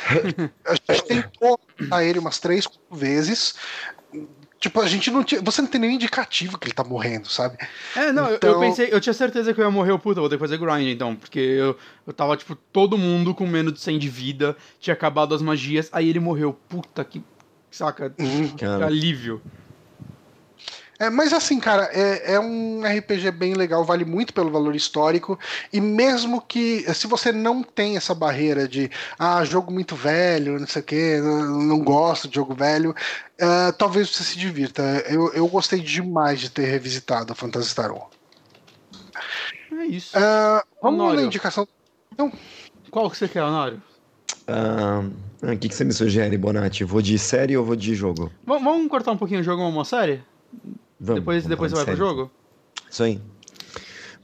A 0.64 0.74
gente 0.74 1.05
tentou 1.07 1.61
matar 1.78 2.05
ele 2.05 2.18
umas 2.18 2.39
três, 2.39 2.66
quatro 2.66 2.97
vezes. 2.97 3.55
Tipo, 4.59 4.80
a 4.80 4.88
gente 4.88 5.11
não 5.11 5.22
tinha. 5.22 5.40
Você 5.42 5.61
não 5.61 5.68
tem 5.68 5.80
nenhum 5.80 5.94
indicativo 5.94 6.59
que 6.59 6.66
ele 6.66 6.74
tá 6.74 6.82
morrendo, 6.82 7.28
sabe? 7.28 7.59
É, 7.94 8.11
não, 8.11 8.34
então... 8.34 8.50
eu, 8.50 8.61
pensei, 8.61 8.88
eu 8.90 9.00
tinha 9.00 9.12
certeza 9.12 9.52
que 9.52 9.61
eu 9.61 9.64
ia 9.64 9.70
morrer, 9.70 9.92
o 9.92 9.98
puta, 9.98 10.20
vou 10.20 10.30
ter 10.30 10.36
que 10.36 10.40
fazer 10.40 10.57
grind 10.57 10.88
então. 10.88 11.14
Porque 11.14 11.38
eu, 11.38 11.76
eu 12.07 12.12
tava, 12.12 12.36
tipo, 12.36 12.54
todo 12.54 12.96
mundo 12.96 13.34
com 13.34 13.46
menos 13.46 13.74
de 13.74 13.80
100 13.80 13.98
de 13.98 14.09
vida, 14.09 14.57
tinha 14.80 14.94
acabado 14.94 15.34
as 15.34 15.42
magias, 15.42 15.90
aí 15.92 16.09
ele 16.09 16.20
morreu. 16.20 16.59
Puta 16.68 17.04
que. 17.04 17.22
Saca? 17.70 18.14
Uhum. 18.18 18.48
Que 18.48 18.64
alívio. 18.64 19.42
É, 20.99 21.11
mas 21.11 21.32
assim, 21.32 21.61
cara, 21.61 21.90
é, 21.92 22.34
é, 22.34 22.40
um 22.40 22.82
RPG 22.82 23.30
bem 23.30 23.55
legal, 23.55 23.84
vale 23.84 24.05
muito 24.05 24.32
pelo 24.32 24.51
valor 24.51 24.74
histórico. 24.74 25.38
E 25.72 25.80
mesmo 25.80 26.40
que, 26.40 26.82
se 26.94 27.07
você 27.07 27.30
não 27.32 27.62
tem 27.62 27.97
essa 27.97 28.14
barreira 28.14 28.66
de, 28.66 28.90
ah, 29.18 29.44
jogo 29.44 29.72
muito 29.72 29.94
velho, 29.94 30.59
não 30.59 30.66
sei 30.66 30.82
o 30.82 30.84
que, 30.84 31.20
não, 31.20 31.62
não 31.62 31.84
gosto 31.84 32.28
de 32.28 32.34
jogo 32.36 32.55
velho, 32.55 32.90
uh, 32.90 33.72
talvez 33.76 34.09
você 34.09 34.24
se 34.24 34.38
divirta. 34.38 34.82
Eu, 35.09 35.32
eu 35.34 35.47
gostei 35.49 35.80
demais 35.80 36.40
de 36.40 36.51
ter 36.51 36.64
revisitado 36.64 37.32
a 37.32 37.36
Phantasy 37.36 37.68
Star 37.68 37.92
1. 37.92 38.01
É 39.78 39.84
isso. 39.86 40.16
Uh, 40.16 40.62
vamos 40.82 41.01
Honório. 41.01 41.20
na 41.20 41.26
indicação. 41.26 41.68
Então. 42.12 42.32
Qual 42.90 43.11
que 43.11 43.18
você 43.18 43.28
quer, 43.28 43.42
Honório? 43.42 43.82
Uh, 44.49 45.12
o 45.42 45.59
que, 45.59 45.68
que 45.68 45.74
você 45.74 45.84
me 45.84 45.92
sugere, 45.92 46.38
Bonatti? 46.38 46.84
Vou 46.84 47.03
de 47.03 47.18
série 47.18 47.57
ou 47.57 47.64
vou 47.64 47.76
de 47.76 47.94
jogo? 47.94 48.26
V 48.47 48.59
vamos 48.59 48.88
cortar 48.88 49.12
um 49.12 49.18
pouquinho 49.18 49.40
o 49.40 49.42
jogo 49.42 49.62
uma 49.62 49.84
série? 49.84 50.22
Vamos, 50.99 51.20
depois 51.20 51.42
vamos 51.44 51.49
depois 51.49 51.72
você 51.72 51.76
vai 51.76 51.84
pro 51.84 51.97
jogo? 51.97 52.30
Isso 52.90 53.03
aí. 53.03 53.20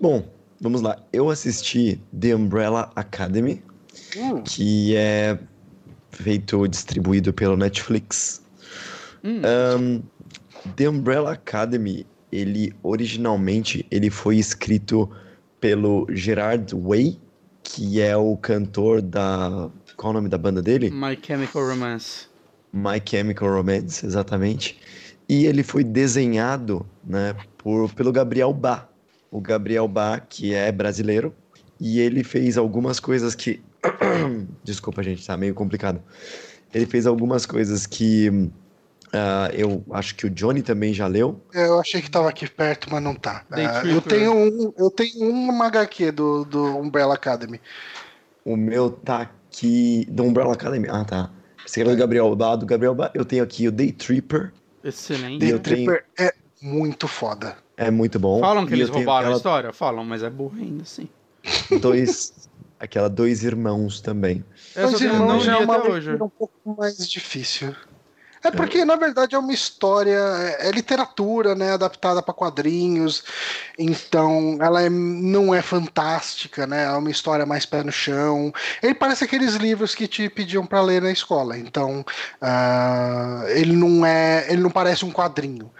Bom, 0.01 0.27
vamos 0.61 0.81
lá. 0.81 0.97
Eu 1.12 1.31
assisti 1.31 2.01
The 2.18 2.35
Umbrella 2.35 2.91
Academy, 2.97 3.62
hum. 4.16 4.43
que 4.43 4.97
é 4.97 5.39
feito 6.11 6.66
distribuído 6.68 7.33
pelo 7.33 7.57
Netflix. 7.57 8.43
Hum. 9.25 9.43
Um, 9.79 10.03
The 10.77 10.89
Umbrella 10.89 11.33
Academy, 11.33 12.07
ele 12.31 12.75
originalmente 12.83 13.87
ele 13.91 14.11
foi 14.11 14.37
escrito 14.37 15.11
pelo 15.61 16.07
Gerard 16.11 16.75
Way, 16.75 17.20
que 17.62 18.01
é 18.01 18.16
o 18.16 18.37
cantor 18.37 19.03
da 19.03 19.70
qual 19.97 20.11
o 20.11 20.14
nome 20.14 20.29
da 20.29 20.39
banda 20.39 20.61
dele? 20.61 20.91
My 20.91 21.16
Chemical 21.20 21.68
Romance. 21.68 22.27
My 22.73 23.01
Chemical 23.05 23.49
Romance, 23.49 24.05
exatamente. 24.05 24.79
E 25.33 25.47
ele 25.47 25.62
foi 25.62 25.83
desenhado, 25.83 26.85
né, 27.05 27.35
por, 27.57 27.91
pelo 27.95 28.12
Gabriel 28.12 28.53
Bá. 28.53 28.89
O 29.30 29.41
Gabriel 29.41 29.89
Bá, 29.89 30.20
que 30.20 30.53
é 30.53 30.70
brasileiro, 30.70 31.35
e 31.80 32.01
ele 32.01 32.22
fez 32.22 32.59
algumas 32.59 33.01
coisas 33.01 33.35
que 33.35 33.62
Desculpa, 34.62 35.03
gente, 35.03 35.26
tá 35.26 35.37
meio 35.37 35.55
complicado. 35.55 36.03
Ele 36.72 36.87
fez 36.87 37.07
algumas 37.07 37.45
coisas 37.45 37.87
que 37.87 38.28
uh, 38.28 39.53
eu 39.53 39.85
acho 39.93 40.14
que 40.14 40.26
o 40.26 40.30
Johnny 40.30 40.62
também 40.62 40.95
já 40.95 41.07
leu. 41.07 41.41
Eu 41.53 41.80
achei 41.80 42.01
que 42.01 42.11
tava 42.11 42.28
aqui 42.28 42.49
perto, 42.49 42.89
mas 42.91 43.03
não 43.03 43.14
tá. 43.14 43.45
Uh, 43.51 43.87
eu, 43.87 44.01
tenho 44.01 44.33
um, 44.33 44.72
eu 44.76 44.91
tenho 44.91 45.28
uma 45.28 45.66
HQ 45.66 46.12
do, 46.12 46.45
do 46.45 46.78
Umbrella 46.78 47.14
Academy. 47.14 47.61
O 48.45 48.57
meu 48.57 48.91
tá 48.91 49.22
aqui. 49.22 50.07
Do 50.11 50.24
Umbrella 50.24 50.55
Academy? 50.55 50.89
Ah, 50.91 51.05
tá. 51.05 51.30
Você 51.66 51.83
quer 51.83 51.91
do 51.91 51.97
Gabriel 51.97 52.35
Bá, 52.35 52.57
do 52.57 52.66
Gabriel 52.66 52.95
Bá. 52.95 53.11
Eu 53.14 53.24
tenho 53.24 53.43
aqui 53.43 53.68
o 53.68 53.72
Day 53.72 53.93
Tripper. 53.93 54.53
Excelente. 54.85 55.39
Day 55.39 55.59
Tripper 55.59 56.05
tenho... 56.14 56.28
é 56.28 56.35
muito 56.61 57.09
foda. 57.09 57.57
É 57.76 57.91
muito 57.91 58.18
bom. 58.18 58.41
Falam 58.41 58.66
que 58.66 58.74
eles 58.74 58.89
roubaram 58.89 59.20
aquela... 59.20 59.35
a 59.35 59.37
história? 59.37 59.72
Falam, 59.72 60.05
mas 60.05 60.22
é 60.22 60.30
burro 60.30 60.57
ainda, 60.59 60.83
assim. 60.83 61.09
Dois, 61.80 62.49
aquela 62.78 63.09
Dois 63.09 63.43
Irmãos 63.43 64.01
também. 64.01 64.45
Dois 64.74 65.01
Irmãos 65.01 65.45
já 65.45 65.55
é 65.55 65.64
uma 65.64 65.76
leitura 65.76 66.24
um 66.24 66.28
pouco 66.28 66.76
mais 66.76 67.09
difícil. 67.09 67.74
É 68.45 68.51
porque, 68.51 68.84
na 68.84 68.97
verdade, 68.97 69.34
é 69.34 69.38
uma 69.38 69.53
história, 69.53 70.18
é, 70.18 70.68
é 70.68 70.70
literatura, 70.72 71.55
né, 71.55 71.72
adaptada 71.72 72.20
para 72.20 72.34
quadrinhos, 72.34 73.22
então 73.78 74.59
ela 74.61 74.82
é, 74.82 74.90
não 74.90 75.55
é 75.55 75.62
fantástica, 75.62 76.66
né, 76.66 76.84
é 76.84 76.90
uma 76.90 77.11
história 77.11 77.47
mais 77.47 77.64
pé 77.64 77.84
no 77.84 77.93
chão. 77.93 78.53
Ele 78.82 78.95
parece 78.95 79.24
aqueles 79.24 79.55
livros 79.55 79.95
que 79.95 80.09
te 80.09 80.28
pediam 80.28 80.66
para 80.66 80.80
ler 80.80 81.01
na 81.01 81.12
escola, 81.12 81.57
então 81.57 82.05
uh, 82.43 83.49
ele 83.49 83.76
não 83.76 84.05
é, 84.05 84.47
ele 84.49 84.62
não 84.62 84.70
parece 84.70 85.05
um 85.05 85.12
quadrinho. 85.12 85.70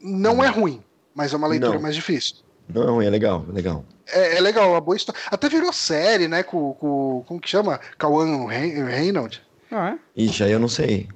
Não 0.00 0.42
é 0.44 0.48
ruim, 0.48 0.82
mas 1.14 1.32
é 1.32 1.36
uma 1.36 1.48
leitura 1.48 1.74
não. 1.74 1.82
mais 1.82 1.96
difícil. 1.96 2.36
Não, 2.72 3.02
é 3.02 3.10
legal, 3.10 3.44
é 3.48 3.52
legal. 3.52 3.84
É, 4.12 4.36
é 4.36 4.40
legal, 4.40 4.70
uma 4.70 4.80
boa 4.80 4.96
história. 4.96 5.20
Até 5.30 5.48
virou 5.48 5.72
série, 5.72 6.28
né? 6.28 6.42
Com, 6.42 6.74
com 6.74 7.24
como 7.26 7.40
que 7.40 7.48
chama? 7.48 7.80
Kawan 7.98 8.46
Reynolds. 8.46 9.40
Ah, 9.70 9.90
é? 9.90 10.22
Ixi, 10.22 10.44
aí 10.44 10.52
eu 10.52 10.60
não 10.60 10.68
sei. 10.68 11.08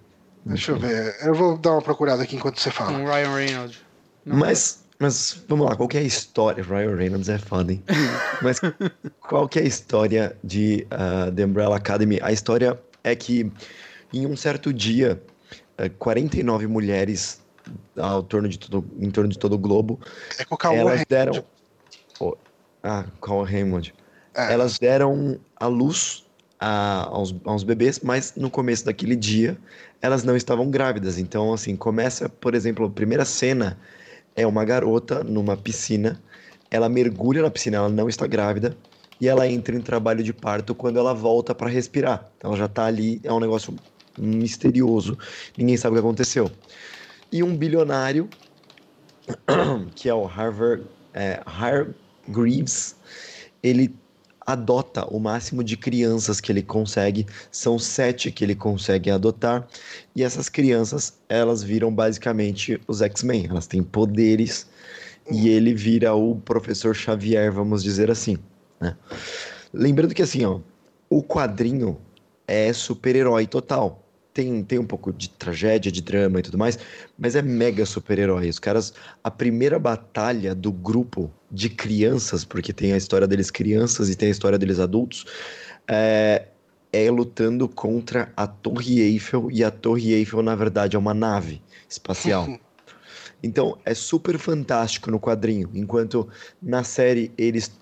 Deixa 0.44 0.72
eu 0.72 0.78
ver. 0.78 1.16
Eu 1.22 1.34
vou 1.34 1.56
dar 1.56 1.72
uma 1.72 1.82
procurada 1.82 2.22
aqui 2.22 2.36
enquanto 2.36 2.60
você 2.60 2.70
fala. 2.70 2.92
Com 2.92 3.04
Ryan 3.04 3.34
Reynolds. 3.34 3.78
Não 4.24 4.36
mas, 4.36 4.84
mas 4.98 5.42
vamos 5.48 5.66
lá, 5.66 5.76
qual 5.76 5.88
que 5.88 5.96
é 5.96 6.00
a 6.00 6.04
história? 6.04 6.62
Ryan 6.62 6.96
Reynolds 6.96 7.28
é 7.28 7.38
foda, 7.38 7.72
hein? 7.72 7.82
mas 8.42 8.60
qual 9.20 9.48
que 9.48 9.58
é 9.58 9.62
a 9.62 9.64
história 9.64 10.36
de 10.42 10.86
uh, 10.92 11.30
The 11.32 11.44
Umbrella 11.44 11.76
Academy? 11.76 12.18
A 12.22 12.32
história 12.32 12.80
é 13.04 13.14
que 13.14 13.50
em 14.12 14.26
um 14.26 14.36
certo 14.36 14.72
dia, 14.72 15.22
uh, 15.80 15.90
49 15.98 16.66
mulheres 16.66 17.40
ao 17.96 18.22
torno 18.22 18.48
de 18.48 18.58
todo, 18.58 18.84
em 18.98 19.10
torno 19.10 19.30
de 19.30 19.38
todo 19.38 19.54
o 19.54 19.58
globo. 19.58 20.00
É 20.38 20.44
com 20.44 20.56
o 20.56 20.72
elas 20.72 21.04
deram. 21.08 21.44
Oh, 22.18 22.36
ah, 22.82 23.04
Cal 23.20 23.44
Raymond. 23.44 23.94
É. 24.34 24.52
Elas 24.52 24.78
deram 24.78 25.38
a 25.56 25.66
luz 25.66 26.21
a, 26.62 27.08
aos, 27.08 27.34
aos 27.44 27.64
bebês, 27.64 28.00
mas 28.00 28.34
no 28.36 28.48
começo 28.48 28.84
daquele 28.84 29.16
dia 29.16 29.58
elas 30.00 30.22
não 30.22 30.36
estavam 30.36 30.70
grávidas. 30.70 31.18
Então, 31.18 31.52
assim, 31.52 31.76
começa, 31.76 32.28
por 32.28 32.54
exemplo, 32.54 32.86
a 32.86 32.90
primeira 32.90 33.24
cena 33.24 33.78
é 34.36 34.46
uma 34.46 34.64
garota 34.64 35.22
numa 35.24 35.56
piscina. 35.56 36.20
Ela 36.70 36.88
mergulha 36.88 37.42
na 37.42 37.50
piscina, 37.50 37.78
ela 37.78 37.88
não 37.88 38.08
está 38.08 38.26
grávida 38.26 38.76
e 39.20 39.28
ela 39.28 39.48
entra 39.48 39.74
em 39.76 39.80
trabalho 39.80 40.22
de 40.22 40.32
parto 40.32 40.74
quando 40.74 40.98
ela 40.98 41.12
volta 41.12 41.54
para 41.54 41.68
respirar. 41.68 42.30
Então 42.38 42.50
ela 42.50 42.58
já 42.58 42.66
está 42.66 42.86
ali, 42.86 43.20
é 43.24 43.32
um 43.32 43.40
negócio 43.40 43.74
misterioso, 44.18 45.16
ninguém 45.56 45.76
sabe 45.76 45.94
o 45.94 46.00
que 46.00 46.06
aconteceu 46.06 46.50
e 47.32 47.42
um 47.42 47.56
bilionário, 47.56 48.28
que 49.96 50.08
é 50.08 50.14
o 50.14 50.24
Harvard, 50.24 50.84
é, 51.14 51.40
Hargreaves, 51.46 52.94
ele 53.62 53.94
adota 54.46 55.06
o 55.06 55.18
máximo 55.18 55.62
de 55.62 55.76
crianças 55.76 56.40
que 56.40 56.50
ele 56.50 56.62
consegue, 56.62 57.26
são 57.50 57.78
sete 57.78 58.30
que 58.30 58.44
ele 58.44 58.54
consegue 58.54 59.10
adotar, 59.10 59.66
e 60.14 60.22
essas 60.22 60.48
crianças, 60.48 61.14
elas 61.28 61.62
viram 61.62 61.94
basicamente 61.94 62.80
os 62.86 63.02
X-Men, 63.02 63.46
elas 63.50 63.66
têm 63.66 63.82
poderes, 63.82 64.66
e 65.30 65.48
ele 65.48 65.72
vira 65.74 66.14
o 66.14 66.36
professor 66.36 66.94
Xavier, 66.94 67.52
vamos 67.52 67.82
dizer 67.82 68.10
assim, 68.10 68.38
né? 68.80 68.96
Lembrando 69.72 70.14
que 70.14 70.22
assim, 70.22 70.44
ó, 70.44 70.60
o 71.08 71.22
quadrinho 71.22 71.98
é 72.46 72.72
super-herói 72.72 73.46
total 73.46 74.02
tem, 74.32 74.62
tem 74.62 74.78
um 74.78 74.86
pouco 74.86 75.12
de 75.12 75.28
tragédia, 75.28 75.92
de 75.92 76.00
drama 76.00 76.40
e 76.40 76.42
tudo 76.42 76.58
mais, 76.58 76.78
mas 77.18 77.36
é 77.36 77.42
mega 77.42 77.84
super-herói. 77.84 78.48
Os 78.48 78.58
caras, 78.58 78.94
a 79.22 79.30
primeira 79.30 79.78
batalha 79.78 80.54
do 80.54 80.72
grupo 80.72 81.30
de 81.50 81.68
crianças, 81.68 82.44
porque 82.44 82.72
tem 82.72 82.92
a 82.92 82.96
história 82.96 83.26
deles 83.26 83.50
crianças 83.50 84.08
e 84.08 84.16
tem 84.16 84.28
a 84.28 84.32
história 84.32 84.58
deles 84.58 84.78
adultos, 84.78 85.26
é, 85.86 86.46
é 86.92 87.10
lutando 87.10 87.68
contra 87.68 88.32
a 88.36 88.46
Torre 88.46 89.00
Eiffel, 89.00 89.50
e 89.50 89.62
a 89.62 89.70
Torre 89.70 90.12
Eiffel, 90.12 90.42
na 90.42 90.54
verdade, 90.54 90.96
é 90.96 90.98
uma 90.98 91.14
nave 91.14 91.62
espacial. 91.88 92.48
Então, 93.44 93.76
é 93.84 93.92
super 93.92 94.38
fantástico 94.38 95.10
no 95.10 95.18
quadrinho, 95.18 95.68
enquanto 95.74 96.28
na 96.62 96.84
série 96.84 97.32
eles 97.36 97.72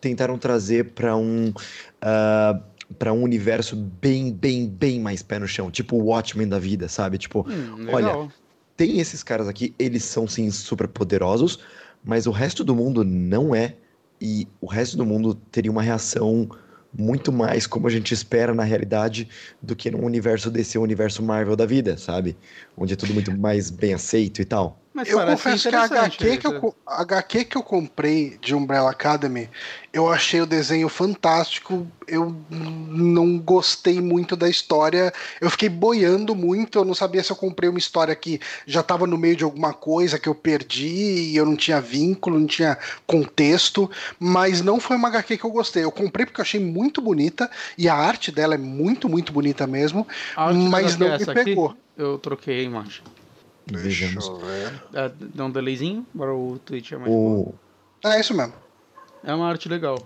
tentaram 0.00 0.38
trazer 0.38 0.92
para 0.92 1.16
um. 1.16 1.48
Uh, 1.48 2.69
para 2.98 3.12
um 3.12 3.22
universo 3.22 3.76
bem, 3.76 4.32
bem, 4.32 4.68
bem 4.68 5.00
mais 5.00 5.22
pé 5.22 5.38
no 5.38 5.46
chão, 5.46 5.70
tipo 5.70 5.96
o 5.96 6.06
Watchmen 6.06 6.48
da 6.48 6.58
vida, 6.58 6.88
sabe? 6.88 7.18
Tipo, 7.18 7.46
hum, 7.48 7.86
olha, 7.92 8.18
tem 8.76 8.98
esses 8.98 9.22
caras 9.22 9.48
aqui, 9.48 9.74
eles 9.78 10.04
são 10.04 10.26
sim 10.26 10.50
super 10.50 10.88
poderosos, 10.88 11.58
mas 12.02 12.26
o 12.26 12.30
resto 12.30 12.64
do 12.64 12.74
mundo 12.74 13.04
não 13.04 13.54
é, 13.54 13.76
e 14.20 14.46
o 14.60 14.66
resto 14.66 14.96
do 14.96 15.06
mundo 15.06 15.34
teria 15.34 15.70
uma 15.70 15.82
reação 15.82 16.48
muito 16.92 17.32
mais 17.32 17.66
como 17.66 17.86
a 17.86 17.90
gente 17.90 18.12
espera 18.12 18.52
na 18.52 18.64
realidade 18.64 19.28
do 19.62 19.76
que 19.76 19.90
num 19.90 20.04
universo 20.04 20.50
desse 20.50 20.76
universo 20.76 21.22
Marvel 21.22 21.56
da 21.56 21.66
vida, 21.66 21.96
sabe? 21.96 22.36
Onde 22.76 22.94
é 22.94 22.96
tudo 22.96 23.14
muito 23.14 23.32
mais 23.32 23.70
bem 23.70 23.94
aceito 23.94 24.42
e 24.42 24.44
tal. 24.44 24.79
Mas 24.92 25.08
eu 25.08 25.24
confesso 25.24 25.68
que 25.68 25.74
a 25.74 25.84
HQ 25.84 26.36
que, 26.38 26.46
eu, 26.48 26.74
a 26.84 27.02
HQ 27.02 27.44
que 27.44 27.56
eu 27.56 27.62
comprei 27.62 28.36
de 28.40 28.56
Umbrella 28.56 28.90
Academy, 28.90 29.48
eu 29.92 30.10
achei 30.10 30.40
o 30.40 30.46
desenho 30.46 30.88
fantástico. 30.88 31.86
Eu 32.08 32.34
não 32.50 33.38
gostei 33.38 34.00
muito 34.00 34.34
da 34.34 34.48
história. 34.48 35.12
Eu 35.40 35.48
fiquei 35.48 35.68
boiando 35.68 36.34
muito. 36.34 36.78
Eu 36.78 36.84
não 36.84 36.94
sabia 36.94 37.22
se 37.22 37.30
eu 37.30 37.36
comprei 37.36 37.70
uma 37.70 37.78
história 37.78 38.14
que 38.16 38.40
já 38.66 38.80
estava 38.80 39.06
no 39.06 39.16
meio 39.16 39.36
de 39.36 39.44
alguma 39.44 39.72
coisa 39.72 40.18
que 40.18 40.28
eu 40.28 40.34
perdi 40.34 41.30
e 41.30 41.36
eu 41.36 41.46
não 41.46 41.54
tinha 41.54 41.80
vínculo, 41.80 42.40
não 42.40 42.46
tinha 42.48 42.76
contexto. 43.06 43.88
Mas 44.18 44.60
não 44.60 44.80
foi 44.80 44.96
uma 44.96 45.06
HQ 45.06 45.38
que 45.38 45.44
eu 45.44 45.50
gostei. 45.50 45.84
Eu 45.84 45.92
comprei 45.92 46.26
porque 46.26 46.40
eu 46.40 46.44
achei 46.44 46.60
muito 46.60 47.00
bonita 47.00 47.48
e 47.78 47.88
a 47.88 47.94
arte 47.94 48.32
dela 48.32 48.56
é 48.56 48.58
muito, 48.58 49.08
muito 49.08 49.32
bonita 49.32 49.68
mesmo. 49.68 50.06
Mas 50.68 50.96
não 50.96 51.16
me 51.16 51.24
pegou. 51.26 51.66
Aqui, 51.66 51.78
eu 51.96 52.18
troquei 52.18 52.58
a 52.58 52.62
imagem. 52.62 53.02
Vejamos. 53.78 54.28
Deixa 54.28 54.30
eu 54.30 54.38
ver. 54.38 54.82
É, 54.94 55.12
dá 55.34 55.44
um 55.44 55.50
delayzinho 55.50 56.06
para 56.16 56.34
o 56.34 56.58
Twitch 56.58 56.92
é 56.92 56.96
mais 56.96 57.10
o... 57.10 57.54
É 58.04 58.18
isso 58.18 58.34
mesmo. 58.34 58.54
É 59.22 59.34
uma 59.34 59.48
arte 59.48 59.68
legal. 59.68 59.98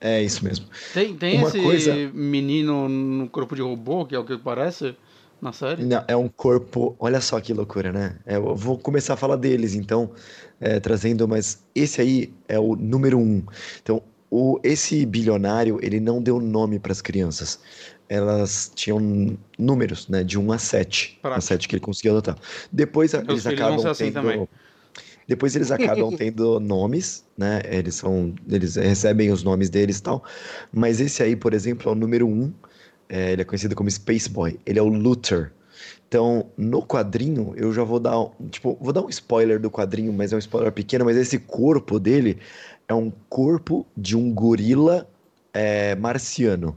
É 0.00 0.22
isso 0.22 0.44
mesmo. 0.44 0.66
Tem, 0.94 1.14
tem 1.16 1.42
esse 1.42 1.60
coisa... 1.60 1.94
menino 2.14 2.88
no 2.88 3.28
corpo 3.28 3.54
de 3.54 3.62
robô, 3.62 4.06
que 4.06 4.14
é 4.14 4.18
o 4.18 4.24
que 4.24 4.38
parece 4.38 4.96
na 5.40 5.52
série? 5.52 5.84
Não, 5.84 6.04
é 6.06 6.16
um 6.16 6.28
corpo. 6.28 6.96
Olha 6.98 7.20
só 7.20 7.40
que 7.40 7.52
loucura, 7.52 7.92
né? 7.92 8.16
É, 8.24 8.36
eu 8.36 8.54
vou 8.54 8.78
começar 8.78 9.14
a 9.14 9.16
falar 9.16 9.36
deles, 9.36 9.74
então, 9.74 10.10
é, 10.60 10.80
trazendo, 10.80 11.26
mas 11.26 11.64
esse 11.74 12.00
aí 12.00 12.32
é 12.46 12.58
o 12.58 12.76
número 12.76 13.18
um. 13.18 13.44
Então, 13.82 14.02
o, 14.30 14.60
esse 14.62 15.04
bilionário, 15.06 15.78
ele 15.82 16.00
não 16.00 16.22
deu 16.22 16.40
nome 16.40 16.78
para 16.78 16.92
as 16.92 17.00
crianças 17.00 17.60
elas 18.08 18.72
tinham 18.74 19.36
números, 19.58 20.08
né? 20.08 20.24
De 20.24 20.38
1 20.38 20.52
a 20.52 20.58
7. 20.58 21.18
Prático. 21.20 21.38
A 21.38 21.40
7 21.40 21.68
que 21.68 21.74
ele 21.74 21.80
conseguia 21.80 22.12
adotar. 22.12 22.36
Depois 22.72 23.12
Meus 23.12 23.28
eles 23.28 23.46
acabam 23.46 23.86
assim 23.86 24.04
tendo. 24.04 24.14
Também. 24.14 24.48
Depois 25.26 25.54
eles 25.54 25.70
acabam 25.70 26.10
tendo 26.16 26.58
nomes, 26.58 27.24
né? 27.36 27.60
Eles 27.64 27.96
são. 27.96 28.34
Eles 28.48 28.76
recebem 28.76 29.30
os 29.30 29.42
nomes 29.42 29.68
deles 29.68 29.98
e 29.98 30.02
tal. 30.02 30.24
Mas 30.72 31.00
esse 31.00 31.22
aí, 31.22 31.36
por 31.36 31.52
exemplo, 31.52 31.88
é 31.88 31.92
o 31.92 31.94
número 31.94 32.26
1. 32.26 32.52
É, 33.10 33.32
ele 33.32 33.42
é 33.42 33.44
conhecido 33.44 33.74
como 33.74 33.90
Space 33.90 34.28
Boy. 34.28 34.58
Ele 34.64 34.78
é 34.78 34.82
o 34.82 34.88
Luther. 34.88 35.52
Então, 36.08 36.50
no 36.56 36.82
quadrinho, 36.82 37.52
eu 37.56 37.72
já 37.72 37.84
vou 37.84 38.00
dar, 38.00 38.14
tipo, 38.50 38.78
vou 38.80 38.94
dar 38.94 39.02
um 39.02 39.10
spoiler 39.10 39.60
do 39.60 39.70
quadrinho, 39.70 40.10
mas 40.10 40.32
é 40.32 40.36
um 40.36 40.38
spoiler 40.38 40.72
pequeno, 40.72 41.04
mas 41.04 41.18
esse 41.18 41.38
corpo 41.38 42.00
dele 42.00 42.38
é 42.88 42.94
um 42.94 43.12
corpo 43.28 43.86
de 43.94 44.16
um 44.16 44.32
gorila 44.32 45.06
é, 45.52 45.94
marciano. 45.96 46.76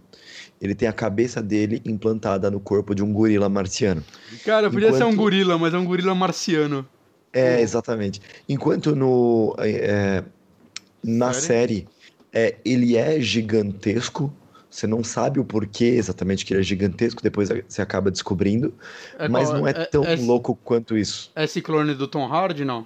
Ele 0.62 0.76
tem 0.76 0.88
a 0.88 0.94
cabeça 0.94 1.42
dele 1.42 1.82
implantada 1.84 2.52
no 2.52 2.60
corpo 2.60 2.94
de 2.94 3.04
um 3.04 3.12
gorila 3.12 3.50
marciano. 3.50 4.04
Cara, 4.46 4.70
podia 4.70 4.90
Enquanto... 4.90 5.00
ser 5.00 5.06
um 5.06 5.16
gorila, 5.16 5.58
mas 5.58 5.74
é 5.74 5.78
um 5.78 5.86
gorila 5.86 6.14
marciano. 6.14 6.88
É, 7.34 7.62
exatamente. 7.62 8.22
Enquanto 8.48 8.96
no 8.96 9.56
é, 9.58 10.24
na 11.04 11.34
série, 11.34 11.42
série 11.42 11.88
é, 12.32 12.58
ele 12.64 12.96
é 12.96 13.20
gigantesco, 13.20 14.32
você 14.70 14.86
não 14.86 15.04
sabe 15.04 15.40
o 15.40 15.44
porquê 15.44 15.86
exatamente 15.86 16.46
que 16.46 16.54
ele 16.54 16.62
é 16.62 16.64
gigantesco, 16.64 17.24
depois 17.24 17.50
você 17.68 17.82
acaba 17.82 18.12
descobrindo. 18.12 18.74
É 19.18 19.28
mas 19.28 19.50
qual? 19.50 19.60
não 19.60 19.68
é, 19.68 19.72
é 19.72 19.86
tão 19.86 20.04
é, 20.04 20.16
louco 20.16 20.56
quanto 20.64 20.96
isso. 20.96 21.32
É 21.36 21.44
esse 21.46 21.62
clone 21.62 21.96
do 21.96 22.08
Tom 22.08 22.28
Hardy, 22.28 22.64
não? 22.64 22.86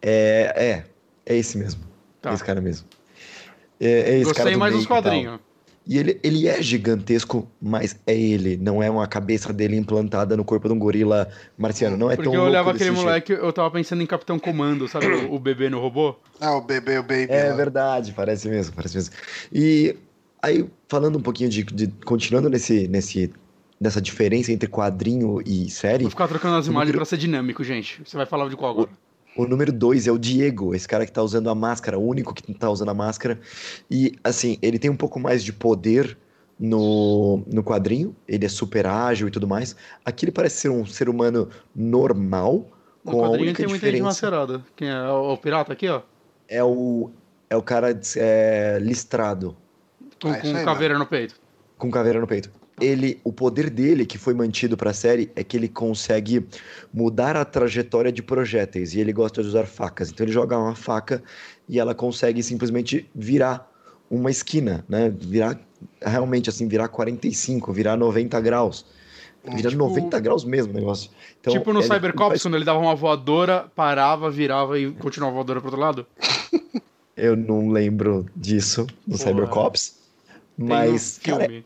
É, 0.00 0.52
é. 0.54 0.84
É 1.26 1.36
esse 1.36 1.58
mesmo. 1.58 1.82
Tá. 2.22 2.32
Esse 2.32 2.44
cara 2.44 2.60
mesmo. 2.60 2.86
É, 3.80 3.86
é 3.86 4.18
esse 4.18 4.32
Gostei 4.32 4.56
mais 4.56 4.74
dos 4.74 4.86
quadrinhos. 4.86 5.40
E 5.88 5.96
ele, 5.96 6.20
ele 6.22 6.46
é 6.46 6.60
gigantesco, 6.60 7.50
mas 7.58 7.98
é 8.06 8.14
ele, 8.14 8.58
não 8.58 8.82
é 8.82 8.90
uma 8.90 9.06
cabeça 9.06 9.54
dele 9.54 9.74
implantada 9.74 10.36
no 10.36 10.44
corpo 10.44 10.68
de 10.68 10.74
um 10.74 10.78
gorila 10.78 11.26
marciano. 11.56 11.96
Não 11.96 12.10
é 12.10 12.16
Porque 12.16 12.28
tão 12.30 12.38
eu 12.38 12.44
olhava 12.44 12.72
aquele 12.72 12.90
moleque, 12.90 13.32
eu 13.32 13.50
tava 13.54 13.70
pensando 13.70 14.02
em 14.02 14.06
Capitão 14.06 14.38
Comando, 14.38 14.86
sabe? 14.86 15.06
o, 15.06 15.32
o, 15.32 15.38
bebê 15.38 15.70
no 15.70 15.80
robô. 15.80 16.14
Ah, 16.38 16.54
o 16.54 16.60
bebê, 16.60 16.98
o 16.98 17.02
baby. 17.02 17.28
É 17.30 17.48
lá. 17.48 17.56
verdade, 17.56 18.12
parece 18.12 18.50
mesmo, 18.50 18.74
parece 18.76 18.96
mesmo. 18.96 19.14
E 19.50 19.96
aí, 20.42 20.68
falando 20.88 21.16
um 21.16 21.22
pouquinho 21.22 21.48
de. 21.48 21.62
de 21.62 21.86
continuando 22.04 22.50
nesse, 22.50 22.86
nesse, 22.86 23.32
nessa 23.80 23.98
diferença 23.98 24.52
entre 24.52 24.68
quadrinho 24.68 25.40
e 25.46 25.70
série. 25.70 26.02
Vou 26.02 26.10
ficar 26.10 26.28
trocando 26.28 26.56
as 26.56 26.66
imagens 26.66 26.88
número... 26.88 26.98
pra 26.98 27.06
ser 27.06 27.16
dinâmico, 27.16 27.64
gente. 27.64 28.02
Você 28.04 28.14
vai 28.14 28.26
falar 28.26 28.46
de 28.50 28.56
qual 28.56 28.72
agora? 28.72 28.90
O 29.38 29.46
número 29.46 29.70
dois 29.70 30.08
é 30.08 30.10
o 30.10 30.18
Diego, 30.18 30.74
esse 30.74 30.88
cara 30.88 31.06
que 31.06 31.12
tá 31.12 31.22
usando 31.22 31.48
a 31.48 31.54
máscara, 31.54 31.96
o 31.96 32.04
único 32.04 32.34
que 32.34 32.52
tá 32.52 32.68
usando 32.68 32.88
a 32.88 32.94
máscara. 32.94 33.38
E, 33.88 34.18
assim, 34.24 34.58
ele 34.60 34.80
tem 34.80 34.90
um 34.90 34.96
pouco 34.96 35.20
mais 35.20 35.44
de 35.44 35.52
poder 35.52 36.18
no, 36.58 37.44
no 37.46 37.62
quadrinho, 37.62 38.16
ele 38.26 38.44
é 38.44 38.48
super 38.48 38.84
ágil 38.84 39.28
e 39.28 39.30
tudo 39.30 39.46
mais. 39.46 39.76
Aqui 40.04 40.24
ele 40.24 40.32
parece 40.32 40.62
ser 40.62 40.70
um 40.70 40.84
ser 40.84 41.08
humano 41.08 41.48
normal. 41.72 42.66
No 43.04 43.12
com 43.12 43.18
quadrinho 43.20 43.54
a 43.56 43.62
única 43.62 43.78
tem 43.78 44.02
mascarada. 44.02 44.60
Quem 44.74 44.88
é? 44.88 44.92
é? 44.92 45.08
O, 45.08 45.36
pirata 45.36 45.72
aqui, 45.72 45.88
ó? 45.88 46.02
É 46.48 46.64
o, 46.64 47.08
é 47.48 47.56
o 47.56 47.62
cara 47.62 47.96
é, 48.16 48.78
listrado. 48.82 49.56
Com, 50.20 50.30
ah, 50.30 50.38
com 50.40 50.64
caveira 50.64 50.98
no 50.98 51.06
peito. 51.06 51.36
Com 51.78 51.92
caveira 51.92 52.18
no 52.18 52.26
peito 52.26 52.50
ele, 52.80 53.20
o 53.24 53.32
poder 53.32 53.70
dele 53.70 54.06
que 54.06 54.18
foi 54.18 54.34
mantido 54.34 54.76
para 54.76 54.90
a 54.90 54.94
série 54.94 55.30
é 55.34 55.42
que 55.42 55.56
ele 55.56 55.68
consegue 55.68 56.46
mudar 56.92 57.36
a 57.36 57.44
trajetória 57.44 58.12
de 58.12 58.22
projéteis 58.22 58.94
e 58.94 59.00
ele 59.00 59.12
gosta 59.12 59.42
de 59.42 59.48
usar 59.48 59.66
facas. 59.66 60.10
Então 60.10 60.24
ele 60.24 60.32
joga 60.32 60.58
uma 60.58 60.74
faca 60.74 61.22
e 61.68 61.78
ela 61.78 61.94
consegue 61.94 62.42
simplesmente 62.42 63.08
virar 63.14 63.70
uma 64.10 64.30
esquina, 64.30 64.84
né? 64.88 65.10
Virar 65.10 65.60
realmente 66.00 66.48
assim, 66.48 66.66
virar 66.66 66.88
45, 66.88 67.72
virar 67.72 67.96
90 67.96 68.40
graus. 68.40 68.84
Virar 69.44 69.70
tipo, 69.70 69.82
90 69.82 70.20
graus 70.20 70.44
mesmo 70.44 70.72
o 70.72 70.76
negócio. 70.76 71.10
Então, 71.40 71.52
tipo 71.52 71.72
no 71.72 71.82
Cybercops, 71.82 72.28
faz... 72.28 72.42
quando 72.42 72.56
ele 72.56 72.64
dava 72.64 72.78
uma 72.78 72.94
voadora, 72.94 73.66
parava, 73.74 74.30
virava 74.30 74.78
e 74.78 74.90
continuava 74.92 75.34
voadora 75.34 75.60
pro 75.60 75.68
outro 75.68 75.80
lado? 75.80 76.06
Eu 77.16 77.36
não 77.36 77.70
lembro 77.70 78.26
disso 78.36 78.86
no. 79.06 79.18
Cybercops. 79.18 79.98
Mas, 80.56 81.20
um 81.24 81.30
cara, 81.30 81.64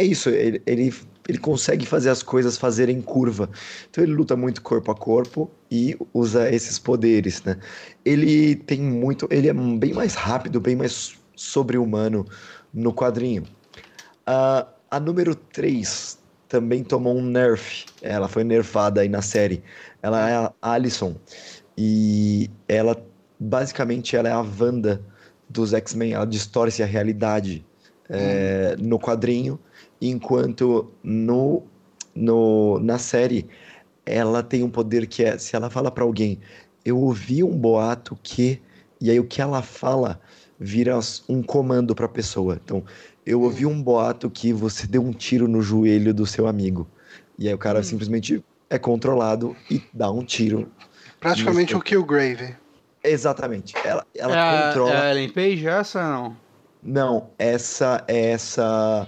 é 0.00 0.04
isso, 0.04 0.30
ele, 0.30 0.62
ele, 0.66 0.94
ele 1.28 1.38
consegue 1.38 1.84
fazer 1.84 2.08
as 2.08 2.22
coisas 2.22 2.56
fazerem 2.56 3.02
curva. 3.02 3.50
Então 3.90 4.02
ele 4.02 4.14
luta 4.14 4.34
muito 4.34 4.62
corpo 4.62 4.90
a 4.90 4.94
corpo 4.94 5.50
e 5.70 5.94
usa 6.14 6.50
esses 6.50 6.78
poderes, 6.78 7.42
né? 7.42 7.58
Ele 8.02 8.56
tem 8.56 8.80
muito, 8.80 9.28
ele 9.30 9.48
é 9.48 9.52
bem 9.52 9.92
mais 9.92 10.14
rápido, 10.14 10.58
bem 10.58 10.74
mais 10.74 11.18
sobre-humano 11.36 12.26
no 12.72 12.94
quadrinho. 12.94 13.42
Uh, 14.26 14.66
a 14.90 14.98
número 14.98 15.34
3 15.34 16.18
também 16.48 16.82
tomou 16.82 17.14
um 17.14 17.22
nerf. 17.22 17.84
Ela 18.00 18.26
foi 18.26 18.42
nerfada 18.42 19.02
aí 19.02 19.08
na 19.08 19.20
série. 19.20 19.62
Ela 20.02 20.30
é 20.30 20.34
a 20.34 20.52
Alison. 20.62 21.14
E 21.76 22.50
ela, 22.66 22.96
basicamente, 23.38 24.16
ela 24.16 24.30
é 24.30 24.32
a 24.32 24.40
Wanda 24.40 25.02
dos 25.48 25.74
X-Men. 25.74 26.14
Ela 26.14 26.26
distorce 26.26 26.82
a 26.82 26.86
realidade 26.86 27.64
é, 28.08 28.76
no 28.78 28.98
quadrinho 28.98 29.60
enquanto 30.00 30.90
no, 31.02 31.62
no 32.14 32.78
na 32.80 32.98
série 32.98 33.46
ela 34.06 34.42
tem 34.42 34.62
um 34.62 34.70
poder 34.70 35.06
que 35.06 35.22
é 35.22 35.36
se 35.38 35.54
ela 35.54 35.68
fala 35.68 35.90
para 35.90 36.04
alguém 36.04 36.40
eu 36.84 36.98
ouvi 36.98 37.42
um 37.44 37.56
boato 37.56 38.18
que 38.22 38.60
e 39.00 39.10
aí 39.10 39.18
o 39.18 39.24
que 39.24 39.40
ela 39.40 39.62
fala 39.62 40.20
vira 40.58 40.98
um 41.28 41.42
comando 41.42 41.94
para 41.94 42.04
a 42.04 42.08
pessoa. 42.08 42.60
Então 42.62 42.84
eu 43.24 43.40
ouvi 43.42 43.64
um 43.64 43.82
boato 43.82 44.30
que 44.30 44.52
você 44.52 44.86
deu 44.86 45.02
um 45.02 45.12
tiro 45.12 45.48
no 45.48 45.62
joelho 45.62 46.12
do 46.12 46.26
seu 46.26 46.46
amigo 46.46 46.86
e 47.38 47.48
aí 47.48 47.54
o 47.54 47.58
cara 47.58 47.80
hum. 47.80 47.84
simplesmente 47.84 48.44
é 48.68 48.78
controlado 48.78 49.56
e 49.70 49.82
dá 49.92 50.10
um 50.10 50.24
tiro 50.24 50.70
praticamente 51.18 51.74
o 51.74 51.80
Killgrave 51.80 52.56
exatamente. 53.02 53.74
Ela, 53.84 54.06
ela 54.14 54.36
é 54.36 54.66
controla 54.66 54.90
a, 54.90 54.94
é 54.94 55.00
a 55.00 55.10
Ellen 55.10 55.30
Page 55.30 55.66
essa 55.66 56.02
não? 56.02 56.36
Não 56.82 57.30
essa 57.38 58.04
é 58.06 58.30
essa 58.30 59.06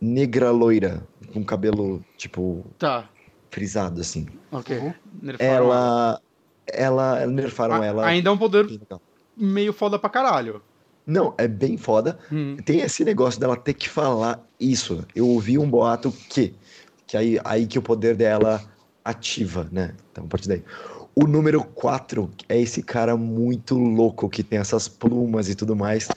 negra 0.00 0.50
loira, 0.50 1.06
com 1.32 1.44
cabelo, 1.44 2.02
tipo. 2.16 2.64
Tá. 2.78 3.08
Frisado, 3.50 4.00
assim. 4.00 4.26
Ok. 4.50 4.78
Uhum. 4.78 4.94
Ela. 5.38 6.20
Ela. 6.66 7.26
Nerfaram 7.26 7.82
a, 7.82 7.86
ela. 7.86 8.06
Ainda 8.06 8.30
é 8.30 8.32
um 8.32 8.38
poder 8.38 8.66
meio 9.36 9.72
foda 9.72 9.98
pra 9.98 10.08
caralho. 10.08 10.62
Não, 11.06 11.34
é 11.36 11.48
bem 11.48 11.76
foda. 11.76 12.18
Hum. 12.30 12.56
Tem 12.64 12.80
esse 12.80 13.04
negócio 13.04 13.40
dela 13.40 13.56
ter 13.56 13.74
que 13.74 13.88
falar 13.88 14.40
isso. 14.58 15.04
Eu 15.14 15.28
ouvi 15.28 15.58
um 15.58 15.68
boato 15.68 16.12
que. 16.28 16.54
Que 17.06 17.16
aí, 17.16 17.40
aí 17.44 17.66
que 17.66 17.78
o 17.78 17.82
poder 17.82 18.14
dela 18.14 18.62
ativa, 19.04 19.68
né? 19.72 19.94
Então, 20.10 20.24
a 20.24 20.28
partir 20.28 20.48
daí. 20.48 20.62
O 21.12 21.26
número 21.26 21.64
4 21.64 22.30
é 22.48 22.60
esse 22.60 22.84
cara 22.84 23.16
muito 23.16 23.76
louco 23.76 24.28
que 24.28 24.44
tem 24.44 24.60
essas 24.60 24.86
plumas 24.86 25.48
e 25.48 25.56
tudo 25.56 25.74
mais 25.74 26.08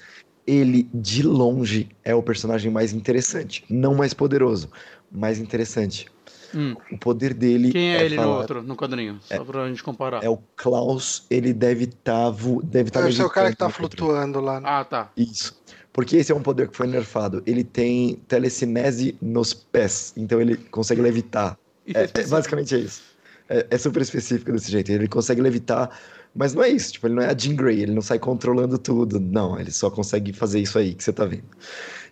ele 0.45 0.89
de 0.93 1.23
longe 1.23 1.89
é 2.03 2.13
o 2.13 2.21
personagem 2.21 2.71
mais 2.71 2.93
interessante, 2.93 3.63
não 3.69 3.95
mais 3.95 4.13
poderoso, 4.13 4.69
mais 5.11 5.39
interessante. 5.39 6.07
Hum. 6.55 6.75
O 6.91 6.97
poder 6.97 7.33
dele. 7.33 7.71
Quem 7.71 7.95
é, 7.95 8.01
é 8.01 8.05
ele 8.05 8.15
falar... 8.15 8.27
no 8.27 8.37
outro, 8.37 8.63
no 8.63 8.75
quadrinho? 8.75 9.19
Só 9.21 9.35
é, 9.35 9.39
pra 9.43 9.67
gente 9.67 9.83
comparar. 9.83 10.23
É 10.23 10.29
o 10.29 10.37
Klaus, 10.55 11.25
ele 11.29 11.51
deve 11.51 11.85
estar. 11.85 12.31
Tá, 12.31 12.37
deve 12.63 12.91
tá 12.91 13.09
Esse 13.09 13.21
é 13.21 13.25
o 13.25 13.29
cara 13.29 13.49
que 13.49 13.57
tá 13.57 13.69
flutuando 13.69 14.39
lá. 14.39 14.59
Né? 14.59 14.67
Ah, 14.69 14.85
tá. 14.85 15.11
Isso. 15.17 15.59
Porque 15.91 16.17
esse 16.17 16.31
é 16.31 16.35
um 16.35 16.41
poder 16.41 16.67
que 16.69 16.77
foi 16.77 16.87
nerfado. 16.87 17.41
Ele 17.45 17.63
tem 17.63 18.15
telecinese 18.27 19.15
nos 19.21 19.53
pés, 19.53 20.13
então 20.17 20.41
ele 20.41 20.57
consegue 20.57 21.01
levitar. 21.01 21.57
É, 21.87 22.03
é, 22.03 22.27
basicamente 22.27 22.75
é 22.75 22.79
isso. 22.79 23.03
É, 23.49 23.67
é 23.69 23.77
super 23.77 24.01
específico 24.01 24.51
desse 24.51 24.71
jeito. 24.71 24.91
Ele 24.91 25.07
consegue 25.07 25.41
levitar 25.41 25.89
mas 26.35 26.53
não 26.53 26.63
é 26.63 26.69
isso, 26.69 26.93
tipo, 26.93 27.07
ele 27.07 27.15
não 27.15 27.21
é 27.23 27.27
a 27.27 27.37
Jean 27.37 27.55
Grey, 27.55 27.81
ele 27.81 27.93
não 27.93 28.01
sai 28.01 28.17
controlando 28.17 28.77
tudo. 28.77 29.19
Não, 29.19 29.59
ele 29.59 29.71
só 29.71 29.89
consegue 29.91 30.33
fazer 30.33 30.59
isso 30.59 30.79
aí 30.79 30.95
que 30.95 31.03
você 31.03 31.13
tá 31.13 31.25
vendo. 31.25 31.43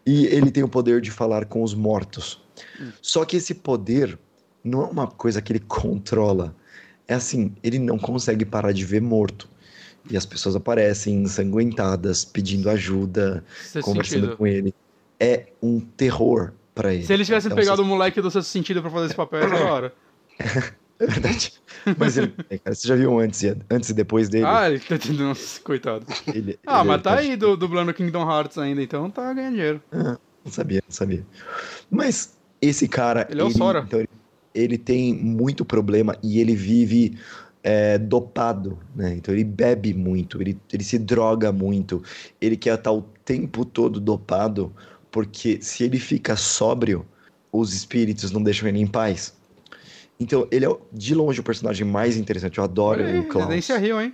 E 0.05 0.25
ele 0.27 0.51
tem 0.51 0.63
o 0.63 0.67
poder 0.67 1.01
de 1.01 1.09
falar 1.09 1.45
com 1.45 1.63
os 1.63 1.73
mortos. 1.73 2.39
Hum. 2.79 2.91
Só 3.01 3.25
que 3.25 3.37
esse 3.37 3.55
poder 3.55 4.17
não 4.63 4.83
é 4.83 4.85
uma 4.85 5.07
coisa 5.07 5.41
que 5.41 5.51
ele 5.51 5.59
controla. 5.59 6.55
É 7.07 7.15
assim, 7.15 7.53
ele 7.63 7.79
não 7.79 7.97
consegue 7.97 8.45
parar 8.45 8.71
de 8.71 8.85
ver 8.85 9.01
morto. 9.01 9.49
E 10.09 10.15
as 10.15 10.25
pessoas 10.25 10.55
aparecem 10.55 11.23
ensanguentadas, 11.23 12.23
pedindo 12.23 12.69
ajuda, 12.69 13.43
conversando 13.81 14.21
sentido. 14.21 14.37
com 14.37 14.47
ele. 14.47 14.73
É 15.19 15.47
um 15.61 15.79
terror 15.79 16.53
para 16.73 16.93
ele. 16.93 17.05
Se 17.05 17.13
eles 17.13 17.27
tivessem 17.27 17.51
então, 17.51 17.57
pegado 17.57 17.81
o 17.81 17.85
moleque 17.85 18.21
do 18.21 18.31
sexto 18.31 18.49
sentido 18.49 18.81
para 18.81 18.89
fazer 18.89 19.05
esse 19.07 19.15
papel, 19.15 19.41
era 19.41 19.65
hora. 19.65 19.93
É 21.01 21.07
verdade. 21.07 21.53
Mas 21.97 22.15
ele, 22.15 22.31
é, 22.47 22.59
cara, 22.59 22.75
você 22.75 22.87
já 22.87 22.95
viu 22.95 23.19
antes, 23.19 23.43
antes 23.71 23.89
e 23.89 23.93
depois 23.93 24.29
dele? 24.29 24.45
Ah, 24.45 24.69
ele 24.69 24.79
tá 24.79 24.99
tendo. 24.99 25.23
Nossa, 25.23 25.59
coitado. 25.61 26.05
Ele, 26.27 26.59
ah, 26.67 26.81
ele 26.81 26.87
mas 26.89 27.01
tá, 27.01 27.15
tá 27.15 27.19
aí 27.19 27.35
do, 27.35 27.57
dublando 27.57 27.91
Kingdom 27.91 28.29
Hearts 28.29 28.59
ainda, 28.59 28.83
então 28.83 29.09
tá 29.09 29.33
ganhando 29.33 29.55
dinheiro. 29.55 29.81
Ah, 29.91 30.17
não 30.45 30.51
sabia, 30.51 30.83
não 30.87 30.93
sabia. 30.93 31.25
Mas 31.89 32.37
esse 32.61 32.87
cara. 32.87 33.27
Ele 33.31 33.41
é 33.41 33.43
o 33.43 33.49
Sora. 33.49 33.83
Então, 33.87 33.99
ele, 33.99 34.09
ele, 34.53 34.77
tem 34.77 35.11
muito 35.11 35.65
problema 35.65 36.15
e 36.21 36.39
ele 36.39 36.55
vive 36.55 37.17
é, 37.63 37.97
dopado, 37.97 38.77
né? 38.95 39.15
Então 39.15 39.33
ele 39.33 39.43
bebe 39.43 39.95
muito, 39.95 40.39
ele, 40.39 40.55
ele 40.71 40.83
se 40.83 40.99
droga 40.99 41.51
muito, 41.51 42.03
ele 42.39 42.55
quer 42.55 42.75
estar 42.75 42.91
o 42.91 43.01
tempo 43.25 43.65
todo 43.65 43.99
dopado, 43.99 44.71
porque 45.09 45.59
se 45.63 45.83
ele 45.83 45.97
fica 45.97 46.35
sóbrio, 46.35 47.03
os 47.51 47.73
espíritos 47.73 48.31
não 48.31 48.43
deixam 48.43 48.69
ele 48.69 48.79
em 48.79 48.87
paz. 48.87 49.40
Então, 50.21 50.47
ele 50.51 50.67
é 50.67 50.77
de 50.93 51.15
longe 51.15 51.39
o 51.39 51.43
personagem 51.43 51.85
mais 51.85 52.15
interessante. 52.15 52.59
Eu 52.59 52.63
adoro 52.63 53.03
aí, 53.03 53.17
o 53.17 53.23
Klaus. 53.27 53.47
Residência 53.47 53.75
Rio, 53.79 53.99
hein? 53.99 54.13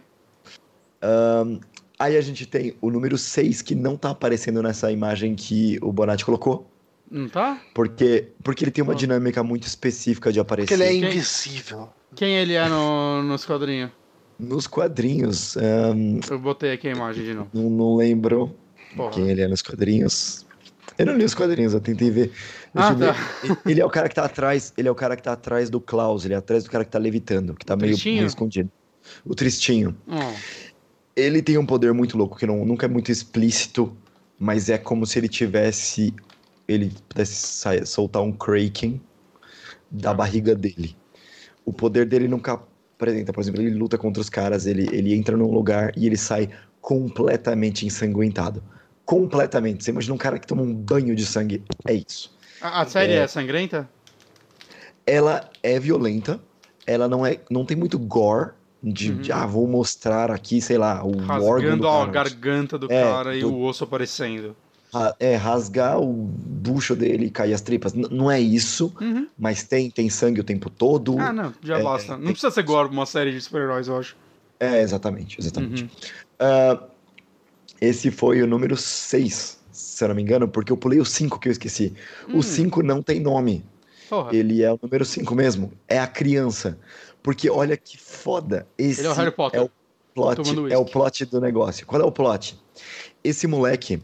Um, 1.03 1.59
aí 1.99 2.15
a 2.15 2.21
gente 2.21 2.45
tem 2.45 2.75
o 2.79 2.89
número 2.89 3.17
6, 3.17 3.61
que 3.61 3.75
não 3.75 3.97
tá 3.97 4.11
aparecendo 4.11 4.63
nessa 4.63 4.89
imagem 4.89 5.35
que 5.35 5.77
o 5.81 5.91
Bonatti 5.91 6.23
colocou. 6.23 6.65
Não 7.11 7.27
tá? 7.27 7.61
Porque, 7.73 8.29
porque 8.41 8.63
ele 8.63 8.71
tem 8.71 8.81
uma 8.81 8.95
dinâmica 8.95 9.43
muito 9.43 9.67
específica 9.67 10.31
de 10.31 10.39
aparecer. 10.39 10.77
Porque 10.77 10.81
ele 10.81 11.05
é 11.05 11.09
invisível. 11.09 11.89
Quem 12.15 12.37
ele 12.37 12.53
é 12.53 12.69
no, 12.69 13.21
nos 13.23 13.43
quadrinhos? 13.43 13.91
Nos 14.39 14.65
quadrinhos. 14.65 15.57
Um, 15.57 16.21
eu 16.29 16.39
botei 16.39 16.71
aqui 16.71 16.87
a 16.87 16.91
imagem 16.91 17.25
de 17.25 17.33
novo. 17.33 17.49
Não, 17.53 17.69
não 17.69 17.95
lembro 17.97 18.55
Porra. 18.95 19.11
quem 19.11 19.29
ele 19.29 19.41
é 19.41 19.47
nos 19.47 19.61
quadrinhos. 19.61 20.45
Eu 20.97 21.05
não 21.05 21.17
li 21.17 21.25
os 21.25 21.35
quadrinhos, 21.35 21.73
eu 21.73 21.81
tentei 21.81 22.09
ver. 22.09 22.31
Ah, 22.73 22.93
tá. 22.93 23.15
Ele 23.65 23.81
é 23.81 23.85
o 23.85 23.89
cara 23.89 24.09
que 24.09 24.15
tá 24.15 24.25
atrás. 24.25 24.73
Ele 24.77 24.87
é 24.87 24.91
o 24.91 24.95
cara 24.95 25.15
que 25.15 25.23
tá 25.23 25.33
atrás 25.33 25.69
do 25.69 25.79
Klaus, 25.79 26.25
ele 26.25 26.33
é 26.33 26.37
atrás 26.37 26.63
do 26.63 26.69
cara 26.69 26.83
que 26.85 26.91
tá 26.91 26.99
levitando, 26.99 27.53
que 27.55 27.65
tá 27.65 27.75
meio, 27.75 27.95
meio, 28.03 28.25
escondido. 28.25 28.69
O 29.25 29.33
tristinho. 29.33 29.95
Oh. 30.07 30.33
Ele 31.15 31.41
tem 31.41 31.57
um 31.57 31.65
poder 31.65 31.93
muito 31.93 32.17
louco, 32.17 32.37
que 32.37 32.45
não, 32.45 32.63
nunca 32.65 32.85
é 32.85 32.89
muito 32.89 33.11
explícito, 33.11 33.95
mas 34.37 34.69
é 34.69 34.77
como 34.77 35.05
se 35.05 35.19
ele 35.19 35.27
tivesse. 35.27 36.13
Ele 36.67 36.91
pudesse 37.07 37.85
soltar 37.85 38.21
um 38.21 38.31
Kraken 38.31 39.01
da 39.89 40.11
ah. 40.11 40.13
barriga 40.13 40.53
dele. 40.53 40.95
O 41.65 41.71
poder 41.71 42.05
dele 42.05 42.27
nunca 42.27 42.61
apresenta. 42.95 43.31
Por 43.31 43.41
exemplo, 43.41 43.61
ele 43.61 43.75
luta 43.75 43.97
contra 43.97 44.21
os 44.21 44.29
caras, 44.29 44.65
ele, 44.65 44.87
ele 44.91 45.15
entra 45.15 45.35
num 45.35 45.51
lugar 45.51 45.91
e 45.95 46.05
ele 46.05 46.17
sai 46.17 46.49
completamente 46.81 47.85
ensanguentado 47.85 48.61
completamente. 49.07 49.85
Você 49.85 49.91
imagina 49.91 50.13
um 50.13 50.17
cara 50.17 50.37
que 50.37 50.45
toma 50.45 50.61
um 50.61 50.73
banho 50.73 51.15
de 51.15 51.25
sangue. 51.25 51.63
É 51.87 51.93
isso. 51.93 52.36
A, 52.61 52.81
a 52.81 52.85
série 52.85 53.13
é... 53.13 53.17
é 53.17 53.27
sangrenta? 53.27 53.89
Ela 55.05 55.49
é 55.63 55.79
violenta. 55.79 56.39
Ela 56.85 57.07
não 57.07 57.25
é, 57.25 57.39
não 57.49 57.65
tem 57.65 57.75
muito 57.77 57.97
gore. 57.97 58.51
De, 58.81 59.11
uhum. 59.11 59.17
de 59.17 59.31
ah, 59.31 59.45
vou 59.45 59.67
mostrar 59.67 60.29
aqui, 60.29 60.61
sei 60.61 60.77
lá, 60.77 61.03
o 61.03 61.17
Rasgando 61.17 61.87
a 61.87 62.05
garganta 62.05 62.77
do 62.77 62.85
é, 62.91 63.01
cara 63.01 63.35
e 63.35 63.43
o 63.43 63.59
osso 63.61 63.83
aparecendo. 63.83 64.55
É, 65.19 65.35
rasgar 65.35 65.99
o 65.99 66.13
bucho 66.13 66.95
dele 66.95 67.25
e 67.25 67.29
cair 67.29 67.53
as 67.53 67.61
tripas. 67.61 67.93
N 67.93 68.07
não 68.09 68.31
é 68.31 68.39
isso, 68.39 68.93
uhum. 69.01 69.27
mas 69.37 69.63
tem, 69.63 69.89
tem 69.89 70.09
sangue 70.09 70.39
o 70.41 70.43
tempo 70.43 70.69
todo. 70.69 71.19
Ah, 71.19 71.33
não, 71.33 71.53
já 71.61 71.79
é, 71.79 71.83
basta. 71.83 72.13
Não 72.13 72.25
tem... 72.25 72.31
precisa 72.31 72.51
ser 72.51 72.63
gore 72.63 72.89
uma 72.89 73.05
série 73.05 73.31
de 73.31 73.41
super-heróis, 73.41 73.87
eu 73.87 73.97
acho. 73.97 74.15
É, 74.59 74.81
exatamente, 74.81 75.39
exatamente. 75.39 75.83
Uhum. 75.83 75.89
Uh, 76.75 76.87
esse 77.81 78.09
foi 78.11 78.41
o 78.41 78.47
número 78.47 78.77
6, 78.77 79.56
se 79.97 80.03
eu 80.03 80.09
não 80.09 80.15
me 80.15 80.21
engano, 80.21 80.47
porque 80.47 80.71
eu 80.71 80.77
pulei 80.77 80.99
o 80.99 81.05
5 81.05 81.39
que 81.39 81.47
eu 81.47 81.51
esqueci. 81.51 81.91
Hum. 82.29 82.37
O 82.37 82.43
5 82.43 82.83
não 82.83 83.01
tem 83.01 83.19
nome. 83.19 83.65
Porra. 84.07 84.35
Ele 84.35 84.61
é 84.61 84.71
o 84.71 84.79
número 84.79 85.03
5 85.03 85.33
mesmo. 85.33 85.73
É 85.87 85.97
a 85.97 86.05
criança. 86.05 86.77
Porque 87.23 87.49
olha 87.49 87.75
que 87.75 87.97
foda. 87.97 88.67
Esse 88.77 89.01
Ele 89.01 89.07
é 89.07 89.11
o 89.11 89.13
Harry 89.15 89.31
Potter. 89.31 89.59
É 89.59 89.63
o 89.63 89.71
plot, 90.13 90.71
é 90.71 90.77
o 90.77 90.85
plot 90.85 91.25
do 91.25 91.41
negócio. 91.41 91.85
Qual 91.87 91.99
é 91.99 92.05
o 92.05 92.11
plot? 92.11 92.59
Esse 93.23 93.47
moleque 93.47 93.99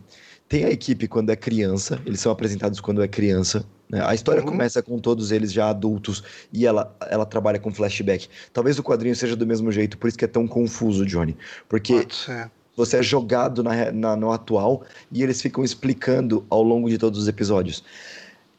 tem 0.49 0.65
a 0.65 0.71
equipe 0.71 1.07
quando 1.07 1.29
é 1.29 1.35
criança, 1.35 2.01
eles 2.05 2.19
são 2.19 2.31
apresentados 2.31 2.79
quando 2.79 3.03
é 3.03 3.07
criança. 3.07 3.63
Né? 3.87 4.03
A 4.03 4.15
história 4.15 4.41
uhum. 4.41 4.49
começa 4.49 4.81
com 4.81 4.97
todos 4.97 5.31
eles 5.31 5.53
já 5.53 5.69
adultos 5.69 6.23
e 6.51 6.65
ela, 6.65 6.95
ela 7.07 7.25
trabalha 7.25 7.59
com 7.59 7.71
flashback. 7.71 8.27
Talvez 8.51 8.79
o 8.79 8.83
quadrinho 8.83 9.15
seja 9.15 9.35
do 9.35 9.45
mesmo 9.45 9.71
jeito, 9.71 9.95
por 9.97 10.07
isso 10.07 10.17
que 10.17 10.25
é 10.25 10.27
tão 10.27 10.47
confuso, 10.47 11.05
Johnny. 11.05 11.37
Porque. 11.69 11.93
Pode 11.93 12.15
ser 12.15 12.51
você 12.75 12.97
é 12.97 13.03
jogado 13.03 13.63
na, 13.63 13.91
na, 13.91 14.15
no 14.15 14.31
atual 14.31 14.83
e 15.11 15.21
eles 15.23 15.41
ficam 15.41 15.63
explicando 15.63 16.45
ao 16.49 16.63
longo 16.63 16.89
de 16.89 16.97
todos 16.97 17.19
os 17.19 17.27
episódios. 17.27 17.83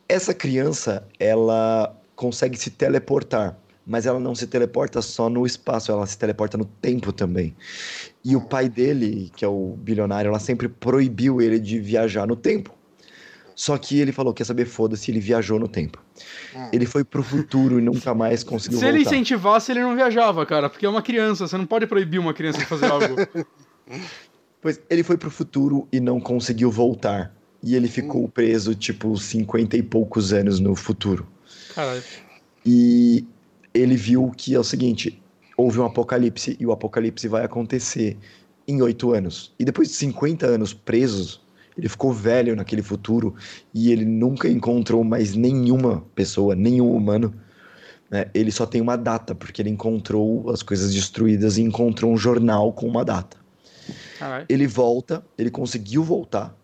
Essa 0.08 0.34
criança, 0.34 1.06
ela 1.18 1.94
consegue 2.14 2.56
se 2.56 2.70
teleportar, 2.70 3.56
mas 3.86 4.06
ela 4.06 4.20
não 4.20 4.34
se 4.34 4.46
teleporta 4.46 5.02
só 5.02 5.28
no 5.28 5.44
espaço, 5.44 5.90
ela 5.90 6.06
se 6.06 6.16
teleporta 6.16 6.56
no 6.56 6.64
tempo 6.64 7.12
também. 7.12 7.54
E 8.24 8.36
o 8.36 8.40
pai 8.40 8.68
dele, 8.68 9.30
que 9.36 9.44
é 9.44 9.48
o 9.48 9.76
bilionário, 9.78 10.28
ela 10.28 10.38
sempre 10.38 10.68
proibiu 10.68 11.40
ele 11.40 11.58
de 11.58 11.78
viajar 11.78 12.26
no 12.26 12.36
tempo. 12.36 12.72
Só 13.54 13.78
que 13.78 14.00
ele 14.00 14.10
falou: 14.10 14.34
quer 14.34 14.44
saber, 14.44 14.64
foda-se, 14.64 15.10
ele 15.10 15.20
viajou 15.20 15.58
no 15.58 15.68
tempo. 15.68 16.02
Hum. 16.54 16.68
Ele 16.72 16.86
foi 16.86 17.04
pro 17.04 17.22
futuro 17.22 17.78
e 17.78 17.82
nunca 17.82 18.14
mais 18.14 18.42
conseguiu 18.42 18.78
Se 18.78 18.84
voltar. 18.84 18.96
ele 18.98 19.06
incentivasse, 19.06 19.70
ele 19.70 19.80
não 19.80 19.94
viajava, 19.94 20.44
cara, 20.44 20.68
porque 20.68 20.84
é 20.84 20.88
uma 20.88 21.02
criança, 21.02 21.46
você 21.46 21.56
não 21.56 21.66
pode 21.66 21.86
proibir 21.86 22.18
uma 22.18 22.34
criança 22.34 22.58
de 22.58 22.66
fazer 22.66 22.86
algo. 22.86 23.06
Pois 24.60 24.80
ele 24.88 25.02
foi 25.02 25.16
pro 25.16 25.30
futuro 25.30 25.86
e 25.92 26.00
não 26.00 26.20
conseguiu 26.20 26.70
voltar. 26.70 27.34
E 27.62 27.74
ele 27.74 27.88
ficou 27.88 28.24
hum. 28.24 28.28
preso, 28.28 28.74
tipo, 28.74 29.16
cinquenta 29.16 29.76
e 29.76 29.82
poucos 29.82 30.32
anos 30.32 30.60
no 30.60 30.74
futuro. 30.74 31.26
Caralho. 31.74 32.02
E 32.64 33.26
ele 33.72 33.96
viu 33.96 34.30
que 34.36 34.54
é 34.54 34.58
o 34.58 34.64
seguinte: 34.64 35.20
houve 35.56 35.80
um 35.80 35.84
apocalipse 35.84 36.56
e 36.58 36.66
o 36.66 36.72
apocalipse 36.72 37.26
vai 37.28 37.44
acontecer 37.44 38.16
em 38.66 38.80
oito 38.82 39.12
anos. 39.12 39.52
E 39.58 39.64
depois 39.64 39.88
de 39.88 39.94
50 39.94 40.46
anos 40.46 40.72
presos, 40.72 41.40
ele 41.76 41.88
ficou 41.88 42.12
velho 42.12 42.54
naquele 42.56 42.82
futuro 42.82 43.34
e 43.72 43.92
ele 43.92 44.04
nunca 44.04 44.48
encontrou 44.48 45.02
mais 45.04 45.34
nenhuma 45.34 46.04
pessoa, 46.14 46.54
nenhum 46.54 46.94
humano. 46.94 47.34
Né? 48.10 48.26
Ele 48.32 48.50
só 48.50 48.64
tem 48.64 48.80
uma 48.80 48.96
data, 48.96 49.34
porque 49.34 49.60
ele 49.60 49.70
encontrou 49.70 50.50
as 50.50 50.62
coisas 50.62 50.94
destruídas 50.94 51.58
e 51.58 51.62
encontrou 51.62 52.12
um 52.12 52.16
jornal 52.16 52.72
com 52.72 52.86
uma 52.86 53.04
data. 53.04 53.43
Ele 54.48 54.66
volta, 54.66 55.24
ele 55.36 55.50
conseguiu 55.50 56.02
voltar, 56.02 56.54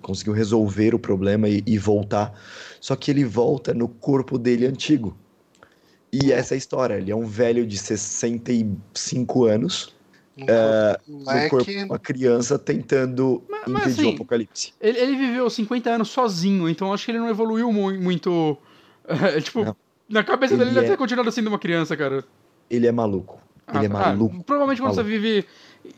conseguiu 0.00 0.32
resolver 0.32 0.94
o 0.94 0.98
problema 0.98 1.48
e, 1.48 1.62
e, 1.66 1.78
voltar. 1.78 2.32
Só 2.80 2.94
que 2.94 3.10
ele 3.10 3.24
volta 3.24 3.74
no 3.74 3.88
corpo 3.88 4.38
dele 4.38 4.66
antigo. 4.66 5.16
E 6.12 6.32
essa 6.32 6.54
é 6.54 6.56
a 6.56 6.58
história. 6.58 6.94
Ele 6.94 7.10
é 7.10 7.16
um 7.16 7.26
velho 7.26 7.66
de 7.66 7.76
65 7.76 9.44
anos. 9.44 9.94
Um 10.38 10.44
uh, 10.44 11.24
no 11.24 11.48
corpo 11.48 11.70
de 11.70 11.84
uma 11.84 11.98
criança 11.98 12.58
tentando 12.58 13.42
mas, 13.48 13.60
impedir 13.62 13.72
mas, 13.72 13.98
assim, 13.98 14.10
o 14.10 14.14
apocalipse. 14.14 14.74
Ele, 14.80 14.98
ele, 14.98 15.16
viveu 15.16 15.48
50 15.48 15.90
anos 15.90 16.10
sozinho, 16.10 16.68
então 16.68 16.92
acho 16.92 17.06
que 17.06 17.10
ele 17.10 17.18
não 17.18 17.30
evoluiu 17.30 17.72
muito. 17.72 18.58
tipo, 19.42 19.64
não. 19.64 19.76
na 20.10 20.22
cabeça 20.22 20.52
ele 20.52 20.58
dele 20.58 20.70
ele 20.72 20.78
é... 20.78 20.82
deve 20.82 20.92
ter 20.92 20.98
continuado 20.98 21.32
sendo 21.32 21.48
uma 21.48 21.58
criança, 21.58 21.96
cara. 21.96 22.22
Ele 22.68 22.86
é 22.86 22.92
maluco. 22.92 23.40
Ele 23.68 23.78
é 23.78 23.80
ah, 23.80 23.84
é 23.84 23.88
maluco. 23.88 24.36
Ah, 24.38 24.42
provavelmente 24.44 24.80
quando 24.80 24.94
maluco. 24.94 25.08
você 25.08 25.18
vive 25.18 25.46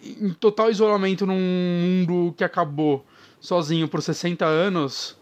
em 0.03 0.31
total 0.31 0.71
isolamento 0.71 1.27
num 1.27 1.39
mundo 1.39 2.35
que 2.37 2.45
acabou 2.45 3.05
sozinho 3.41 3.89
por 3.89 4.03
60 4.03 4.45
anos, 4.45 5.17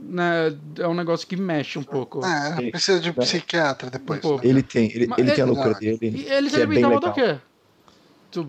né, 0.00 0.56
é 0.78 0.88
um 0.88 0.94
negócio 0.94 1.26
que 1.26 1.36
mexe 1.36 1.78
um 1.78 1.82
pouco. 1.82 2.24
É, 2.24 2.70
precisa 2.70 3.00
de 3.00 3.10
um 3.10 3.14
psiquiatra 3.14 3.90
depois. 3.90 4.24
Um 4.24 4.38
ele 4.42 4.62
tem, 4.62 4.90
ele, 4.92 5.08
ele 5.16 5.32
tem 5.32 5.44
a 5.44 5.46
loucura 5.46 5.74
dele. 5.74 5.98
E 6.02 6.32
ele 6.32 6.50
se 6.50 6.60
alimentava 6.60 7.00
do 7.00 7.12
quê? 7.12 7.38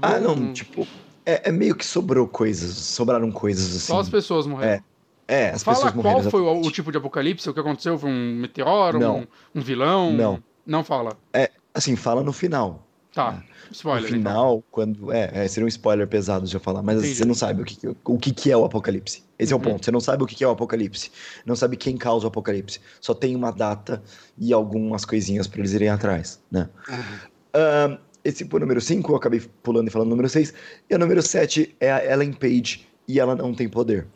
ah, 0.01 0.19
não, 0.19 0.53
tipo, 0.53 0.87
é, 1.25 1.49
é, 1.49 1.51
meio 1.51 1.75
que 1.75 1.85
sobrou 1.85 2.27
coisas, 2.27 2.75
sobraram 2.75 3.31
coisas 3.31 3.75
assim. 3.75 3.87
Só 3.87 3.99
as 3.99 4.09
pessoas 4.09 4.45
morreram. 4.45 4.73
É. 4.73 4.83
É, 5.29 5.51
as 5.51 5.61
Fala 5.61 5.77
pessoas 5.77 5.93
qual 5.93 6.23
foi 6.23 6.41
o, 6.41 6.61
o, 6.61 6.71
tipo 6.71 6.91
de 6.91 6.97
apocalipse? 6.97 7.47
O 7.47 7.53
que 7.53 7.59
aconteceu? 7.59 7.99
Foi 7.99 8.09
um 8.09 8.35
meteoro? 8.37 8.99
Um, 8.99 9.27
um, 9.53 9.61
vilão? 9.61 10.11
Não. 10.11 10.43
Não 10.65 10.83
fala. 10.83 11.15
É, 11.31 11.51
assim, 11.71 11.95
fala 11.95 12.23
no 12.23 12.33
final. 12.33 12.83
Tá. 13.13 13.43
Spoiler. 13.71 14.11
No 14.11 14.17
então. 14.17 14.31
final, 14.31 14.51
então. 14.51 14.63
quando. 14.71 15.11
É, 15.11 15.45
é, 15.45 15.47
seria 15.47 15.65
um 15.65 15.67
spoiler 15.67 16.07
pesado 16.07 16.45
de 16.45 16.55
eu 16.55 16.59
falar, 16.59 16.81
mas 16.83 16.99
assim, 16.99 17.13
você 17.13 17.25
não 17.25 17.33
sabe 17.33 17.61
o 17.61 17.65
que, 17.65 17.77
o 18.05 18.17
que, 18.17 18.31
que 18.31 18.51
é 18.51 18.57
o 18.57 18.65
apocalipse. 18.65 19.23
Esse 19.37 19.53
uhum. 19.53 19.59
é 19.59 19.61
o 19.61 19.65
uhum. 19.65 19.73
ponto. 19.73 19.85
Você 19.85 19.91
não 19.91 19.99
sabe 19.99 20.23
o 20.23 20.27
que 20.27 20.43
é 20.43 20.47
o 20.47 20.51
apocalipse. 20.51 21.11
Não 21.45 21.55
sabe 21.55 21.75
quem 21.75 21.97
causa 21.97 22.25
o 22.25 22.27
apocalipse. 22.27 22.79
Só 23.01 23.13
tem 23.13 23.35
uma 23.35 23.51
data 23.51 24.01
e 24.37 24.53
algumas 24.53 25.05
coisinhas 25.05 25.47
para 25.47 25.59
eles 25.59 25.73
irem 25.73 25.89
atrás, 25.89 26.39
né? 26.51 26.69
Uhum. 26.87 27.95
Uh, 27.95 27.99
esse 28.23 28.45
foi 28.45 28.57
o 28.57 28.61
número 28.61 28.81
5, 28.81 29.11
eu 29.11 29.15
acabei 29.15 29.39
pulando 29.63 29.87
e 29.87 29.91
falando 29.91 30.07
o 30.07 30.11
número 30.11 30.29
6. 30.29 30.53
E 30.89 30.95
o 30.95 30.99
número 30.99 31.21
7 31.21 31.75
é 31.79 31.91
a 31.91 32.13
Ellen 32.13 32.33
Page 32.33 32.87
e 33.07 33.19
ela 33.19 33.35
não 33.35 33.53
tem 33.53 33.67
poder. 33.67 34.07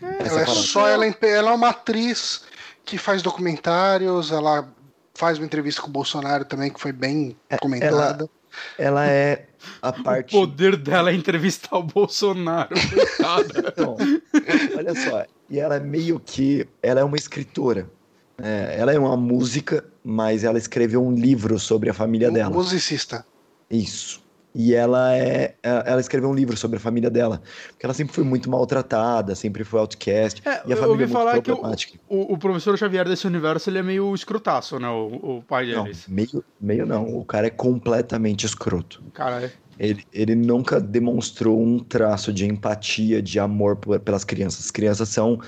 É, 0.00 0.28
ela 0.28 0.42
é 0.42 0.46
só 0.46 0.88
Ellen 0.88 1.12
Page, 1.12 1.32
ela 1.32 1.50
é 1.50 1.54
uma 1.54 1.70
atriz 1.70 2.44
que 2.84 2.98
faz 2.98 3.22
documentários, 3.22 4.30
ela 4.30 4.72
faz 5.16 5.38
uma 5.38 5.46
entrevista 5.46 5.80
com 5.82 5.88
o 5.88 5.92
Bolsonaro 5.92 6.44
também, 6.44 6.70
que 6.70 6.80
foi 6.80 6.92
bem 6.92 7.36
é, 7.48 7.56
comentada. 7.56 8.28
Ela, 8.78 9.04
ela 9.04 9.06
é 9.06 9.46
a 9.82 9.92
parte. 9.92 10.36
O 10.36 10.40
poder 10.40 10.76
dela 10.76 11.10
é 11.10 11.14
entrevistar 11.14 11.76
o 11.76 11.82
Bolsonaro. 11.82 12.74
então, 13.58 13.96
olha 14.76 14.94
só. 14.94 15.24
E 15.48 15.58
ela 15.58 15.76
é 15.76 15.80
meio 15.80 16.20
que. 16.20 16.66
Ela 16.82 17.00
é 17.00 17.04
uma 17.04 17.16
escritora. 17.16 17.88
É, 18.38 18.76
ela 18.78 18.92
é 18.92 18.98
uma 18.98 19.16
música, 19.16 19.84
mas 20.04 20.44
ela 20.44 20.58
escreveu 20.58 21.04
um 21.04 21.14
livro 21.14 21.58
sobre 21.58 21.88
a 21.88 21.94
família 21.94 22.30
um 22.30 22.32
dela. 22.32 22.50
Musicista. 22.50 23.24
Isso. 23.70 24.25
E 24.58 24.74
ela 24.74 25.14
é. 25.14 25.54
Ela 25.62 26.00
escreveu 26.00 26.30
um 26.30 26.34
livro 26.34 26.56
sobre 26.56 26.78
a 26.78 26.80
família 26.80 27.10
dela. 27.10 27.42
Porque 27.68 27.84
ela 27.84 27.92
sempre 27.92 28.14
foi 28.14 28.24
muito 28.24 28.48
maltratada, 28.48 29.34
sempre 29.34 29.62
foi 29.64 29.78
outcast. 29.80 30.40
É, 30.48 30.62
e 30.66 30.72
a 30.72 30.76
família 30.76 30.82
eu 30.84 30.90
ouvi 30.90 31.04
é 31.04 31.08
falar 31.08 31.42
que 31.42 31.50
o, 32.08 32.32
o, 32.32 32.38
professor 32.38 32.78
Xavier 32.78 33.06
desse 33.06 33.26
universo 33.26 33.68
ele 33.68 33.78
é 33.78 33.82
meio 33.82 34.14
escrotaço, 34.14 34.78
né? 34.78 34.88
O, 34.88 35.36
o 35.36 35.42
pai 35.46 35.66
deles. 35.66 36.06
Não, 36.08 36.14
meio, 36.14 36.44
meio 36.58 36.86
não. 36.86 37.18
O 37.18 37.22
cara 37.22 37.48
é 37.48 37.50
completamente 37.50 38.46
escroto. 38.46 39.02
Cara, 39.12 39.44
é. 39.44 39.52
Ele, 39.78 40.02
ele 40.10 40.34
nunca 40.34 40.80
demonstrou 40.80 41.62
um 41.62 41.78
traço 41.78 42.32
de 42.32 42.46
empatia, 42.46 43.20
de 43.20 43.38
amor 43.38 43.76
pelas 43.76 44.24
crianças. 44.24 44.64
As 44.64 44.70
crianças 44.70 45.10
são 45.10 45.38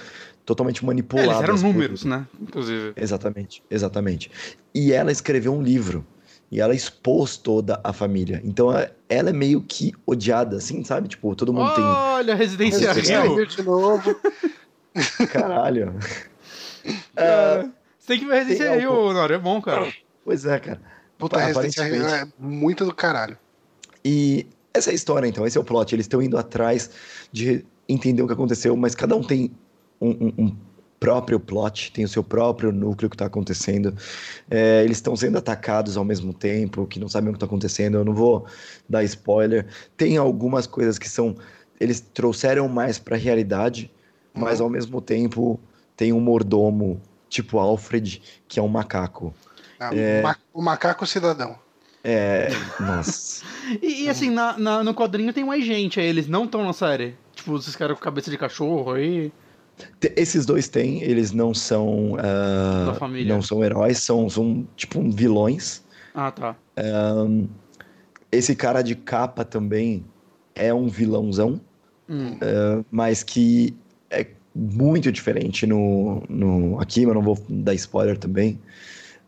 totalmente 0.44 0.85
manipuladas. 0.85 1.32
É, 1.32 1.39
eles 1.39 1.62
eram 1.62 1.72
números, 1.72 2.02
por... 2.02 2.09
né? 2.09 2.26
Inclusive. 2.39 2.93
Exatamente, 2.94 3.62
exatamente. 3.70 4.30
E 4.74 4.93
ela 4.93 5.10
escreveu 5.10 5.55
um 5.55 5.62
livro 5.62 6.05
e 6.50 6.60
ela 6.60 6.74
expôs 6.74 7.36
toda 7.36 7.80
a 7.84 7.92
família. 7.92 8.40
Então 8.44 8.70
ela 9.08 9.30
é 9.30 9.32
meio 9.32 9.60
que 9.60 9.92
odiada, 10.06 10.56
assim, 10.56 10.82
sabe? 10.82 11.08
Tipo, 11.08 11.34
todo 11.34 11.52
mundo 11.52 11.66
Olha, 11.66 11.74
tem. 11.74 11.84
Olha, 11.84 12.34
Residência 12.34 12.92
Rio. 12.92 13.46
de 13.46 13.62
novo. 13.62 14.16
Caralho. 15.30 15.94
Uh, 16.86 17.70
você 17.98 18.06
tem 18.06 18.18
que 18.20 18.26
ver 18.26 18.44
Resistência 18.44 18.72
aí, 18.72 18.86
ô 18.86 19.12
Nora, 19.12 19.34
é 19.34 19.38
bom, 19.38 19.60
cara. 19.60 19.92
Pois 20.24 20.46
é, 20.46 20.58
cara. 20.58 20.80
Puta, 21.18 21.38
Resistência 21.38 21.82
é 21.82 22.26
muito 22.38 22.84
do 22.84 22.94
caralho. 22.94 23.36
E 24.04 24.46
essa 24.72 24.90
é 24.90 24.92
a 24.92 24.94
história, 24.94 25.26
então, 25.26 25.46
esse 25.46 25.58
é 25.58 25.60
o 25.60 25.64
plot. 25.64 25.94
Eles 25.94 26.04
estão 26.04 26.22
indo 26.22 26.38
atrás 26.38 26.90
de 27.32 27.66
entender 27.88 28.22
o 28.22 28.26
que 28.26 28.32
aconteceu, 28.32 28.76
mas 28.76 28.94
cada 28.94 29.16
um 29.16 29.22
tem 29.22 29.50
um, 30.00 30.10
um, 30.10 30.32
um 30.38 30.56
próprio 30.98 31.38
plot, 31.38 31.92
tem 31.92 32.04
o 32.04 32.08
seu 32.08 32.22
próprio 32.22 32.72
núcleo 32.72 33.08
que 33.08 33.14
está 33.14 33.26
acontecendo. 33.26 33.96
É, 34.50 34.82
eles 34.84 34.98
estão 34.98 35.14
sendo 35.16 35.38
atacados 35.38 35.96
ao 35.96 36.04
mesmo 36.04 36.32
tempo, 36.32 36.86
que 36.86 36.98
não 36.98 37.08
sabem 37.08 37.30
o 37.30 37.32
que 37.32 37.36
está 37.36 37.46
acontecendo. 37.46 37.98
Eu 37.98 38.04
não 38.04 38.14
vou 38.14 38.46
dar 38.88 39.04
spoiler. 39.04 39.66
Tem 39.96 40.16
algumas 40.16 40.66
coisas 40.66 40.98
que 40.98 41.08
são. 41.08 41.36
Eles 41.80 42.00
trouxeram 42.00 42.68
mais 42.68 42.98
para 42.98 43.16
a 43.16 43.18
realidade, 43.18 43.90
mas 44.34 44.60
ao 44.60 44.68
mesmo 44.68 45.00
tempo 45.00 45.60
tem 45.96 46.12
um 46.12 46.20
mordomo 46.20 47.00
tipo 47.28 47.58
Alfred, 47.58 48.22
que 48.48 48.58
é 48.58 48.62
um 48.62 48.68
macaco. 48.68 49.32
Ah, 49.78 49.90
é... 49.94 50.22
O 50.52 50.60
macaco 50.60 51.06
cidadão. 51.06 51.56
É. 52.02 52.48
Nossa. 52.80 53.44
e, 53.82 54.04
e, 54.04 54.08
assim, 54.08 54.30
na, 54.30 54.58
na, 54.58 54.82
no 54.82 54.94
quadrinho 54.94 55.32
tem 55.32 55.44
mais 55.44 55.64
gente 55.64 56.00
aí, 56.00 56.06
eles 56.06 56.26
não 56.26 56.44
estão 56.44 56.64
na 56.64 56.72
série. 56.72 57.16
Tipo, 57.34 57.56
esses 57.56 57.76
caras 57.76 57.96
com 57.96 58.02
cabeça 58.02 58.30
de 58.30 58.38
cachorro 58.38 58.92
aí. 58.92 59.32
Esses 60.16 60.46
dois 60.46 60.68
têm, 60.68 61.02
eles 61.02 61.32
não 61.32 61.52
são. 61.52 62.12
Uh, 62.12 63.24
não 63.26 63.42
são 63.42 63.64
heróis, 63.64 63.98
são, 63.98 64.28
são 64.28 64.66
tipo 64.76 65.02
vilões. 65.10 65.82
Ah, 66.14 66.30
tá. 66.30 66.56
Um, 66.76 67.48
esse 68.30 68.55
cara 68.55 68.82
de 68.82 68.94
capa 68.94 69.44
também 69.44 70.05
é 70.55 70.72
um 70.74 70.88
vilãozão, 70.88 71.60
hum. 72.09 72.32
uh, 72.32 72.84
mas 72.90 73.22
que 73.22 73.76
é 74.10 74.26
muito 74.55 75.12
diferente 75.12 75.66
no, 75.66 76.22
no 76.28 76.80
aqui, 76.80 77.06
mas 77.06 77.14
não 77.14 77.22
vou 77.22 77.38
dar 77.48 77.74
spoiler 77.74 78.18
também. 78.18 78.60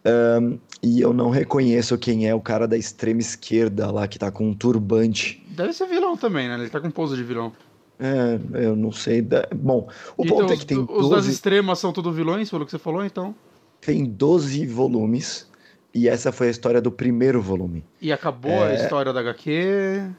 Um, 0.04 0.58
e 0.82 1.00
eu 1.00 1.12
não 1.12 1.28
reconheço 1.30 1.96
quem 1.98 2.26
é 2.26 2.34
o 2.34 2.40
cara 2.40 2.66
da 2.66 2.76
extrema 2.76 3.20
esquerda 3.20 3.90
lá 3.90 4.08
que 4.08 4.18
tá 4.18 4.30
com 4.30 4.48
um 4.48 4.54
turbante. 4.54 5.44
Deve 5.50 5.72
ser 5.72 5.86
vilão 5.86 6.16
também, 6.16 6.48
né? 6.48 6.54
Ele 6.54 6.70
tá 6.70 6.80
com 6.80 6.90
pose 6.90 7.16
de 7.16 7.22
vilão. 7.22 7.52
É, 8.00 8.64
eu 8.64 8.74
não 8.74 8.90
sei. 8.90 9.22
Bom, 9.54 9.86
o 10.16 10.24
então, 10.24 10.38
ponto 10.38 10.52
é 10.52 10.56
que 10.56 10.64
tem. 10.64 10.78
Os 10.78 10.86
12... 10.86 11.10
das 11.10 11.26
extremas 11.26 11.78
são 11.78 11.92
todos 11.92 12.16
vilões, 12.16 12.48
pelo 12.48 12.64
que 12.64 12.70
você 12.70 12.78
falou, 12.78 13.04
então? 13.04 13.34
Tem 13.80 14.04
12 14.04 14.66
volumes. 14.66 15.48
E 15.92 16.08
essa 16.08 16.32
foi 16.32 16.48
a 16.48 16.50
história 16.50 16.80
do 16.80 16.90
primeiro 16.90 17.42
volume. 17.42 17.84
E 18.00 18.12
acabou 18.12 18.50
é... 18.50 18.72
a 18.72 18.74
história 18.74 19.12
da 19.12 19.20
HQ? 19.20 20.10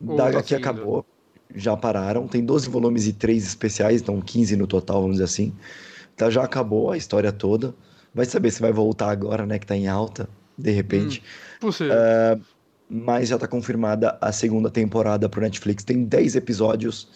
Da 0.00 0.16
tá 0.16 0.26
HQ 0.28 0.54
acabou. 0.56 1.06
Já 1.54 1.76
pararam. 1.76 2.26
Tem 2.26 2.44
12 2.44 2.68
volumes 2.68 3.06
e 3.06 3.12
3 3.12 3.46
especiais, 3.46 4.00
então 4.00 4.20
15 4.20 4.56
no 4.56 4.66
total, 4.66 5.00
vamos 5.02 5.16
dizer 5.16 5.24
assim. 5.24 5.54
Então 6.14 6.30
já 6.30 6.42
acabou 6.42 6.90
a 6.90 6.96
história 6.96 7.30
toda. 7.30 7.74
Vai 8.12 8.24
saber 8.24 8.50
se 8.50 8.60
vai 8.60 8.72
voltar 8.72 9.10
agora, 9.10 9.46
né? 9.46 9.58
Que 9.58 9.66
tá 9.66 9.76
em 9.76 9.86
alta, 9.86 10.28
de 10.56 10.70
repente. 10.70 11.22
Hum, 11.22 11.60
possível. 11.60 11.94
Uh, 11.94 12.40
mas 12.88 13.28
já 13.28 13.36
está 13.36 13.46
confirmada 13.46 14.16
a 14.20 14.32
segunda 14.32 14.70
temporada 14.70 15.28
pro 15.28 15.40
Netflix. 15.40 15.84
Tem 15.84 16.04
10 16.04 16.36
episódios. 16.36 17.08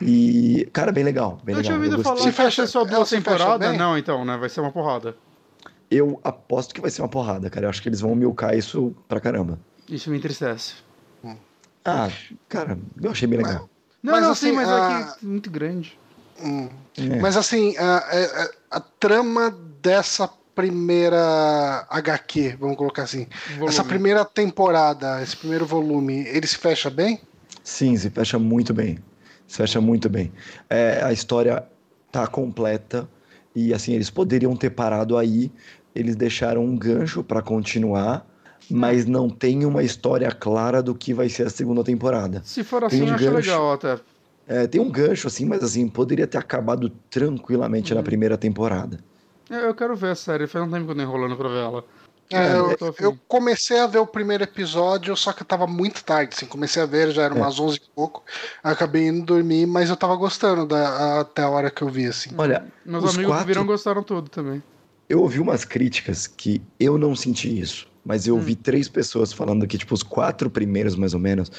E, 0.00 0.68
cara, 0.72 0.92
bem 0.92 1.04
legal. 1.04 1.40
Bem 1.42 1.54
eu 1.54 1.58
legal. 1.58 1.62
tinha 1.62 1.76
ouvido 1.76 2.02
falar 2.02 2.22
que 2.22 2.32
fecha 2.32 2.66
só 2.66 2.84
duas 2.84 3.10
temporadas. 3.10 3.76
Não, 3.76 3.98
então, 3.98 4.24
né? 4.24 4.36
Vai 4.36 4.48
ser 4.48 4.60
uma 4.60 4.70
porrada. 4.70 5.16
Eu 5.90 6.20
aposto 6.22 6.74
que 6.74 6.80
vai 6.80 6.90
ser 6.90 7.02
uma 7.02 7.08
porrada, 7.08 7.48
cara. 7.50 7.66
Eu 7.66 7.70
acho 7.70 7.82
que 7.82 7.88
eles 7.88 8.00
vão 8.00 8.14
milcar 8.14 8.56
isso 8.56 8.94
pra 9.08 9.20
caramba. 9.20 9.58
Isso 9.88 10.10
me 10.10 10.18
entristece. 10.18 10.74
Ah, 11.84 12.10
cara, 12.48 12.78
eu 13.00 13.10
achei 13.10 13.26
bem 13.26 13.38
legal. 13.38 13.68
Não, 14.02 14.12
mas, 14.12 14.22
não, 14.22 14.30
assim, 14.32 14.50
sim, 14.50 14.52
mas 14.52 14.68
a... 14.68 14.74
é 14.74 14.88
que 14.88 15.24
é 15.24 15.28
muito 15.28 15.50
grande. 15.50 15.98
Hum. 16.42 16.68
É. 16.96 17.20
Mas 17.20 17.36
assim, 17.36 17.76
a, 17.78 17.96
a, 17.96 18.76
a, 18.76 18.80
trama 18.80 19.50
dessa 19.82 20.30
primeira 20.58 21.86
HQ, 21.88 22.56
vamos 22.58 22.76
colocar 22.76 23.04
assim, 23.04 23.28
volume. 23.50 23.68
essa 23.68 23.84
primeira 23.84 24.24
temporada, 24.24 25.22
esse 25.22 25.36
primeiro 25.36 25.64
volume, 25.64 26.26
ele 26.26 26.48
se 26.48 26.58
fecha 26.58 26.90
bem? 26.90 27.20
Sim, 27.62 27.96
se 27.96 28.10
fecha 28.10 28.40
muito 28.40 28.74
bem. 28.74 28.98
Se 29.46 29.58
fecha 29.58 29.80
muito 29.80 30.08
bem. 30.08 30.32
É, 30.68 31.00
a 31.04 31.12
história 31.12 31.64
tá 32.10 32.26
completa 32.26 33.08
e 33.54 33.72
assim 33.72 33.92
eles 33.92 34.10
poderiam 34.10 34.56
ter 34.56 34.70
parado 34.70 35.16
aí. 35.16 35.52
Eles 35.94 36.16
deixaram 36.16 36.64
um 36.64 36.76
gancho 36.76 37.22
para 37.22 37.40
continuar, 37.40 38.26
mas 38.68 39.06
não 39.06 39.30
tem 39.30 39.64
uma 39.64 39.84
história 39.84 40.32
clara 40.32 40.82
do 40.82 40.92
que 40.92 41.14
vai 41.14 41.28
ser 41.28 41.46
a 41.46 41.50
segunda 41.50 41.84
temporada. 41.84 42.42
Se 42.44 42.64
for 42.64 42.82
assim, 42.82 43.02
um 43.02 43.06
eu 43.06 43.14
acho 43.14 43.30
legal 43.30 43.72
até. 43.74 43.96
É, 44.48 44.66
tem 44.66 44.80
um 44.80 44.90
gancho 44.90 45.28
assim, 45.28 45.44
mas 45.44 45.62
assim 45.62 45.86
poderia 45.86 46.26
ter 46.26 46.38
acabado 46.38 46.90
tranquilamente 47.08 47.92
uhum. 47.92 47.98
na 47.98 48.02
primeira 48.02 48.36
temporada. 48.36 48.98
Eu 49.50 49.74
quero 49.74 49.96
ver 49.96 50.10
a 50.10 50.14
série, 50.14 50.46
faz 50.46 50.64
um 50.64 50.70
tempo 50.70 50.86
que 50.86 50.92
eu 50.92 50.96
tô 50.96 51.02
enrolando 51.02 51.36
pra 51.36 51.48
ver 51.48 51.64
ela. 51.64 51.84
É, 52.30 52.52
eu, 52.52 52.94
eu, 53.00 53.18
comecei 53.26 53.80
a 53.80 53.86
ver 53.86 54.00
o 54.00 54.06
primeiro 54.06 54.44
episódio, 54.44 55.16
só 55.16 55.32
que 55.32 55.40
eu 55.40 55.46
tava 55.46 55.66
muito 55.66 56.04
tarde, 56.04 56.34
assim, 56.36 56.44
comecei 56.44 56.82
a 56.82 56.86
ver, 56.86 57.10
já 57.10 57.22
era 57.22 57.34
é. 57.34 57.38
umas 57.38 57.58
11 57.58 57.76
e 57.78 57.80
pouco, 57.94 58.22
acabei 58.62 59.06
indo 59.06 59.24
dormir, 59.24 59.66
mas 59.66 59.88
eu 59.88 59.96
tava 59.96 60.14
gostando 60.14 60.66
da, 60.66 61.20
até 61.20 61.42
a 61.42 61.48
hora 61.48 61.70
que 61.70 61.80
eu 61.80 61.88
vi, 61.88 62.04
assim. 62.04 62.30
Olha, 62.36 62.66
meus 62.84 63.14
amigos 63.14 63.32
quatro... 63.32 63.46
que 63.46 63.52
viram 63.52 63.64
gostaram 63.64 64.02
tudo 64.02 64.28
também. 64.28 64.62
Eu 65.08 65.20
ouvi 65.22 65.40
umas 65.40 65.64
críticas 65.64 66.26
que 66.26 66.60
eu 66.78 66.98
não 66.98 67.16
senti 67.16 67.58
isso 67.58 67.88
mas 68.08 68.26
eu 68.26 68.36
ouvi 68.36 68.54
hum. 68.54 68.58
três 68.62 68.88
pessoas 68.88 69.34
falando 69.34 69.66
que, 69.66 69.76
tipo, 69.76 69.92
os 69.92 70.02
quatro 70.02 70.48
primeiros, 70.48 70.96
mais 70.96 71.12
ou 71.12 71.20
menos, 71.20 71.52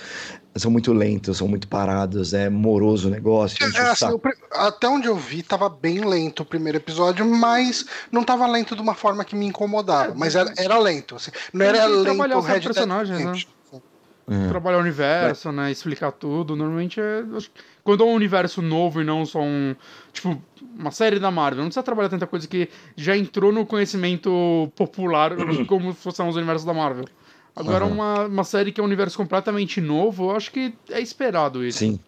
são 0.56 0.72
muito 0.72 0.92
lentos, 0.92 1.38
são 1.38 1.48
muito 1.48 1.68
parados, 1.68 2.34
é 2.34 2.50
moroso 2.50 3.08
o 3.08 3.12
negócio. 3.12 3.64
É, 3.64 3.82
assim, 3.82 4.08
até 4.54 4.90
onde 4.90 5.08
eu 5.08 5.16
vi, 5.16 5.44
tava 5.44 5.70
bem 5.70 6.04
lento 6.04 6.42
o 6.42 6.46
primeiro 6.46 6.80
episódio, 6.80 7.24
mas 7.24 7.86
não 8.12 8.24
tava 8.24 8.48
lento 8.48 8.76
de 8.76 8.82
uma 8.82 8.96
forma 8.96 9.24
que 9.24 9.36
me 9.36 9.46
incomodava, 9.46 10.12
é, 10.12 10.16
mas 10.16 10.34
era, 10.34 10.52
era 10.58 10.80
lento. 10.80 11.18
Assim, 11.18 11.30
não 11.54 11.64
era 11.64 11.86
lento 11.86 12.38
o 12.38 12.42
Red 12.42 12.62
personagens, 12.62 13.24
né? 13.24 13.34
É. 14.32 14.48
Trabalhar 14.48 14.78
o 14.78 14.82
universo, 14.82 15.52
né? 15.52 15.72
Explicar 15.72 16.12
tudo. 16.12 16.56
Normalmente 16.56 17.02
é. 17.02 17.24
Quando 17.84 18.04
é 18.04 18.06
um 18.06 18.14
universo 18.14 18.62
novo 18.62 19.02
e 19.02 19.04
não 19.04 19.26
só 19.26 19.42
um. 19.42 19.76
Tipo, 20.14 20.40
uma 20.80 20.92
série 20.92 21.20
da 21.20 21.30
Marvel. 21.30 21.60
Não 21.60 21.68
precisa 21.68 21.84
trabalhar 21.84 22.10
tanta 22.10 22.26
coisa 22.26 22.48
que 22.48 22.70
já 22.96 23.16
entrou 23.16 23.52
no 23.52 23.66
conhecimento 23.66 24.72
popular 24.76 25.34
como 25.68 25.94
se 25.94 26.00
fossem 26.00 26.28
os 26.28 26.36
universos 26.36 26.66
da 26.66 26.74
Marvel. 26.74 27.06
Agora, 27.56 27.86
uhum. 27.86 27.92
uma, 27.92 28.26
uma 28.26 28.44
série 28.46 28.72
que 28.72 28.80
é 28.80 28.84
um 28.84 28.88
universo 28.88 29.18
completamente 29.18 29.82
novo, 29.82 30.32
eu 30.32 30.36
acho 30.36 30.52
que 30.52 30.74
é 30.90 31.02
esperado 31.02 31.66
isso. 31.66 31.80
Sim. 31.80 32.00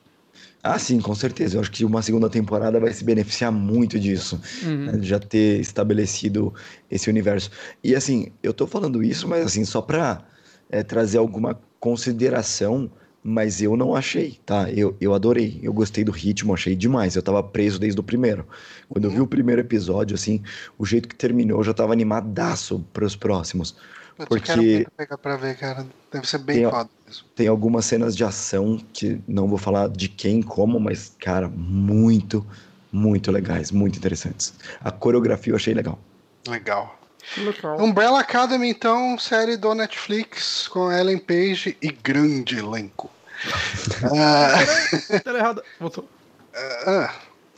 Ah, 0.64 0.80
sim, 0.80 1.02
com 1.02 1.14
certeza. 1.14 1.58
Eu 1.58 1.62
acho 1.62 1.72
que 1.72 1.84
uma 1.84 2.02
segunda 2.02 2.30
temporada 2.30 2.80
vai 2.80 2.94
se 2.94 3.04
beneficiar 3.04 3.52
muito 3.52 4.00
disso, 4.00 4.40
uhum. 4.64 4.86
né, 4.86 5.00
já 5.02 5.20
ter 5.20 5.60
estabelecido 5.60 6.54
esse 6.90 7.10
universo. 7.10 7.50
E 7.84 7.96
assim, 7.96 8.32
eu 8.42 8.54
tô 8.54 8.66
falando 8.66 9.04
isso, 9.04 9.28
mas 9.28 9.46
assim, 9.46 9.66
só 9.66 9.82
pra 9.82 10.24
é, 10.70 10.84
trazer 10.84 11.18
alguma 11.18 11.60
consideração, 11.80 12.90
mas 13.24 13.62
eu 13.62 13.78
não 13.78 13.96
achei, 13.96 14.40
tá? 14.46 14.70
Eu, 14.72 14.96
eu 15.00 15.14
adorei, 15.14 15.60
eu 15.62 15.72
gostei 15.72 16.04
do 16.04 16.12
ritmo, 16.12 16.54
achei 16.54 16.76
demais. 16.76 17.16
Eu 17.16 17.22
tava 17.22 17.42
preso 17.44 17.80
desde 17.80 18.00
o 18.00 18.04
primeiro. 18.04 18.48
Quando 18.90 19.06
eu 19.06 19.12
vi 19.12 19.22
o 19.22 19.28
primeiro 19.28 19.62
episódio, 19.62 20.16
assim, 20.16 20.42
o 20.78 20.86
jeito 20.86 21.08
que 21.08 21.16
terminou, 21.16 21.60
eu 21.60 21.64
já 21.64 21.74
tava 21.74 21.94
animadaço 21.94 22.84
pros 22.92 23.16
próximos. 23.16 23.76
Eu 24.18 24.26
porque 24.26 24.54
quero 24.54 24.92
pegar 24.98 25.18
pra 25.18 25.38
ver, 25.38 25.56
cara. 25.58 25.86
Deve 26.12 26.28
ser 26.28 26.40
bem 26.40 26.62
tem, 26.62 26.70
foda 26.70 26.90
mesmo. 27.06 27.26
Tem 27.36 27.48
algumas 27.48 27.86
cenas 27.86 28.16
de 28.16 28.24
ação 28.24 28.80
que 28.92 29.22
não 29.28 29.48
vou 29.48 29.58
falar 29.58 29.90
de 29.90 30.10
quem, 30.10 30.42
como, 30.42 30.80
mas, 30.80 31.16
cara, 31.20 31.48
muito, 31.48 32.46
muito 32.92 33.32
legais, 33.32 33.72
muito 33.72 33.98
interessantes. 33.98 34.54
A 34.84 34.92
coreografia 34.92 35.54
eu 35.54 35.58
achei 35.58 35.74
legal. 35.74 36.00
Legal. 36.48 37.01
Legal. 37.38 37.82
Umbrella 37.82 38.20
Academy, 38.20 38.70
então, 38.70 39.18
série 39.18 39.58
do 39.58 39.74
Netflix 39.74 40.68
com 40.68 40.92
Ellen 40.92 41.18
Page 41.18 41.78
e 41.82 41.92
grande 41.92 42.58
elenco. 42.58 43.10
Peraí, 45.24 45.40
errado. 45.40 45.64
Voltou. 45.80 46.08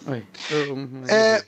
Oi. 0.07 0.23
É... 1.07 1.43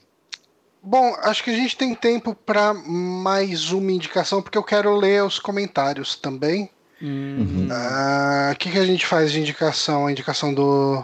Bom, 0.81 1.15
acho 1.23 1.43
que 1.43 1.49
a 1.49 1.55
gente 1.55 1.75
tem 1.75 1.95
tempo 1.95 2.35
para 2.35 2.73
mais 2.73 3.71
uma 3.71 3.91
indicação, 3.91 4.41
porque 4.41 4.57
eu 4.57 4.63
quero 4.63 4.95
ler 4.95 5.23
os 5.23 5.39
comentários 5.39 6.15
também. 6.15 6.69
Uhum. 7.01 7.67
Uh, 7.69 8.53
o 8.53 8.55
que, 8.55 8.71
que 8.71 8.77
a 8.77 8.85
gente 8.85 9.05
faz 9.05 9.31
de 9.31 9.39
indicação? 9.39 10.05
A 10.05 10.11
indicação 10.11 10.53
do 10.53 11.03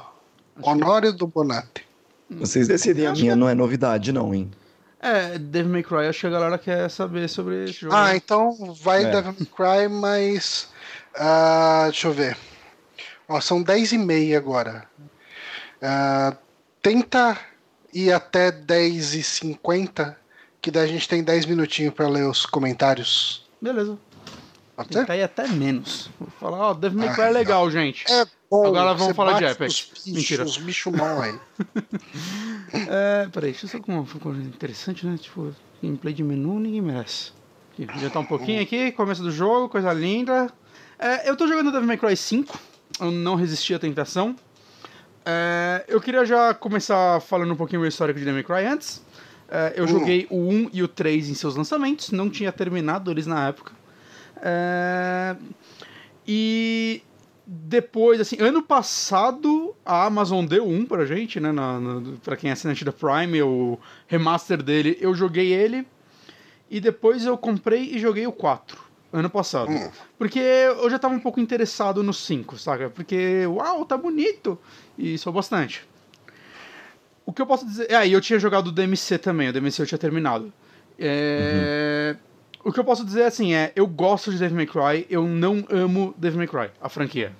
Honório 0.62 1.12
do 1.12 1.26
Bonatti? 1.26 1.84
Vocês 2.30 2.68
decidem, 2.68 3.08
a 3.08 3.12
minha 3.12 3.36
não 3.36 3.50
é 3.50 3.56
novidade, 3.56 4.12
não, 4.12 4.34
hein? 4.34 4.50
É, 5.04 5.40
Devil 5.40 5.72
May 5.72 5.84
Cry, 5.84 6.08
acho 6.08 6.20
que 6.20 6.28
a 6.28 6.30
galera 6.30 6.58
quer 6.60 6.88
saber 6.90 7.28
sobre 7.28 7.64
esse 7.64 7.74
jogo. 7.74 7.96
Ah, 7.96 8.16
então 8.16 8.74
vai 8.76 9.04
é. 9.04 9.10
Devil 9.10 9.36
May 9.40 9.48
Cry, 9.48 9.88
mas. 9.90 10.70
Uh, 11.16 11.86
deixa 11.86 12.08
eu 12.08 12.14
ver. 12.14 12.38
Ó, 13.28 13.42
são 13.42 13.64
10 13.64 13.94
e 13.94 13.98
meia 13.98 14.38
agora. 14.38 14.86
Uh, 15.82 16.38
tenta 16.84 17.36
ir 17.92 18.12
até 18.12 18.52
10 18.52 19.16
e 19.16 19.24
50 19.24 20.22
que 20.62 20.70
daí 20.70 20.84
a 20.84 20.88
gente 20.88 21.10
tem 21.10 21.24
10 21.24 21.48
minutinhos 21.48 21.94
para 21.94 22.08
ler 22.08 22.28
os 22.28 22.46
comentários. 22.46 23.44
Beleza. 23.60 23.98
Pode 24.76 24.94
ser? 24.94 25.08
Cair 25.08 25.24
até 25.24 25.48
menos. 25.48 26.12
Vou 26.20 26.30
falar, 26.40 26.58
ó, 26.70 26.74
Devil 26.76 27.00
May 27.00 27.14
Cry 27.14 27.24
é 27.24 27.30
legal, 27.32 27.70
gente. 27.72 28.06
É 28.12 28.26
bom. 28.52 28.66
Agora 28.66 28.94
vamos 28.94 29.16
falar 29.16 29.40
de 29.40 29.46
Apex. 29.46 29.90
Bichos, 29.94 30.14
Mentira. 30.14 30.44
Os 30.44 30.58
bichos 30.58 30.94
morrem. 30.94 31.40
é, 32.90 33.28
peraí, 33.32 33.52
deixa 33.52 33.66
eu 33.66 33.70
só 33.70 33.80
com 33.80 33.94
uma 33.94 34.06
coisa 34.06 34.42
interessante, 34.42 35.08
né? 35.08 35.18
Tipo, 35.18 35.56
gameplay 35.82 36.14
de 36.14 36.24
menu 36.24 36.60
ninguém 36.60 36.82
merece. 36.82 37.32
Aqui, 37.72 38.00
já 38.00 38.10
tá 38.10 38.20
um 38.20 38.26
pouquinho 38.26 38.62
aqui, 38.62 38.92
começo 38.92 39.24
do 39.24 39.32
jogo, 39.32 39.70
coisa 39.70 39.92
linda. 39.94 40.52
É, 41.00 41.30
eu 41.30 41.36
tô 41.36 41.48
jogando 41.48 41.72
Devil 41.72 41.88
May 41.88 41.98
Cry 41.98 42.16
5, 42.16 42.60
eu 43.00 43.10
não 43.10 43.36
resisti 43.36 43.74
à 43.74 43.80
tentação. 43.80 44.36
É, 45.26 45.86
eu 45.88 46.02
queria 46.02 46.26
já 46.26 46.54
começar 46.54 47.20
falando 47.22 47.54
um 47.54 47.56
pouquinho 47.56 47.82
do 47.82 47.88
histórico 47.88 48.20
de 48.20 48.26
Devil 48.26 48.44
May 48.44 48.60
Cry 48.62 48.68
antes. 48.72 49.02
É, 49.50 49.74
eu 49.76 49.86
uh. 49.86 49.88
joguei 49.88 50.28
o 50.30 50.38
1 50.38 50.70
e 50.74 50.84
o 50.84 50.88
3 50.88 51.30
em 51.30 51.34
seus 51.34 51.56
lançamentos, 51.56 52.12
não 52.12 52.30
tinha 52.30 52.52
terminado 52.52 53.10
eles 53.10 53.26
na 53.26 53.48
época. 53.48 53.74
É, 54.44 55.36
e 56.28 57.02
depois, 57.54 58.22
assim, 58.22 58.38
ano 58.40 58.64
passado 58.64 59.76
a 59.86 60.06
Amazon 60.06 60.46
deu 60.46 60.66
um 60.66 60.86
pra 60.86 61.06
gente, 61.06 61.38
né? 61.38 61.52
Na, 61.52 61.82
na, 61.82 62.14
pra 62.24 62.38
quem 62.38 62.50
é 62.50 62.54
assinante 62.54 62.86
da 62.86 62.94
Prime, 62.94 63.42
o 63.42 63.78
remaster 64.08 64.64
dele, 64.64 64.98
eu 65.02 65.14
joguei 65.14 65.52
ele. 65.52 65.86
E 66.70 66.80
depois 66.80 67.26
eu 67.26 67.38
comprei 67.38 67.94
e 67.94 68.00
joguei 68.00 68.26
o 68.26 68.32
4, 68.32 68.82
ano 69.12 69.30
passado. 69.30 69.70
Hum. 69.70 69.92
Porque 70.18 70.40
eu 70.40 70.90
já 70.90 70.98
tava 70.98 71.14
um 71.14 71.20
pouco 71.20 71.42
interessado 71.42 72.02
no 72.02 72.14
5, 72.14 72.58
saca? 72.58 72.90
Porque, 72.90 73.46
uau, 73.46 73.84
tá 73.84 73.98
bonito! 73.98 74.58
E 74.98 75.18
sou 75.18 75.34
bastante. 75.34 75.86
O 77.26 77.34
que 77.34 77.42
eu 77.42 77.46
posso 77.46 77.66
dizer. 77.66 77.92
É, 77.92 78.08
e 78.08 78.14
eu 78.14 78.22
tinha 78.22 78.40
jogado 78.40 78.68
o 78.68 78.72
DMC 78.72 79.18
também, 79.18 79.50
o 79.50 79.54
DMC 79.54 79.82
eu 79.82 79.88
tinha 79.88 80.00
terminado. 80.00 80.54
É. 80.98 82.16
Uhum. 82.16 82.31
O 82.64 82.72
que 82.72 82.80
eu 82.80 82.84
posso 82.84 83.04
dizer 83.04 83.24
assim 83.24 83.54
é, 83.54 83.72
eu 83.76 83.88
gosto 83.88 84.32
de 84.32 84.38
Devil 84.38 84.56
May 84.56 84.68
Cry, 84.68 85.08
eu 85.10 85.24
não 85.24 85.66
amo 85.70 86.14
Devil 86.18 86.38
May 86.38 86.48
Cry, 86.48 86.70
a 86.80 86.90
franquia. 86.90 87.34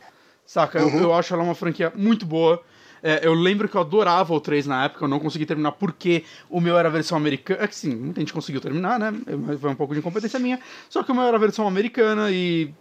Saca? 0.46 0.84
Uhum. 0.84 0.98
Eu, 0.98 1.04
eu, 1.04 1.14
acho 1.14 1.34
ela 1.34 1.44
uma 1.44 1.56
franquia 1.56 1.94
muito 1.96 2.26
boa. 2.26 2.62
É, 3.04 3.26
eu 3.26 3.34
lembro 3.34 3.68
que 3.68 3.76
eu 3.76 3.82
adorava 3.82 4.34
o 4.34 4.40
3 4.40 4.68
na 4.68 4.86
época, 4.86 5.06
eu 5.06 5.08
não 5.08 5.20
consegui 5.20 5.46
terminar 5.46 5.72
porque 5.74 6.24
o 6.50 6.60
meu 6.60 6.78
era 6.78 6.88
a 6.88 6.92
versão 6.92 7.18
americana. 7.18 7.64
É 7.64 7.68
que 7.68 7.76
sim, 7.76 7.96
muita 7.96 8.20
gente 8.20 8.34
conseguiu 8.34 8.62
terminar, 8.62 9.00
né? 9.00 9.14
Foi 9.60 9.70
um 9.70 9.76
pouco 9.76 9.94
de 9.94 10.00
incompetência 10.00 10.40
minha. 10.40 10.60
Só 10.90 11.04
que 11.04 11.12
o 11.12 11.16
meu 11.16 11.24
era 11.24 11.38
a 11.38 11.40
versão 11.40 11.68
americana 11.68 12.32
e. 12.32 12.74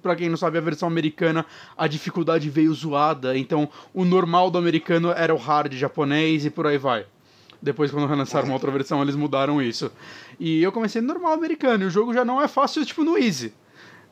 Pra 0.00 0.16
quem 0.16 0.28
não 0.28 0.36
sabe, 0.36 0.58
a 0.58 0.60
versão 0.60 0.88
americana, 0.88 1.46
a 1.76 1.86
dificuldade 1.86 2.50
veio 2.50 2.74
zoada. 2.74 3.36
Então, 3.38 3.68
o 3.94 4.04
normal 4.04 4.50
do 4.50 4.58
americano 4.58 5.12
era 5.12 5.32
o 5.32 5.38
hard 5.38 5.72
japonês 5.74 6.44
e 6.44 6.50
por 6.50 6.66
aí 6.66 6.76
vai. 6.76 7.06
Depois, 7.62 7.92
quando 7.92 8.08
relançaram 8.08 8.46
uma 8.46 8.54
outra 8.54 8.70
versão, 8.72 9.00
eles 9.00 9.14
mudaram 9.14 9.62
isso. 9.62 9.90
E 10.38 10.60
eu 10.60 10.72
comecei 10.72 11.00
no 11.00 11.08
normal 11.08 11.32
americano, 11.32 11.84
e 11.84 11.86
o 11.86 11.90
jogo 11.90 12.12
já 12.12 12.24
não 12.24 12.42
é 12.42 12.48
fácil, 12.48 12.84
tipo, 12.84 13.04
no 13.04 13.16
easy. 13.16 13.54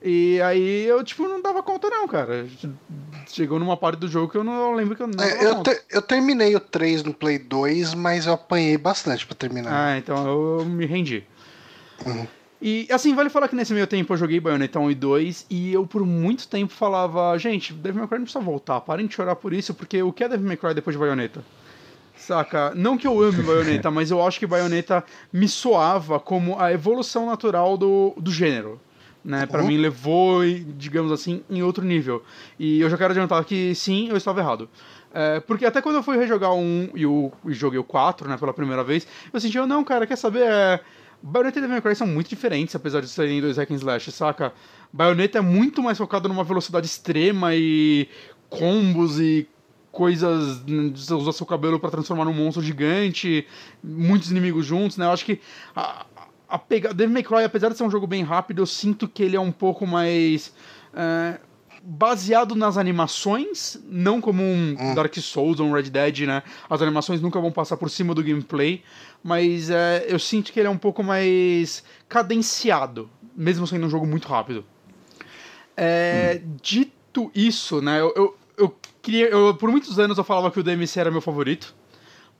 E 0.03 0.41
aí 0.41 0.87
eu, 0.87 1.03
tipo, 1.05 1.29
não 1.29 1.43
dava 1.43 1.63
conta 1.63 1.91
não, 1.91 2.07
cara. 2.09 2.47
Chegou 3.29 3.59
numa 3.59 3.77
parte 3.77 3.99
do 3.99 4.09
jogo 4.09 4.31
que 4.31 4.39
eu 4.39 4.45
não 4.45 4.73
lembro 4.75 4.97
que 4.97 5.03
eu 5.03 5.07
não 5.07 5.23
é, 5.23 5.45
eu, 5.45 5.63
te, 5.63 5.79
eu 5.91 6.01
terminei 6.01 6.55
o 6.57 6.61
3 6.61 7.03
no 7.03 7.13
Play 7.13 7.39
2, 7.39 7.95
mas 7.95 8.25
eu 8.25 8.33
apanhei 8.33 8.79
bastante 8.79 9.27
para 9.27 9.37
terminar. 9.37 9.71
Ah, 9.73 9.99
então 9.99 10.27
eu 10.27 10.65
me 10.65 10.87
rendi. 10.87 11.25
Uhum. 12.07 12.27
E 12.63 12.87
assim, 12.91 13.15
vale 13.15 13.31
falar 13.31 13.49
que 13.49 13.57
nesse 13.57 13.73
meio 13.73 13.87
tempo 13.87 14.13
eu 14.13 14.17
joguei 14.17 14.39
Bayonetta 14.39 14.79
1 14.79 14.91
e 14.91 14.95
2 14.95 15.47
e 15.51 15.73
eu 15.73 15.87
por 15.87 16.05
muito 16.05 16.47
tempo 16.47 16.73
falava, 16.73 17.37
gente, 17.39 17.73
Devil 17.73 18.01
May 18.01 18.09
Cry 18.09 18.19
não 18.19 18.25
precisa 18.25 18.45
voltar, 18.45 18.81
parem 18.83 19.07
de 19.07 19.15
chorar 19.15 19.37
por 19.37 19.53
isso, 19.53 19.73
porque 19.73 20.03
o 20.03 20.13
que 20.13 20.25
é 20.25 20.29
Devil 20.29 20.47
May 20.47 20.57
Cry 20.59 20.75
depois 20.75 20.95
de 20.95 21.01
Bayonetta? 21.01 21.43
Saca? 22.31 22.73
Não 22.77 22.97
que 22.97 23.09
eu 23.09 23.21
ame 23.21 23.43
Bayonetta, 23.43 23.91
mas 23.91 24.09
eu 24.13 24.25
acho 24.25 24.39
que 24.39 24.47
Bayonetta 24.47 25.03
me 25.33 25.49
soava 25.49 26.21
como 26.21 26.57
a 26.61 26.73
evolução 26.73 27.27
natural 27.27 27.77
do, 27.77 28.15
do 28.17 28.31
gênero. 28.31 28.81
Né, 29.23 29.45
para 29.45 29.61
uhum. 29.61 29.67
mim 29.67 29.77
levou, 29.77 30.43
digamos 30.77 31.11
assim, 31.13 31.43
em 31.51 31.61
outro 31.61 31.85
nível. 31.85 32.23
E 32.59 32.81
eu 32.81 32.89
já 32.89 32.97
quero 32.97 33.11
adiantar 33.11 33.45
que 33.45 33.75
sim, 33.75 34.09
eu 34.09 34.17
estava 34.17 34.41
errado. 34.41 34.69
É, 35.13 35.41
porque 35.41 35.67
até 35.67 35.83
quando 35.83 35.97
eu 35.97 36.03
fui 36.05 36.17
rejogar 36.17 36.55
um 36.55 36.89
e, 36.95 37.05
o, 37.05 37.33
e 37.45 37.53
joguei 37.53 37.79
o 37.79 37.85
4, 37.85 38.29
né, 38.29 38.39
pela 38.39 38.55
primeira 38.55 38.85
vez, 38.85 39.07
eu 39.31 39.41
senti, 39.41 39.59
oh, 39.59 39.67
não, 39.67 39.83
cara, 39.83 40.07
quer 40.07 40.17
saber? 40.17 40.45
É, 40.45 40.81
Bayonetta 41.21 41.59
e 41.59 41.63
Devil 41.63 41.75
May 41.75 41.83
Cry 41.83 41.97
são 41.97 42.07
muito 42.07 42.29
diferentes, 42.29 42.75
apesar 42.77 43.01
de 43.01 43.09
serem 43.09 43.41
dois 43.41 43.57
hack 43.57 43.71
and 43.73 43.75
slash, 43.75 44.13
saca? 44.13 44.55
Bayonetta 44.93 45.39
é 45.39 45.43
muito 45.43 45.83
mais 45.83 45.99
focado 45.99 46.29
numa 46.29 46.45
velocidade 46.45 46.87
extrema 46.87 47.55
e 47.57 48.09
combos 48.49 49.21
e 49.21 49.47
coisas, 49.93 50.65
né, 50.65 50.93
usar 50.95 51.33
seu 51.33 51.47
cabelo 51.47 51.81
para 51.81 51.91
transformar 51.91 52.25
num 52.25 52.33
monstro 52.33 52.63
gigante, 52.63 53.47
muitos 53.83 54.31
inimigos 54.31 54.65
juntos, 54.65 54.97
né? 54.97 55.07
Eu 55.07 55.11
acho 55.11 55.25
que 55.25 55.41
a, 55.75 56.07
a 56.49 56.59
pegada 56.59 56.95
Devil 56.95 57.15
May 57.15 57.23
Cry, 57.23 57.45
apesar 57.45 57.69
de 57.69 57.77
ser 57.77 57.85
um 57.85 57.91
jogo 57.91 58.07
bem 58.07 58.23
rápido, 58.23 58.63
eu 58.63 58.67
sinto 58.67 59.09
que 59.09 59.23
ele 59.23 59.37
é 59.37 59.41
um 59.41 59.53
pouco 59.53 59.87
mais 59.87 60.53
é, 60.95 61.41
baseado 61.83 62.55
nas 62.55 62.77
animações, 62.77 63.79
não 63.89 64.21
como 64.21 64.43
um 64.43 64.77
hum. 64.79 64.95
Dark 64.95 65.15
Souls 65.17 65.61
ou 65.61 65.67
um 65.67 65.73
Red 65.73 65.85
Dead, 65.85 66.21
né? 66.21 66.43
As 66.69 66.83
animações 66.83 67.21
nunca 67.21 67.41
vão 67.41 67.51
passar 67.51 67.77
por 67.77 67.89
cima 67.91 68.15
do 68.15 68.23
gameplay, 68.23 68.83
mas 69.23 69.71
é, 69.71 70.07
eu 70.09 70.19
sinto 70.19 70.53
que 70.53 70.61
ele 70.61 70.69
é 70.69 70.71
um 70.71 70.79
pouco 70.79 71.03
mais 71.03 71.83
cadenciado, 72.09 73.09
mesmo 73.35 73.67
sendo 73.67 73.87
um 73.87 73.91
jogo 73.91 74.07
muito 74.07 74.29
rápido. 74.29 74.65
É, 75.77 76.43
hum. 76.45 76.57
Dito 76.63 77.31
isso, 77.35 77.81
né? 77.81 78.01
Eu, 78.01 78.13
eu, 78.15 78.37
eu 78.59 78.77
queria. 79.03 79.29
Eu, 79.29 79.55
por 79.55 79.71
muitos 79.71 79.99
anos 79.99 80.19
eu 80.19 80.25
falava 80.25 80.51
que 80.51 80.61
o 80.61 80.63
DMC 80.63 81.01
era 81.01 81.11
meu 81.11 81.21
favorito. 81.21 81.75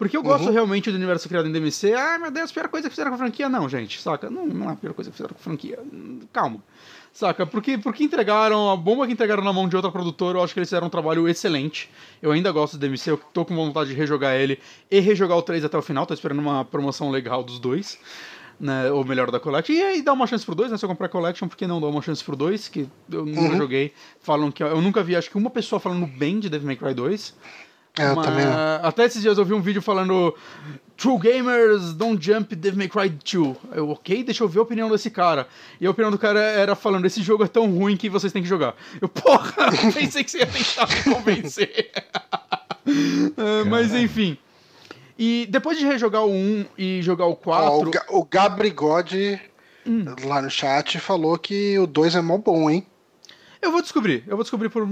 Porque 0.01 0.17
eu 0.17 0.23
gosto 0.23 0.47
uhum. 0.47 0.53
realmente 0.53 0.91
do 0.91 0.97
universo 0.97 1.29
criado 1.29 1.47
em 1.47 1.53
DMC. 1.53 1.93
Ah, 1.93 2.19
meu 2.19 2.31
Deus, 2.31 2.51
a 2.51 2.55
pior 2.55 2.69
coisa 2.69 2.89
que 2.89 2.95
fizeram 2.95 3.11
com 3.11 3.17
a 3.17 3.19
franquia. 3.19 3.51
Não, 3.51 3.69
gente, 3.69 4.01
saca? 4.01 4.31
Não, 4.31 4.47
não 4.47 4.71
é 4.71 4.73
a 4.73 4.77
pior 4.77 4.95
coisa 4.95 5.11
que 5.11 5.17
fizeram 5.17 5.35
com 5.35 5.41
a 5.41 5.45
franquia. 5.45 5.79
Calma. 6.33 6.65
Saca? 7.13 7.45
Porque, 7.45 7.77
porque 7.77 8.03
entregaram, 8.03 8.71
a 8.71 8.77
bomba 8.77 9.07
que 9.07 9.13
entregaram 9.13 9.45
na 9.45 9.53
mão 9.53 9.69
de 9.69 9.77
outra 9.77 9.91
produtora, 9.91 10.39
eu 10.39 10.43
acho 10.43 10.55
que 10.55 10.61
eles 10.61 10.71
fizeram 10.71 10.87
um 10.87 10.91
trabalho 10.91 11.29
excelente. 11.29 11.91
Eu 12.23 12.33
ainda 12.33 12.51
gosto 12.51 12.79
do 12.79 12.81
DMC, 12.81 13.11
eu 13.11 13.21
tô 13.35 13.45
com 13.45 13.55
vontade 13.55 13.91
de 13.91 13.97
rejogar 13.97 14.35
ele 14.37 14.59
e 14.91 15.01
rejogar 15.01 15.37
o 15.37 15.43
3 15.43 15.67
até 15.67 15.77
o 15.77 15.83
final, 15.83 16.07
tô 16.07 16.15
esperando 16.15 16.39
uma 16.39 16.65
promoção 16.65 17.11
legal 17.11 17.43
dos 17.43 17.59
dois 17.59 17.99
né, 18.61 18.91
ou 18.91 19.05
melhor 19.05 19.31
da 19.31 19.41
Collection. 19.41 19.73
E 19.75 19.83
aí 19.83 20.03
dá 20.03 20.13
uma 20.13 20.27
chance 20.27 20.45
pro 20.45 20.55
2, 20.55 20.71
né? 20.71 20.77
Se 20.77 20.85
eu 20.85 20.89
comprar 20.89 21.09
Collection, 21.09 21.49
por 21.49 21.57
que 21.57 21.67
não 21.67 21.81
dar 21.81 21.87
uma 21.87 22.03
chance 22.03 22.23
pro 22.23 22.37
2? 22.37 22.69
Que 22.69 22.89
eu 23.11 23.25
nunca 23.25 23.41
uhum. 23.41 23.57
joguei. 23.57 23.93
Falam 24.21 24.53
que. 24.53 24.63
Eu 24.63 24.83
nunca 24.83 25.03
vi, 25.03 25.17
acho 25.17 25.31
que 25.31 25.39
uma 25.39 25.51
pessoa 25.51 25.81
falando 25.81 26.07
bem 26.07 26.39
de 26.39 26.51
Devil 26.51 26.67
May 26.67 26.77
Cry 26.77 26.93
2. 26.93 27.35
É, 27.99 28.11
eu 28.11 28.17
também. 28.17 28.47
Até 28.83 29.05
esses 29.07 29.23
dias 29.23 29.39
eu 29.39 29.45
vi 29.45 29.55
um 29.55 29.61
vídeo 29.61 29.83
falando 29.83 30.35
True 30.97 31.19
Gamers 31.19 31.95
Don't 31.95 32.25
Jump 32.25 32.55
Devil 32.55 32.79
May 32.79 32.89
Cry 32.89 33.09
2. 33.09 33.57
Eu, 33.73 33.91
ok, 33.91 34.23
deixa 34.23 34.45
eu 34.45 34.49
ver 34.49 34.59
a 34.59 34.63
opinião 34.63 34.91
desse 34.91 35.11
cara. 35.11 35.49
E 35.81 35.87
a 35.87 35.91
opinião 35.91 36.11
do 36.11 36.19
cara 36.19 36.39
era 36.39 36.75
falando: 36.75 37.07
esse 37.07 37.23
jogo 37.23 37.43
é 37.43 37.49
tão 37.49 37.71
ruim 37.71 37.97
que 37.97 38.11
vocês 38.11 38.33
têm 38.33 38.43
que 38.43 38.49
jogar. 38.49 38.75
Eu, 39.01 39.09
porra, 39.09 39.73
pensei 39.95 40.23
que 40.23 40.31
você 40.31 40.39
ia 40.39 40.47
tentar 40.47 40.87
me 40.87 41.15
convencer. 41.15 41.91
uh, 42.87 43.65
mas 43.69 43.95
enfim. 43.95 44.37
E 45.23 45.45
depois 45.51 45.79
de 45.79 45.85
rejogar 45.85 46.25
o 46.25 46.31
1 46.31 46.65
e 46.79 47.03
jogar 47.03 47.27
o 47.27 47.37
4. 47.37 47.91
o, 48.09 48.25
Gabri 48.25 48.71
God 48.71 49.13
hum. 49.87 50.03
lá 50.25 50.41
no 50.41 50.49
chat 50.49 50.99
falou 50.99 51.37
que 51.37 51.79
o 51.79 51.87
2 51.87 52.15
é 52.15 52.23
mó 52.23 52.39
bom, 52.39 52.71
hein? 52.71 52.87
Eu 53.61 53.71
vou 53.71 53.83
descobrir. 53.83 54.25
Eu 54.27 54.35
vou 54.35 54.43
descobrir 54.43 54.71
por, 54.71 54.89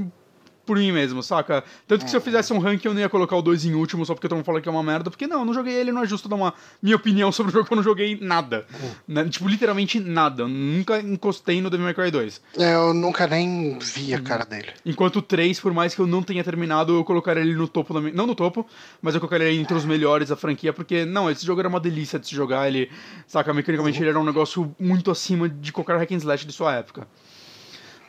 por 0.68 0.76
mim 0.76 0.92
mesmo, 0.92 1.22
saca? 1.22 1.64
Tanto 1.86 2.04
que 2.04 2.10
se 2.10 2.16
eu 2.16 2.20
fizesse 2.20 2.52
um 2.52 2.58
ranking 2.58 2.88
eu 2.88 2.94
não 2.94 3.00
ia 3.00 3.08
colocar 3.08 3.34
o 3.34 3.40
2 3.40 3.64
em 3.64 3.74
último 3.74 4.04
só 4.04 4.14
porque 4.14 4.28
todo 4.28 4.36
mundo 4.36 4.44
fala 4.44 4.60
que 4.60 4.68
é 4.68 4.70
uma 4.70 4.82
merda, 4.82 5.10
porque 5.10 5.26
não, 5.26 5.38
eu 5.38 5.44
não 5.46 5.54
joguei 5.54 5.72
ele, 5.72 5.90
não 5.90 6.02
é 6.02 6.06
justo 6.06 6.28
dar 6.28 6.36
uma 6.36 6.52
minha 6.82 6.94
opinião 6.94 7.32
sobre 7.32 7.50
o 7.50 7.54
jogo, 7.54 7.66
eu 7.70 7.76
não 7.76 7.82
joguei 7.82 8.18
nada. 8.20 8.66
Uhum. 8.70 8.90
Né? 9.08 9.24
Tipo, 9.30 9.48
literalmente 9.48 9.98
nada. 9.98 10.42
Eu 10.42 10.48
nunca 10.48 11.00
encostei 11.00 11.62
no 11.62 11.70
Devil 11.70 11.86
May 11.86 11.94
Cry 11.94 12.10
2. 12.10 12.40
É, 12.58 12.74
eu 12.74 12.92
nunca 12.92 13.26
nem 13.26 13.78
vi 13.78 14.12
a 14.12 14.20
cara 14.20 14.44
dele. 14.44 14.68
Enquanto 14.84 15.16
o 15.16 15.22
3, 15.22 15.58
por 15.58 15.72
mais 15.72 15.94
que 15.94 16.00
eu 16.02 16.06
não 16.06 16.22
tenha 16.22 16.44
terminado, 16.44 16.94
eu 16.94 17.02
colocaria 17.02 17.42
ele 17.42 17.54
no 17.54 17.66
topo 17.66 17.94
da 17.94 18.00
Não 18.12 18.26
no 18.26 18.34
topo, 18.34 18.66
mas 19.00 19.14
eu 19.14 19.20
colocaria 19.20 19.48
ele 19.48 19.58
entre 19.58 19.74
os 19.74 19.86
melhores 19.86 20.28
da 20.28 20.36
franquia, 20.36 20.74
porque, 20.74 21.06
não, 21.06 21.30
esse 21.30 21.46
jogo 21.46 21.60
era 21.60 21.68
uma 21.68 21.80
delícia 21.80 22.18
de 22.18 22.26
se 22.26 22.34
jogar, 22.34 22.68
ele, 22.68 22.90
saca, 23.26 23.54
mecanicamente 23.54 23.96
uhum. 23.96 24.04
ele 24.04 24.10
era 24.10 24.20
um 24.20 24.24
negócio 24.24 24.74
muito 24.78 25.10
acima 25.10 25.48
de 25.48 25.72
qualquer 25.72 25.96
hack 25.96 26.12
and 26.12 26.16
slash 26.16 26.46
de 26.46 26.52
sua 26.52 26.74
época. 26.74 27.08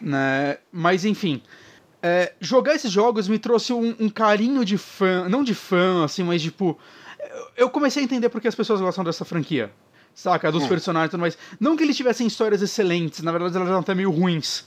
Né? 0.01 0.57
Mas 0.71 1.05
enfim, 1.05 1.41
é, 2.01 2.33
jogar 2.39 2.75
esses 2.75 2.91
jogos 2.91 3.27
me 3.27 3.37
trouxe 3.37 3.73
um, 3.73 3.95
um, 3.99 4.09
carinho 4.09 4.63
de 4.63 4.77
fã, 4.77 5.27
não 5.27 5.43
de 5.43 5.53
fã, 5.53 6.05
assim, 6.05 6.23
mas 6.23 6.41
tipo. 6.41 6.77
Eu 7.57 7.69
comecei 7.69 8.01
a 8.01 8.05
entender 8.05 8.29
porque 8.29 8.47
as 8.47 8.55
pessoas 8.55 8.79
gostam 8.79 9.03
dessa 9.03 9.25
franquia. 9.25 9.71
Saca? 10.15 10.51
Dos 10.51 10.63
hum. 10.63 10.67
personagens 10.69 11.09
e 11.09 11.11
tudo 11.11 11.21
mais. 11.21 11.37
Não 11.59 11.75
que 11.75 11.83
eles 11.83 11.97
tivessem 11.97 12.25
histórias 12.25 12.61
excelentes, 12.61 13.21
na 13.21 13.31
verdade 13.31 13.55
elas 13.55 13.67
eram 13.67 13.79
até 13.79 13.93
meio 13.93 14.09
ruins. 14.09 14.65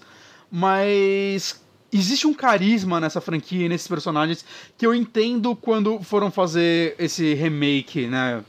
Mas 0.51 1.63
existe 1.91 2.27
um 2.27 2.35
carisma 2.35 3.01
nessa 3.01 3.21
franquia 3.21 3.67
e 3.67 3.69
nesses 3.69 3.89
personagens 3.89 4.45
que 4.77 4.87
eu 4.87 4.95
entendo 4.95 5.57
quando 5.57 6.01
foram 6.03 6.31
fazer 6.31 6.95
esse 6.99 7.33
remake, 7.35 8.07
né? 8.07 8.45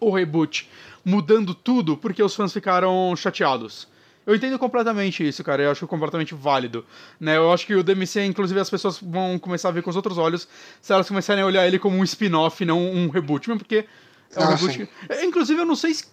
O 0.00 0.10
reboot, 0.10 0.68
mudando 1.04 1.54
tudo 1.54 1.96
porque 1.96 2.22
os 2.22 2.34
fãs 2.34 2.52
ficaram 2.52 3.14
chateados. 3.14 3.86
Eu 4.26 4.34
entendo 4.34 4.58
completamente 4.58 5.26
isso, 5.26 5.44
cara. 5.44 5.62
Eu 5.62 5.70
acho 5.70 5.86
completamente 5.86 6.34
válido. 6.34 6.84
Né? 7.20 7.36
Eu 7.36 7.52
acho 7.52 7.66
que 7.66 7.74
o 7.74 7.82
DMC, 7.82 8.24
inclusive, 8.24 8.58
as 8.58 8.70
pessoas 8.70 8.98
vão 8.98 9.38
começar 9.38 9.68
a 9.68 9.72
ver 9.72 9.82
com 9.82 9.90
os 9.90 9.96
outros 9.96 10.16
olhos 10.16 10.48
se 10.80 10.92
elas 10.92 11.06
começarem 11.06 11.42
a 11.42 11.46
olhar 11.46 11.66
ele 11.66 11.78
como 11.78 11.96
um 11.96 12.04
spin-off, 12.04 12.64
não 12.64 12.80
um 12.80 13.08
reboot, 13.08 13.48
mesmo 13.48 13.60
porque 13.60 13.86
é 14.34 14.40
um 14.40 14.44
ah, 14.44 14.54
reboot. 14.54 14.78
Que... 14.78 14.88
É, 15.12 15.24
inclusive, 15.24 15.60
eu 15.60 15.66
não 15.66 15.76
sei 15.76 15.94
se... 15.94 16.04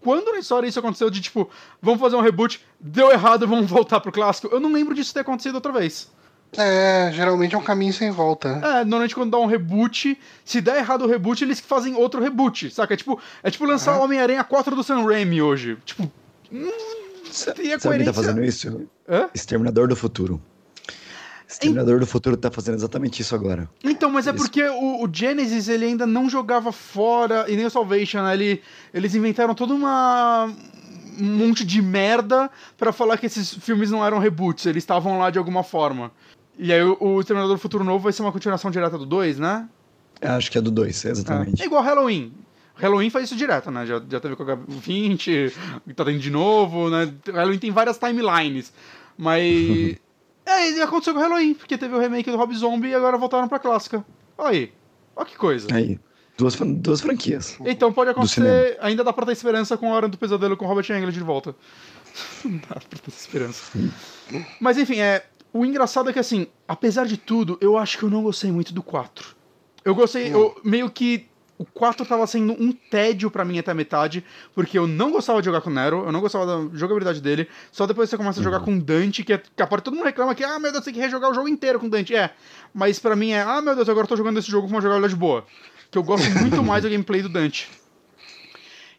quando 0.00 0.32
na 0.32 0.38
história 0.38 0.66
isso 0.66 0.78
aconteceu 0.78 1.08
de 1.10 1.20
tipo, 1.20 1.48
vamos 1.80 2.00
fazer 2.00 2.16
um 2.16 2.20
reboot, 2.20 2.60
deu 2.80 3.10
errado, 3.12 3.46
vamos 3.46 3.70
voltar 3.70 4.00
pro 4.00 4.10
clássico? 4.10 4.48
Eu 4.52 4.58
não 4.58 4.72
lembro 4.72 4.94
disso 4.94 5.14
ter 5.14 5.20
acontecido 5.20 5.54
outra 5.54 5.72
vez. 5.72 6.10
É, 6.56 7.10
geralmente 7.12 7.54
é 7.54 7.58
um 7.58 7.62
caminho 7.62 7.92
sem 7.92 8.10
volta. 8.10 8.48
É, 8.48 8.84
normalmente 8.84 9.14
quando 9.14 9.30
dá 9.30 9.38
um 9.38 9.46
reboot, 9.46 10.18
se 10.44 10.60
der 10.60 10.78
errado 10.78 11.02
o 11.02 11.06
reboot, 11.06 11.44
eles 11.44 11.60
fazem 11.60 11.94
outro 11.94 12.22
reboot, 12.22 12.70
saca? 12.70 12.94
É 12.94 12.96
tipo, 12.96 13.20
é 13.42 13.50
tipo 13.50 13.66
lançar 13.66 13.98
o 13.98 14.02
Homem-Aranha 14.02 14.42
4 14.42 14.74
do 14.74 14.82
Sam 14.82 15.04
Raimi 15.04 15.42
hoje. 15.42 15.76
Tipo, 15.84 16.10
Sabe 17.30 17.62
quem 17.62 18.04
tá 18.04 18.12
fazendo 18.12 18.42
isso? 18.42 18.88
Hã? 19.08 19.28
Exterminador 19.34 19.88
do 19.88 19.96
Futuro. 19.96 20.40
Exterminador 21.48 21.98
do 21.98 22.06
Futuro 22.06 22.36
tá 22.36 22.50
fazendo 22.50 22.74
exatamente 22.74 23.22
isso 23.22 23.34
agora. 23.34 23.68
Então, 23.82 24.10
mas 24.10 24.26
é 24.26 24.30
é 24.30 24.32
porque 24.34 24.62
o, 24.62 25.02
o, 25.02 25.08
Genesis 25.10 25.68
ele 25.68 25.86
ainda 25.86 26.06
não 26.06 26.28
jogava 26.28 26.70
fora, 26.70 27.46
e 27.48 27.56
nem 27.56 27.64
o 27.64 27.70
Salvation, 27.70 28.22
né? 28.22 28.34
Ele, 28.34 28.62
eles 28.92 29.14
inventaram 29.14 29.54
toda 29.54 29.72
uma 29.72 30.52
um 31.20 31.24
monte 31.24 31.64
de 31.64 31.82
merda 31.82 32.48
para 32.76 32.92
falar 32.92 33.16
que 33.18 33.26
esses 33.26 33.54
filmes 33.54 33.90
não 33.90 34.04
eram 34.04 34.18
reboots, 34.18 34.66
eles 34.66 34.82
estavam 34.82 35.18
lá 35.18 35.30
de 35.30 35.38
alguma 35.38 35.64
forma. 35.64 36.12
E 36.56 36.72
aí 36.72 36.82
o, 36.82 36.96
o 37.00 37.20
Exterminador 37.20 37.56
do 37.56 37.60
Futuro 37.60 37.82
Novo 37.82 38.04
vai 38.04 38.12
ser 38.12 38.22
uma 38.22 38.30
continuação 38.30 38.70
direta 38.70 38.98
do 38.98 39.06
2, 39.06 39.38
né? 39.38 39.68
Acho 40.20 40.50
que 40.50 40.58
é 40.58 40.60
do 40.60 40.70
2, 40.70 41.04
exatamente. 41.06 41.60
É. 41.60 41.64
é 41.64 41.66
igual 41.66 41.82
Halloween. 41.82 42.32
Halloween 42.78 43.10
faz 43.10 43.26
isso 43.26 43.36
direto, 43.36 43.70
né? 43.70 43.84
Já, 43.84 44.00
já 44.08 44.20
teve 44.20 44.36
com 44.36 44.44
o 44.44 44.56
20, 44.68 45.52
tá 45.94 46.04
tendo 46.04 46.18
de 46.18 46.30
novo, 46.30 46.88
né? 46.88 47.12
Halloween 47.26 47.58
tem 47.58 47.70
várias 47.70 47.98
timelines. 47.98 48.72
Mas. 49.16 49.96
é, 50.46 50.70
e 50.70 50.80
aconteceu 50.80 51.12
com 51.12 51.20
o 51.20 51.22
Halloween, 51.22 51.54
porque 51.54 51.76
teve 51.76 51.94
o 51.94 51.98
remake 51.98 52.30
do 52.30 52.36
Rob 52.36 52.54
Zombie 52.54 52.88
e 52.88 52.94
agora 52.94 53.18
voltaram 53.18 53.48
pra 53.48 53.58
clássica. 53.58 54.04
Olha 54.36 54.50
aí. 54.50 54.72
Olha 55.16 55.26
que 55.26 55.36
coisa. 55.36 55.68
Aí. 55.74 55.98
Duas, 56.38 56.54
duas 56.54 57.00
franquias. 57.00 57.58
Então 57.64 57.92
pode 57.92 58.10
acontecer. 58.10 58.78
Ainda 58.80 59.02
dá 59.02 59.12
pra 59.12 59.26
ter 59.26 59.32
esperança 59.32 59.76
com 59.76 59.92
a 59.92 59.96
Hora 59.96 60.08
do 60.08 60.16
Pesadelo 60.16 60.56
com 60.56 60.66
Robert 60.66 60.88
Englund 60.88 61.12
de 61.12 61.20
volta. 61.20 61.54
Não 62.44 62.58
dá 62.58 62.76
pra 62.76 62.98
ter 63.00 63.08
esperança. 63.08 63.76
Mas 64.60 64.78
enfim, 64.78 65.00
é. 65.00 65.26
O 65.52 65.64
engraçado 65.64 66.10
é 66.10 66.12
que, 66.12 66.18
assim, 66.18 66.46
apesar 66.68 67.06
de 67.06 67.16
tudo, 67.16 67.58
eu 67.60 67.76
acho 67.76 67.96
que 67.96 68.04
eu 68.04 68.10
não 68.10 68.22
gostei 68.22 68.52
muito 68.52 68.74
do 68.74 68.82
4. 68.82 69.34
Eu 69.82 69.94
gostei, 69.94 70.32
eu, 70.32 70.54
meio 70.62 70.90
que 70.90 71.26
o 71.58 71.64
4 71.64 72.06
tava 72.06 72.26
sendo 72.26 72.52
um 72.52 72.72
tédio 72.72 73.30
para 73.30 73.44
mim 73.44 73.58
até 73.58 73.72
a 73.72 73.74
metade, 73.74 74.24
porque 74.54 74.78
eu 74.78 74.86
não 74.86 75.10
gostava 75.10 75.40
de 75.40 75.46
jogar 75.46 75.60
com 75.60 75.68
o 75.68 75.72
Nero, 75.72 76.04
eu 76.06 76.12
não 76.12 76.20
gostava 76.20 76.46
da 76.46 76.76
jogabilidade 76.76 77.20
dele, 77.20 77.48
só 77.72 77.84
depois 77.84 78.08
você 78.08 78.16
começa 78.16 78.38
a 78.38 78.42
jogar 78.42 78.60
uhum. 78.60 78.64
com 78.64 78.78
Dante, 78.78 79.24
que, 79.24 79.32
é, 79.32 79.38
que 79.38 79.62
a 79.62 79.66
parte 79.66 79.84
todo 79.84 79.94
mundo 79.94 80.04
reclama 80.04 80.34
que, 80.36 80.44
ah, 80.44 80.58
meu 80.58 80.70
Deus, 80.70 80.84
tem 80.84 80.94
que 80.94 81.00
rejogar 81.00 81.30
o 81.30 81.34
jogo 81.34 81.48
inteiro 81.48 81.80
com 81.80 81.88
Dante. 81.88 82.14
É, 82.14 82.30
mas 82.72 83.00
para 83.00 83.16
mim 83.16 83.32
é, 83.32 83.42
ah, 83.42 83.60
meu 83.60 83.74
Deus, 83.74 83.88
agora 83.88 84.04
eu 84.04 84.08
tô 84.08 84.16
jogando 84.16 84.38
esse 84.38 84.48
jogo 84.48 84.68
com 84.68 84.74
uma 84.74 84.80
jogabilidade 84.80 85.16
boa. 85.16 85.44
Que 85.90 85.98
eu 85.98 86.02
gosto 86.02 86.30
muito 86.38 86.62
mais 86.62 86.82
do 86.84 86.90
gameplay 86.90 87.22
do 87.22 87.28
Dante. 87.28 87.68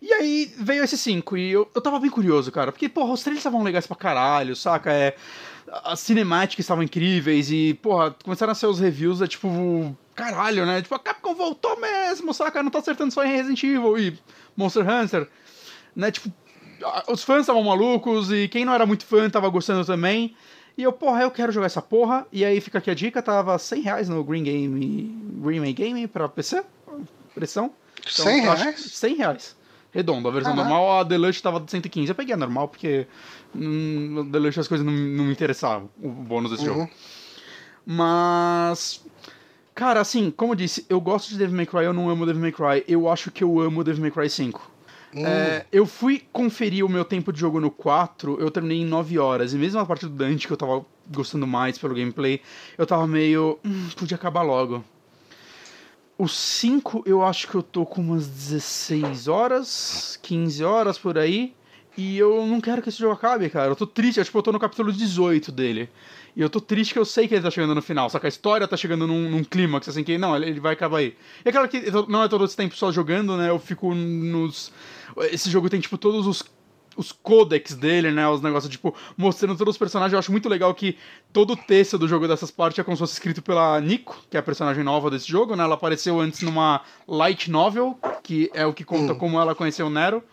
E 0.02 0.14
aí 0.14 0.52
veio 0.58 0.84
esse 0.84 0.98
5, 0.98 1.38
e 1.38 1.52
eu, 1.52 1.70
eu 1.74 1.82
tava 1.82 2.00
bem 2.00 2.10
curioso, 2.10 2.52
cara, 2.52 2.72
porque, 2.72 2.88
porra, 2.88 3.12
os 3.12 3.22
trailers 3.22 3.40
estavam 3.40 3.62
legais 3.64 3.86
pra 3.86 3.98
caralho, 3.98 4.56
saca? 4.56 4.92
É 4.92 5.16
as 5.84 6.00
cinemáticas 6.00 6.64
estavam 6.64 6.84
incríveis 6.84 7.52
e, 7.52 7.74
porra, 7.76 8.16
começaram 8.24 8.52
a 8.52 8.56
ser 8.56 8.68
os 8.68 8.80
reviews, 8.80 9.22
é 9.22 9.28
tipo, 9.28 9.96
caralho, 10.16 10.66
né? 10.66 10.82
Tipo, 10.82 10.96
a 10.96 11.00
Capcom 11.00 11.34
voltou 11.34 11.80
mesmo, 11.80 12.34
saca? 12.34 12.64
Não 12.64 12.72
tá 12.72 12.80
acertando 12.80 13.14
só 13.14 13.24
em 13.24 13.32
Resident 13.32 13.64
Evil 13.64 13.98
e 13.98 14.20
Monster 14.56 14.88
Hunter, 14.88 15.28
né? 15.96 16.12
Tipo, 16.12 16.32
os 17.08 17.24
fãs 17.24 17.42
estavam 17.42 17.64
malucos 17.64 18.32
e 18.32 18.48
quem 18.48 18.66
não 18.66 18.74
era 18.74 18.86
muito 18.86 19.06
fã 19.06 19.30
tava 19.30 19.50
gostando 19.50 19.86
também. 19.86 20.36
E 20.78 20.84
eu, 20.84 20.94
porra, 20.94 21.24
eu 21.24 21.32
quero 21.32 21.52
jogar 21.52 21.66
essa 21.66 21.82
porra. 21.82 22.26
E 22.32 22.46
aí 22.46 22.62
fica 22.62 22.78
aqui 22.78 22.90
a 22.90 22.94
dica, 22.94 23.22
tava 23.22 23.58
100 23.58 23.82
reais 23.82 24.10
no 24.10 24.24
Green 24.24 24.44
Game, 24.44 25.42
Green 25.42 25.74
Game 25.74 26.08
pra 26.08 26.30
PC, 26.30 26.64
pressão. 27.36 27.72
Então, 28.00 28.26
100 28.26 28.42
reais? 28.42 28.80
100 28.80 29.16
reais. 29.16 29.56
Redondo, 29.92 30.28
a 30.28 30.32
versão 30.32 30.56
normal, 30.56 31.00
a 31.00 31.04
Deluxe 31.04 31.42
tava 31.42 31.60
de 31.60 31.72
115. 31.72 32.10
Eu 32.10 32.16
peguei 32.16 32.34
a 32.34 32.38
normal 32.38 32.68
porque 32.68 33.08
Deluxe 33.54 34.60
as 34.60 34.68
coisas 34.68 34.86
não, 34.86 34.94
não 34.94 35.26
me 35.26 35.32
interessavam, 35.32 35.90
o 36.02 36.10
bônus 36.10 36.52
desse 36.52 36.68
uhum. 36.68 36.76
jogo. 36.76 36.90
Mas. 37.86 39.04
Cara, 39.74 40.02
assim, 40.02 40.30
como 40.30 40.52
eu 40.52 40.56
disse, 40.58 40.86
eu 40.90 41.00
gosto 41.00 41.30
de 41.30 41.38
Devil 41.38 41.56
May 41.56 41.66
Cry, 41.66 41.86
eu 41.86 41.94
não 41.94 42.10
amo 42.10 42.26
Devil 42.26 42.42
May 42.42 42.52
Cry. 42.52 42.84
Eu 42.88 43.10
acho 43.10 43.32
que 43.32 43.44
eu 43.44 43.60
amo 43.62 43.84
Devil 43.84 44.02
May 44.02 44.12
Cry 44.12 44.30
5. 44.30 44.72
Hum. 45.16 45.26
É, 45.26 45.66
eu 45.72 45.86
fui 45.86 46.24
conferir 46.32 46.86
o 46.86 46.90
meu 46.90 47.04
tempo 47.04 47.34
de 47.34 47.40
jogo 47.40 47.60
no 47.60 47.72
4, 47.72 48.40
eu 48.40 48.52
terminei 48.52 48.82
em 48.82 48.86
9 48.86 49.18
horas. 49.18 49.54
E 49.54 49.58
mesmo 49.58 49.80
a 49.80 49.86
parte 49.86 50.06
do 50.06 50.12
Dante, 50.12 50.46
que 50.46 50.54
eu 50.54 50.58
tava 50.58 50.86
gostando 51.10 51.48
mais 51.48 51.78
pelo 51.78 51.96
gameplay, 51.96 52.42
eu 52.78 52.86
tava 52.86 53.08
meio. 53.08 53.58
Hum, 53.66 53.90
podia 53.96 54.16
acabar 54.16 54.42
logo. 54.42 54.84
O 56.18 56.28
5, 56.28 57.04
eu 57.06 57.24
acho 57.24 57.48
que 57.48 57.56
eu 57.56 57.64
tô 57.64 57.86
com 57.86 58.02
umas 58.02 58.28
16 58.28 59.30
horas, 59.30 60.20
15 60.22 60.64
horas 60.64 60.98
por 60.98 61.18
aí. 61.18 61.56
E 62.00 62.18
eu 62.18 62.48
não 62.48 62.62
quero 62.62 62.82
que 62.82 62.88
esse 62.88 62.98
jogo 62.98 63.12
acabe, 63.12 63.50
cara. 63.50 63.68
Eu 63.68 63.76
tô 63.76 63.86
triste, 63.86 64.20
eu, 64.20 64.24
tipo, 64.24 64.38
eu 64.38 64.42
tô 64.42 64.54
no 64.54 64.60
capítulo 64.60 64.90
18 64.90 65.52
dele. 65.52 65.90
E 66.34 66.40
eu 66.40 66.50
tô 66.50 66.62
triste 66.62 66.94
que 66.94 67.00
eu 67.00 67.04
sei 67.04 67.28
que 67.28 67.36
ele 67.36 67.44
tá 67.44 67.52
chegando 67.52 67.76
no 67.76 67.82
final, 67.82 68.10
só 68.10 68.18
que 68.18 68.26
a 68.26 68.30
história 68.30 68.66
tá 68.66 68.78
chegando 68.78 69.06
num, 69.06 69.30
num 69.30 69.44
clímax, 69.44 69.90
assim, 69.90 70.02
que 70.02 70.18
não, 70.18 70.34
ele 70.34 70.62
vai 70.62 70.72
acabar 70.72 71.00
aí. 71.00 71.14
E 71.44 71.50
é 71.50 71.52
claro 71.52 71.68
que 71.68 71.92
não 72.08 72.24
é 72.24 72.30
todo 72.30 72.46
esse 72.46 72.56
tempo 72.56 72.74
só 72.74 72.90
jogando, 72.90 73.36
né? 73.36 73.50
Eu 73.50 73.60
fico 73.60 73.94
nos. 73.94 74.72
Esse 75.30 75.50
jogo 75.50 75.70
tem, 75.70 75.82
tipo, 75.82 75.98
todos 75.98 76.26
os 76.26 76.42
os 76.96 77.12
codex 77.12 77.76
dele, 77.76 78.12
né? 78.12 78.28
Os 78.30 78.42
negócios, 78.42 78.72
tipo, 78.72 78.96
mostrando 79.18 79.58
todos 79.58 79.74
os 79.74 79.78
personagens. 79.78 80.14
Eu 80.14 80.20
acho 80.20 80.32
muito 80.32 80.48
legal 80.48 80.74
que 80.74 80.98
todo 81.34 81.52
o 81.52 81.58
texto 81.58 81.98
do 81.98 82.08
jogo 82.08 82.30
dessas 82.30 82.50
partes 82.50 82.80
é 82.80 82.84
como 82.84 82.96
se 82.96 83.00
fosse 83.00 83.14
escrito 83.14 83.42
pela 83.42 83.80
Nico, 83.82 84.22
que 84.30 84.38
é 84.38 84.40
a 84.40 84.44
personagem 84.44 84.86
nova 84.86 85.10
desse 85.12 85.28
jogo, 85.28 85.54
né? 85.54 85.66
Ela 85.66 85.76
apareceu 85.76 86.20
antes 86.20 86.42
numa 86.42 86.82
light 87.08 87.52
novel, 87.52 87.98
que 88.24 88.50
é 88.54 88.66
o 88.66 88.74
que 88.74 88.86
conta 88.86 89.14
hum. 89.14 89.18
como 89.18 89.40
ela 89.40 89.54
conheceu 89.54 89.88
o 89.88 89.90
Nero 89.90 90.24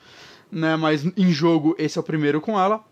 né? 0.56 0.74
Mas 0.74 1.04
em 1.16 1.30
jogo 1.30 1.76
esse 1.78 1.98
é 1.98 2.00
o 2.00 2.04
primeiro 2.04 2.40
com 2.40 2.58
ela. 2.58 2.82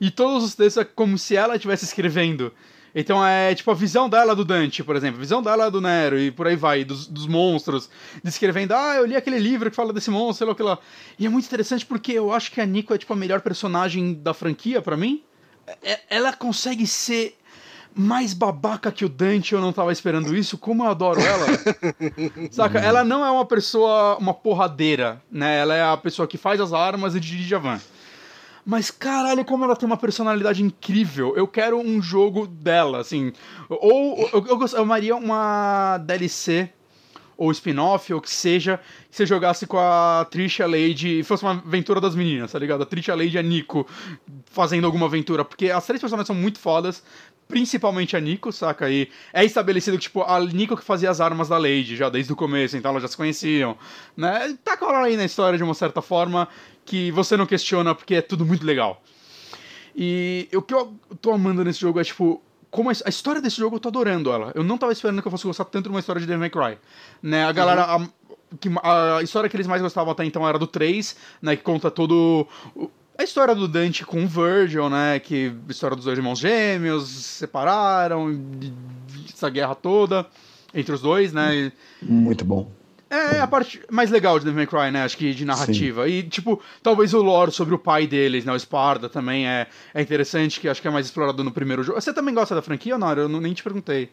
E 0.00 0.10
todos 0.10 0.44
os 0.44 0.54
textos 0.54 0.82
é 0.82 0.84
como 0.84 1.16
se 1.18 1.34
ela 1.34 1.56
estivesse 1.56 1.84
escrevendo. 1.84 2.52
Então 2.94 3.24
é 3.24 3.54
tipo 3.54 3.70
a 3.70 3.74
visão 3.74 4.08
dela 4.08 4.34
do 4.34 4.44
Dante, 4.44 4.82
por 4.82 4.96
exemplo, 4.96 5.16
a 5.16 5.20
visão 5.20 5.42
dela 5.42 5.70
do 5.70 5.80
Nero 5.80 6.18
e 6.18 6.30
por 6.30 6.46
aí 6.46 6.56
vai, 6.56 6.84
dos, 6.84 7.06
dos 7.06 7.26
monstros, 7.26 7.88
descrevendo, 8.22 8.74
ah, 8.74 8.96
eu 8.96 9.06
li 9.06 9.14
aquele 9.14 9.38
livro 9.38 9.70
que 9.70 9.76
fala 9.76 9.92
desse 9.92 10.10
monstro, 10.10 10.38
sei 10.38 10.46
lá 10.46 10.52
o 10.52 10.56
que 10.56 10.62
lá. 10.62 10.78
E 11.18 11.24
é 11.24 11.28
muito 11.28 11.46
interessante 11.46 11.86
porque 11.86 12.12
eu 12.12 12.32
acho 12.32 12.50
que 12.50 12.60
a 12.60 12.66
Nico 12.66 12.92
é 12.92 12.98
tipo 12.98 13.12
a 13.12 13.16
melhor 13.16 13.40
personagem 13.40 14.14
da 14.14 14.34
franquia 14.34 14.82
para 14.82 14.96
mim. 14.96 15.22
É, 15.82 16.00
ela 16.10 16.32
consegue 16.32 16.86
ser 16.86 17.36
mais 17.94 18.32
babaca 18.32 18.92
que 18.92 19.04
o 19.04 19.08
Dante, 19.08 19.54
eu 19.54 19.60
não 19.60 19.72
tava 19.72 19.92
esperando 19.92 20.36
isso, 20.36 20.56
como 20.56 20.84
eu 20.84 20.90
adoro 20.90 21.20
ela. 21.20 21.46
Saca? 22.50 22.78
Ela 22.78 23.04
não 23.04 23.24
é 23.24 23.30
uma 23.30 23.44
pessoa, 23.44 24.16
uma 24.18 24.34
porradeira, 24.34 25.20
né? 25.30 25.58
Ela 25.58 25.74
é 25.74 25.82
a 25.82 25.96
pessoa 25.96 26.28
que 26.28 26.38
faz 26.38 26.60
as 26.60 26.72
armas 26.72 27.14
e 27.14 27.20
dirige 27.20 27.54
a 27.54 27.58
van. 27.58 27.80
Mas 28.64 28.90
caralho, 28.90 29.44
como 29.44 29.64
ela 29.64 29.74
tem 29.74 29.86
uma 29.86 29.96
personalidade 29.96 30.62
incrível. 30.62 31.34
Eu 31.36 31.48
quero 31.48 31.78
um 31.78 32.00
jogo 32.00 32.46
dela, 32.46 33.00
assim. 33.00 33.32
Ou 33.68 34.28
eu, 34.32 34.46
eu, 34.46 34.60
eu 34.60 34.82
amaria 34.82 35.16
uma 35.16 35.98
DLC 35.98 36.70
ou 37.40 37.50
spin-off, 37.52 38.12
ou 38.12 38.20
que 38.20 38.28
seja, 38.28 38.78
que 39.10 39.16
você 39.16 39.24
jogasse 39.24 39.66
com 39.66 39.78
a 39.78 40.26
Trisha 40.30 40.66
Lady 40.66 41.20
e 41.20 41.24
fosse 41.24 41.42
uma 41.42 41.52
aventura 41.52 41.98
das 41.98 42.14
meninas, 42.14 42.52
tá 42.52 42.58
ligado? 42.58 42.82
A 42.82 42.86
Trisha 42.86 43.14
Lady 43.14 43.34
e 43.34 43.38
a 43.38 43.42
Nico 43.42 43.86
fazendo 44.44 44.84
alguma 44.84 45.06
aventura, 45.06 45.42
porque 45.42 45.70
as 45.70 45.86
três 45.86 45.98
personagens 45.98 46.26
são 46.26 46.36
muito 46.36 46.58
fodas, 46.58 47.02
principalmente 47.50 48.16
a 48.16 48.20
Nico, 48.20 48.52
saca? 48.52 48.88
E 48.88 49.10
é 49.32 49.44
estabelecido 49.44 49.96
que, 49.98 50.04
tipo, 50.04 50.22
a 50.22 50.40
Nico 50.40 50.76
que 50.76 50.84
fazia 50.84 51.10
as 51.10 51.20
armas 51.20 51.48
da 51.48 51.58
Lady 51.58 51.96
já 51.96 52.08
desde 52.08 52.32
o 52.32 52.36
começo, 52.36 52.76
então 52.76 52.92
elas 52.92 53.02
já 53.02 53.08
se 53.08 53.16
conheciam, 53.16 53.76
né? 54.16 54.56
Tá 54.64 54.76
com 54.76 54.86
ela 54.86 55.06
aí 55.06 55.16
na 55.16 55.24
história 55.24 55.58
de 55.58 55.64
uma 55.64 55.74
certa 55.74 56.00
forma 56.00 56.48
que 56.84 57.10
você 57.10 57.36
não 57.36 57.46
questiona 57.46 57.94
porque 57.94 58.14
é 58.14 58.22
tudo 58.22 58.46
muito 58.46 58.64
legal. 58.64 59.02
E 59.94 60.48
o 60.54 60.62
que 60.62 60.72
eu 60.72 60.94
tô 61.20 61.32
amando 61.32 61.64
nesse 61.64 61.80
jogo 61.80 62.00
é, 62.00 62.04
tipo, 62.04 62.42
como 62.70 62.90
a, 62.90 62.92
a, 63.04 63.08
história 63.08 63.40
desse 63.40 63.56
jogo 63.56 63.76
eu 63.76 63.80
tô 63.80 63.88
adorando 63.88 64.32
ela. 64.32 64.52
Eu 64.54 64.62
não 64.62 64.78
tava 64.78 64.92
esperando 64.92 65.20
que 65.20 65.28
eu 65.28 65.32
fosse 65.32 65.46
gostar 65.46 65.64
tanto 65.64 65.84
de 65.84 65.90
uma 65.90 66.00
história 66.00 66.20
de 66.20 66.26
Devil 66.26 66.40
May 66.40 66.50
Cry. 66.50 66.78
Né? 67.22 67.44
A 67.44 67.52
galera. 67.52 67.96
Uhum. 67.96 68.04
A, 68.04 68.20
que, 68.58 68.68
a 68.82 69.22
história 69.22 69.48
que 69.48 69.56
eles 69.56 69.66
mais 69.66 69.80
gostavam 69.80 70.10
até 70.10 70.24
então 70.24 70.48
era 70.48 70.58
do 70.58 70.66
3, 70.66 71.16
né? 71.42 71.56
Que 71.56 71.62
conta 71.62 71.90
todo. 71.90 72.46
A 73.20 73.22
história 73.22 73.54
do 73.54 73.68
Dante 73.68 74.02
com 74.02 74.24
o 74.24 74.26
Virgil, 74.26 74.88
né? 74.88 75.20
Que 75.20 75.52
a 75.68 75.70
história 75.70 75.94
dos 75.94 76.06
dois 76.06 76.16
irmãos 76.16 76.38
gêmeos, 76.38 77.06
se 77.06 77.22
separaram, 77.40 78.34
essa 79.28 79.50
guerra 79.50 79.74
toda 79.74 80.26
entre 80.72 80.94
os 80.94 81.02
dois, 81.02 81.30
né? 81.30 81.70
Muito 82.00 82.46
bom. 82.46 82.72
É, 83.10 83.38
a 83.38 83.46
parte 83.46 83.82
mais 83.90 84.10
legal 84.10 84.38
de 84.38 84.46
Devil 84.46 84.56
May 84.56 84.66
Cry, 84.66 84.90
né? 84.90 85.02
Acho 85.02 85.18
que 85.18 85.34
de 85.34 85.44
narrativa. 85.44 86.06
Sim. 86.06 86.12
E, 86.12 86.22
tipo, 86.22 86.62
talvez 86.82 87.12
o 87.12 87.20
lore 87.20 87.52
sobre 87.52 87.74
o 87.74 87.78
pai 87.78 88.06
deles, 88.06 88.46
né? 88.46 88.54
O 88.54 88.58
Sparda 88.58 89.06
também 89.06 89.46
é, 89.46 89.66
é 89.92 90.00
interessante, 90.00 90.58
que 90.58 90.66
acho 90.66 90.80
que 90.80 90.88
é 90.88 90.90
mais 90.90 91.04
explorado 91.04 91.44
no 91.44 91.52
primeiro 91.52 91.82
jogo. 91.82 92.00
Você 92.00 92.14
também 92.14 92.32
gosta 92.32 92.54
da 92.54 92.62
franquia 92.62 92.94
ou 92.94 92.98
não? 92.98 93.12
Eu 93.12 93.28
nem 93.28 93.52
te 93.52 93.62
perguntei. 93.62 94.08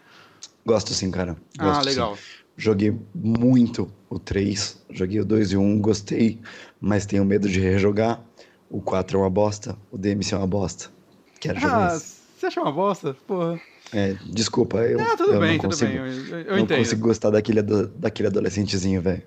Gosto 0.65 0.93
sim, 0.93 1.09
cara. 1.09 1.37
Ah, 1.57 1.63
Gosto, 1.63 1.79
ah, 1.79 1.83
legal. 1.83 2.15
Sim. 2.17 2.21
Joguei 2.57 2.93
muito 3.15 3.89
o 4.09 4.19
3, 4.19 4.83
joguei 4.89 5.21
o 5.21 5.25
2 5.25 5.53
e 5.53 5.57
o 5.57 5.61
1, 5.61 5.79
gostei, 5.79 6.41
mas 6.81 7.05
tenho 7.05 7.23
medo 7.23 7.47
de 7.47 7.61
rejogar. 7.61 8.19
O 8.69 8.81
4 8.81 9.17
é 9.17 9.21
uma 9.21 9.29
bosta, 9.29 9.77
o 9.91 9.97
DMC 9.97 10.33
é 10.33 10.37
uma 10.37 10.47
bosta. 10.47 10.89
Quero 11.39 11.59
jogar 11.59 11.91
ah, 11.91 11.99
você 12.37 12.45
acha 12.45 12.61
uma 12.61 12.71
bosta? 12.71 13.15
Porra. 13.25 13.59
É, 13.93 14.15
desculpa, 14.25 14.79
eu, 14.79 14.97
não, 14.97 15.15
tudo 15.15 15.33
eu 15.33 15.39
bem, 15.39 15.53
não 15.53 15.57
tudo 15.59 15.69
consigo, 15.69 15.91
bem, 15.91 16.01
eu, 16.01 16.39
eu 16.41 16.51
não 16.51 16.59
entendo. 16.59 16.77
consigo 16.79 17.01
gostar 17.01 17.29
daquele, 17.29 17.61
daquele 17.61 18.27
adolescentezinho, 18.27 19.01
velho. 19.01 19.23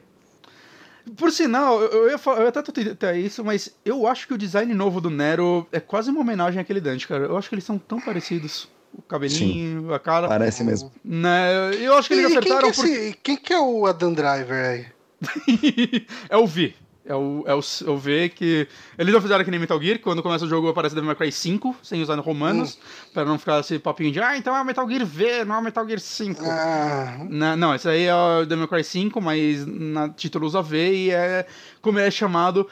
Por 1.16 1.32
sinal, 1.32 1.80
eu, 1.82 2.10
ia, 2.10 2.18
falar, 2.18 2.42
eu 2.42 2.48
até 2.48 2.60
até 2.60 3.18
isso, 3.18 3.42
mas 3.44 3.74
eu 3.84 4.06
acho 4.06 4.28
que 4.28 4.34
o 4.34 4.38
design 4.38 4.72
novo 4.74 5.00
do 5.00 5.10
Nero 5.10 5.66
é 5.72 5.80
quase 5.80 6.10
uma 6.10 6.20
homenagem 6.20 6.60
àquele 6.60 6.80
Dante, 6.80 7.08
cara. 7.08 7.24
Eu 7.24 7.36
acho 7.36 7.48
que 7.48 7.54
eles 7.54 7.64
são 7.64 7.78
tão 7.78 8.00
parecidos. 8.00 8.68
O 8.92 9.02
cabelinho, 9.02 9.82
Sim, 9.82 9.92
a 9.94 9.98
cara. 9.98 10.28
Parece 10.28 10.62
mesmo. 10.62 10.92
Né? 11.04 11.74
Eu 11.80 11.94
acho 11.94 12.08
que 12.08 12.14
eles 12.14 12.30
e 12.30 12.36
acertaram. 12.36 12.70
Quem 12.70 12.82
que, 12.82 12.88
é 12.90 12.92
esse, 12.92 13.12
por... 13.12 13.22
quem 13.22 13.36
que 13.36 13.52
é 13.52 13.60
o 13.60 13.86
Adam 13.86 14.12
Driver 14.12 14.64
aí? 14.68 14.86
é 16.28 16.36
o 16.36 16.46
V. 16.46 16.74
É 17.10 17.14
o, 17.14 17.42
é 17.44 17.52
o, 17.52 17.58
é 17.58 17.90
o 17.90 17.96
V 17.98 18.28
que. 18.28 18.68
Eles 18.96 19.12
não 19.12 19.20
fizeram 19.20 19.44
que 19.44 19.50
nem 19.50 19.58
Metal 19.58 19.82
Gear, 19.82 19.98
quando 19.98 20.22
começa 20.22 20.44
o 20.44 20.48
jogo 20.48 20.68
aparece 20.68 20.94
Devil 20.94 21.08
May 21.08 21.16
Cry 21.16 21.32
5, 21.32 21.76
sem 21.82 22.00
usar 22.00 22.16
romanos, 22.20 22.76
hum. 22.76 23.10
pra 23.12 23.24
não 23.24 23.36
ficar 23.36 23.58
esse 23.58 23.80
papinho 23.80 24.12
de, 24.12 24.20
ah, 24.20 24.36
então 24.36 24.56
é 24.56 24.60
o 24.60 24.64
Metal 24.64 24.88
Gear 24.88 25.04
V, 25.04 25.44
não 25.44 25.56
é 25.56 25.58
o 25.58 25.62
Metal 25.62 25.84
Gear 25.84 25.98
5. 25.98 26.40
Ah. 26.44 27.26
Na, 27.28 27.56
não, 27.56 27.74
esse 27.74 27.88
aí 27.88 28.04
é 28.04 28.14
o 28.14 28.44
Devil 28.44 28.58
May 28.58 28.68
Cry 28.68 28.84
5, 28.84 29.20
mas 29.20 29.66
na 29.66 30.08
título 30.10 30.46
usa 30.46 30.62
V 30.62 30.92
e 30.92 31.10
é 31.10 31.46
como 31.82 31.98
ele 31.98 32.06
é 32.06 32.10
chamado. 32.12 32.68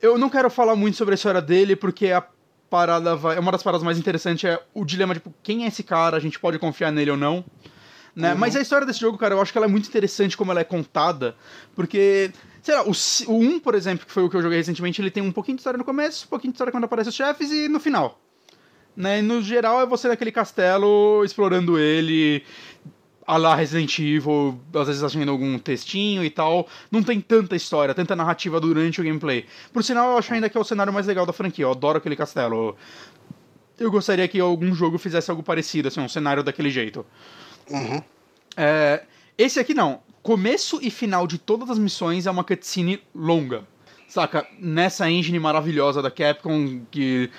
Eu 0.00 0.16
não 0.16 0.30
quero 0.30 0.48
falar 0.48 0.74
muito 0.74 0.96
sobre 0.96 1.12
a 1.12 1.16
história 1.16 1.42
dele, 1.42 1.76
porque 1.76 2.10
a 2.12 2.24
parada 2.70 3.14
vai. 3.14 3.38
Uma 3.38 3.52
das 3.52 3.62
paradas 3.62 3.84
mais 3.84 3.98
interessantes 3.98 4.48
é 4.48 4.58
o 4.72 4.86
dilema, 4.86 5.12
tipo, 5.12 5.34
quem 5.42 5.64
é 5.64 5.68
esse 5.68 5.82
cara? 5.82 6.16
A 6.16 6.20
gente 6.20 6.40
pode 6.40 6.58
confiar 6.58 6.90
nele 6.90 7.10
ou 7.10 7.16
não? 7.18 7.44
Né? 8.16 8.32
Uhum. 8.32 8.38
Mas 8.38 8.56
a 8.56 8.60
história 8.60 8.86
desse 8.86 9.00
jogo, 9.00 9.18
cara, 9.18 9.34
eu 9.34 9.40
acho 9.40 9.52
que 9.52 9.58
ela 9.58 9.66
é 9.66 9.70
muito 9.70 9.88
interessante 9.88 10.36
como 10.36 10.50
ela 10.50 10.60
é 10.60 10.64
contada, 10.64 11.34
porque 11.74 12.30
Sei 12.62 12.74
lá, 12.76 12.84
o, 12.84 12.92
o 13.26 13.38
1, 13.38 13.58
por 13.58 13.74
exemplo, 13.74 14.06
que 14.06 14.12
foi 14.12 14.22
o 14.22 14.30
que 14.30 14.36
eu 14.36 14.42
joguei 14.42 14.58
recentemente, 14.58 15.02
ele 15.02 15.10
tem 15.10 15.22
um 15.22 15.32
pouquinho 15.32 15.56
de 15.56 15.60
história 15.60 15.76
no 15.76 15.84
começo, 15.84 16.26
um 16.26 16.28
pouquinho 16.28 16.52
de 16.52 16.56
história 16.56 16.70
quando 16.70 16.84
aparecem 16.84 17.08
os 17.08 17.14
chefes 17.16 17.50
e 17.50 17.68
no 17.68 17.80
final. 17.80 18.20
Né? 18.96 19.18
E 19.18 19.22
no 19.22 19.42
geral 19.42 19.80
é 19.80 19.86
você 19.86 20.06
naquele 20.06 20.30
castelo 20.30 21.24
explorando 21.24 21.76
ele, 21.76 22.44
a 23.26 23.36
lá 23.36 23.56
Resident 23.56 23.98
Evil, 23.98 24.60
às 24.74 24.86
vezes 24.86 25.02
achando 25.02 25.28
algum 25.28 25.58
textinho 25.58 26.24
e 26.24 26.30
tal. 26.30 26.68
Não 26.88 27.02
tem 27.02 27.20
tanta 27.20 27.56
história, 27.56 27.94
tanta 27.94 28.14
narrativa 28.14 28.60
durante 28.60 29.00
o 29.00 29.04
gameplay. 29.04 29.44
Por 29.72 29.82
sinal, 29.82 30.12
eu 30.12 30.18
acho 30.18 30.32
ainda 30.32 30.48
que 30.48 30.56
é 30.56 30.60
o 30.60 30.64
cenário 30.64 30.92
mais 30.92 31.06
legal 31.06 31.26
da 31.26 31.32
franquia. 31.32 31.64
Eu 31.64 31.72
adoro 31.72 31.98
aquele 31.98 32.14
castelo. 32.14 32.76
Eu 33.76 33.90
gostaria 33.90 34.28
que 34.28 34.38
algum 34.38 34.72
jogo 34.72 34.98
fizesse 34.98 35.28
algo 35.32 35.42
parecido, 35.42 35.88
assim, 35.88 36.00
um 36.00 36.08
cenário 36.08 36.44
daquele 36.44 36.70
jeito. 36.70 37.04
Uhum. 37.68 38.00
É, 38.56 39.02
esse 39.36 39.58
aqui 39.58 39.74
não 39.74 40.00
começo 40.22 40.78
e 40.82 40.90
final 40.90 41.26
de 41.26 41.38
todas 41.38 41.70
as 41.70 41.78
missões 41.78 42.26
é 42.26 42.30
uma 42.30 42.44
cutscene 42.44 43.02
longa. 43.14 43.64
Saca? 44.12 44.46
Nessa 44.58 45.10
engine 45.10 45.38
maravilhosa 45.38 46.02
da 46.02 46.10
Capcom, 46.10 46.82
que 46.90 47.30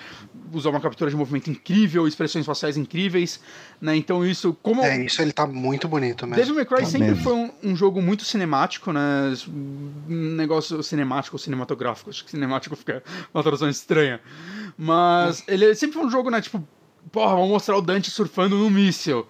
usa 0.52 0.72
uma 0.72 0.82
captura 0.82 1.08
de 1.08 1.16
movimento 1.16 1.48
incrível, 1.48 2.08
expressões 2.08 2.48
faciais 2.48 2.78
incríveis, 2.78 3.40
né? 3.80 3.96
Então 3.96 4.26
isso, 4.26 4.58
como... 4.60 4.82
É, 4.82 5.06
isso 5.06 5.22
ele 5.22 5.32
tá 5.32 5.46
muito 5.46 5.88
bonito 5.88 6.26
mesmo. 6.26 6.36
Devil 6.36 6.56
May 6.56 6.66
Cry 6.66 6.78
tá 6.78 6.86
sempre 6.86 7.10
mesmo. 7.10 7.24
foi 7.24 7.34
um, 7.34 7.52
um, 7.64 7.76
jogo 7.76 8.02
muito 8.02 8.26
cinemático, 8.26 8.92
né? 8.92 9.36
Um 9.48 10.36
negócio 10.36 10.82
cinemático, 10.82 11.38
cinematográfico. 11.38 12.10
Acho 12.10 12.26
que 12.26 12.32
cinemático 12.32 12.76
fica 12.76 13.04
uma 13.32 13.44
tradução 13.44 13.70
estranha. 13.70 14.20
Mas 14.76 15.42
hum. 15.42 15.44
ele 15.50 15.76
sempre 15.76 16.00
foi 16.00 16.08
um 16.08 16.10
jogo, 16.10 16.32
né? 16.32 16.42
Tipo, 16.42 16.68
porra, 17.12 17.36
vamos 17.36 17.50
mostrar 17.50 17.78
o 17.78 17.82
Dante 17.84 18.10
surfando 18.10 18.58
no 18.58 18.72
míssil. 18.72 19.28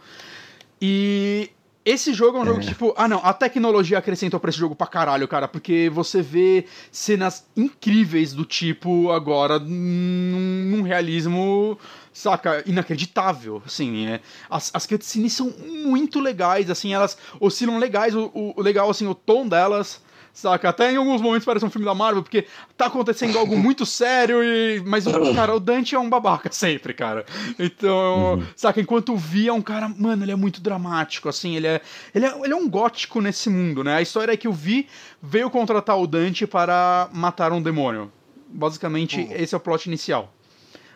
E 0.82 1.50
esse 1.86 2.14
jogo 2.14 2.38
é 2.38 2.42
um 2.42 2.46
jogo 2.46 2.62
é. 2.62 2.64
tipo, 2.64 2.94
ah 2.96 3.08
não, 3.08 3.20
a 3.24 3.34
tecnologia 3.34 3.98
acrescentou 3.98 4.40
pra 4.40 4.50
esse 4.50 4.60
jogo 4.60 4.76
pra 4.76 4.88
caralho, 4.88 5.28
cara, 5.28 5.48
porque 5.48 5.90
você 5.94 6.22
vê 6.22 6.66
cenas 6.92 7.46
incríveis 7.56 8.34
do 8.34 8.46
tipo 8.46 9.12
agora 9.12 9.60
num, 9.60 10.66
num 10.72 10.82
realismo, 10.82 11.78
saca, 12.14 12.64
inacreditável, 12.66 13.62
assim, 13.66 14.08
é, 14.08 14.22
as, 14.50 14.72
as 14.74 14.86
cutscenes 14.86 15.34
são 15.34 15.54
muito 15.86 16.20
legais, 16.20 16.70
assim, 16.70 16.94
elas 16.94 17.18
oscilam 17.40 17.78
legais, 17.78 18.16
o, 18.16 18.32
o 18.34 18.62
legal, 18.62 18.90
assim, 18.90 19.08
o 19.08 19.16
tom 19.16 19.48
delas 19.48 20.02
saca? 20.34 20.70
Até 20.70 20.92
em 20.92 20.98
alguns 20.98 21.22
momentos 21.22 21.46
parece 21.46 21.64
um 21.64 21.70
filme 21.70 21.86
da 21.86 21.94
Marvel, 21.94 22.24
porque 22.24 22.46
tá 22.76 22.88
acontecendo 22.88 23.38
algo 23.38 23.56
muito 23.58 23.86
sério 23.86 24.44
e... 24.44 24.82
Mas, 24.86 25.06
cara, 25.36 25.56
o 25.56 25.60
Dante 25.60 25.94
é 25.94 26.00
um 26.00 26.10
babaca 26.10 26.52
sempre, 26.52 26.94
cara. 26.94 27.24
Então, 27.60 28.36
uhum. 28.36 28.44
saca? 28.56 28.82
Enquanto 28.82 29.14
o 29.14 29.18
Vi 29.18 29.48
é 29.48 29.54
um 29.54 29.62
cara, 29.62 29.88
mano, 29.88 30.24
ele 30.24 30.32
é 30.32 30.36
muito 30.36 30.60
dramático, 30.60 31.30
assim, 31.30 31.56
ele 31.56 31.68
é, 31.68 31.82
ele 32.14 32.26
é... 32.26 32.34
Ele 32.44 32.54
é 32.54 32.56
um 32.56 32.68
gótico 32.68 33.22
nesse 33.22 33.50
mundo, 33.50 33.84
né? 33.84 33.96
A 33.96 34.02
história 34.02 34.34
é 34.34 34.38
que 34.38 34.48
o 34.48 34.54
Vi 34.54 34.88
veio 35.22 35.50
contratar 35.50 35.98
o 35.98 36.08
Dante 36.08 36.48
para 36.48 37.08
matar 37.14 37.52
um 37.52 37.62
demônio. 37.62 38.12
Basicamente, 38.50 39.20
uhum. 39.22 39.30
esse 39.32 39.54
é 39.54 39.58
o 39.58 39.62
plot 39.62 39.88
inicial. 39.88 40.34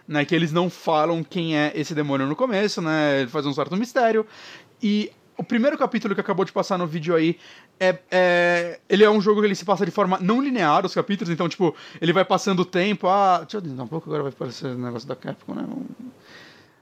Né, 0.07 0.23
que 0.23 0.33
eles 0.33 0.53
não 0.53 0.69
falam 0.69 1.21
quem 1.21 1.57
é 1.57 1.73
esse 1.75 1.93
demônio 1.93 2.25
no 2.27 2.35
começo, 2.35 2.81
né? 2.81 3.19
Ele 3.19 3.29
faz 3.29 3.45
um 3.45 3.51
certo 3.51 3.75
mistério. 3.75 4.25
E 4.81 5.11
o 5.37 5.43
primeiro 5.43 5.77
capítulo 5.77 6.15
que 6.15 6.21
acabou 6.21 6.43
de 6.43 6.51
passar 6.51 6.77
no 6.77 6.87
vídeo 6.87 7.15
aí 7.15 7.37
é, 7.79 7.97
é, 8.09 8.79
ele 8.89 9.03
é 9.03 9.09
um 9.09 9.21
jogo 9.21 9.41
que 9.41 9.47
ele 9.47 9.55
se 9.55 9.63
passa 9.63 9.85
de 9.85 9.91
forma 9.91 10.17
não 10.19 10.41
linear 10.41 10.85
os 10.85 10.93
capítulos, 10.93 11.31
então 11.31 11.47
tipo, 11.47 11.75
ele 12.01 12.11
vai 12.11 12.25
passando 12.25 12.61
o 12.61 12.65
tempo, 12.65 13.07
ah, 13.07 13.39
deixa 13.39 13.57
eu 13.57 13.61
dizer 13.61 13.81
um 13.81 13.87
pouco 13.87 14.09
agora 14.09 14.23
vai 14.23 14.31
aparecer 14.31 14.67
o 14.67 14.77
negócio 14.77 15.07
da 15.07 15.15
Capcom, 15.15 15.53
né? 15.53 15.65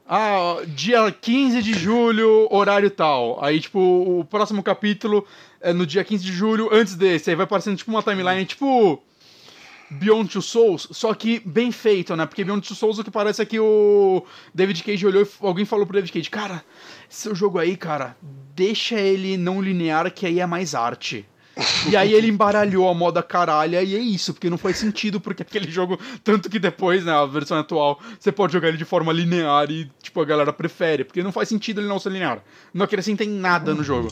Ah, 0.07 0.57
dia 0.68 1.11
15 1.11 1.64
de 1.64 1.73
julho, 1.73 2.48
horário 2.52 2.91
tal. 2.91 3.44
Aí, 3.44 3.60
tipo, 3.60 3.80
o 3.80 4.23
próximo 4.23 4.61
capítulo 4.61 5.26
é 5.60 5.73
no 5.73 5.84
dia 5.84 6.03
15 6.03 6.23
de 6.23 6.32
julho, 6.32 6.69
antes 6.72 6.94
desse. 6.94 7.32
Aí 7.32 7.36
vai 7.36 7.45
aparecendo, 7.45 7.76
tipo, 7.76 7.90
uma 7.90 8.03
timeline, 8.03 8.45
tipo. 8.45 9.02
Beyond 9.95 10.30
Two 10.30 10.41
Souls, 10.41 10.88
só 10.91 11.13
que 11.13 11.39
bem 11.45 11.72
feito, 11.72 12.15
né? 12.15 12.26
Porque 12.26 12.43
Beyond 12.43 12.67
Two 12.67 12.76
Souls 12.76 12.99
o 12.99 13.03
que 13.03 13.11
parece 13.11 13.41
é 13.41 13.45
que 13.45 13.59
o 13.59 14.26
David 14.53 14.84
Cage 14.84 15.05
olhou 15.05 15.23
e 15.23 15.27
alguém 15.41 15.65
falou 15.65 15.85
pro 15.85 15.95
David 15.95 16.11
Cage, 16.11 16.30
cara, 16.30 16.63
seu 17.09 17.34
jogo 17.34 17.59
aí, 17.59 17.76
cara, 17.76 18.15
deixa 18.55 18.99
ele 18.99 19.38
não 19.38 19.61
linear 19.61 20.11
que 20.11 20.26
aí 20.26 20.39
é 20.39 20.45
mais 20.45 20.76
arte. 20.76 21.26
e 21.89 21.95
aí 21.95 22.13
ele 22.13 22.27
embaralhou 22.27 22.89
a 22.89 22.93
moda 22.93 23.23
caralha 23.23 23.81
e 23.81 23.95
é 23.95 23.99
isso, 23.99 24.34
porque 24.34 24.49
não 24.49 24.57
faz 24.57 24.77
sentido, 24.77 25.22
porque 25.22 25.41
aquele 25.41 25.72
jogo, 25.72 25.97
tanto 26.23 26.49
que 26.49 26.59
depois, 26.59 27.05
né, 27.05 27.13
a 27.13 27.26
versão 27.26 27.57
atual, 27.57 27.99
você 28.19 28.31
pode 28.31 28.51
jogar 28.51 28.67
ele 28.67 28.77
de 28.77 28.84
forma 28.84 29.13
linear 29.13 29.72
e, 29.72 29.89
tipo, 30.01 30.19
a 30.22 30.26
galera 30.26 30.51
prefere, 30.51 31.05
porque 31.05 31.23
não 31.23 31.31
faz 31.31 31.47
sentido 31.47 31.80
ele 31.80 31.88
não 31.88 31.97
ser 31.99 32.11
linear. 32.11 32.43
Não 32.73 32.84
acrescenta 32.84 33.23
em 33.23 33.30
nada 33.30 33.73
no 33.73 33.84
jogo. 33.84 34.09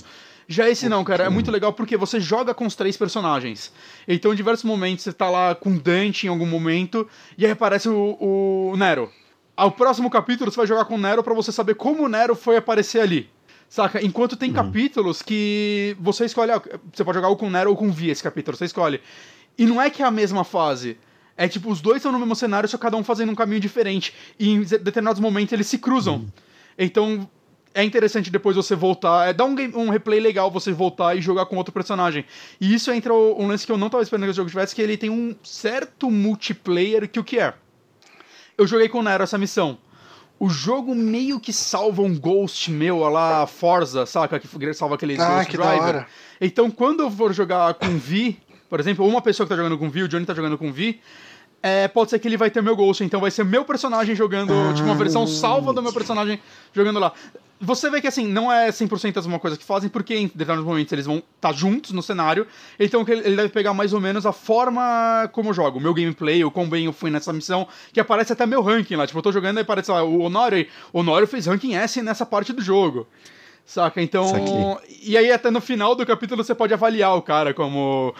Já 0.47 0.69
esse 0.69 0.89
não, 0.89 1.03
cara, 1.03 1.25
é 1.25 1.29
muito 1.29 1.51
legal 1.51 1.73
porque 1.73 1.95
você 1.95 2.19
joga 2.19 2.53
com 2.53 2.65
os 2.65 2.75
três 2.75 2.97
personagens. 2.97 3.71
Então, 4.07 4.33
em 4.33 4.35
diversos 4.35 4.65
momentos, 4.65 5.03
você 5.03 5.13
tá 5.13 5.29
lá 5.29 5.55
com 5.55 5.77
Dante 5.77 6.27
em 6.27 6.29
algum 6.29 6.45
momento, 6.45 7.07
e 7.37 7.45
aí 7.45 7.51
aparece 7.51 7.87
o, 7.89 8.17
o 8.19 8.77
Nero. 8.77 9.11
Ao 9.55 9.71
próximo 9.71 10.09
capítulo, 10.09 10.51
você 10.51 10.57
vai 10.57 10.67
jogar 10.67 10.85
com 10.85 10.95
o 10.95 10.97
Nero 10.97 11.23
para 11.23 11.33
você 11.33 11.51
saber 11.51 11.75
como 11.75 12.03
o 12.03 12.09
Nero 12.09 12.35
foi 12.35 12.57
aparecer 12.57 12.99
ali. 12.99 13.29
Saca? 13.69 14.03
Enquanto 14.05 14.35
tem 14.35 14.49
uhum. 14.49 14.55
capítulos 14.55 15.21
que 15.21 15.97
você 15.99 16.25
escolhe. 16.25 16.51
Você 16.93 17.03
pode 17.03 17.15
jogar 17.15 17.29
ou 17.29 17.35
com 17.35 17.49
Nero 17.49 17.71
ou 17.71 17.75
com 17.75 17.91
Vi 17.91 18.09
esse 18.09 18.21
capítulo, 18.21 18.55
você 18.55 18.65
escolhe. 18.65 19.01
E 19.57 19.65
não 19.65 19.81
é 19.81 19.89
que 19.89 20.03
é 20.03 20.05
a 20.05 20.11
mesma 20.11 20.43
fase. 20.43 20.97
É 21.35 21.47
tipo, 21.47 21.71
os 21.71 21.81
dois 21.81 21.97
estão 21.97 22.11
no 22.11 22.19
mesmo 22.19 22.35
cenário, 22.35 22.69
só 22.69 22.77
cada 22.77 22.95
um 22.95 23.03
fazendo 23.03 23.31
um 23.31 23.35
caminho 23.35 23.59
diferente. 23.59 24.13
E 24.39 24.51
em 24.51 24.61
determinados 24.61 25.19
momentos 25.19 25.53
eles 25.53 25.65
se 25.65 25.79
cruzam. 25.79 26.17
Uhum. 26.17 26.27
Então, 26.77 27.29
é 27.73 27.83
interessante 27.83 28.29
depois 28.29 28.55
você 28.55 28.75
voltar. 28.75 29.29
É 29.29 29.33
dar 29.33 29.45
um, 29.45 29.55
game, 29.55 29.75
um 29.75 29.89
replay 29.89 30.19
legal 30.19 30.51
você 30.51 30.71
voltar 30.71 31.15
e 31.15 31.21
jogar 31.21 31.45
com 31.45 31.55
outro 31.55 31.73
personagem. 31.73 32.25
E 32.59 32.73
isso 32.73 32.91
entra 32.91 33.13
um 33.13 33.47
lance 33.47 33.65
que 33.65 33.71
eu 33.71 33.77
não 33.77 33.87
estava 33.87 34.03
esperando 34.03 34.25
que 34.25 34.31
o 34.31 34.33
jogo 34.33 34.49
tivesse, 34.49 34.75
que 34.75 34.81
ele 34.81 34.97
tem 34.97 35.09
um 35.09 35.35
certo 35.43 36.09
multiplayer 36.09 37.09
que 37.09 37.19
o 37.19 37.23
que 37.23 37.39
é? 37.39 37.53
Eu 38.57 38.67
joguei 38.67 38.87
com 38.87 38.99
o 38.99 39.03
Nero 39.03 39.23
essa 39.23 39.37
missão. 39.37 39.77
O 40.39 40.49
jogo 40.49 40.93
meio 40.93 41.39
que 41.39 41.53
salva 41.53 42.01
um 42.01 42.17
ghost 42.17 42.69
meu 42.69 42.99
lá, 43.07 43.47
Forza, 43.47 44.05
saca? 44.05 44.39
Que 44.39 44.73
salva 44.73 44.95
aquele 44.95 45.19
ah, 45.19 45.37
Ghost 45.37 45.51
que 45.51 45.57
Driver. 45.57 46.05
Então, 46.41 46.69
quando 46.69 47.01
eu 47.01 47.09
for 47.09 47.33
jogar 47.33 47.73
com 47.75 47.97
Vi, 47.97 48.39
por 48.69 48.79
exemplo, 48.79 49.07
uma 49.07 49.21
pessoa 49.21 49.45
que 49.45 49.51
tá 49.51 49.55
jogando 49.55 49.77
com 49.77 49.89
Vi, 49.89 50.03
o 50.03 50.07
Johnny 50.07 50.25
tá 50.25 50.33
jogando 50.33 50.57
com 50.57 50.71
Vi, 50.71 50.99
é, 51.61 51.87
pode 51.87 52.09
ser 52.09 52.19
que 52.19 52.27
ele 52.27 52.35
vai 52.35 52.51
ter 52.51 52.61
meu 52.61 52.75
Ghost, 52.75 53.05
então 53.05 53.21
vai 53.21 53.31
ser 53.31 53.45
meu 53.45 53.63
personagem 53.63 54.13
jogando, 54.13 54.51
ah, 54.51 54.73
tipo, 54.73 54.85
uma 54.85 54.95
versão 54.95 55.25
salva 55.25 55.71
do 55.71 55.81
meu 55.81 55.93
personagem 55.93 56.37
jogando 56.73 56.99
lá. 56.99 57.13
Você 57.59 57.89
vê 57.89 58.01
que, 58.01 58.07
assim, 58.07 58.27
não 58.27 58.51
é 58.51 58.69
100% 58.69 59.17
a 59.17 59.21
mesma 59.21 59.39
coisa 59.39 59.57
que 59.57 59.63
fazem, 59.63 59.89
porque 59.89 60.15
em 60.15 60.27
determinados 60.27 60.65
momentos 60.65 60.91
eles 60.91 61.05
vão 61.05 61.17
estar 61.17 61.49
tá 61.49 61.53
juntos 61.53 61.91
no 61.91 62.03
cenário, 62.03 62.45
então 62.77 63.05
ele 63.07 63.35
deve 63.35 63.49
pegar 63.49 63.73
mais 63.73 63.93
ou 63.93 64.01
menos 64.01 64.25
a 64.25 64.33
forma 64.33 65.29
como 65.31 65.49
eu 65.49 65.53
jogo, 65.53 65.79
o 65.79 65.81
meu 65.81 65.93
gameplay, 65.93 66.43
o 66.43 66.51
quão 66.51 66.67
bem 66.67 66.85
eu 66.85 66.93
fui 66.93 67.09
nessa 67.09 67.31
missão, 67.31 67.67
que 67.93 67.99
aparece 67.99 68.33
até 68.33 68.45
meu 68.45 68.61
ranking 68.61 68.95
lá. 68.95 69.07
Tipo, 69.07 69.19
eu 69.19 69.23
tô 69.23 69.31
jogando 69.31 69.59
e 69.59 69.61
aparece 69.61 69.91
lá, 69.91 70.03
o 70.03 70.21
Honório, 70.21 70.67
Honório 70.91 71.27
fez 71.27 71.45
ranking 71.45 71.75
S 71.75 72.01
nessa 72.01 72.25
parte 72.25 72.51
do 72.51 72.61
jogo. 72.61 73.07
Saca? 73.65 74.01
Então. 74.01 74.79
E 75.01 75.17
aí, 75.17 75.31
até 75.31 75.49
no 75.49 75.61
final 75.61 75.95
do 75.95 76.05
capítulo, 76.05 76.43
você 76.43 76.53
pode 76.53 76.73
avaliar 76.73 77.15
o 77.15 77.21
cara 77.21 77.53
como 77.53 78.13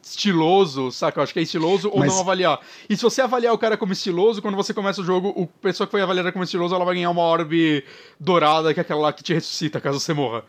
estiloso, 0.00 0.90
saca? 0.90 1.18
Eu 1.18 1.24
acho 1.24 1.32
que 1.32 1.38
é 1.38 1.42
estiloso 1.42 1.90
ou 1.90 2.00
Mas... 2.00 2.08
não 2.08 2.20
avaliar. 2.20 2.58
E 2.88 2.96
se 2.96 3.02
você 3.02 3.20
avaliar 3.20 3.52
o 3.52 3.58
cara 3.58 3.76
como 3.76 3.92
estiloso, 3.92 4.40
quando 4.40 4.56
você 4.56 4.72
começa 4.72 5.00
o 5.00 5.04
jogo, 5.04 5.34
a 5.42 5.62
pessoa 5.62 5.86
que 5.86 5.90
foi 5.90 6.00
avaliada 6.00 6.32
como 6.32 6.44
estiloso, 6.44 6.74
ela 6.74 6.84
vai 6.84 6.94
ganhar 6.94 7.10
uma 7.10 7.22
orbe 7.22 7.84
dourada, 8.18 8.72
que 8.72 8.80
é 8.80 8.82
aquela 8.82 9.00
lá 9.00 9.12
que 9.12 9.22
te 9.22 9.34
ressuscita 9.34 9.80
caso 9.80 10.00
você 10.00 10.14
morra. 10.14 10.44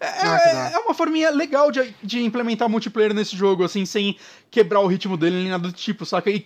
É, 0.00 0.06
ah, 0.06 0.70
é 0.72 0.78
uma 0.78 0.94
forminha 0.94 1.30
legal 1.30 1.70
de, 1.70 1.94
de 2.02 2.24
implementar 2.24 2.68
multiplayer 2.68 3.14
nesse 3.14 3.36
jogo, 3.36 3.62
assim, 3.62 3.86
sem 3.86 4.16
quebrar 4.50 4.80
o 4.80 4.88
ritmo 4.88 5.16
dele 5.16 5.36
nem 5.36 5.48
nada 5.50 5.68
do 5.68 5.72
tipo, 5.72 6.04
saca? 6.04 6.28
E, 6.28 6.44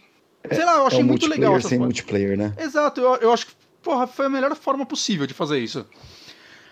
sei 0.53 0.65
lá, 0.65 0.75
eu 0.75 0.87
achei 0.87 1.01
é 1.01 1.03
um 1.03 1.07
muito 1.07 1.27
legal 1.27 1.59
sem 1.63 1.79
multiplayer, 1.79 2.37
né? 2.37 2.53
Exato, 2.59 3.01
eu, 3.01 3.17
eu 3.17 3.33
acho 3.33 3.47
que, 3.47 3.53
porra, 3.83 4.07
foi 4.07 4.27
a 4.27 4.29
melhor 4.29 4.55
forma 4.55 4.85
possível 4.85 5.27
de 5.27 5.33
fazer 5.33 5.59
isso. 5.59 5.87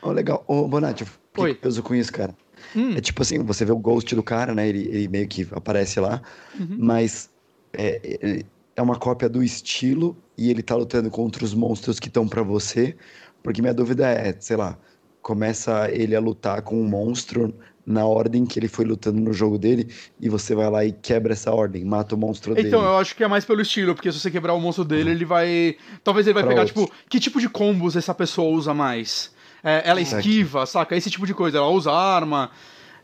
Oh, 0.05 0.13
legal. 0.13 0.45
Ô, 0.47 0.61
oh, 0.61 0.69
Bonatti, 0.69 1.05
eu 1.37 1.57
uso 1.69 1.83
com 1.83 1.95
isso, 1.95 2.13
cara. 2.13 2.37
Hum. 2.77 2.95
É 2.97 3.01
tipo 3.01 3.23
assim, 3.23 3.43
você 3.43 3.65
vê 3.65 3.73
o 3.73 3.79
ghost 3.79 4.15
do 4.15 4.23
cara, 4.23 4.55
né? 4.55 4.69
Ele, 4.69 4.87
ele 4.89 5.09
meio 5.09 5.27
que 5.27 5.47
aparece 5.53 5.99
lá, 5.99 6.23
uhum. 6.59 6.77
mas 6.79 7.31
é, 7.73 8.45
é 8.77 8.83
uma 8.83 8.97
cópia 8.97 9.29
do 9.29 9.43
estilo 9.43 10.17
e 10.37 10.51
ele 10.51 10.63
tá 10.63 10.77
lutando 10.77 11.11
contra 11.11 11.45
os 11.45 11.55
monstros 11.55 11.99
que 11.99 12.09
estão 12.09 12.29
para 12.29 12.43
você. 12.43 12.97
Porque 13.43 13.61
minha 13.61 13.75
dúvida 13.75 14.09
é, 14.09 14.35
sei 14.39 14.57
lá, 14.57 14.79
começa 15.23 15.91
ele 15.91 16.15
a 16.15 16.21
lutar 16.21 16.63
com 16.63 16.81
um 16.81 16.87
monstro 16.87 17.55
na 17.87 18.07
ordem 18.07 18.47
que 18.47 18.59
ele 18.59 18.69
foi 18.69 18.85
lutando 18.85 19.21
no 19.21 19.33
jogo 19.33 19.59
dele 19.59 19.89
e 20.19 20.29
você 20.29 20.55
vai 20.55 20.71
lá 20.71 20.85
e 20.85 20.93
quebra 20.93 21.35
essa 21.35 21.53
ordem, 21.53 21.85
mata 21.85 22.15
o 22.15 22.19
monstro 22.19 22.53
então, 22.53 22.63
dele. 22.63 22.69
Então, 22.69 22.83
eu 22.83 22.97
acho 22.97 23.15
que 23.15 23.23
é 23.23 23.29
mais 23.29 23.45
pelo 23.45 23.61
estilo, 23.61 23.95
porque 23.95 24.11
se 24.11 24.21
você 24.21 24.31
quebrar 24.31 24.55
o 24.55 24.61
monstro 24.61 24.85
dele, 24.85 25.11
ele 25.11 25.25
vai. 25.25 25.77
Talvez 26.03 26.27
ele 26.27 26.35
vai 26.35 26.43
pra 26.43 26.51
pegar, 26.51 26.63
outros. 26.63 26.87
tipo, 26.87 26.97
que 27.09 27.21
tipo 27.21 27.41
de 27.41 27.49
combos 27.49 27.97
essa 27.97 28.15
pessoa 28.15 28.49
usa 28.49 28.73
mais? 28.73 29.34
É, 29.65 29.83
ela 29.87 30.01
esquiva, 30.01 30.67
saca? 30.67 30.95
Esse 30.95 31.11
tipo 31.11 31.27
de 31.27 31.33
coisa. 31.33 31.57
Ela 31.57 31.69
usa 31.69 31.91
arma. 31.91 32.51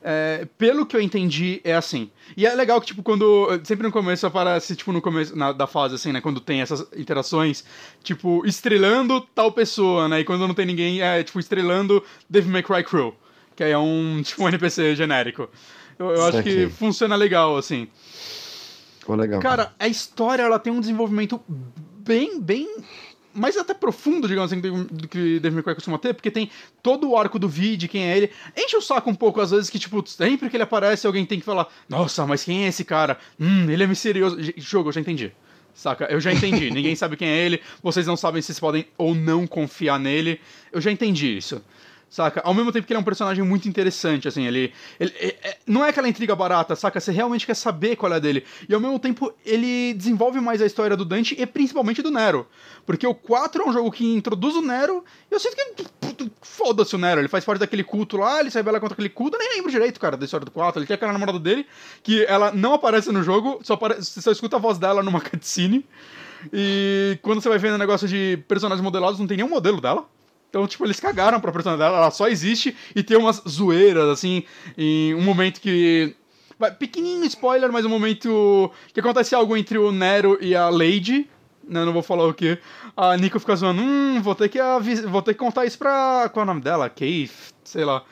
É, 0.03 0.47
pelo 0.57 0.87
que 0.87 0.97
eu 0.97 1.01
entendi, 1.01 1.61
é 1.63 1.75
assim. 1.75 2.11
E 2.37 2.47
é 2.47 2.55
legal 2.55 2.81
que, 2.81 2.89
tipo, 2.89 3.03
quando. 3.03 3.49
Sempre 3.65 3.87
no 3.87 3.93
começo 3.93 4.27
aparece, 4.27 4.77
tipo, 4.77 4.93
no 4.93 5.01
começo 5.01 5.37
na, 5.37 5.53
da 5.53 5.67
fase, 5.67 5.95
assim, 5.95 6.13
né? 6.13 6.21
Quando 6.21 6.41
tem 6.41 6.61
essas 6.61 6.87
interações, 6.97 7.65
tipo, 8.03 8.45
estrelando 8.47 9.21
tal 9.35 9.51
pessoa, 9.51 10.07
né? 10.09 10.21
E 10.21 10.25
quando 10.25 10.47
não 10.47 10.55
tem 10.55 10.67
ninguém, 10.67 11.01
é, 11.01 11.23
tipo, 11.23 11.41
estrelando 11.41 12.03
Devil 12.29 12.53
May 12.53 12.63
Cry 12.63 12.85
Crew. 12.85 13.15
Que 13.57 13.65
aí 13.65 13.73
é 13.73 13.79
um, 13.79 14.21
tipo, 14.25 14.43
um 14.43 14.49
NPC 14.49 14.95
genérico. 14.95 15.49
Eu, 15.99 16.11
eu 16.11 16.25
acho 16.27 16.43
que 16.43 16.69
funciona 16.69 17.17
legal, 17.17 17.57
assim. 17.57 17.89
Ficou 18.99 19.17
legal. 19.17 19.41
Cara, 19.41 19.73
a 19.79 19.89
história, 19.89 20.43
ela 20.43 20.59
tem 20.59 20.73
um 20.73 20.81
desenvolvimento 20.81 21.41
bem, 21.47 22.41
bem 22.41 22.67
mais 23.35 23.57
até 23.57 23.75
profundo, 23.75 24.27
digamos 24.29 24.53
assim, 24.53 24.61
do 24.61 25.09
que 25.09 25.39
Devil 25.41 25.55
May 25.57 25.63
Cry 25.63 25.75
costuma 25.75 25.99
ter, 25.99 26.15
porque 26.15 26.31
tem 26.31 26.51
todo 26.83 27.11
o 27.11 27.17
arco 27.17 27.39
do 27.39 27.49
Vid, 27.49 27.89
quem 27.89 28.05
é 28.05 28.17
ele. 28.17 28.31
Enche 28.57 28.77
o 28.77 28.81
saco 28.81 29.11
um 29.11 29.15
pouco, 29.15 29.41
às 29.41 29.51
vezes, 29.51 29.71
que, 29.71 29.79
tipo, 29.79 30.05
sempre 30.07 30.51
que 30.51 30.57
ele 30.57 30.65
aparece, 30.65 31.07
alguém 31.07 31.25
tem 31.25 31.39
que 31.39 31.45
falar, 31.45 31.69
nossa, 31.89 32.27
mas 32.27 32.45
quem 32.45 32.65
é 32.65 32.69
esse 32.69 32.85
cara? 32.85 33.19
Hum, 33.39 33.71
ele 33.71 33.83
é 33.83 33.87
misterioso. 33.87 34.37
Jogo, 34.57 34.89
eu 34.89 34.93
já 34.93 35.01
entendi. 35.01 35.33
Saca? 35.73 36.07
Eu 36.07 36.21
já 36.21 36.33
entendi. 36.33 36.71
Ninguém 36.73 36.95
sabe 36.97 37.17
quem 37.17 37.29
é 37.29 37.39
ele, 37.39 37.61
vocês 37.83 38.07
não 38.07 38.17
sabem 38.17 38.43
se 38.43 38.47
vocês 38.47 38.61
podem 38.61 38.87
ou 38.99 39.15
não 39.15 39.47
confiar 39.47 39.99
nele. 39.99 40.41
Eu 40.73 40.81
já 40.81 40.91
entendi 40.91 41.37
isso 41.37 41.63
saca? 42.11 42.43
Ao 42.45 42.53
mesmo 42.53 42.73
tempo 42.73 42.87
que 42.87 42.93
ele 42.93 42.99
é 42.99 43.01
um 43.01 43.05
personagem 43.05 43.43
muito 43.45 43.69
interessante, 43.69 44.27
assim, 44.27 44.45
ele. 44.45 44.73
ele 44.99 45.15
é, 45.17 45.27
é, 45.43 45.59
não 45.67 45.85
é 45.85 45.91
aquela 45.91 46.09
intriga 46.09 46.35
barata, 46.35 46.75
saca? 46.75 46.99
Você 46.99 47.13
realmente 47.13 47.47
quer 47.47 47.55
saber 47.55 47.95
qual 47.95 48.13
é 48.13 48.19
dele. 48.21 48.45
E 48.69 48.75
ao 48.75 48.81
mesmo 48.81 48.99
tempo, 48.99 49.33
ele 49.47 49.95
desenvolve 49.95 50.41
mais 50.41 50.61
a 50.61 50.67
história 50.67 50.97
do 50.97 51.05
Dante 51.05 51.41
e 51.41 51.47
principalmente 51.47 52.03
do 52.03 52.11
Nero. 52.11 52.47
Porque 52.85 53.07
o 53.07 53.15
4 53.15 53.63
é 53.63 53.69
um 53.69 53.73
jogo 53.73 53.93
que 53.93 54.05
introduz 54.05 54.57
o 54.57 54.61
Nero, 54.61 55.05
e 55.31 55.35
eu 55.35 55.39
sinto 55.39 55.57
que. 55.57 56.01
Foda-se 56.43 56.95
o 56.95 56.99
Nero, 56.99 57.21
ele 57.21 57.29
faz 57.29 57.45
parte 57.45 57.61
daquele 57.61 57.85
culto 57.85 58.17
lá, 58.17 58.41
ele 58.41 58.51
se 58.51 58.59
rebela 58.59 58.79
contra 58.81 58.95
aquele 58.95 59.09
culto, 59.09 59.37
eu 59.37 59.41
nem 59.41 59.57
lembro 59.57 59.71
direito, 59.71 59.99
cara, 59.99 60.17
da 60.17 60.25
história 60.25 60.45
do 60.45 60.51
4. 60.51 60.81
Ele 60.81 60.87
tem 60.87 60.95
aquela 60.95 61.13
namorada 61.13 61.39
dele, 61.39 61.65
que 62.03 62.25
ela 62.25 62.51
não 62.53 62.75
aparece 62.75 63.11
no 63.13 63.23
jogo, 63.23 63.61
só 63.63 63.75
apare... 63.75 63.95
você 63.95 64.21
só 64.21 64.31
escuta 64.31 64.57
a 64.57 64.59
voz 64.59 64.77
dela 64.77 65.03
numa 65.03 65.21
cutscene. 65.23 65.87
E 66.53 67.19
quando 67.23 67.41
você 67.41 67.49
vai 67.49 67.59
vendo 67.59 67.75
o 67.75 67.79
negócio 67.79 68.09
de 68.09 68.43
personagens 68.49 68.83
modelados, 68.83 69.19
não 69.19 69.27
tem 69.27 69.37
nenhum 69.37 69.49
modelo 69.49 69.81
dela. 69.81 70.07
Então, 70.51 70.67
tipo, 70.67 70.85
eles 70.85 70.99
cagaram 70.99 71.41
pra 71.41 71.53
personalidade 71.53 71.93
dela, 71.93 72.03
ela 72.03 72.11
só 72.11 72.29
existe 72.29 72.77
e 72.95 73.05
tem 73.05 73.17
umas 73.17 73.41
zoeiras, 73.49 74.09
assim, 74.09 74.43
em 74.77 75.15
um 75.15 75.23
momento 75.23 75.61
que. 75.61 76.15
Pequenininho 76.79 77.25
spoiler, 77.25 77.73
mas 77.73 77.87
um 77.87 77.89
momento 77.89 78.71
que 78.93 79.01
acontece 79.01 79.35
algo 79.35 79.57
entre 79.57 79.79
o 79.79 79.91
Nero 79.91 80.37
e 80.43 80.55
a 80.55 80.69
Lady, 80.69 81.27
né, 81.67 81.85
não 81.85 81.93
vou 81.93 82.03
falar 82.03 82.27
o 82.27 82.35
que. 82.35 82.59
A 82.97 83.17
Nico 83.17 83.39
fica 83.39 83.55
zoando, 83.57 83.81
hum, 83.81 84.21
vou 84.21 84.35
ter 84.35 84.49
que, 84.49 84.59
avis... 84.59 85.01
vou 85.03 85.23
ter 85.23 85.33
que 85.35 85.39
contar 85.39 85.65
isso 85.65 85.79
pra. 85.79 86.29
Qual 86.33 86.43
é 86.43 86.45
o 86.45 86.47
nome 86.47 86.61
dela? 86.61 86.91
Cave? 86.91 87.31
Sei 87.65 87.85
lá. 87.85 88.03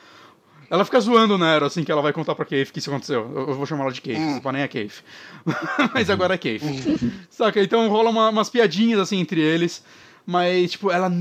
Ela 0.69 0.85
fica 0.85 0.99
zoando 0.99 1.35
o 1.35 1.37
Nero, 1.37 1.65
assim, 1.65 1.83
que 1.83 1.91
ela 1.91 2.01
vai 2.01 2.13
contar 2.13 2.35
pra 2.35 2.45
Cave 2.45 2.71
que 2.71 2.79
isso 2.79 2.89
aconteceu. 2.89 3.29
Eu, 3.35 3.53
vou 3.53 3.65
chamar 3.65 3.83
ela 3.83 3.91
de 3.91 4.01
Cave, 4.01 4.19
hum. 4.19 4.41
nem 4.53 4.61
é 4.61 4.67
Cave. 4.67 4.93
mas 5.93 6.09
agora 6.09 6.35
é 6.35 6.37
Cave. 6.37 6.61
Hum. 6.63 7.11
Saca? 7.29 7.61
Então 7.61 7.87
rola 7.89 8.09
uma, 8.09 8.29
umas 8.29 8.49
piadinhas, 8.49 8.99
assim, 8.99 9.19
entre 9.19 9.41
eles. 9.41 9.83
Mas, 10.25 10.71
tipo, 10.71 10.91
ela 10.91 11.11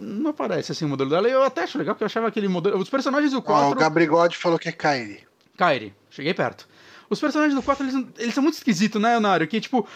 não 0.00 0.30
aparece 0.30 0.72
assim 0.72 0.84
o 0.84 0.88
modelo 0.88 1.10
dela. 1.10 1.28
E 1.28 1.32
eu 1.32 1.42
até 1.42 1.62
acho 1.62 1.78
legal, 1.78 1.94
porque 1.94 2.04
eu 2.04 2.06
achava 2.06 2.28
aquele 2.28 2.48
modelo. 2.48 2.78
Os 2.78 2.88
personagens 2.88 3.32
do 3.32 3.42
4. 3.42 3.66
Ó, 3.66 3.72
o 3.72 3.74
Gabrigode 3.74 4.36
falou 4.36 4.58
que 4.58 4.68
é 4.68 4.72
Kairi. 4.72 5.20
Kairi, 5.56 5.94
cheguei 6.10 6.34
perto. 6.34 6.68
Os 7.08 7.20
personagens 7.20 7.54
do 7.54 7.62
4, 7.62 7.84
eles, 7.86 8.06
eles 8.18 8.34
são 8.34 8.42
muito 8.42 8.56
esquisitos, 8.56 9.00
né, 9.00 9.10
Leonardo? 9.10 9.46
Que, 9.46 9.60
tipo, 9.60 9.86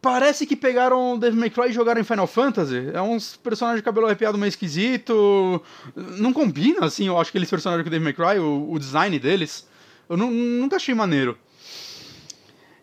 parece 0.00 0.46
que 0.46 0.54
pegaram 0.54 1.18
Devil 1.18 1.40
May 1.40 1.50
Cry 1.50 1.68
e 1.68 1.72
jogaram 1.72 2.00
em 2.00 2.04
Final 2.04 2.26
Fantasy. 2.26 2.90
É 2.92 3.02
uns 3.02 3.36
personagens 3.36 3.80
de 3.80 3.84
cabelo 3.84 4.06
arrepiado 4.06 4.38
meio 4.38 4.48
esquisito. 4.48 5.62
Não 5.94 6.32
combina, 6.32 6.86
assim, 6.86 7.08
eu 7.08 7.18
acho 7.18 7.32
que 7.32 7.38
eles 7.38 7.50
personagens 7.50 7.84
com 7.84 7.90
Devil 7.90 8.04
May 8.04 8.12
Cry, 8.12 8.38
o, 8.38 8.70
o 8.70 8.78
design 8.78 9.18
deles. 9.18 9.66
Eu 10.08 10.16
não, 10.16 10.30
nunca 10.30 10.76
achei 10.76 10.94
maneiro. 10.94 11.36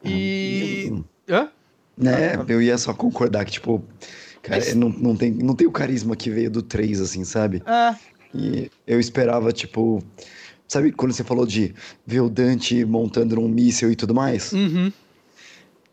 E. 0.03 0.91
Hã? 1.29 1.49
É, 2.03 2.37
eu 2.47 2.61
ia 2.61 2.77
só 2.77 2.93
concordar 2.93 3.45
que, 3.45 3.51
tipo, 3.51 3.83
Cara, 4.43 4.59
Mas... 4.59 4.75
não, 4.75 4.89
não, 4.89 5.15
tem, 5.15 5.31
não 5.31 5.55
tem 5.55 5.65
o 5.65 5.71
carisma 5.71 6.15
que 6.15 6.29
veio 6.29 6.51
do 6.51 6.61
3, 6.61 6.99
assim, 7.01 7.23
sabe? 7.23 7.63
É. 7.65 7.95
E 8.35 8.69
eu 8.85 8.99
esperava, 8.99 9.51
tipo. 9.51 10.03
Sabe 10.67 10.91
quando 10.91 11.13
você 11.13 11.23
falou 11.23 11.45
de 11.45 11.73
ver 12.05 12.21
o 12.21 12.29
Dante 12.29 12.83
montando 12.83 13.39
um 13.39 13.47
míssil 13.47 13.91
e 13.91 13.95
tudo 13.95 14.13
mais? 14.13 14.51
Uhum. 14.51 14.91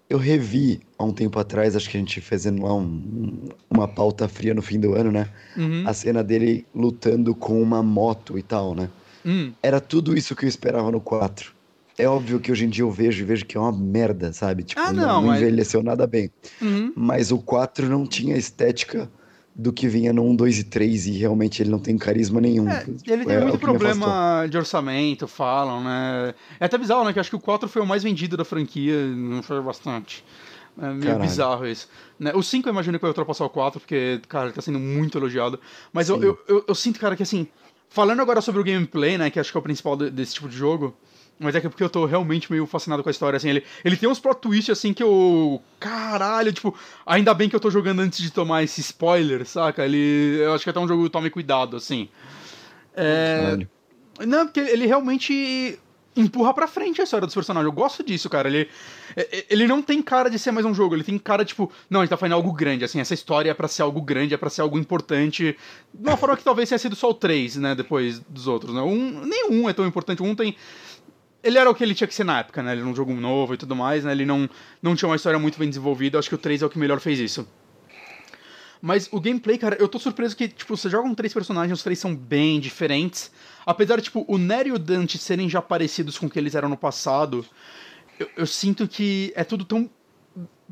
Eu 0.09 0.19
revi 0.19 0.81
há 0.99 1.05
um 1.05 1.13
tempo 1.13 1.39
atrás, 1.39 1.77
acho 1.77 1.89
que 1.89 1.97
a 1.97 2.01
gente 2.01 2.21
fazendo 2.21 2.63
lá 2.63 2.75
um, 2.75 3.49
uma 3.69 3.87
pauta 3.87 4.27
fria 4.27 4.55
no 4.55 4.63
fim 4.63 4.81
do 4.81 4.95
ano, 4.95 5.13
né? 5.13 5.29
Uhum. 5.57 5.85
A 5.87 5.93
cena 5.93 6.25
dele 6.25 6.67
lutando 6.75 7.35
com 7.35 7.61
uma 7.63 7.83
moto 7.83 8.39
e 8.39 8.43
tal, 8.43 8.75
né? 8.75 8.89
Uhum. 9.25 9.53
Era 9.63 9.81
tudo 9.81 10.17
isso 10.17 10.35
que 10.35 10.45
eu 10.45 10.49
esperava 10.49 10.91
no 10.91 11.01
4 11.01 11.60
é 11.99 12.09
óbvio 12.09 12.41
que 12.41 12.51
hoje 12.51 12.65
em 12.65 12.69
dia 12.69 12.85
eu 12.85 12.91
vejo 12.91 13.23
e 13.23 13.27
vejo 13.27 13.45
que 13.45 13.57
é 13.57 13.61
uma 13.61 13.73
merda, 13.73 14.33
sabe? 14.33 14.63
Tipo, 14.63 14.81
ah, 14.81 14.93
não, 14.93 15.03
não 15.03 15.23
mas... 15.29 15.41
envelheceu 15.41 15.83
nada 15.83 16.07
bem. 16.07 16.31
Uhum. 16.61 16.93
Mas 16.97 17.31
o 17.31 17.39
4 17.39 17.89
não 17.89 18.07
tinha 18.07 18.37
estética 18.37 19.11
do 19.55 19.73
que 19.73 19.89
vinha 19.89 20.13
no 20.13 20.25
1, 20.25 20.37
2 20.37 20.59
e 20.59 20.65
3 20.65 21.07
e 21.07 21.11
realmente 21.19 21.63
ele 21.63 21.71
não 21.71 21.79
tem 21.79 21.99
carisma 21.99 22.41
nenhum. 22.41 22.69
É, 22.69 22.81
tipo, 22.81 23.13
ele 23.13 23.25
tem 23.25 23.37
é, 23.37 23.41
muito 23.41 23.59
problema 23.59 24.47
de 24.49 24.57
orçamento, 24.57 25.27
falam, 25.27 25.83
né? 25.83 26.35
É 26.59 26.65
até 26.65 26.79
bizarro, 26.79 27.05
né? 27.05 27.13
Que 27.13 27.21
acho 27.21 27.31
que 27.31 27.37
o 27.37 27.41
4 27.41 27.69
foi 27.69 27.83
o 27.83 27.87
mais 27.87 28.03
vendido 28.03 28.37
da 28.37 28.45
franquia, 28.45 29.07
não 29.09 29.43
foi 29.43 29.61
bastante. 29.61 30.25
É 30.81 30.89
meio 30.89 31.03
Caralho. 31.03 31.21
bizarro 31.21 31.67
isso. 31.67 31.89
Né? 32.19 32.33
O 32.35 32.43
5 32.43 32.69
eu 32.69 32.73
imagino 32.73 32.99
que 32.99 33.03
vai 33.03 33.11
ultrapassar 33.11 33.45
o 33.45 33.51
4, 33.51 33.81
porque, 33.81 34.21
cara, 34.29 34.47
ele 34.47 34.55
tá 34.55 34.63
sendo 34.63 34.79
muito 34.79 35.19
elogiado. 35.19 35.61
Mas 35.93 36.09
eu, 36.09 36.23
eu, 36.23 36.39
eu, 36.49 36.65
eu, 36.69 36.75
sinto, 36.75 36.99
cara, 36.99 37.17
que 37.17 37.23
assim, 37.23 37.47
falando 37.89 38.21
agora 38.21 38.41
sobre 38.41 38.61
o 38.61 38.65
gameplay, 38.65 39.19
né? 39.19 39.31
Que 39.31 39.41
acho 39.41 39.51
que 39.51 39.59
é 39.59 39.61
o 39.61 39.63
principal 39.63 39.97
desse 39.97 40.35
tipo 40.35 40.49
de 40.49 40.57
jogo. 40.57 40.97
Mas 41.41 41.55
é 41.55 41.61
que 41.61 41.67
é 41.67 41.71
porque 41.71 41.83
eu 41.83 41.89
tô 41.89 42.05
realmente 42.05 42.53
meio 42.53 42.67
fascinado 42.67 43.03
com 43.03 43.09
a 43.09 43.11
história, 43.11 43.39
assim, 43.39 43.49
ele, 43.49 43.65
ele 43.83 43.97
tem 43.97 44.07
uns 44.07 44.21
plot 44.21 44.41
twists, 44.41 44.71
assim, 44.71 44.93
que 44.93 45.03
eu... 45.03 45.61
Caralho, 45.81 46.53
tipo, 46.53 46.77
ainda 47.07 47.33
bem 47.33 47.49
que 47.49 47.57
eu 47.57 47.61
tô 47.61 47.71
jogando 47.71 48.01
antes 48.01 48.21
de 48.21 48.31
tomar 48.31 48.63
esse 48.63 48.83
spoiler, 48.83 49.47
saca? 49.47 49.83
Ele... 49.83 50.39
Eu 50.39 50.53
acho 50.53 50.63
que 50.63 50.69
é 50.69 50.73
até 50.73 50.79
um 50.79 50.87
jogo 50.87 51.05
que 51.05 51.09
tome 51.09 51.31
cuidado, 51.31 51.79
assim. 51.79 52.11
É... 52.95 53.39
Caralho. 53.41 53.69
Não, 54.27 54.47
porque 54.47 54.61
ele 54.61 54.85
realmente 54.85 55.81
empurra 56.17 56.53
pra 56.53 56.67
frente 56.67 57.01
a 57.01 57.05
história 57.05 57.27
dos 57.27 57.35
personagens. 57.35 57.67
Eu 57.67 57.73
gosto 57.73 58.03
disso, 58.03 58.29
cara. 58.29 58.49
Ele, 58.49 58.69
é, 59.17 59.39
é, 59.39 59.47
ele 59.49 59.67
não 59.67 59.81
tem 59.81 60.03
cara 60.03 60.29
de 60.29 60.39
ser 60.39 60.51
mais 60.51 60.67
um 60.67 60.75
jogo. 60.75 60.95
Ele 60.95 61.05
tem 61.05 61.19
cara, 61.19 61.45
tipo, 61.45 61.71
não, 61.89 62.01
ele 62.01 62.09
tá 62.09 62.17
fazendo 62.17 62.35
algo 62.35 62.53
grande. 62.53 62.85
Assim, 62.85 63.01
essa 63.01 63.15
história 63.15 63.51
é 63.51 63.55
pra 63.55 63.69
ser 63.69 63.83
algo 63.83 64.01
grande, 64.03 64.35
é 64.35 64.37
pra 64.37 64.51
ser 64.51 64.63
algo 64.63 64.79
importante. 64.79 65.57
De 65.93 66.09
uma 66.09 66.17
forma 66.17 66.37
que 66.37 66.45
talvez 66.45 66.69
tenha 66.69 66.79
sido 66.79 66.97
só 66.97 67.11
o 67.11 67.15
3, 67.15 67.57
né? 67.57 67.75
Depois 67.75 68.21
dos 68.21 68.47
outros, 68.47 68.75
né? 68.75 68.83
Um, 68.83 69.25
nenhum 69.25 69.69
é 69.69 69.73
tão 69.73 69.87
importante. 69.87 70.23
Um 70.23 70.35
tem 70.35 70.57
ele 71.43 71.59
era 71.59 71.71
o 71.71 71.75
que 71.75 71.83
ele 71.83 71.95
tinha 71.95 72.07
que 72.07 72.15
ser 72.15 72.25
na 72.25 72.41
época, 72.41 72.63
né? 72.63 72.73
Ele 72.73 72.81
era 72.81 72.91
um 72.91 72.95
jogo 72.95 73.13
novo 73.15 73.55
e 73.55 73.57
tudo 73.57 73.75
mais, 73.75 74.05
né? 74.05 74.13
Ele 74.13 74.27
não, 74.27 74.49
não 74.83 74.95
tinha 74.95 75.09
uma 75.09 75.17
história 75.17 75.39
muito 75.39 75.59
bem 75.59 75.69
desenvolvida. 75.69 76.19
Acho 76.19 76.29
que 76.29 76.35
o 76.35 76.39
3 76.39 76.63
é 76.63 76.67
o 76.67 76.71
que 76.71 76.79
melhor 76.79 77.01
fez 77.01 77.19
isso. 77.19 77.49
Mas 78.83 79.09
o 79.13 79.21
gameplay, 79.21 79.59
cara, 79.59 79.77
eu 79.79 79.89
tô 79.89 79.99
surpreso 79.99 80.35
que, 80.37 80.49
tipo, 80.49 80.77
você 80.77 80.89
joga 80.89 81.07
com 81.07 81.15
três 81.15 81.35
personagens, 81.35 81.79
os 81.79 81.83
três 81.83 81.99
são 81.99 82.15
bem 82.17 82.59
diferentes. 82.59 83.31
Apesar 83.67 83.97
de, 83.97 84.03
tipo, 84.03 84.25
o 84.27 84.39
Nery 84.39 84.71
e 84.71 84.73
o 84.73 84.79
Dante 84.79 85.19
serem 85.19 85.49
já 85.49 85.61
parecidos 85.61 86.19
com 86.19 86.27
o 86.27 86.31
que 86.31 86.39
eles 86.39 86.55
eram 86.55 86.69
no 86.69 86.77
passado, 86.77 87.45
eu, 88.19 88.29
eu 88.39 88.47
sinto 88.47 88.89
que 88.89 89.33
é 89.37 89.45
tudo 89.45 89.65
tão 89.65 89.91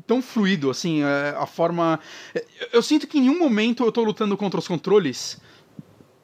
tão 0.07 0.23
fluido, 0.23 0.71
assim, 0.71 1.03
é, 1.03 1.35
a 1.37 1.45
forma... 1.45 1.99
Eu, 2.33 2.41
eu 2.73 2.81
sinto 2.81 3.05
que 3.05 3.19
em 3.19 3.21
nenhum 3.21 3.37
momento 3.37 3.83
eu 3.83 3.91
tô 3.91 4.03
lutando 4.03 4.35
contra 4.35 4.59
os 4.59 4.67
controles, 4.67 5.39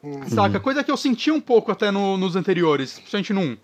uhum. 0.01 0.27
saca? 0.27 0.59
Coisa 0.59 0.83
que 0.83 0.89
eu 0.89 0.97
senti 0.97 1.29
um 1.29 1.39
pouco 1.39 1.71
até 1.71 1.91
no, 1.91 2.17
nos 2.17 2.35
anteriores, 2.35 2.93
principalmente 2.93 3.31
no 3.31 3.41
1. 3.41 3.57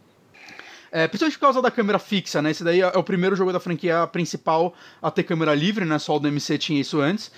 É, 0.92 1.08
principalmente 1.08 1.38
por 1.38 1.46
causa 1.46 1.62
da 1.62 1.72
câmera 1.72 1.98
fixa, 1.98 2.42
né? 2.42 2.52
Esse 2.52 2.64
daí 2.64 2.82
é 2.82 2.98
o 2.98 3.04
primeiro 3.04 3.34
jogo 3.36 3.54
da 3.54 3.62
franquia 3.62 4.06
principal 4.08 4.74
a 5.02 5.10
ter 5.10 5.24
câmera 5.24 5.56
livre, 5.56 5.86
né? 5.86 5.98
Só 5.98 6.18
o 6.18 6.20
DMC 6.20 6.58
tinha 6.58 6.82
isso 6.82 7.00
antes. 7.00 7.32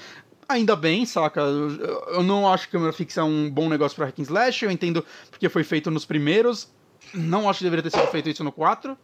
Ainda 0.50 0.76
bem, 0.76 1.06
saca? 1.06 1.42
Eu 1.42 2.24
não 2.24 2.52
acho 2.52 2.66
que 2.66 2.72
câmera 2.72 2.92
fixa 2.92 3.22
é 3.22 3.24
um 3.24 3.50
bom 3.50 3.70
negócio 3.70 3.96
pra 3.96 4.08
hack 4.08 4.20
and 4.20 4.24
slash, 4.24 4.66
eu 4.66 4.72
entendo 4.72 5.06
porque 5.30 5.48
foi 5.50 5.64
feito 5.64 5.92
nos 5.92 6.04
primeiros. 6.04 6.68
Não 7.14 7.48
acho 7.48 7.60
que 7.60 7.64
deveria 7.66 7.84
ter 7.84 7.92
sido 7.92 8.08
feito 8.08 8.30
isso 8.30 8.44
no 8.44 8.52
4. 8.52 8.98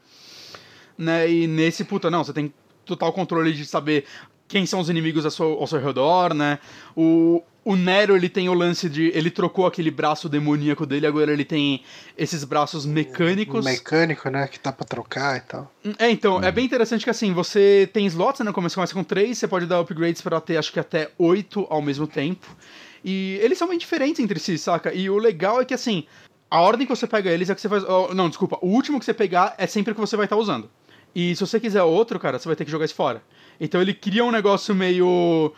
Né? 0.98 1.32
E 1.32 1.48
nesse, 1.48 1.84
puta, 1.84 2.10
não, 2.10 2.24
você 2.24 2.34
tem 2.34 2.52
total 2.86 3.14
controle 3.14 3.54
de 3.54 3.66
saber 3.66 4.06
quem 4.48 4.66
são 4.66 4.80
os 4.80 4.90
inimigos 4.90 5.26
ao 5.26 5.32
seu, 5.32 5.54
ao 5.60 5.68
seu 5.68 5.80
redor, 5.80 6.34
né? 6.34 6.58
O, 6.96 7.44
o 7.70 7.76
Nero, 7.76 8.16
ele 8.16 8.28
tem 8.28 8.50
o 8.50 8.54
lance 8.56 8.90
de. 8.90 9.12
Ele 9.14 9.30
trocou 9.30 9.68
aquele 9.68 9.92
braço 9.92 10.28
demoníaco 10.28 10.88
dele, 10.88 11.06
agora 11.06 11.32
ele 11.32 11.46
tem 11.46 11.84
esses 12.18 12.44
braços 12.44 12.84
mecânicos. 12.84 13.64
Mecânico, 13.64 14.28
né? 14.28 14.48
Que 14.48 14.58
dá 14.58 14.72
pra 14.72 14.84
trocar 14.84 15.38
e 15.38 15.42
tal. 15.42 15.72
É, 16.00 16.10
então, 16.10 16.38
hum. 16.38 16.44
é 16.44 16.52
bem 16.52 16.66
interessante 16.66 17.04
que 17.04 17.12
assim, 17.12 17.32
você 17.32 17.88
tem 17.94 18.08
slots, 18.08 18.44
né? 18.44 18.52
Começa, 18.52 18.74
começa 18.74 18.92
com 18.92 19.04
três, 19.04 19.38
você 19.38 19.48
pode 19.48 19.68
dar 19.68 19.82
upgrades 19.82 20.20
para 20.20 20.42
ter 20.42 20.58
acho 20.58 20.74
que 20.74 20.80
até 20.80 21.12
oito 21.20 21.68
ao 21.70 21.80
mesmo 21.80 22.08
tempo. 22.08 22.48
E 23.06 23.38
eles 23.40 23.60
são 23.60 23.68
bem 23.68 23.78
diferentes 23.78 24.20
entre 24.20 24.40
si, 24.40 24.58
saca? 24.58 24.92
E 24.92 25.08
o 25.08 25.20
legal 25.20 25.62
é 25.62 25.66
que 25.66 25.76
assim, 25.76 26.08
a 26.50 26.60
ordem 26.62 26.88
que 26.88 26.96
você 26.96 27.06
pega 27.06 27.30
eles 27.30 27.52
é 27.52 27.56
que 27.56 27.62
você 27.62 27.70
faz. 27.70 27.84
Oh, 27.84 28.16
não, 28.16 28.30
desculpa, 28.30 28.58
o 28.64 28.68
último 28.68 28.98
que 28.98 29.06
você 29.06 29.14
pegar 29.14 29.54
é 29.60 29.68
sempre 29.68 29.92
o 29.92 29.96
que 29.96 30.02
você 30.02 30.18
vai 30.18 30.26
estar 30.26 30.36
tá 30.36 30.42
usando. 30.42 30.68
E 31.14 31.36
se 31.36 31.42
você 31.42 31.60
quiser 31.60 31.84
outro, 31.84 32.20
cara, 32.20 32.40
você 32.40 32.48
vai 32.48 32.56
ter 32.56 32.66
que 32.66 32.72
jogar 32.72 32.86
isso 32.86 32.96
fora. 32.96 33.22
Então 33.60 33.82
ele 33.82 33.94
cria 33.94 34.24
um 34.24 34.32
negócio 34.32 34.74
meio. 34.74 35.54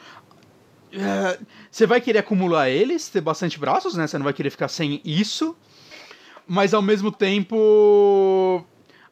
É, 0.93 1.39
você 1.69 1.85
vai 1.85 2.01
querer 2.01 2.19
acumular 2.19 2.69
eles, 2.69 3.07
ter 3.09 3.22
bastante 3.22 3.59
braços, 3.59 3.95
né? 3.95 4.07
Você 4.07 4.18
não 4.18 4.26
vai 4.26 4.34
querer 4.34 4.49
ficar 4.49 4.68
sem 4.68 5.01
isso. 5.05 5.55
Mas 6.47 6.73
ao 6.73 6.81
mesmo 6.81 7.11
tempo. 7.11 8.63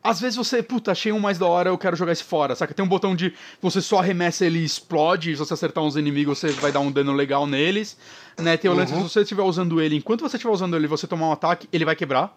Às 0.01 0.21
vezes 0.21 0.37
você, 0.37 0.63
puta, 0.63 0.91
achei 0.91 1.11
um 1.11 1.19
mais 1.19 1.37
da 1.37 1.45
hora, 1.45 1.69
eu 1.69 1.77
quero 1.77 1.95
jogar 1.95 2.13
esse 2.13 2.23
fora, 2.23 2.55
saca? 2.55 2.73
Tem 2.73 2.83
um 2.83 2.87
botão 2.87 3.13
de 3.13 3.33
você 3.61 3.81
só 3.81 3.99
arremessa 3.99 4.45
ele 4.45 4.59
explode, 4.59 5.31
se 5.31 5.37
você 5.37 5.53
acertar 5.53 5.83
uns 5.83 5.97
inimigos 5.97 6.39
você 6.39 6.51
vai 6.51 6.71
dar 6.71 6.79
um 6.79 6.89
dano 6.89 7.11
legal 7.11 7.45
neles, 7.45 7.97
né? 8.37 8.55
Tem 8.55 8.71
o 8.71 8.73
lance, 8.73 8.93
uhum. 8.93 9.03
se 9.03 9.13
você 9.13 9.21
estiver 9.21 9.43
usando 9.43 9.81
ele, 9.81 9.97
enquanto 9.97 10.21
você 10.21 10.37
estiver 10.37 10.53
usando 10.53 10.73
ele 10.77 10.87
você 10.87 11.05
tomar 11.05 11.27
um 11.27 11.31
ataque, 11.33 11.67
ele 11.71 11.83
vai 11.83 11.97
quebrar. 11.97 12.33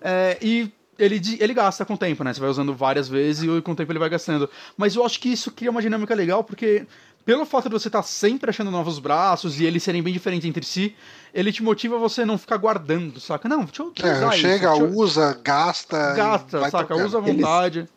É, 0.00 0.38
e 0.40 0.72
ele, 0.98 1.20
ele 1.38 1.54
gasta 1.54 1.84
com 1.84 1.94
o 1.94 1.98
tempo, 1.98 2.24
né? 2.24 2.32
Você 2.32 2.40
vai 2.40 2.48
usando 2.48 2.74
várias 2.74 3.08
vezes 3.08 3.42
e 3.42 3.60
com 3.60 3.72
o 3.72 3.76
tempo 3.76 3.92
ele 3.92 3.98
vai 3.98 4.08
gastando. 4.08 4.48
Mas 4.76 4.94
eu 4.96 5.04
acho 5.04 5.20
que 5.20 5.28
isso 5.28 5.50
cria 5.50 5.70
uma 5.70 5.82
dinâmica 5.82 6.14
legal, 6.14 6.42
porque 6.42 6.86
pelo 7.24 7.46
fato 7.46 7.68
de 7.68 7.72
você 7.72 7.88
estar 7.88 8.00
tá 8.00 8.02
sempre 8.02 8.50
achando 8.50 8.70
novos 8.70 8.98
braços 8.98 9.58
e 9.60 9.64
eles 9.64 9.82
serem 9.82 10.02
bem 10.02 10.12
diferentes 10.12 10.48
entre 10.48 10.64
si, 10.64 10.94
ele 11.32 11.52
te 11.52 11.62
motiva 11.62 11.96
a 11.96 11.98
você 11.98 12.24
não 12.24 12.36
ficar 12.36 12.56
guardando, 12.56 13.18
saca? 13.18 13.48
Não, 13.48 13.64
deixa 13.64 13.82
eu, 13.82 13.92
deixa 13.92 14.20
eu 14.20 14.30
é, 14.30 14.36
chega, 14.36 14.74
isso, 14.74 14.84
usa, 14.86 15.40
gasta. 15.42 16.14
Gasta, 16.14 16.70
saca? 16.70 16.94
Usa 16.96 17.18
à 17.18 17.20
vontade. 17.20 17.78
Eles, 17.80 17.90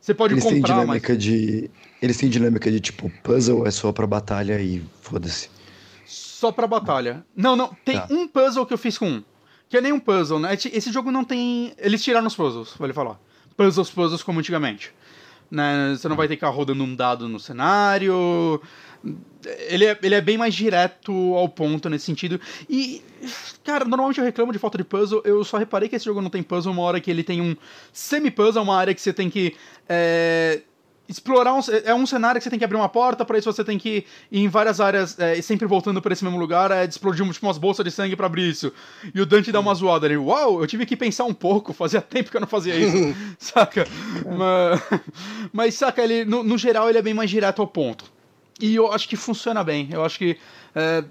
você 0.00 0.12
pode 0.12 0.34
eles 0.34 0.42
comprar, 0.42 0.56
têm 0.56 0.62
dinâmica 0.62 1.12
mas... 1.12 1.22
de 1.22 1.70
Eles 2.00 2.16
têm 2.16 2.28
dinâmica 2.28 2.70
de 2.70 2.80
tipo, 2.80 3.10
puzzle 3.22 3.66
é 3.66 3.70
só 3.70 3.92
pra 3.92 4.06
batalha 4.06 4.60
e 4.60 4.82
foda-se. 5.00 5.48
Só 6.04 6.50
pra 6.50 6.66
batalha. 6.66 7.24
Não, 7.36 7.54
não, 7.54 7.74
tem 7.84 7.96
tá. 7.96 8.08
um 8.10 8.26
puzzle 8.26 8.66
que 8.66 8.74
eu 8.74 8.78
fiz 8.78 8.98
com 8.98 9.08
um. 9.08 9.24
Que 9.68 9.76
é 9.76 9.80
nem 9.80 9.92
um 9.92 10.00
puzzle, 10.00 10.40
né? 10.40 10.54
Esse 10.54 10.92
jogo 10.92 11.12
não 11.12 11.24
tem. 11.24 11.72
Eles 11.78 12.02
tiraram 12.02 12.26
os 12.26 12.34
puzzles, 12.34 12.74
vou 12.76 12.86
lhe 12.86 12.92
falar. 12.92 13.18
Puzzles, 13.56 13.90
puzzles 13.90 14.22
como 14.22 14.40
antigamente. 14.40 14.92
Né? 15.52 15.94
Você 15.94 16.08
não 16.08 16.16
vai 16.16 16.26
ter 16.26 16.36
que 16.36 16.40
ficar 16.40 16.48
rodando 16.48 16.82
um 16.82 16.96
dado 16.96 17.28
no 17.28 17.38
cenário. 17.38 18.58
Ele 19.68 19.84
é, 19.84 19.98
ele 20.02 20.14
é 20.14 20.20
bem 20.22 20.38
mais 20.38 20.54
direto 20.54 21.12
ao 21.34 21.46
ponto 21.46 21.90
nesse 21.90 22.06
sentido. 22.06 22.40
E, 22.70 23.02
cara, 23.62 23.84
normalmente 23.84 24.18
eu 24.18 24.24
reclamo 24.24 24.50
de 24.50 24.58
falta 24.58 24.78
de 24.78 24.84
puzzle. 24.84 25.20
Eu 25.26 25.44
só 25.44 25.58
reparei 25.58 25.90
que 25.90 25.96
esse 25.96 26.06
jogo 26.06 26.22
não 26.22 26.30
tem 26.30 26.42
puzzle 26.42 26.72
uma 26.72 26.80
hora 26.80 26.98
que 27.00 27.10
ele 27.10 27.22
tem 27.22 27.42
um 27.42 27.54
semi-puzzle, 27.92 28.62
uma 28.62 28.78
área 28.78 28.94
que 28.94 29.00
você 29.02 29.12
tem 29.12 29.28
que. 29.28 29.54
É, 29.86 30.62
explorar 31.12 31.54
um, 31.54 31.60
é 31.84 31.94
um 31.94 32.06
cenário 32.06 32.40
que 32.40 32.44
você 32.44 32.50
tem 32.50 32.58
que 32.58 32.64
abrir 32.64 32.76
uma 32.76 32.88
porta, 32.88 33.24
para 33.24 33.38
isso 33.38 33.52
você 33.52 33.62
tem 33.64 33.78
que 33.78 34.04
ir 34.30 34.40
em 34.40 34.48
várias 34.48 34.80
áreas, 34.80 35.18
é, 35.18 35.40
sempre 35.42 35.66
voltando 35.66 36.00
para 36.00 36.12
esse 36.12 36.24
mesmo 36.24 36.38
lugar, 36.38 36.70
é 36.70 36.86
de 36.86 36.94
explodir 36.94 37.24
tipo, 37.30 37.46
umas 37.46 37.58
bolsas 37.58 37.84
de 37.84 37.90
sangue 37.90 38.16
para 38.16 38.26
abrir 38.26 38.48
isso. 38.48 38.72
E 39.14 39.20
o 39.20 39.26
Dante 39.26 39.52
dá 39.52 39.60
uma 39.60 39.74
zoada 39.74 40.06
ali, 40.06 40.16
uau, 40.16 40.60
eu 40.60 40.66
tive 40.66 40.86
que 40.86 40.96
pensar 40.96 41.24
um 41.24 41.34
pouco, 41.34 41.72
fazia 41.74 42.00
tempo 42.00 42.30
que 42.30 42.36
eu 42.36 42.40
não 42.40 42.48
fazia 42.48 42.74
isso, 42.74 42.96
saca? 43.38 43.86
Mas, 44.24 45.00
mas, 45.52 45.74
saca, 45.74 46.02
ele, 46.02 46.24
no, 46.24 46.42
no, 46.42 46.58
geral 46.58 46.88
ele 46.88 46.98
é 46.98 47.02
bem 47.02 47.14
mais 47.14 47.30
direto 47.30 47.60
ao 47.60 47.68
ponto. 47.68 48.04
E 48.60 48.74
eu 48.74 48.92
acho 48.92 49.08
que 49.08 49.16
funciona 49.16 49.62
bem, 49.62 49.88
eu 49.92 50.04
acho 50.04 50.18
que... 50.18 50.38
É, 50.74 51.04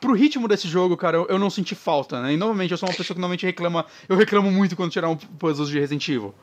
pro 0.00 0.14
ritmo 0.14 0.48
desse 0.48 0.66
jogo, 0.66 0.96
cara, 0.96 1.18
eu, 1.18 1.26
eu, 1.28 1.38
não 1.38 1.50
senti 1.50 1.74
falta, 1.74 2.22
né? 2.22 2.32
E 2.32 2.36
novamente, 2.36 2.70
eu 2.70 2.78
sou 2.78 2.88
uma 2.88 2.94
pessoa 2.94 3.14
que 3.14 3.20
normalmente 3.20 3.44
reclama. 3.44 3.84
Eu 4.08 4.16
reclamo 4.16 4.50
muito 4.50 4.74
quando 4.74 4.90
tirar 4.90 5.10
um 5.10 5.16
puzzles 5.16 5.68
de 5.68 5.78
Resident 5.78 6.08
Evil. 6.08 6.34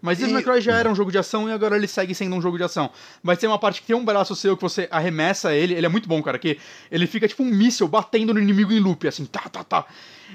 Mas 0.00 0.18
Devil 0.18 0.34
May 0.34 0.42
Cry 0.42 0.60
já 0.60 0.76
era 0.76 0.88
um 0.88 0.94
jogo 0.94 1.10
de 1.10 1.18
ação 1.18 1.48
e 1.48 1.52
agora 1.52 1.76
ele 1.76 1.88
segue 1.88 2.14
sendo 2.14 2.36
um 2.36 2.40
jogo 2.40 2.56
de 2.56 2.62
ação. 2.62 2.90
Mas 3.22 3.38
tem 3.38 3.48
uma 3.48 3.58
parte 3.58 3.80
que 3.80 3.86
tem 3.88 3.96
um 3.96 4.04
braço 4.04 4.34
seu 4.36 4.56
que 4.56 4.62
você 4.62 4.88
arremessa 4.90 5.52
ele, 5.52 5.74
ele 5.74 5.86
é 5.86 5.88
muito 5.88 6.08
bom, 6.08 6.22
cara, 6.22 6.38
que 6.38 6.58
ele 6.90 7.06
fica 7.06 7.26
tipo 7.26 7.42
um 7.42 7.46
míssil 7.46 7.88
batendo 7.88 8.32
no 8.32 8.40
inimigo 8.40 8.72
em 8.72 8.78
loop, 8.78 9.08
assim, 9.08 9.24
tá, 9.24 9.40
tá, 9.40 9.64
tá. 9.64 9.86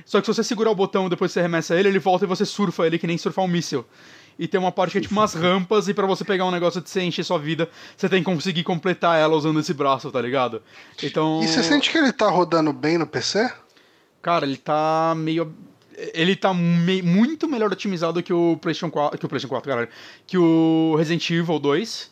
Só 0.05 0.19
que 0.19 0.25
se 0.25 0.33
você 0.33 0.43
segurar 0.43 0.71
o 0.71 0.75
botão 0.75 1.07
depois 1.07 1.29
que 1.29 1.33
você 1.33 1.39
arremessa 1.39 1.75
ele, 1.75 1.87
ele 1.87 1.99
volta 1.99 2.25
e 2.25 2.27
você 2.27 2.45
surfa 2.45 2.85
ele 2.85 2.99
que 2.99 3.07
nem 3.07 3.17
surfar 3.17 3.45
um 3.45 3.47
míssil. 3.47 3.85
E 4.37 4.47
tem 4.47 4.59
uma 4.59 4.71
parte 4.71 4.93
que 4.93 4.97
é 4.97 5.01
tipo 5.01 5.13
umas 5.13 5.33
rampas, 5.33 5.87
e 5.87 5.93
para 5.93 6.07
você 6.07 6.25
pegar 6.25 6.45
um 6.45 6.51
negócio 6.51 6.81
de 6.81 6.89
você 6.89 7.01
encher 7.01 7.23
sua 7.23 7.37
vida, 7.37 7.69
você 7.95 8.09
tem 8.09 8.23
que 8.23 8.25
conseguir 8.25 8.63
completar 8.63 9.19
ela 9.19 9.35
usando 9.35 9.59
esse 9.59 9.73
braço, 9.73 10.11
tá 10.11 10.19
ligado? 10.19 10.61
Então. 11.01 11.41
E 11.43 11.47
você 11.47 11.61
sente 11.61 11.91
que 11.91 11.97
ele 11.97 12.11
tá 12.11 12.29
rodando 12.29 12.73
bem 12.73 12.97
no 12.97 13.05
PC? 13.05 13.51
Cara, 14.21 14.45
ele 14.45 14.57
tá 14.57 15.13
meio 15.15 15.53
ele 16.13 16.35
tá 16.35 16.53
me 16.53 17.01
muito 17.01 17.47
melhor 17.47 17.71
otimizado 17.71 18.21
que 18.21 18.33
o 18.33 18.57
PlayStation 18.57 18.91
4, 18.91 19.17
que 19.17 19.25
o 19.25 19.29
PlayStation 19.29 19.53
4, 19.53 19.69
caralho, 19.69 19.89
que 20.25 20.37
o 20.37 20.95
Resident 20.97 21.29
Evil 21.29 21.59
2. 21.59 22.11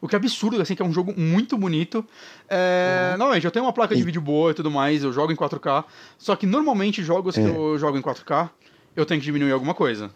O 0.00 0.06
que 0.06 0.14
é 0.14 0.18
absurdo, 0.18 0.60
assim, 0.60 0.74
que 0.74 0.82
é 0.82 0.84
um 0.84 0.92
jogo 0.92 1.14
muito 1.18 1.56
bonito. 1.56 2.04
É, 2.48 3.08
uhum. 3.12 3.18
Normalmente, 3.18 3.44
eu 3.44 3.50
tenho 3.50 3.64
uma 3.64 3.72
placa 3.72 3.96
de 3.96 4.02
vídeo 4.02 4.20
boa 4.20 4.50
e 4.50 4.54
tudo 4.54 4.70
mais, 4.70 5.02
eu 5.02 5.12
jogo 5.12 5.32
em 5.32 5.36
4K. 5.36 5.84
Só 6.18 6.36
que 6.36 6.46
normalmente, 6.46 7.02
jogos 7.02 7.36
é. 7.36 7.42
que 7.42 7.48
eu 7.48 7.78
jogo 7.78 7.96
em 7.96 8.02
4K, 8.02 8.50
eu 8.94 9.06
tenho 9.06 9.20
que 9.20 9.24
diminuir 9.24 9.52
alguma 9.52 9.74
coisa. 9.74 10.10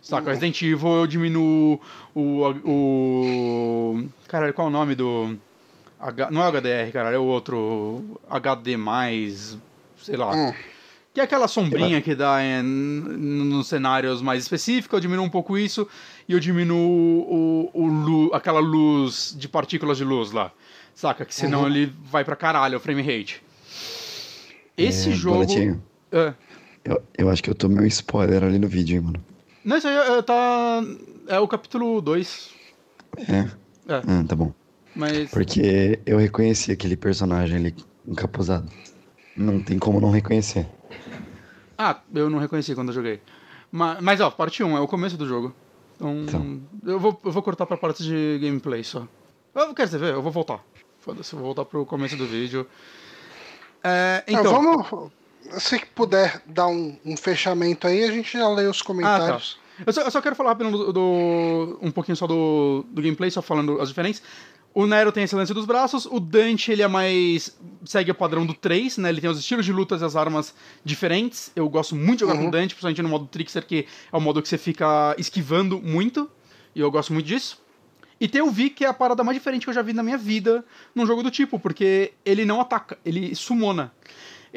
Saca? 0.00 0.22
Uhum. 0.22 0.28
Resident 0.28 0.62
Evil 0.62 0.92
eu 0.94 1.06
diminuo 1.06 1.80
o. 2.14 2.40
o. 2.64 4.08
Caralho, 4.26 4.54
qual 4.54 4.68
é 4.68 4.70
o 4.70 4.72
nome 4.72 4.94
do. 4.94 5.36
H, 6.00 6.30
não 6.30 6.42
é 6.42 6.48
o 6.48 6.52
HDR, 6.52 6.92
cara, 6.92 7.10
é 7.12 7.18
o 7.18 7.24
outro. 7.24 8.18
HD, 8.30 8.76
sei 9.98 10.16
lá. 10.16 10.32
Uhum. 10.32 10.54
Que 11.16 11.20
é 11.20 11.24
aquela 11.24 11.48
sombrinha 11.48 12.02
que 12.02 12.14
dá 12.14 12.44
em, 12.44 12.62
nos 12.62 13.68
cenários 13.68 14.20
mais 14.20 14.42
específicos, 14.42 14.98
eu 14.98 15.00
diminuo 15.00 15.24
um 15.24 15.30
pouco 15.30 15.56
isso 15.56 15.88
e 16.28 16.34
eu 16.34 16.38
diminuo 16.38 16.78
o, 16.78 17.70
o, 17.72 17.86
o 17.86 18.34
aquela 18.34 18.60
luz 18.60 19.34
de 19.34 19.48
partículas 19.48 19.96
de 19.96 20.04
luz 20.04 20.30
lá. 20.30 20.52
Saca? 20.94 21.24
Que 21.24 21.34
senão 21.34 21.62
uhum. 21.62 21.68
ele 21.68 21.92
vai 22.04 22.22
pra 22.22 22.36
caralho 22.36 22.76
o 22.76 22.80
frame 22.80 23.00
rate. 23.00 23.42
Esse 24.76 25.08
é, 25.08 25.12
jogo. 25.12 25.80
É. 26.12 26.34
Eu, 26.84 27.02
eu 27.16 27.30
acho 27.30 27.42
que 27.42 27.48
eu 27.48 27.54
tomei 27.54 27.82
um 27.82 27.86
spoiler 27.86 28.44
ali 28.44 28.58
no 28.58 28.68
vídeo, 28.68 28.96
hein, 28.96 29.00
mano. 29.00 29.24
Não, 29.64 29.78
isso 29.78 29.88
aí 29.88 29.96
é, 29.96 30.20
tá. 30.20 30.84
É 31.28 31.40
o 31.40 31.48
capítulo 31.48 32.02
2. 32.02 32.50
É? 33.26 33.32
É. 33.32 34.02
Ah, 34.06 34.24
tá 34.28 34.36
bom. 34.36 34.52
Mas... 34.94 35.30
Porque 35.30 35.98
eu 36.04 36.18
reconheci 36.18 36.72
aquele 36.72 36.94
personagem 36.94 37.56
ali 37.56 37.74
encapuzado. 38.06 38.70
Não 39.34 39.62
tem 39.62 39.78
como 39.78 39.98
não 39.98 40.10
reconhecer. 40.10 40.66
Ah, 41.78 42.00
eu 42.14 42.30
não 42.30 42.38
reconheci 42.38 42.74
quando 42.74 42.88
eu 42.88 42.94
joguei. 42.94 43.20
Mas, 43.70 44.00
mas 44.00 44.20
ó, 44.20 44.30
parte 44.30 44.62
1 44.62 44.76
é 44.76 44.80
o 44.80 44.88
começo 44.88 45.16
do 45.16 45.26
jogo. 45.26 45.54
Então, 45.96 46.22
então. 46.22 46.60
Eu, 46.84 47.00
vou, 47.00 47.18
eu 47.24 47.32
vou 47.32 47.42
cortar 47.42 47.66
pra 47.66 47.76
parte 47.76 48.02
de 48.02 48.38
gameplay 48.40 48.84
só. 48.84 49.06
Eu, 49.54 49.74
quer 49.74 49.86
dizer, 49.86 50.02
eu 50.02 50.22
vou 50.22 50.32
voltar. 50.32 50.60
Foda-se, 51.00 51.32
eu 51.32 51.38
vou 51.38 51.46
voltar 51.46 51.64
pro 51.64 51.86
começo 51.86 52.16
do 52.16 52.26
vídeo. 52.26 52.66
É, 53.82 54.24
então. 54.26 54.62
Não, 54.62 54.82
vamos. 54.82 55.12
Se 55.58 55.78
puder 55.94 56.42
dar 56.44 56.66
um, 56.66 56.98
um, 57.04 57.16
fechamento 57.16 57.86
aí, 57.86 58.02
a 58.02 58.10
gente 58.10 58.36
já 58.36 58.48
lê 58.48 58.66
os 58.66 58.82
comentários. 58.82 59.58
Ah, 59.78 59.84
tá. 59.84 59.84
eu, 59.86 59.92
só, 59.92 60.00
eu 60.02 60.10
só, 60.10 60.20
quero 60.20 60.34
falar 60.34 60.54
do, 60.54 60.92
do, 60.92 61.78
um 61.80 61.90
pouquinho 61.92 62.16
só 62.16 62.26
do, 62.26 62.84
do 62.90 63.00
gameplay, 63.00 63.30
só 63.30 63.40
falando 63.40 63.80
as 63.80 63.88
diferenças. 63.88 64.22
O 64.76 64.86
Nero 64.86 65.10
tem 65.10 65.24
esse 65.24 65.34
lance 65.34 65.54
dos 65.54 65.64
braços, 65.64 66.04
o 66.04 66.20
Dante 66.20 66.70
ele 66.70 66.82
é 66.82 66.86
mais. 66.86 67.58
segue 67.82 68.10
o 68.10 68.14
padrão 68.14 68.44
do 68.44 68.52
3, 68.52 68.98
né? 68.98 69.08
Ele 69.08 69.22
tem 69.22 69.30
os 69.30 69.38
estilos 69.38 69.64
de 69.64 69.72
lutas 69.72 70.02
e 70.02 70.04
as 70.04 70.14
armas 70.14 70.54
diferentes. 70.84 71.50
Eu 71.56 71.66
gosto 71.66 71.96
muito 71.96 72.16
de 72.16 72.20
jogar 72.20 72.34
uhum. 72.34 72.42
com 72.42 72.48
o 72.48 72.50
Dante, 72.50 72.74
principalmente 72.74 73.00
no 73.00 73.08
modo 73.08 73.24
Trickster, 73.24 73.64
que 73.64 73.86
é 74.12 74.14
o 74.14 74.20
modo 74.20 74.42
que 74.42 74.48
você 74.50 74.58
fica 74.58 75.16
esquivando 75.16 75.80
muito. 75.80 76.30
E 76.74 76.80
eu 76.80 76.90
gosto 76.90 77.10
muito 77.10 77.24
disso. 77.24 77.58
E 78.20 78.28
tem 78.28 78.42
o 78.42 78.50
Vi, 78.50 78.68
que 78.68 78.84
é 78.84 78.88
a 78.88 78.92
parada 78.92 79.24
mais 79.24 79.38
diferente 79.38 79.64
que 79.64 79.70
eu 79.70 79.74
já 79.74 79.80
vi 79.80 79.94
na 79.94 80.02
minha 80.02 80.18
vida 80.18 80.62
num 80.94 81.06
jogo 81.06 81.22
do 81.22 81.30
tipo, 81.30 81.58
porque 81.58 82.12
ele 82.22 82.44
não 82.44 82.60
ataca, 82.60 82.98
ele 83.02 83.34
sumona. 83.34 83.90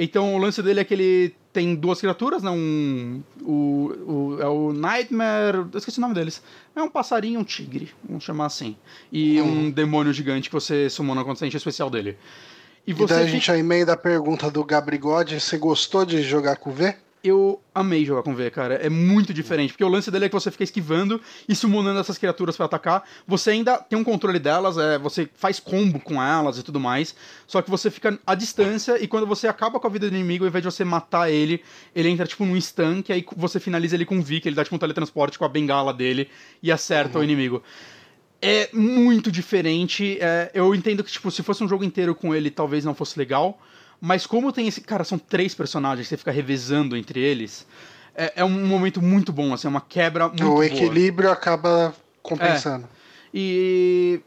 Então 0.02 0.34
o 0.34 0.38
lance 0.38 0.64
dele 0.64 0.80
é 0.80 0.84
que 0.86 0.94
ele 0.94 1.36
tem 1.52 1.76
duas 1.76 2.00
criaturas, 2.00 2.42
né? 2.42 2.50
Um, 2.50 3.22
o, 3.42 3.92
o, 4.08 4.42
é 4.42 4.48
o 4.48 4.72
Nightmare. 4.72 5.58
Eu 5.74 5.78
esqueci 5.78 5.98
o 5.98 6.02
nome 6.02 6.14
deles. 6.14 6.42
É 6.74 6.82
um 6.82 6.90
passarinho 6.90 7.42
um 7.42 7.44
tigre, 7.44 7.92
vamos 8.08 8.24
chamar 8.24 8.46
assim. 8.46 8.78
E 9.12 9.42
hum. 9.42 9.66
um 9.66 9.70
demônio 9.70 10.14
gigante 10.14 10.48
que 10.48 10.56
você 10.56 10.90
sumona 10.90 11.22
quando 11.26 11.38
você 11.38 11.48
enche 11.48 11.58
especial 11.58 11.90
dele. 11.90 12.18
E, 12.88 12.94
você 12.94 13.14
e 13.14 13.18
daí 13.18 13.26
a 13.26 13.28
gente 13.28 13.52
aí 13.52 13.62
meio 13.62 13.86
da 13.86 13.98
pergunta 13.98 14.50
do 14.50 14.64
Gabrigode, 14.64 15.42
você 15.42 15.58
gostou 15.58 16.06
de 16.06 16.24
jogar 16.24 16.56
com 16.56 16.70
o 16.70 16.74
V? 16.74 16.96
Eu 17.24 17.62
amei 17.76 18.06
jogar 18.06 18.24
com 18.24 18.34
V, 18.34 18.50
cara. 18.50 18.76
É 18.76 18.90
muito 18.90 19.34
diferente, 19.34 19.72
porque 19.74 19.84
o 19.84 19.90
lance 19.90 20.10
dele 20.10 20.26
é 20.26 20.30
que 20.30 20.34
você 20.34 20.50
fica 20.50 20.64
esquivando 20.64 21.22
e 21.48 21.56
summonando 21.56 22.00
essas 22.00 22.18
criaturas 22.18 22.56
para 22.56 22.66
atacar. 22.66 23.04
Você 23.28 23.52
ainda 23.52 23.78
tem 23.78 24.00
um 24.00 24.04
controle 24.04 24.40
delas, 24.40 24.78
é, 24.78 24.98
você 24.98 25.30
faz 25.34 25.60
combo 25.60 26.00
com 26.00 26.22
elas 26.22 26.58
e 26.58 26.64
tudo 26.64 26.80
mais. 26.80 27.14
Só 27.46 27.62
que 27.62 27.70
você 27.70 27.92
fica 27.92 28.18
à 28.26 28.36
distância 28.36 29.02
e 29.02 29.08
quando 29.08 29.28
você 29.28 29.48
acaba 29.48 29.80
com 29.80 29.88
a 29.88 29.90
vida 29.90 30.10
do 30.10 30.16
inimigo, 30.16 30.46
ao 30.46 30.50
invés 30.50 30.64
de 30.64 30.72
você 30.72 30.86
matar 30.86 31.30
ele, 31.30 31.62
ele 31.94 32.10
entra 32.10 32.26
tipo 32.26 32.46
num 32.46 32.60
stun, 32.60 33.02
que 33.02 33.12
aí 33.12 33.26
você 33.36 33.60
finaliza 33.60 33.96
ele 33.96 34.06
com 34.06 34.22
V, 34.22 34.40
que 34.40 34.48
ele 34.48 34.56
dá 34.56 34.64
tipo 34.64 34.76
um 34.76 34.80
teletransporte 34.80 35.38
com 35.38 35.46
a 35.46 35.50
bengala 35.50 35.94
dele 35.94 36.30
e 36.64 36.72
acerta 36.72 37.18
uhum. 37.18 37.22
o 37.22 37.24
inimigo. 37.24 37.62
É 38.42 38.70
muito 38.72 39.30
diferente. 39.30 40.18
É, 40.22 40.50
eu 40.54 40.74
entendo 40.74 41.04
que, 41.04 41.12
tipo, 41.12 41.30
se 41.30 41.44
fosse 41.44 41.62
um 41.62 41.68
jogo 41.68 41.84
inteiro 41.84 42.16
com 42.16 42.34
ele, 42.34 42.50
talvez 42.50 42.86
não 42.86 42.96
fosse 42.96 43.20
legal 43.20 43.60
Mas 44.02 44.26
como 44.26 44.52
tem 44.52 44.68
esse. 44.68 44.82
Cara, 44.82 45.04
são 45.04 45.18
três 45.18 45.54
personagens, 45.54 46.08
você 46.08 46.18
fica 46.18 46.32
revezando 46.32 46.96
entre 46.96 47.20
eles. 47.20 47.66
É, 48.16 48.34
é 48.38 48.46
um 48.46 48.68
momento 48.68 49.02
muito 49.02 49.32
bom, 49.32 49.54
assim, 49.54 49.68
é 49.68 49.70
uma 49.70 49.82
quebra 49.82 50.28
muito 50.28 50.44
O 50.46 50.50
boa. 50.50 50.66
equilíbrio 50.66 51.32
acaba 51.32 51.94
compensando. 52.22 52.88
E. 53.34 54.22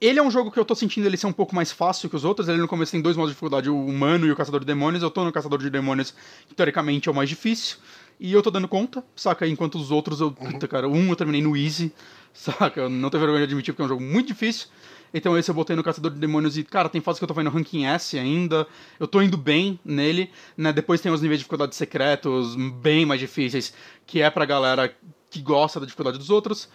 Ele 0.00 0.18
é 0.18 0.22
um 0.22 0.30
jogo 0.30 0.50
que 0.50 0.58
eu 0.58 0.64
tô 0.64 0.74
sentindo 0.74 1.06
ele 1.06 1.16
ser 1.18 1.26
um 1.26 1.32
pouco 1.32 1.54
mais 1.54 1.70
fácil 1.70 2.08
que 2.08 2.16
os 2.16 2.24
outros. 2.24 2.48
Ele 2.48 2.56
no 2.56 2.66
começo 2.66 2.90
tem 2.90 3.02
dois 3.02 3.16
modos 3.16 3.30
de 3.30 3.34
dificuldade, 3.34 3.68
o 3.68 3.84
humano 3.84 4.26
e 4.26 4.32
o 4.32 4.36
caçador 4.36 4.60
de 4.60 4.66
demônios. 4.66 5.02
Eu 5.02 5.10
tô 5.10 5.22
no 5.24 5.30
caçador 5.30 5.58
de 5.58 5.68
demônios, 5.68 6.14
que 6.48 6.54
teoricamente 6.54 7.06
é 7.06 7.12
o 7.12 7.14
mais 7.14 7.28
difícil. 7.28 7.76
E 8.18 8.32
eu 8.32 8.42
tô 8.42 8.50
dando 8.50 8.66
conta, 8.66 9.04
saca? 9.14 9.46
Enquanto 9.46 9.74
os 9.76 9.90
outros, 9.90 10.20
eu. 10.20 10.32
Puta, 10.32 10.66
cara, 10.66 10.88
um 10.88 11.10
eu 11.10 11.16
terminei 11.16 11.42
no 11.42 11.54
Easy, 11.54 11.92
saca? 12.32 12.80
Eu 12.80 12.88
não 12.88 13.10
tenho 13.10 13.20
vergonha 13.20 13.46
de 13.46 13.52
admitir 13.52 13.72
porque 13.74 13.82
é 13.82 13.84
um 13.84 13.88
jogo 13.88 14.02
muito 14.02 14.28
difícil. 14.28 14.68
Então 15.12 15.36
esse 15.36 15.50
eu 15.50 15.54
botei 15.54 15.74
no 15.74 15.82
Caçador 15.82 16.12
de 16.12 16.18
Demônios 16.18 16.56
e, 16.56 16.64
cara, 16.64 16.88
tem 16.88 17.00
fases 17.00 17.18
que 17.18 17.24
eu 17.24 17.28
tô 17.28 17.34
fazendo 17.34 17.52
ranking 17.52 17.84
S 17.86 18.18
ainda. 18.18 18.66
Eu 18.98 19.06
tô 19.06 19.20
indo 19.20 19.36
bem 19.36 19.78
nele, 19.84 20.30
né? 20.56 20.72
Depois 20.72 21.00
tem 21.00 21.10
os 21.10 21.20
níveis 21.20 21.38
de 21.38 21.42
dificuldade 21.42 21.74
secretos, 21.74 22.54
bem 22.80 23.04
mais 23.04 23.20
difíceis, 23.20 23.74
que 24.06 24.22
é 24.22 24.30
pra 24.30 24.44
galera 24.44 24.94
que 25.30 25.40
gosta 25.40 25.80
da 25.80 25.86
dificuldade 25.86 26.18
dos 26.18 26.30
outros. 26.30 26.68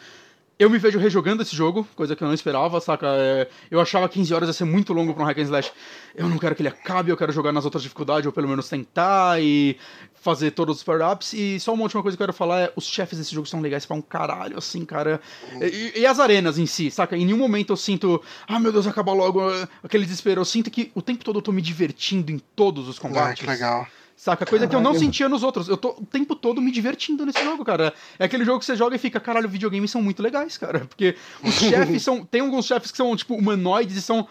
Eu 0.58 0.70
me 0.70 0.78
vejo 0.78 0.98
rejogando 0.98 1.42
esse 1.42 1.54
jogo, 1.54 1.86
coisa 1.98 2.16
que 2.16 2.24
eu 2.24 2.28
não 2.28 2.34
esperava, 2.34 2.80
saca? 2.80 3.08
É, 3.08 3.50
eu 3.70 3.78
achava 3.82 4.08
15 4.08 4.34
horas 4.34 4.48
ia 4.48 4.54
ser 4.54 4.64
muito 4.64 4.94
longo 4.94 5.14
pra 5.14 5.22
um 5.24 5.26
hack 5.26 5.38
and 5.40 5.42
slash. 5.42 5.70
Eu 6.16 6.30
não 6.30 6.38
quero 6.38 6.56
que 6.56 6.62
ele 6.62 6.70
acabe, 6.70 7.12
eu 7.12 7.18
quero 7.18 7.34
jogar 7.34 7.52
nas 7.52 7.66
outras 7.66 7.84
dificuldades, 7.84 8.26
ou 8.26 8.32
pelo 8.32 8.48
menos 8.48 8.70
tentar 8.70 9.42
e 9.42 9.76
fazer 10.14 10.52
todos 10.52 10.78
os 10.78 10.84
power-ups. 10.84 11.34
E 11.34 11.60
só 11.60 11.74
uma 11.74 11.84
última 11.84 12.02
coisa 12.02 12.16
que 12.16 12.24
eu 12.24 12.28
quero 12.28 12.38
falar 12.38 12.62
é, 12.62 12.74
os 12.74 12.86
chefes 12.86 13.18
desse 13.20 13.36
jogo 13.36 13.46
são 13.46 13.60
legais 13.60 13.86
pra 13.86 13.98
um 13.98 14.02
caralho, 14.02 14.58
assim, 14.58 14.86
cara. 14.86 15.20
E, 15.62 16.00
e 16.00 16.06
as 16.06 16.22
arenas 16.22 16.58
em 16.58 16.66
si, 16.66 16.90
saca? 16.90 17.18
Em 17.18 17.26
nenhum 17.26 17.38
momento 17.38 17.74
eu 17.74 17.78
sinto, 17.78 18.24
ah, 18.48 18.58
meu 18.58 18.72
Deus, 18.72 18.88
acaba 18.88 19.12
logo, 19.12 19.42
aquele 19.84 20.06
desespero. 20.06 20.40
Eu 20.40 20.46
sinto 20.46 20.72
que 20.72 20.90
o 20.96 21.02
tempo 21.02 21.26
todo 21.26 21.40
eu 21.40 21.42
tô 21.42 21.52
me 21.52 21.62
divertindo 21.62 22.32
em 22.32 22.40
todos 22.56 22.88
os 22.88 22.98
Ah, 22.98 23.02
combates. 23.02 23.42
que 23.44 23.46
legal. 23.50 23.86
Saca? 24.16 24.46
Coisa 24.46 24.66
que 24.66 24.76
eu 24.76 24.82
não 24.82 24.94
sentia 24.94 25.28
nos 25.28 25.44
outros. 25.44 25.68
Eu 25.68 25.76
tô 25.76 25.90
o 25.90 26.06
tempo 26.06 26.36
todo 26.36 26.62
me 26.62 26.72
divertindo 26.72 27.26
nesse 27.26 27.44
jogo, 27.44 27.66
cara. 27.66 27.94
É 28.18 28.26
aquele 28.26 28.46
jogo 28.46 28.60
que 28.60 28.66
você 28.66 28.76
joga 28.76 28.96
e 28.96 29.00
fica, 29.00 29.20
caralho, 29.20 29.50
videogames 29.50 29.92
são 29.92 30.02
muito 30.02 30.24
legais, 30.24 30.58
cara. 30.58 30.80
Porque 30.88 31.16
os 31.44 31.54
chefes 31.56 32.02
são. 32.02 32.24
Tem 32.24 32.40
alguns 32.40 32.66
chefes 32.66 32.92
que 32.92 32.98
são, 32.98 33.14
tipo, 33.16 33.36
humanoides 33.36 33.98
e 33.98 34.02
são. 34.02 34.26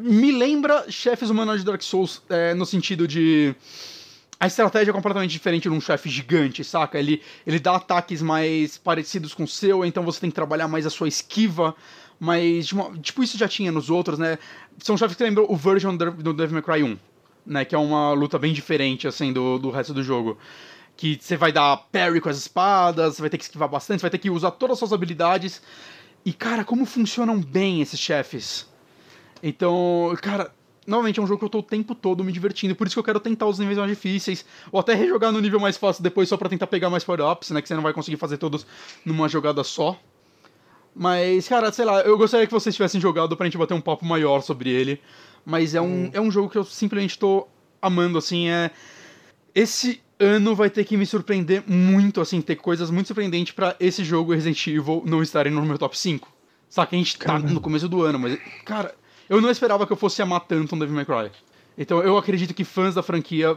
Me 0.00 0.30
lembra 0.30 0.88
chefes 0.88 1.30
humanoides 1.30 1.64
de 1.64 1.70
Dark 1.70 1.82
Souls, 1.82 2.22
é, 2.28 2.54
no 2.54 2.64
sentido 2.64 3.08
de. 3.08 3.54
A 4.38 4.46
estratégia 4.46 4.90
é 4.90 4.94
completamente 4.94 5.30
diferente 5.30 5.64
de 5.64 5.70
um 5.70 5.80
chefe 5.80 6.08
gigante, 6.08 6.62
saca? 6.62 6.98
Ele, 6.98 7.20
ele 7.46 7.58
dá 7.58 7.76
ataques 7.76 8.20
mais 8.20 8.76
parecidos 8.76 9.32
com 9.32 9.44
o 9.44 9.48
seu, 9.48 9.84
então 9.84 10.04
você 10.04 10.20
tem 10.20 10.30
que 10.30 10.34
trabalhar 10.34 10.68
mais 10.68 10.86
a 10.86 10.90
sua 10.90 11.08
esquiva. 11.08 11.74
Mas, 12.20 12.68
tipo, 13.02 13.22
isso 13.22 13.36
já 13.36 13.48
tinha 13.48 13.72
nos 13.72 13.90
outros, 13.90 14.18
né? 14.18 14.38
São 14.78 14.96
chefes 14.96 15.16
que 15.16 15.24
lembram 15.24 15.46
o 15.48 15.56
version 15.56 15.96
do 15.96 16.12
do 16.12 16.32
Devil 16.32 16.54
May 16.54 16.62
Cry 16.62 16.84
1 16.84 17.13
né? 17.46 17.64
Que 17.64 17.74
é 17.74 17.78
uma 17.78 18.12
luta 18.12 18.38
bem 18.38 18.52
diferente, 18.52 19.06
assim, 19.06 19.32
do, 19.32 19.58
do 19.58 19.70
resto 19.70 19.92
do 19.92 20.02
jogo. 20.02 20.38
Que 20.96 21.18
você 21.20 21.36
vai 21.36 21.52
dar 21.52 21.76
parry 21.90 22.20
com 22.20 22.28
as 22.28 22.36
espadas, 22.36 23.16
você 23.16 23.22
vai 23.22 23.30
ter 23.30 23.38
que 23.38 23.44
esquivar 23.44 23.68
bastante, 23.68 24.00
você 24.00 24.04
vai 24.04 24.10
ter 24.10 24.18
que 24.18 24.30
usar 24.30 24.52
todas 24.52 24.74
as 24.74 24.78
suas 24.78 24.92
habilidades. 24.92 25.60
E, 26.24 26.32
cara, 26.32 26.64
como 26.64 26.86
funcionam 26.86 27.40
bem 27.40 27.80
esses 27.80 27.98
chefes. 27.98 28.66
Então, 29.42 30.16
cara, 30.22 30.52
novamente 30.86 31.20
é 31.20 31.22
um 31.22 31.26
jogo 31.26 31.38
que 31.38 31.44
eu 31.44 31.50
tô 31.50 31.58
o 31.58 31.62
tempo 31.62 31.94
todo 31.94 32.24
me 32.24 32.32
divertindo. 32.32 32.74
Por 32.74 32.86
isso 32.86 32.94
que 32.94 33.00
eu 33.00 33.04
quero 33.04 33.20
tentar 33.20 33.46
os 33.46 33.58
níveis 33.58 33.76
mais 33.76 33.90
difíceis. 33.90 34.44
Ou 34.72 34.80
até 34.80 34.94
rejogar 34.94 35.32
no 35.32 35.40
nível 35.40 35.60
mais 35.60 35.76
fácil 35.76 36.02
depois 36.02 36.28
só 36.28 36.36
pra 36.36 36.48
tentar 36.48 36.66
pegar 36.66 36.88
mais 36.88 37.04
power-ups, 37.04 37.50
né? 37.50 37.60
Que 37.60 37.68
você 37.68 37.74
não 37.74 37.82
vai 37.82 37.92
conseguir 37.92 38.16
fazer 38.16 38.38
todos 38.38 38.66
numa 39.04 39.28
jogada 39.28 39.62
só. 39.64 39.98
Mas, 40.94 41.48
cara, 41.48 41.72
sei 41.72 41.84
lá, 41.84 42.00
eu 42.02 42.16
gostaria 42.16 42.46
que 42.46 42.52
vocês 42.52 42.74
tivessem 42.74 43.00
jogado 43.00 43.36
pra 43.36 43.46
gente 43.46 43.58
bater 43.58 43.74
um 43.74 43.80
papo 43.80 44.04
maior 44.04 44.40
sobre 44.42 44.70
ele. 44.70 45.00
Mas 45.44 45.74
é 45.74 45.80
um, 45.80 46.10
é 46.12 46.20
um 46.20 46.30
jogo 46.30 46.48
que 46.48 46.56
eu 46.56 46.64
simplesmente 46.64 47.18
tô 47.18 47.46
amando, 47.80 48.18
assim, 48.18 48.48
é... 48.48 48.70
Esse 49.54 50.00
ano 50.18 50.54
vai 50.54 50.70
ter 50.70 50.84
que 50.84 50.96
me 50.96 51.06
surpreender 51.06 51.62
muito, 51.66 52.20
assim, 52.20 52.40
ter 52.40 52.56
coisas 52.56 52.90
muito 52.90 53.06
surpreendentes 53.08 53.52
pra 53.52 53.76
esse 53.78 54.02
jogo 54.04 54.32
e 54.32 54.36
Resident 54.36 54.66
Evil 54.66 55.02
não 55.06 55.22
estarem 55.22 55.52
no 55.52 55.64
meu 55.64 55.78
top 55.78 55.96
5. 55.98 56.28
Saca, 56.68 56.96
a 56.96 56.98
gente 56.98 57.18
tá 57.18 57.26
Caramba. 57.26 57.50
no 57.50 57.60
começo 57.60 57.88
do 57.88 58.02
ano, 58.02 58.18
mas, 58.18 58.38
cara, 58.64 58.94
eu 59.28 59.40
não 59.40 59.50
esperava 59.50 59.86
que 59.86 59.92
eu 59.92 59.96
fosse 59.96 60.20
amar 60.22 60.40
tanto 60.40 60.74
um 60.74 60.78
Devil 60.78 60.94
May 60.94 61.04
Cry. 61.04 61.30
Então 61.76 62.00
eu 62.00 62.16
acredito 62.16 62.54
que 62.54 62.64
fãs 62.64 62.94
da 62.94 63.02
franquia 63.02 63.56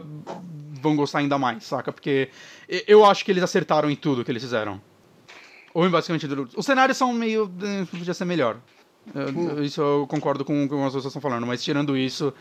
vão 0.80 0.96
gostar 0.96 1.18
ainda 1.20 1.38
mais, 1.38 1.64
saca? 1.64 1.92
Porque 1.92 2.28
eu 2.86 3.04
acho 3.04 3.24
que 3.24 3.30
eles 3.30 3.42
acertaram 3.42 3.90
em 3.90 3.96
tudo 3.96 4.24
que 4.24 4.30
eles 4.30 4.42
fizeram. 4.42 4.80
Ou 5.74 5.86
em 5.86 5.90
basicamente. 5.90 6.26
Os 6.56 6.66
cenários 6.66 6.96
são 6.96 7.12
meio. 7.12 7.50
eh, 7.62 7.84
podia 7.90 8.14
ser 8.14 8.24
melhor. 8.24 8.58
Eu- 9.14 9.62
Isso 9.64 9.80
eu 9.80 10.06
concordo 10.08 10.44
com 10.44 10.64
o 10.64 10.68
que 10.68 10.74
as 10.74 10.84
pessoas 10.86 11.06
estão 11.06 11.22
falando, 11.22 11.46
mas 11.46 11.62
tirando 11.62 11.96
isso, 11.96 12.32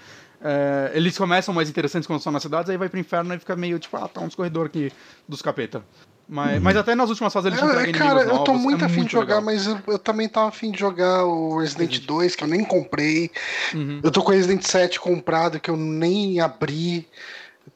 eh, 0.41 0.91
eles 0.93 1.17
começam 1.17 1.53
mais 1.53 1.69
interessantes 1.69 2.05
quando 2.07 2.19
estão 2.19 2.31
nas 2.33 2.41
cidades, 2.41 2.69
aí 2.69 2.77
vai 2.77 2.89
pro 2.89 2.99
inferno 2.99 3.33
e 3.33 3.39
fica 3.39 3.55
meio 3.55 3.79
tipo, 3.79 3.95
ah, 3.97 4.07
tá 4.07 4.21
uns 4.21 4.35
corredores 4.35 4.69
aqui 4.69 4.91
dos 5.27 5.41
capeta. 5.41 5.83
Mas, 6.29 6.61
mas 6.61 6.75
até 6.75 6.93
nas 6.93 7.09
últimas 7.09 7.31
fases 7.31 7.47
eles 7.53 7.61
Eu- 7.61 7.69
entregam 7.69 7.93
cara, 7.93 8.11
inimigos 8.19 8.37
eu 8.39 8.43
tô 8.43 8.51
novos, 8.51 8.61
muito 8.61 8.83
é 8.83 8.85
afim 8.87 9.05
de 9.05 9.11
jogar, 9.13 9.35
legal. 9.39 9.41
mas 9.43 9.65
eu, 9.65 9.79
eu 9.87 9.97
também 9.97 10.27
tava 10.27 10.49
afim 10.49 10.71
de 10.71 10.77
jogar 10.79 11.23
o 11.23 11.57
Resident 11.59 11.99
2, 12.05 12.35
que 12.35 12.43
eu 12.43 12.47
nem 12.49 12.65
comprei. 12.65 13.31
Uhum. 13.73 14.01
Eu 14.03 14.11
tô 14.11 14.21
com 14.21 14.31
o 14.31 14.33
Resident 14.35 14.61
7 14.63 14.99
comprado, 14.99 15.57
que 15.57 15.69
eu 15.69 15.77
nem 15.77 16.41
abri. 16.41 17.07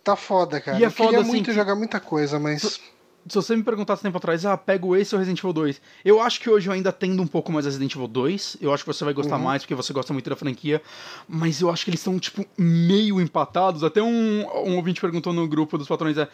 Tá 0.03 0.18
foda, 0.18 0.59
cara. 0.59 0.77
E 0.80 0.84
é 0.84 0.88
eu 0.88 0.91
queria 0.91 1.07
foda, 1.11 1.22
assim, 1.22 1.30
muito 1.31 1.45
que- 1.45 1.53
jogar 1.53 1.76
muita 1.76 1.99
coisa, 2.01 2.39
mas. 2.39 2.81
Se 3.27 3.35
você 3.35 3.56
me 3.56 3.64
perguntasse 3.64 4.02
tempo 4.02 4.18
atrás, 4.18 4.45
ah, 4.45 4.57
pego 4.57 4.95
esse 4.95 5.14
ou 5.14 5.19
Resident 5.19 5.39
Evil 5.39 5.53
2, 5.53 5.81
eu 6.03 6.19
acho 6.22 6.39
que 6.39 6.49
hoje 6.49 6.68
eu 6.68 6.73
ainda 6.73 6.91
tendo 6.91 7.22
um 7.22 7.27
pouco 7.27 7.52
mais 7.52 7.65
Resident 7.65 7.93
Evil 7.93 8.07
2. 8.07 8.57
Eu 8.60 8.73
acho 8.73 8.84
que 8.84 8.91
você 8.91 9.03
vai 9.06 9.14
gostar 9.14 9.38
Uhum. 9.38 9.43
mais 9.43 9.61
porque 9.61 9.76
você 9.76 9.93
gosta 9.93 10.11
muito 10.11 10.30
da 10.30 10.35
franquia. 10.35 10.81
Mas 11.27 11.61
eu 11.61 11.69
acho 11.69 11.85
que 11.85 11.91
eles 11.91 11.99
estão, 11.99 12.18
tipo, 12.19 12.43
meio 12.57 13.22
empatados. 13.22 13.84
Até 13.84 14.02
um, 14.02 14.41
um 14.65 14.76
ouvinte 14.76 14.99
perguntou 14.99 15.31
no 15.34 15.48
grupo 15.48 15.77
dos 15.77 15.88
patrões: 15.88 16.18
é, 16.18 16.27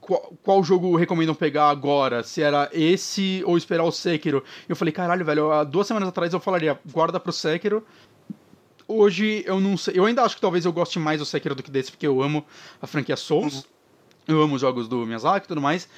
qual, 0.00 0.32
qual 0.42 0.64
jogo 0.64 0.96
recomendam 0.96 1.34
pegar 1.34 1.68
agora? 1.70 2.24
Se 2.24 2.42
era 2.42 2.68
esse 2.72 3.42
ou 3.46 3.56
esperar 3.56 3.84
o 3.84 3.92
Sekiro? 3.92 4.42
E 4.68 4.72
eu 4.72 4.76
falei: 4.76 4.90
caralho, 4.92 5.24
velho, 5.24 5.52
há 5.52 5.62
duas 5.62 5.86
semanas 5.86 6.08
atrás 6.08 6.32
eu 6.32 6.40
falaria: 6.40 6.76
guarda 6.92 7.20
pro 7.20 7.32
Sekiro. 7.32 7.84
Hoje 8.88 9.44
eu 9.46 9.60
não 9.60 9.76
sei. 9.76 9.94
Eu 9.96 10.04
ainda 10.04 10.22
acho 10.22 10.34
que 10.34 10.40
talvez 10.40 10.64
eu 10.64 10.72
goste 10.72 10.98
mais 10.98 11.20
do 11.20 11.24
Sekiro 11.24 11.54
do 11.54 11.62
que 11.62 11.70
desse, 11.70 11.90
porque 11.90 12.06
eu 12.06 12.20
amo 12.20 12.44
a 12.80 12.86
franquia 12.86 13.16
Souls. 13.16 13.64
Eu 14.26 14.40
amo 14.42 14.54
os 14.56 14.60
jogos 14.60 14.86
do 14.88 15.06
Miyazaki 15.06 15.46
e 15.46 15.48
tudo 15.48 15.60
mais. 15.60 15.88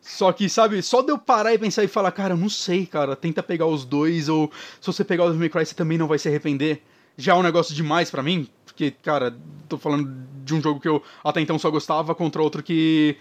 Só 0.00 0.32
que, 0.32 0.48
sabe, 0.48 0.80
só 0.82 1.02
de 1.02 1.10
eu 1.10 1.18
parar 1.18 1.52
e 1.52 1.58
pensar 1.58 1.82
e 1.82 1.88
falar, 1.88 2.12
cara, 2.12 2.36
não 2.36 2.48
sei, 2.48 2.86
cara, 2.86 3.16
tenta 3.16 3.42
pegar 3.42 3.66
os 3.66 3.84
dois, 3.84 4.28
ou 4.28 4.50
se 4.80 4.86
você 4.86 5.04
pegar 5.04 5.24
o 5.24 5.26
Devil 5.26 5.40
May 5.40 5.48
Cry, 5.48 5.66
você 5.66 5.74
também 5.74 5.98
não 5.98 6.06
vai 6.06 6.18
se 6.18 6.28
arrepender. 6.28 6.82
Já 7.16 7.32
é 7.32 7.34
um 7.34 7.42
negócio 7.42 7.74
demais 7.74 8.10
pra 8.10 8.22
mim, 8.22 8.48
porque, 8.64 8.90
cara, 8.90 9.36
tô 9.68 9.76
falando 9.78 10.08
de 10.44 10.54
um 10.54 10.62
jogo 10.62 10.78
que 10.78 10.88
eu 10.88 11.02
até 11.24 11.40
então 11.40 11.58
só 11.58 11.70
gostava 11.70 12.14
contra 12.14 12.40
outro 12.40 12.62
que 12.62 13.16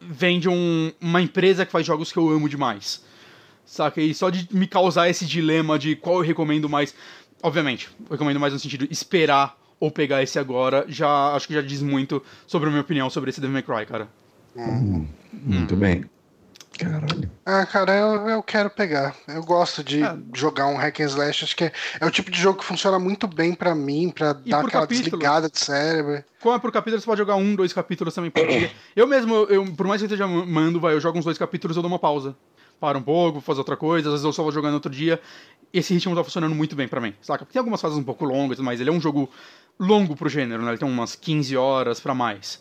vem 0.00 0.40
de 0.40 0.48
um- 0.48 0.92
uma 1.00 1.20
empresa 1.20 1.66
que 1.66 1.72
faz 1.72 1.84
jogos 1.86 2.10
que 2.10 2.18
eu 2.18 2.30
amo 2.30 2.48
demais. 2.48 3.04
Saca? 3.64 4.00
E 4.00 4.14
só 4.14 4.30
de 4.30 4.48
me 4.52 4.66
causar 4.66 5.08
esse 5.08 5.26
dilema 5.26 5.78
de 5.78 5.94
qual 5.96 6.16
eu 6.16 6.22
recomendo 6.22 6.68
mais. 6.68 6.94
Obviamente, 7.42 7.90
recomendo 8.10 8.40
mais 8.40 8.52
no 8.52 8.58
sentido 8.58 8.86
esperar 8.90 9.58
ou 9.78 9.90
pegar 9.90 10.22
esse 10.22 10.38
agora, 10.38 10.84
já 10.88 11.34
acho 11.34 11.46
que 11.48 11.54
já 11.54 11.62
diz 11.62 11.82
muito 11.82 12.22
sobre 12.46 12.68
a 12.68 12.70
minha 12.70 12.82
opinião 12.82 13.10
sobre 13.10 13.30
esse 13.30 13.40
Devil 13.40 13.54
May 13.54 13.62
Cry, 13.62 13.86
cara. 13.86 14.08
Muito 15.32 15.76
bem. 15.76 16.04
Caralho. 16.78 17.30
Ah, 17.44 17.66
cara, 17.66 17.94
eu, 17.94 18.28
eu 18.28 18.42
quero 18.42 18.70
pegar. 18.70 19.14
Eu 19.28 19.44
gosto 19.44 19.84
de 19.84 20.02
É. 20.02 20.16
jogar 20.34 20.66
um 20.66 20.76
hack 20.76 21.00
and 21.00 21.04
slash. 21.06 21.44
Acho 21.44 21.54
que 21.56 21.64
é, 21.64 21.72
é 22.00 22.06
o 22.06 22.10
tipo 22.10 22.30
de 22.30 22.40
jogo 22.40 22.58
que 22.58 22.64
funciona 22.64 22.98
muito 22.98 23.26
bem 23.28 23.54
pra 23.54 23.74
mim, 23.74 24.10
pra 24.10 24.36
E 24.44 24.50
dar 24.50 24.58
aquela 24.64 24.82
capítulo. 24.82 25.04
desligada 25.10 25.50
de 25.50 25.58
cérebro. 25.58 26.24
Como 26.40 26.54
é 26.54 26.58
por 26.58 26.72
capítulo, 26.72 27.00
você 27.00 27.06
pode 27.06 27.18
jogar 27.18 27.36
um, 27.36 27.54
dois 27.54 27.72
capítulos 27.72 28.14
também 28.14 28.30
por 28.30 28.46
dia. 28.46 28.70
Eu 28.96 29.06
mesmo, 29.06 29.34
eu, 29.34 29.46
eu- 29.48 29.72
por 29.76 29.86
mais 29.86 30.00
que 30.00 30.04
eu 30.04 30.14
esteja 30.14 30.26
mando, 30.26 30.80
vai, 30.80 30.94
eu 30.94 31.00
jogo 31.00 31.18
uns 31.18 31.24
dois 31.24 31.38
capítulos, 31.38 31.76
eu 31.76 31.82
dou 31.82 31.90
uma 31.90 31.98
pausa. 31.98 32.34
Paro 32.80 32.98
um 32.98 33.02
pouco, 33.02 33.34
vou 33.34 33.42
fazer 33.42 33.60
outra 33.60 33.76
coisa, 33.76 34.08
às 34.08 34.12
vezes 34.14 34.24
eu 34.24 34.32
só 34.32 34.42
vou 34.42 34.50
jogando 34.50 34.74
outro 34.74 34.90
dia. 34.90 35.20
Esse 35.72 35.94
ritmo 35.94 36.16
tá 36.16 36.24
funcionando 36.24 36.54
muito 36.54 36.74
bem 36.74 36.88
pra 36.88 37.00
mim, 37.00 37.14
saca? 37.22 37.44
Tem 37.46 37.60
algumas 37.60 37.80
fases 37.80 37.96
um 37.96 38.02
pouco 38.02 38.24
longas, 38.24 38.58
mas 38.58 38.80
ele 38.80 38.90
é 38.90 38.92
um 38.92 39.00
jogo 39.00 39.30
longo 39.78 40.16
pro 40.16 40.28
gênero, 40.28 40.62
né? 40.62 40.70
Ele 40.72 40.78
tem 40.78 40.88
umas 40.88 41.14
15 41.14 41.56
horas 41.56 42.00
pra 42.00 42.14
mais. 42.14 42.60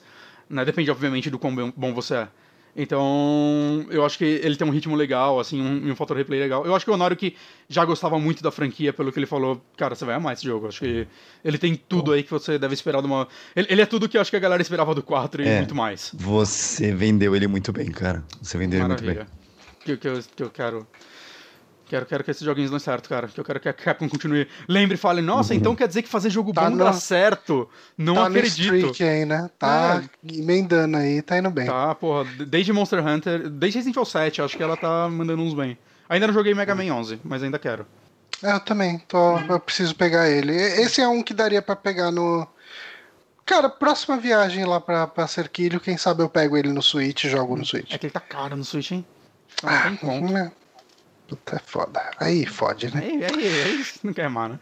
Né? 0.52 0.66
Depende, 0.66 0.92
obviamente, 0.92 1.30
do 1.30 1.40
quão 1.40 1.72
bom 1.76 1.94
você 1.94 2.16
é. 2.16 2.28
Então, 2.76 3.86
eu 3.90 4.06
acho 4.06 4.18
que 4.18 4.24
ele 4.24 4.56
tem 4.56 4.66
um 4.66 4.72
ritmo 4.72 4.96
legal, 4.96 5.40
assim, 5.40 5.62
um, 5.62 5.92
um 5.92 5.96
fator 5.96 6.16
replay 6.16 6.40
legal. 6.40 6.66
Eu 6.66 6.74
acho 6.74 6.86
que 6.86 6.92
o 6.92 6.94
Honório, 6.94 7.18
que 7.18 7.36
já 7.68 7.84
gostava 7.84 8.18
muito 8.18 8.42
da 8.42 8.50
franquia, 8.50 8.94
pelo 8.94 9.12
que 9.12 9.20
ele 9.20 9.26
falou, 9.26 9.62
cara, 9.76 9.94
você 9.94 10.06
vai 10.06 10.16
amar 10.16 10.34
esse 10.34 10.44
jogo. 10.46 10.68
Acho 10.68 10.80
que 10.80 11.06
ele 11.44 11.58
tem 11.58 11.76
tudo 11.76 12.14
aí 12.14 12.24
que 12.24 12.32
você 12.32 12.58
deve 12.58 12.74
esperar 12.74 13.02
de 13.02 13.08
uma. 13.08 13.28
Ele, 13.56 13.68
ele 13.70 13.82
é 13.82 13.86
tudo 13.86 14.08
que 14.08 14.16
eu 14.18 14.22
acho 14.22 14.32
que 14.32 14.38
a 14.38 14.40
galera 14.40 14.62
esperava 14.62 14.96
do 14.96 15.04
4 15.04 15.44
e 15.44 15.48
É. 15.48 15.58
muito 15.58 15.76
mais. 15.76 16.12
Você 16.14 16.94
vendeu 16.94 17.36
ele 17.36 17.48
muito 17.48 17.74
bem, 17.74 17.92
cara. 17.92 18.24
Você 18.42 18.58
vendeu 18.58 18.80
ele 18.80 18.88
muito 18.88 19.04
bem. 19.04 19.16
Maravilha. 19.16 19.42
Que, 19.84 19.98
que, 19.98 20.08
eu, 20.08 20.20
que 20.36 20.44
eu 20.44 20.50
quero. 20.50 20.88
Quero, 21.92 22.06
quero 22.06 22.24
que 22.24 22.32
esses 22.32 22.42
joguinhos 22.42 22.72
dêem 22.72 22.80
certo, 22.80 23.10
cara. 23.10 23.28
Que 23.28 23.38
eu 23.38 23.44
quero 23.44 23.60
que 23.60 23.68
a 23.68 23.74
Capcom 23.74 24.08
continue. 24.08 24.48
Lembre 24.66 24.96
e 24.96 24.98
fale, 24.98 25.22
nossa, 25.22 25.54
então 25.54 25.76
quer 25.76 25.90
dizer 25.90 26.02
que 26.02 26.08
fazer 26.08 26.30
jogo 26.30 26.54
Tá 26.54 26.70
bom 26.70 26.78
no- 26.78 26.86
dá 26.86 26.94
certo. 26.94 27.70
Não 27.98 28.16
tá 28.16 28.28
acredito. 28.28 28.72
no 28.72 28.78
streak 28.78 29.04
aí, 29.04 29.26
né? 29.26 29.50
Tá 29.60 30.02
emendando 30.24 30.96
aí, 30.96 31.22
tá 31.22 31.38
indo 31.38 31.52
bem. 31.52 31.66
Tá, 31.66 31.94
porra, 31.94 32.26
desde 32.48 32.72
Monster 32.72 33.06
Hunter, 33.06 33.50
desde 33.50 33.80
Resident 33.80 33.98
Evil 33.98 34.06
7, 34.06 34.42
acho 34.42 34.56
que 34.56 34.64
ela 34.64 34.78
tá 34.78 35.10
mandando 35.10 35.44
uns 35.44 35.54
bem. 35.54 35.78
Ainda 36.08 36.28
não 36.28 36.34
joguei 36.34 36.54
Mega 36.54 36.74
Man 36.74 36.94
11, 36.94 37.20
mas 37.26 37.44
ainda 37.44 37.60
quero. 37.60 37.86
É, 38.42 38.54
eu 38.54 38.62
também. 38.62 38.98
Tô, 39.00 39.38
eu 39.40 39.60
preciso 39.60 39.94
pegar 39.94 40.30
ele. 40.30 40.56
Esse 40.56 41.02
é 41.02 41.08
um 41.10 41.22
que 41.22 41.34
daria 41.34 41.62
pra 41.62 41.76
pegar 41.76 42.10
no 42.10 42.48
cara, 43.46 43.70
próxima 43.70 44.16
viagem 44.16 44.64
lá 44.64 44.80
pra, 44.80 45.08
pra 45.08 45.28
Cerquilho, 45.28 45.82
quem 45.82 45.98
sabe 45.98 46.24
eu 46.24 46.30
pego 46.30 46.56
ele 46.56 46.70
no 46.70 46.82
Switch 46.82 47.26
e 47.26 47.30
jogo 47.30 47.58
no 47.58 47.66
Switch. 47.66 47.92
É 47.94 47.98
que 47.98 48.06
ele 48.06 48.14
tá 48.14 48.22
caro 48.22 48.56
no 48.56 48.64
Switch, 48.64 48.92
hein? 48.92 49.06
Não 49.62 49.70
ah, 49.70 49.82
tem 49.84 49.98
conta. 49.98 50.54
Puta, 51.32 51.56
é 51.56 51.60
foda. 51.66 52.12
Aí 52.20 52.46
fode, 52.46 52.94
né? 52.94 53.02
Aí, 53.02 53.24
aí, 53.24 53.64
aí 53.64 53.86
não 54.04 54.12
quer 54.12 54.30
mais, 54.30 54.52
né? 54.52 54.60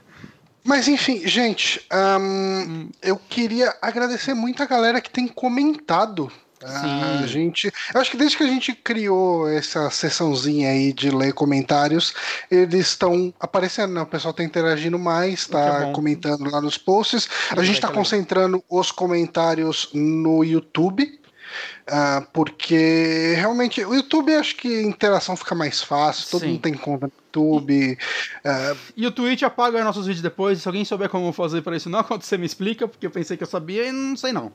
Mas 0.64 0.88
enfim, 0.88 1.28
gente, 1.28 1.84
um, 1.92 2.92
eu 3.02 3.18
queria 3.18 3.76
agradecer 3.82 4.36
muito 4.36 4.62
a 4.62 4.68
galera 4.68 5.02
que 5.02 5.10
tem 5.10 5.28
comentado 5.28 6.32
a 6.64 7.26
gente. 7.26 7.72
Eu 7.92 8.02
acho 8.02 8.12
que 8.12 8.18
desde 8.18 8.38
que 8.38 8.44
a 8.44 8.48
gente 8.48 8.74
criou 8.74 9.50
essa 9.50 9.90
sessãozinha 9.90 10.70
aí 10.70 10.94
de 10.94 11.10
ler 11.10 11.34
comentários, 11.34 12.14
eles 12.52 12.88
estão 12.88 13.34
aparecendo, 13.40 13.94
né? 13.94 14.02
O 14.02 14.06
pessoal 14.06 14.34
tá 14.34 14.44
interagindo 14.44 15.00
mais, 15.00 15.48
tá 15.48 15.88
é 15.90 15.92
comentando 15.92 16.52
lá 16.52 16.62
nos 16.62 16.78
posts. 16.78 17.28
a 17.50 17.64
gente 17.64 17.82
tá 17.82 17.88
concentrando 17.88 18.64
os 18.70 18.92
comentários 18.92 19.90
no 19.92 20.44
YouTube. 20.44 21.19
Uh, 21.90 22.24
porque 22.32 23.34
realmente 23.36 23.84
o 23.84 23.96
YouTube 23.96 24.32
acho 24.36 24.56
que 24.56 24.68
a 24.68 24.84
interação 24.84 25.36
fica 25.36 25.56
mais 25.56 25.82
fácil, 25.82 26.30
todo 26.30 26.42
Sim. 26.42 26.48
mundo 26.50 26.62
tem 26.62 26.76
conta 26.76 27.08
no 27.08 27.14
YouTube. 27.26 27.98
Uh... 28.46 28.78
E 28.96 29.08
o 29.08 29.12
Twitch 29.12 29.42
apaga 29.42 29.84
nossos 29.84 30.06
vídeos 30.06 30.22
depois. 30.22 30.62
Se 30.62 30.68
alguém 30.68 30.86
souber 30.86 31.10
como 31.10 31.34
fazer 31.34 31.64
para 31.64 31.76
isso 31.76 31.90
não 31.90 31.98
acontecer, 32.00 32.38
me 32.38 32.46
explica, 32.46 32.88
porque 32.88 33.08
eu 33.08 33.12
pensei 33.12 33.36
que 33.36 33.44
eu 33.44 33.48
sabia 33.48 33.88
e 33.88 33.92
não 33.92 34.16
sei 34.16 34.32
não. 34.32 34.52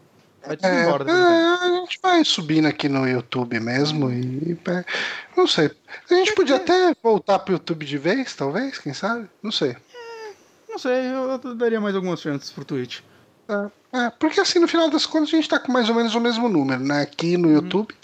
Vai 0.46 0.56
tudo 0.56 0.68
é, 0.68 0.82
embora. 0.82 1.10
É, 1.10 1.14
a 1.14 1.80
gente 1.80 1.98
vai 2.00 2.24
subindo 2.24 2.68
aqui 2.68 2.88
no 2.88 3.08
YouTube 3.08 3.58
mesmo 3.58 4.12
e. 4.12 4.56
É, 4.68 4.84
não 5.36 5.46
sei. 5.46 5.70
A 6.10 6.14
gente 6.14 6.34
podia 6.34 6.56
até 6.56 6.94
voltar 7.02 7.40
pro 7.40 7.54
YouTube 7.54 7.84
de 7.84 7.98
vez, 7.98 8.34
talvez, 8.34 8.78
quem 8.78 8.92
sabe? 8.92 9.28
Não 9.42 9.50
sei. 9.50 9.70
É, 9.70 10.32
não 10.68 10.78
sei, 10.78 11.06
eu 11.12 11.54
daria 11.56 11.80
mais 11.80 11.96
algumas 11.96 12.20
chances 12.20 12.50
pro 12.50 12.64
Twitch. 12.64 13.00
É, 13.48 13.98
é, 13.98 14.10
porque 14.10 14.40
assim, 14.40 14.58
no 14.58 14.68
final 14.68 14.90
das 14.90 15.06
contas, 15.06 15.28
a 15.28 15.36
gente 15.36 15.48
tá 15.48 15.58
com 15.58 15.72
mais 15.72 15.88
ou 15.88 15.94
menos 15.94 16.14
o 16.14 16.20
mesmo 16.20 16.48
número, 16.48 16.82
né? 16.82 17.02
Aqui 17.02 17.36
no 17.36 17.48
uhum. 17.48 17.54
YouTube. 17.54 17.94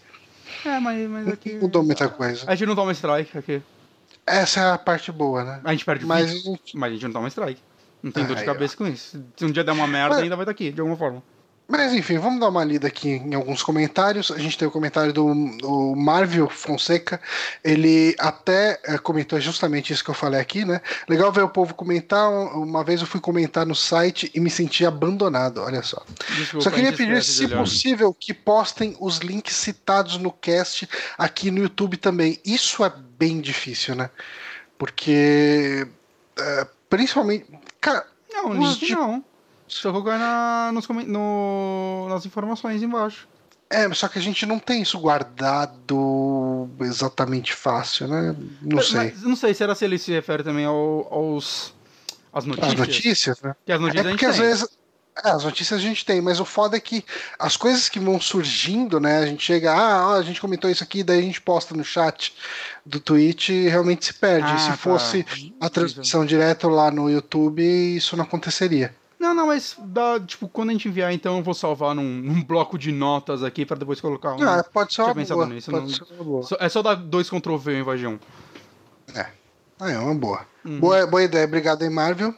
É, 0.64 0.78
mas, 0.78 1.08
mas 1.08 1.28
aqui. 1.28 1.54
Mudou 1.54 1.82
muita 1.82 2.08
coisa. 2.08 2.44
A 2.46 2.54
gente 2.54 2.68
não 2.68 2.74
toma 2.74 2.92
strike 2.92 3.38
aqui. 3.38 3.62
Essa 4.26 4.60
é 4.60 4.70
a 4.72 4.78
parte 4.78 5.10
boa, 5.10 5.42
né? 5.44 5.60
A 5.64 5.72
gente 5.72 5.84
perde 5.84 6.04
mas, 6.04 6.44
mas 6.74 6.90
a 6.90 6.94
gente 6.94 7.04
não 7.04 7.12
toma 7.12 7.28
strike. 7.28 7.60
Não 8.02 8.12
tem 8.12 8.24
ah, 8.24 8.26
dor 8.26 8.36
de 8.36 8.44
cabeça 8.44 8.76
com 8.76 8.86
isso. 8.86 9.22
Se 9.36 9.44
um 9.44 9.50
dia 9.50 9.64
der 9.64 9.72
uma 9.72 9.86
merda, 9.86 10.14
mas... 10.14 10.22
ainda 10.22 10.36
vai 10.36 10.44
estar 10.44 10.52
aqui, 10.52 10.70
de 10.70 10.80
alguma 10.80 10.96
forma. 10.96 11.22
Mas 11.70 11.92
enfim, 11.92 12.18
vamos 12.18 12.40
dar 12.40 12.48
uma 12.48 12.64
lida 12.64 12.88
aqui 12.88 13.10
em 13.10 13.32
alguns 13.32 13.62
comentários. 13.62 14.32
A 14.32 14.38
gente 14.38 14.58
tem 14.58 14.66
o 14.66 14.72
comentário 14.72 15.12
do, 15.12 15.32
do 15.56 15.94
Marvel 15.94 16.48
Fonseca. 16.50 17.20
Ele 17.62 18.16
até 18.18 18.80
é, 18.84 18.98
comentou 18.98 19.40
justamente 19.40 19.92
isso 19.92 20.02
que 20.02 20.10
eu 20.10 20.14
falei 20.14 20.40
aqui, 20.40 20.64
né? 20.64 20.80
Legal 21.08 21.30
ver 21.30 21.44
o 21.44 21.48
povo 21.48 21.72
comentar. 21.72 22.28
Uma 22.28 22.82
vez 22.82 23.00
eu 23.00 23.06
fui 23.06 23.20
comentar 23.20 23.64
no 23.64 23.76
site 23.76 24.32
e 24.34 24.40
me 24.40 24.50
senti 24.50 24.84
abandonado. 24.84 25.60
Olha 25.60 25.80
só. 25.82 26.02
Desculpa, 26.36 26.64
só 26.64 26.70
queria 26.70 26.92
pedir, 26.92 27.22
se 27.22 27.46
possível, 27.46 28.12
que 28.12 28.34
postem 28.34 28.96
os 28.98 29.18
links 29.18 29.54
citados 29.54 30.18
no 30.18 30.32
cast 30.32 30.88
aqui 31.16 31.52
no 31.52 31.60
YouTube 31.60 31.96
também. 31.96 32.40
Isso 32.44 32.84
é 32.84 32.92
bem 33.16 33.40
difícil, 33.40 33.94
né? 33.94 34.10
Porque. 34.76 35.86
É, 36.36 36.66
principalmente. 36.88 37.46
Cara. 37.80 38.04
Não, 38.32 38.52
link 38.52 38.90
não. 38.90 39.24
Só 39.70 39.92
colocar 39.92 40.18
na, 40.18 40.72
nos, 40.72 40.88
no, 40.88 42.08
nas 42.08 42.26
informações 42.26 42.82
embaixo. 42.82 43.28
É, 43.72 43.92
só 43.94 44.08
que 44.08 44.18
a 44.18 44.22
gente 44.22 44.44
não 44.44 44.58
tem 44.58 44.82
isso 44.82 44.98
guardado 44.98 46.68
exatamente 46.80 47.52
fácil, 47.52 48.08
né? 48.08 48.34
Não 48.60 48.76
mas, 48.76 48.88
sei. 48.88 49.12
Mas, 49.12 49.22
não 49.22 49.36
sei, 49.36 49.54
será 49.54 49.76
se 49.76 49.84
ele 49.84 49.96
se 49.96 50.10
refere 50.10 50.42
também 50.42 50.64
ao, 50.64 51.06
aos. 51.08 51.72
As 52.32 52.44
notícias? 52.44 52.72
As 52.72 52.78
notícias, 52.78 53.42
né? 53.42 53.54
Que 53.64 53.72
as 53.72 53.80
notícias 53.80 54.06
é 54.06 54.10
porque 54.10 54.26
às 54.26 54.38
vezes. 54.38 54.68
É, 55.24 55.30
as 55.30 55.44
notícias 55.44 55.78
a 55.78 55.82
gente 55.82 56.04
tem, 56.04 56.20
mas 56.20 56.40
o 56.40 56.44
foda 56.44 56.76
é 56.76 56.80
que 56.80 57.04
as 57.38 57.56
coisas 57.56 57.88
que 57.88 58.00
vão 58.00 58.20
surgindo, 58.20 58.98
né? 58.98 59.18
A 59.18 59.26
gente 59.26 59.44
chega, 59.44 59.72
ah, 59.72 60.14
a 60.16 60.22
gente 60.22 60.40
comentou 60.40 60.68
isso 60.68 60.82
aqui, 60.82 61.04
daí 61.04 61.20
a 61.20 61.22
gente 61.22 61.40
posta 61.40 61.74
no 61.74 61.84
chat 61.84 62.34
do 62.84 62.98
Twitch 62.98 63.50
e 63.50 63.68
realmente 63.68 64.04
se 64.04 64.14
perde. 64.14 64.50
Ah, 64.50 64.58
se 64.58 64.70
tá. 64.70 64.76
fosse 64.76 65.24
a 65.60 65.68
transmissão 65.68 66.26
direto 66.26 66.68
lá 66.68 66.90
no 66.90 67.08
YouTube, 67.08 67.62
isso 67.62 68.16
não 68.16 68.24
aconteceria. 68.24 68.94
Não, 69.20 69.34
não, 69.34 69.48
mas 69.48 69.76
dá, 69.78 70.18
tipo, 70.18 70.48
quando 70.48 70.70
a 70.70 70.72
gente 70.72 70.88
enviar, 70.88 71.12
então 71.12 71.36
eu 71.36 71.42
vou 71.42 71.52
salvar 71.52 71.94
num, 71.94 72.02
num 72.24 72.42
bloco 72.42 72.78
de 72.78 72.90
notas 72.90 73.42
aqui 73.42 73.66
pra 73.66 73.76
depois 73.76 74.00
colocar 74.00 74.32
um. 74.34 74.42
Ah, 74.42 74.64
pode 74.64 74.94
ser 74.94 75.02
uma 75.02 75.12
boa. 75.12 75.46
Nisso, 75.46 75.70
pode 75.70 75.82
não... 75.82 75.94
ser 75.94 76.14
uma 76.14 76.24
boa. 76.24 76.46
É 76.58 76.68
só 76.70 76.80
dar 76.80 76.94
dois 76.94 77.28
Ctrl 77.28 77.56
V 77.58 77.80
em 77.80 77.84
vez 77.84 78.00
de 78.00 78.06
um. 78.06 78.18
É. 79.14 79.26
É 79.82 79.98
uma 79.98 80.14
boa. 80.14 80.46
Uhum. 80.64 80.80
Boa, 80.80 81.06
boa 81.06 81.22
ideia, 81.22 81.44
obrigado 81.44 81.82
aí, 81.82 81.90
Marvel. 81.90 82.34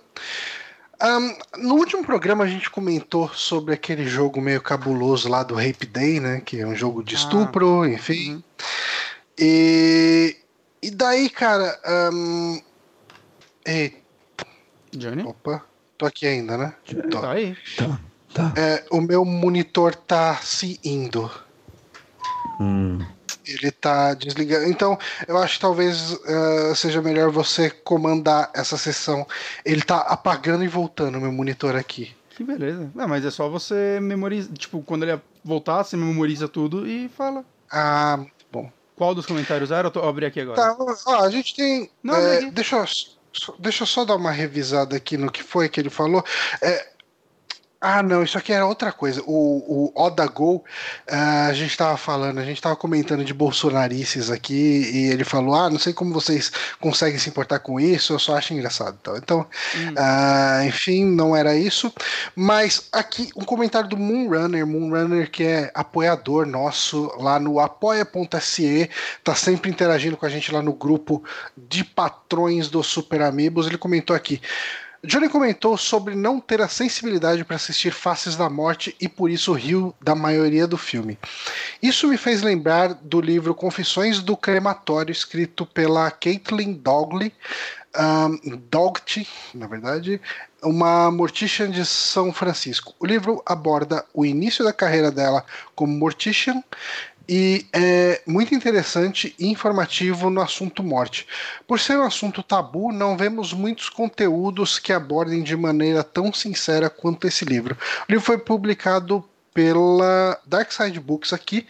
Um, 1.01 1.63
no 1.63 1.75
último 1.75 2.05
programa 2.05 2.45
a 2.45 2.49
gente 2.49 2.69
comentou 2.69 3.29
sobre 3.33 3.75
aquele 3.75 4.05
jogo 4.05 4.41
meio 4.41 4.61
cabuloso 4.61 5.29
lá 5.29 5.45
do 5.45 5.55
Rape 5.55 5.87
Day, 5.87 6.19
né? 6.19 6.41
Que 6.41 6.61
é 6.61 6.67
um 6.67 6.75
jogo 6.75 7.05
de 7.05 7.15
ah. 7.15 7.19
estupro, 7.19 7.83
ah. 7.83 7.89
enfim. 7.89 8.35
Uhum. 8.35 8.43
E, 9.39 10.37
e 10.83 10.91
daí, 10.91 11.31
cara. 11.31 11.81
Um, 12.13 12.61
eita. 13.65 14.03
Johnny? 14.93 15.23
Opa. 15.23 15.65
Tô 16.03 16.07
aqui 16.07 16.27
ainda, 16.27 16.59
né? 16.59 16.75
Tô. 17.13 17.21
Tá 17.21 17.31
aí. 17.31 17.57
Tá, 17.77 18.01
tá. 18.35 18.53
É, 18.57 18.85
o 18.91 19.01
meu 19.01 19.25
monitor 19.25 19.95
tá 19.95 20.35
se 20.35 20.81
indo. 20.83 21.31
Hum. 22.61 22.99
Ele 23.47 23.71
tá 23.71 24.13
desligando. 24.13 24.67
Então, 24.67 24.99
eu 25.29 25.39
acho 25.39 25.55
que 25.55 25.61
talvez 25.61 26.11
uh, 26.11 26.75
seja 26.75 27.01
melhor 27.01 27.31
você 27.31 27.71
comandar 27.71 28.51
essa 28.53 28.77
sessão. 28.77 29.25
Ele 29.65 29.81
tá 29.81 29.99
apagando 29.99 30.65
e 30.65 30.69
voltando 30.69 31.19
o 31.19 31.21
meu 31.21 31.31
monitor 31.31 31.77
aqui. 31.77 32.13
Que 32.31 32.43
beleza. 32.43 32.91
Não, 32.97 33.07
mas 33.07 33.25
é 33.25 33.31
só 33.31 33.49
você 33.49 34.01
memorizar. 34.03 34.53
Tipo, 34.55 34.83
quando 34.83 35.05
ele 35.05 35.21
voltar, 35.45 35.85
você 35.85 35.97
memoriza 35.97 36.49
tudo 36.49 36.85
e 36.85 37.09
fala. 37.11 37.45
Ah, 37.71 38.19
bom. 38.51 38.69
Qual 38.97 39.15
dos 39.15 39.25
comentários 39.25 39.71
era? 39.71 39.87
Eu 39.87 39.93
tô, 39.93 40.01
abri 40.01 40.27
aqui 40.27 40.41
agora. 40.41 40.57
Tá, 40.57 40.77
ó, 41.07 41.23
a 41.23 41.31
gente 41.31 41.55
tem. 41.55 41.89
Não, 42.03 42.17
é, 42.17 42.51
deixa 42.51 42.75
eu 42.75 42.83
Deixa 43.59 43.83
eu 43.83 43.87
só 43.87 44.05
dar 44.05 44.17
uma 44.17 44.31
revisada 44.31 44.97
aqui 44.97 45.17
no 45.17 45.31
que 45.31 45.43
foi 45.43 45.69
que 45.69 45.81
ele 45.81 45.91
falou. 45.91 46.25
É, 46.61 46.92
ah, 47.85 48.01
não, 48.01 48.23
isso 48.23 48.39
aqui 48.39 48.53
era 48.53 48.65
outra 48.65 48.93
coisa. 48.93 49.21
O, 49.27 49.91
o 49.91 49.93
Oda 50.01 50.25
Gol, 50.29 50.65
uh, 51.11 51.49
a 51.49 51.53
gente 51.53 51.73
estava 51.73 51.97
falando, 51.97 52.39
a 52.39 52.45
gente 52.45 52.59
estava 52.59 52.77
comentando 52.77 53.25
de 53.25 53.35
bolsonarices 53.35 54.31
aqui, 54.31 54.55
e 54.55 55.11
ele 55.11 55.25
falou: 55.25 55.53
Ah, 55.53 55.69
não 55.69 55.81
sei 55.81 55.93
como 55.93 56.15
vocês 56.15 56.53
conseguem 56.81 57.19
se 57.19 57.29
importar 57.29 57.59
com 57.59 57.81
isso, 57.81 58.13
eu 58.13 58.21
só 58.21 58.37
acho 58.37 58.55
engraçado. 58.55 58.97
Então, 59.03 59.17
então 59.17 59.47
hum. 59.75 59.95
uh, 59.95 60.65
enfim, 60.65 61.05
não 61.05 61.35
era 61.35 61.57
isso. 61.57 61.93
Mas 62.37 62.87
aqui 62.93 63.31
um 63.35 63.45
comentário 63.45 63.89
do 63.89 63.97
Moonrunner, 63.97 64.65
Moonrunner 64.65 65.29
que 65.29 65.43
é 65.43 65.73
apoiador 65.75 66.47
nosso 66.47 67.13
lá 67.19 67.41
no 67.41 67.59
apoia.se, 67.59 68.89
tá 69.25 69.35
sempre 69.35 69.69
interagindo 69.69 70.17
com 70.17 70.25
a 70.25 70.29
gente 70.29 70.53
lá 70.53 70.63
no 70.63 70.73
grupo 70.73 71.25
de 71.57 71.83
patrões 71.83 72.69
dos 72.69 72.87
Super 72.87 73.23
Amigos. 73.23 73.67
Ele 73.67 73.77
comentou 73.77 74.15
aqui. 74.15 74.41
Johnny 75.05 75.29
comentou 75.29 75.77
sobre 75.77 76.15
não 76.15 76.39
ter 76.39 76.61
a 76.61 76.69
sensibilidade 76.69 77.45
para 77.45 77.57
assistir 77.57 77.93
Faces 77.93 78.37
da 78.37 78.49
Morte 78.49 78.95
e 79.01 79.09
por 79.09 79.31
isso 79.31 79.53
riu 79.53 79.93
da 80.01 80.15
maioria 80.15 80.65
do 80.65 80.79
filme. 80.79 81.19
Isso 81.83 82.07
me 82.07 82.17
fez 82.17 82.41
lembrar 82.41 82.95
do 82.95 83.21
livro 83.21 83.53
Confissões 83.53 84.21
do 84.21 84.37
Crematório, 84.37 85.11
escrito 85.11 85.67
pela 85.67 86.09
Caitlin 86.09 86.75
Dogley, 86.75 87.33
um, 87.99 88.61
na 89.55 89.67
verdade, 89.67 90.21
uma 90.63 91.11
mortician 91.11 91.71
de 91.71 91.85
São 91.85 92.33
Francisco. 92.33 92.95
O 93.01 93.05
livro 93.05 93.43
aborda 93.45 94.05
o 94.15 94.25
início 94.25 94.65
da 94.65 94.73
carreira 94.73 95.11
dela 95.11 95.45
como 95.75 95.93
mortician 95.93 96.63
e 97.29 97.67
é 97.73 98.23
muito 98.27 98.55
interessante 98.55 99.35
e 99.39 99.47
informativo 99.49 100.31
no 100.31 100.41
assunto 100.41 100.83
morte. 100.83 101.27
Por 101.67 101.79
ser 101.79 101.99
um 101.99 102.05
assunto 102.05 102.43
tabu, 102.43 102.93
não 102.93 103.17
vemos 103.17 103.53
muitos 103.53 103.89
conteúdos 103.89 104.79
que 104.79 104.93
abordem 104.93 105.43
de 105.43 105.57
maneira 105.57 106.03
tão 106.03 106.33
sincera 106.33 106.91
quanto 106.91 107.27
esse 107.27 107.45
livro. 107.45 107.77
O 108.09 108.13
livro 108.13 108.25
foi 108.25 108.39
publicado 108.39 109.25
pela 109.55 110.41
Dark 110.47 110.73
Side 110.73 110.99
Books 110.99 111.33
aqui 111.33 111.67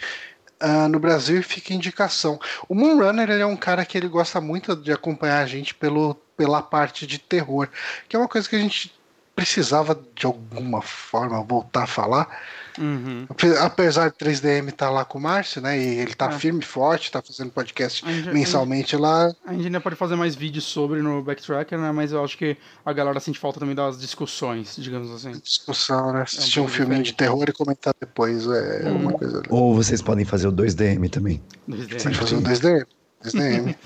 uh, 0.62 0.88
no 0.88 0.98
Brasil 0.98 1.40
e 1.40 1.42
fica 1.42 1.74
indicação. 1.74 2.40
O 2.68 2.74
Moonrunner 2.74 3.28
ele 3.30 3.42
é 3.42 3.46
um 3.46 3.56
cara 3.56 3.84
que 3.84 3.98
ele 3.98 4.08
gosta 4.08 4.40
muito 4.40 4.74
de 4.76 4.92
acompanhar 4.92 5.42
a 5.42 5.46
gente 5.46 5.74
pelo, 5.74 6.14
pela 6.36 6.62
parte 6.62 7.06
de 7.06 7.18
terror, 7.18 7.68
que 8.08 8.16
é 8.16 8.18
uma 8.18 8.28
coisa 8.28 8.48
que 8.48 8.56
a 8.56 8.60
gente 8.60 8.94
precisava 9.34 9.98
de 10.14 10.26
alguma 10.26 10.82
forma 10.82 11.42
voltar 11.42 11.84
a 11.84 11.86
falar 11.86 12.28
Uhum. 12.78 13.26
Apesar 13.60 14.08
de 14.08 14.16
3DM 14.16 14.68
estar 14.68 14.86
tá 14.86 14.90
lá 14.90 15.04
com 15.04 15.18
o 15.18 15.20
Márcio, 15.20 15.60
né? 15.60 15.78
E 15.78 15.98
ele 15.98 16.14
tá 16.14 16.26
é. 16.26 16.32
firme 16.32 16.60
e 16.60 16.64
forte, 16.64 17.10
tá 17.10 17.20
fazendo 17.20 17.50
podcast 17.50 18.04
mensalmente 18.32 18.96
lá. 18.96 19.34
A 19.44 19.52
gente 19.52 19.66
ainda 19.66 19.80
pode 19.80 19.96
fazer 19.96 20.16
mais 20.16 20.34
vídeos 20.34 20.64
sobre 20.64 21.02
no 21.02 21.22
Backtracker, 21.22 21.78
né? 21.78 21.92
Mas 21.92 22.12
eu 22.12 22.24
acho 22.24 22.36
que 22.38 22.56
a 22.84 22.92
galera 22.92 23.20
sente 23.20 23.38
falta 23.38 23.60
também 23.60 23.74
das 23.74 24.00
discussões, 24.00 24.76
digamos 24.78 25.10
assim. 25.10 25.32
Discussão, 25.32 26.12
né? 26.12 26.22
Assistir 26.22 26.58
é 26.58 26.62
um, 26.62 26.64
um 26.64 26.68
filminho 26.68 27.02
de 27.02 27.12
terror 27.12 27.44
e 27.48 27.52
comentar 27.52 27.94
depois 28.00 28.46
é 28.46 28.90
hum. 28.90 28.96
uma 28.96 29.12
coisa. 29.12 29.42
Ou 29.48 29.74
vocês 29.74 30.00
podem 30.00 30.24
fazer 30.24 30.48
o 30.48 30.52
2DM 30.52 31.10
também. 31.10 31.42
2DM. 31.68 32.02
Pode 32.02 32.18
fazer 32.18 32.36
o 32.36 32.42
2DM. 32.42 32.86
2DM. 33.24 33.76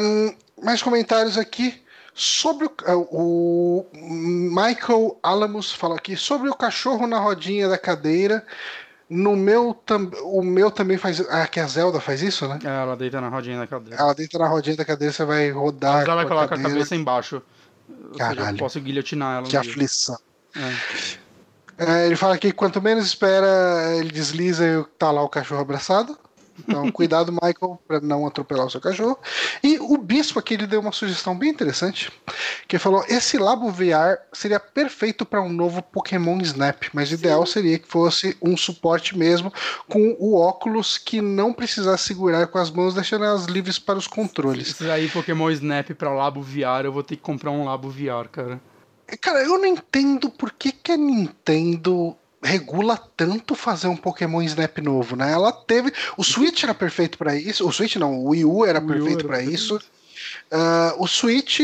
um, 0.00 0.34
mais 0.64 0.82
comentários 0.82 1.36
aqui. 1.36 1.83
Sobre 2.14 2.66
o, 2.66 2.72
o 3.10 3.86
Michael 3.92 5.18
Alamos 5.20 5.72
fala 5.72 5.96
aqui 5.96 6.16
sobre 6.16 6.48
o 6.48 6.54
cachorro 6.54 7.06
na 7.06 7.18
rodinha 7.18 7.68
da 7.68 7.76
cadeira. 7.76 8.46
No 9.10 9.36
meu, 9.36 9.76
o 10.22 10.42
meu 10.42 10.70
também 10.70 10.96
faz. 10.96 11.20
Ah, 11.28 11.46
que 11.46 11.58
a 11.58 11.66
Zelda 11.66 12.00
faz 12.00 12.22
isso, 12.22 12.48
né? 12.48 12.58
É, 12.64 12.68
ela 12.68 12.96
deita 12.96 13.20
na 13.20 13.28
rodinha 13.28 13.58
da 13.58 13.66
cadeira. 13.66 14.00
Ela 14.00 14.14
deita 14.14 14.38
na 14.38 14.46
rodinha 14.46 14.76
da 14.76 14.84
cadeira, 14.84 15.12
você 15.12 15.24
vai 15.24 15.50
rodar. 15.50 15.94
Mas 15.94 16.04
ela 16.04 16.14
vai 16.14 16.26
colocar 16.26 16.54
a 16.54 16.62
cabeça 16.62 16.94
embaixo. 16.94 17.42
Caralho. 18.16 18.40
Seja, 18.40 18.50
eu 18.52 18.58
posso 18.58 18.80
guilhotinar 18.80 19.38
ela. 19.38 19.46
Que 19.46 19.56
aflição. 19.56 20.18
É. 20.56 21.24
É, 21.76 22.06
ele 22.06 22.16
fala 22.16 22.38
que 22.38 22.52
quanto 22.52 22.80
menos 22.80 23.04
espera, 23.04 23.96
ele 23.96 24.10
desliza 24.10 24.64
e 24.64 24.84
tá 24.96 25.10
lá 25.10 25.22
o 25.22 25.28
cachorro 25.28 25.60
abraçado. 25.60 26.16
Então, 26.58 26.90
cuidado, 26.92 27.32
Michael, 27.32 27.80
para 27.86 28.00
não 28.00 28.26
atropelar 28.26 28.66
o 28.66 28.70
seu 28.70 28.80
cachorro. 28.80 29.18
E 29.62 29.78
o 29.78 29.96
Bispo 29.98 30.38
aqui 30.38 30.54
ele 30.54 30.66
deu 30.66 30.80
uma 30.80 30.92
sugestão 30.92 31.36
bem 31.36 31.50
interessante, 31.50 32.12
que 32.68 32.78
falou: 32.78 33.04
esse 33.08 33.38
Labo 33.38 33.70
VR 33.70 34.18
seria 34.32 34.60
perfeito 34.60 35.26
para 35.26 35.42
um 35.42 35.52
novo 35.52 35.82
Pokémon 35.82 36.38
Snap, 36.40 36.84
mas 36.92 37.10
o 37.10 37.14
ideal 37.14 37.44
seria 37.46 37.78
que 37.78 37.88
fosse 37.88 38.36
um 38.40 38.56
suporte 38.56 39.16
mesmo 39.16 39.52
com 39.88 40.16
o 40.18 40.38
óculos 40.38 40.98
que 40.98 41.20
não 41.20 41.52
precisasse 41.52 42.04
segurar 42.04 42.46
com 42.46 42.58
as 42.58 42.70
mãos, 42.70 42.94
deixando 42.94 43.24
elas 43.24 43.46
livres 43.46 43.78
para 43.78 43.98
os 43.98 44.06
controles. 44.06 44.68
Se 44.68 44.90
aí 44.90 45.08
Pokémon 45.08 45.50
Snap 45.50 45.90
para 45.90 46.12
Labo 46.12 46.42
VR, 46.42 46.84
eu 46.84 46.92
vou 46.92 47.02
ter 47.02 47.16
que 47.16 47.22
comprar 47.22 47.50
um 47.50 47.64
Labo 47.64 47.90
VR, 47.90 48.28
cara. 48.30 48.60
Cara, 49.20 49.42
eu 49.42 49.58
não 49.58 49.66
entendo 49.66 50.30
por 50.30 50.52
que, 50.52 50.72
que 50.72 50.92
a 50.92 50.96
Nintendo 50.96 52.16
regula 52.44 52.96
tanto 53.16 53.54
fazer 53.54 53.88
um 53.88 53.96
Pokémon 53.96 54.42
Snap 54.42 54.78
novo, 54.78 55.16
né? 55.16 55.32
Ela 55.32 55.50
teve. 55.50 55.92
O 56.16 56.22
Switch 56.22 56.62
era 56.62 56.74
perfeito 56.74 57.16
para 57.18 57.34
isso. 57.34 57.66
O 57.66 57.72
Switch 57.72 57.96
não, 57.96 58.18
o 58.18 58.28
Wii 58.28 58.44
U 58.44 58.64
era 58.64 58.78
o 58.78 58.86
perfeito 58.86 59.26
para 59.26 59.42
isso. 59.42 59.76
Uh, 59.76 61.02
o 61.02 61.06
Switch 61.06 61.60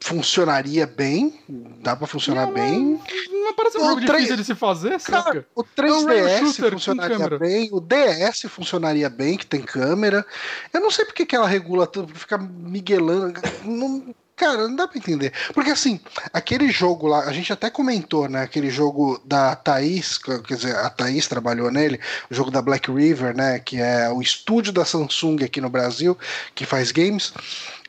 funcionaria 0.00 0.86
bem, 0.86 1.38
dá 1.80 1.96
para 1.96 2.06
funcionar 2.06 2.46
não, 2.46 2.54
bem. 2.54 3.00
Não, 3.30 3.44
não 3.44 3.54
parece 3.54 3.78
um 3.78 3.86
jogo 3.86 4.06
3... 4.06 4.10
difícil 4.12 4.36
de 4.36 4.44
se 4.44 4.54
fazer, 4.54 5.00
cara, 5.00 5.46
O 5.54 5.64
3DS 5.64 6.62
é 6.62 6.66
um 6.66 6.70
funcionaria 6.70 7.38
bem, 7.38 7.68
o 7.72 7.80
DS 7.80 8.42
funcionaria 8.48 9.10
bem, 9.10 9.36
que 9.36 9.46
tem 9.46 9.60
câmera. 9.60 10.24
Eu 10.72 10.80
não 10.80 10.90
sei 10.90 11.04
porque 11.04 11.26
que 11.26 11.34
ela 11.34 11.48
regula 11.48 11.86
tanto, 11.86 12.14
fica 12.14 12.38
miguelando. 12.38 13.40
Não, 13.64 14.14
Cara, 14.38 14.68
não 14.68 14.76
dá 14.76 14.86
pra 14.86 14.98
entender. 14.98 15.32
Porque 15.52 15.70
assim, 15.70 16.00
aquele 16.32 16.70
jogo 16.70 17.08
lá, 17.08 17.24
a 17.24 17.32
gente 17.32 17.52
até 17.52 17.68
comentou, 17.68 18.28
né? 18.28 18.42
Aquele 18.42 18.70
jogo 18.70 19.20
da 19.24 19.56
Thaís, 19.56 20.16
quer 20.16 20.40
dizer, 20.42 20.76
a 20.76 20.88
Thaís 20.88 21.26
trabalhou 21.26 21.72
nele, 21.72 21.98
o 22.30 22.34
jogo 22.34 22.48
da 22.48 22.62
Black 22.62 22.88
River, 22.88 23.36
né? 23.36 23.58
Que 23.58 23.80
é 23.80 24.08
o 24.08 24.22
estúdio 24.22 24.72
da 24.72 24.84
Samsung 24.84 25.42
aqui 25.44 25.60
no 25.60 25.68
Brasil, 25.68 26.16
que 26.54 26.64
faz 26.64 26.92
games. 26.92 27.30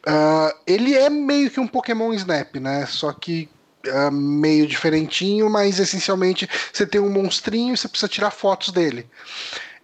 Uh, 0.07 0.51
ele 0.65 0.95
é 0.95 1.07
meio 1.07 1.51
que 1.51 1.59
um 1.59 1.67
Pokémon 1.67 2.11
Snap, 2.13 2.55
né? 2.55 2.87
Só 2.87 3.13
que 3.13 3.47
uh, 3.85 4.11
meio 4.11 4.65
diferentinho, 4.65 5.51
mas 5.51 5.79
essencialmente 5.79 6.49
você 6.73 6.83
tem 6.83 6.99
um 6.99 7.11
monstrinho 7.11 7.75
e 7.75 7.77
você 7.77 7.87
precisa 7.87 8.09
tirar 8.09 8.31
fotos 8.31 8.71
dele. 8.71 9.07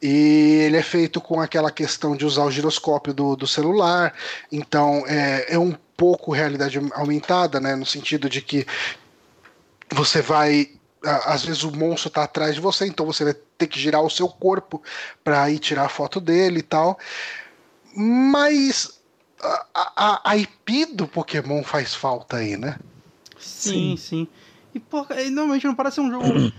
E 0.01 0.61
ele 0.65 0.77
é 0.77 0.83
feito 0.83 1.21
com 1.21 1.39
aquela 1.39 1.69
questão 1.69 2.15
de 2.15 2.25
usar 2.25 2.43
o 2.43 2.51
giroscópio 2.51 3.13
do, 3.13 3.35
do 3.35 3.47
celular, 3.47 4.13
então 4.51 5.03
é, 5.07 5.53
é 5.53 5.59
um 5.59 5.75
pouco 5.95 6.31
realidade 6.31 6.79
aumentada, 6.93 7.59
né? 7.59 7.75
No 7.75 7.85
sentido 7.85 8.29
de 8.29 8.41
que 8.41 8.65
você 9.89 10.21
vai. 10.21 10.71
Às 11.03 11.45
vezes 11.45 11.63
o 11.63 11.71
monstro 11.71 12.07
está 12.07 12.23
atrás 12.23 12.55
de 12.55 12.61
você, 12.61 12.87
então 12.87 13.05
você 13.05 13.23
vai 13.23 13.35
ter 13.57 13.67
que 13.67 13.79
girar 13.79 14.01
o 14.01 14.09
seu 14.09 14.27
corpo 14.27 14.81
para 15.23 15.49
ir 15.51 15.59
tirar 15.59 15.85
a 15.85 15.89
foto 15.89 16.19
dele 16.19 16.59
e 16.59 16.63
tal. 16.63 16.97
Mas 17.95 18.99
a, 19.39 19.91
a, 19.95 20.31
a 20.31 20.37
IP 20.37 20.87
do 20.87 21.07
Pokémon 21.07 21.63
faz 21.63 21.93
falta 21.93 22.37
aí, 22.37 22.57
né? 22.57 22.79
Sim, 23.37 23.95
sim. 23.95 23.97
sim. 23.97 24.27
E 24.73 24.79
porra, 24.79 25.15
normalmente 25.29 25.67
não 25.67 25.75
parece 25.75 26.01
um 26.01 26.09
jogo 26.09 26.51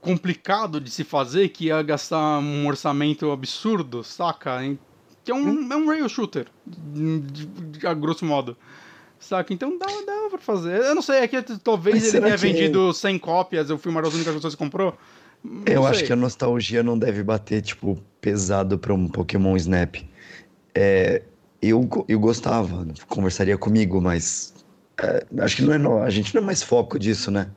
complicado 0.00 0.80
de 0.80 0.90
se 0.90 1.04
fazer, 1.04 1.48
que 1.50 1.66
ia 1.66 1.82
gastar 1.82 2.38
um 2.38 2.66
orçamento 2.66 3.30
absurdo, 3.30 4.02
saca? 4.02 4.58
Que 5.24 5.30
é 5.30 5.34
um, 5.34 5.48
hum? 5.48 5.68
é 5.72 5.76
um 5.76 5.88
rail 5.88 6.08
shooter, 6.08 6.46
a 7.84 7.94
grosso 7.94 8.24
modo. 8.24 8.56
Saca? 9.18 9.54
Então 9.54 9.78
dá, 9.78 9.86
dá 9.86 10.28
pra 10.28 10.38
fazer. 10.38 10.82
Eu 10.82 10.94
não 10.94 11.00
sei, 11.00 11.20
é 11.20 11.28
que 11.28 11.42
talvez 11.58 11.96
Mas 11.96 12.14
ele 12.14 12.22
tenha 12.24 12.36
que... 12.36 12.42
vendido 12.42 12.92
100 12.92 13.18
cópias, 13.18 13.70
eu 13.70 13.78
fui 13.78 13.90
uma 13.90 14.02
das 14.02 14.12
únicas 14.12 14.34
pessoas 14.34 14.54
que 14.54 14.58
comprou. 14.58 14.94
Não 15.42 15.62
eu 15.66 15.82
sei. 15.82 15.90
acho 15.90 16.04
que 16.04 16.12
a 16.12 16.16
nostalgia 16.16 16.82
não 16.82 16.98
deve 16.98 17.22
bater, 17.22 17.62
tipo, 17.62 17.98
pesado 18.20 18.78
pra 18.78 18.92
um 18.92 19.08
Pokémon 19.08 19.56
Snap. 19.56 19.96
É, 20.74 21.22
eu, 21.62 21.88
eu 22.06 22.20
gostava, 22.20 22.86
conversaria 23.08 23.56
comigo, 23.56 24.00
mas 24.02 24.52
é, 25.00 25.24
acho 25.38 25.56
que 25.56 25.62
não 25.62 26.02
é, 26.02 26.06
a 26.06 26.10
gente 26.10 26.34
não 26.34 26.42
é 26.42 26.44
mais 26.44 26.62
foco 26.62 26.98
disso, 26.98 27.30
né? 27.30 27.48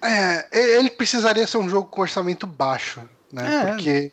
É, 0.00 0.78
ele 0.78 0.90
precisaria 0.90 1.46
ser 1.48 1.58
um 1.58 1.68
jogo 1.68 1.88
com 1.88 2.00
orçamento 2.00 2.46
baixo 2.46 3.00
né? 3.32 3.62
É. 3.62 3.72
Porque 3.72 4.12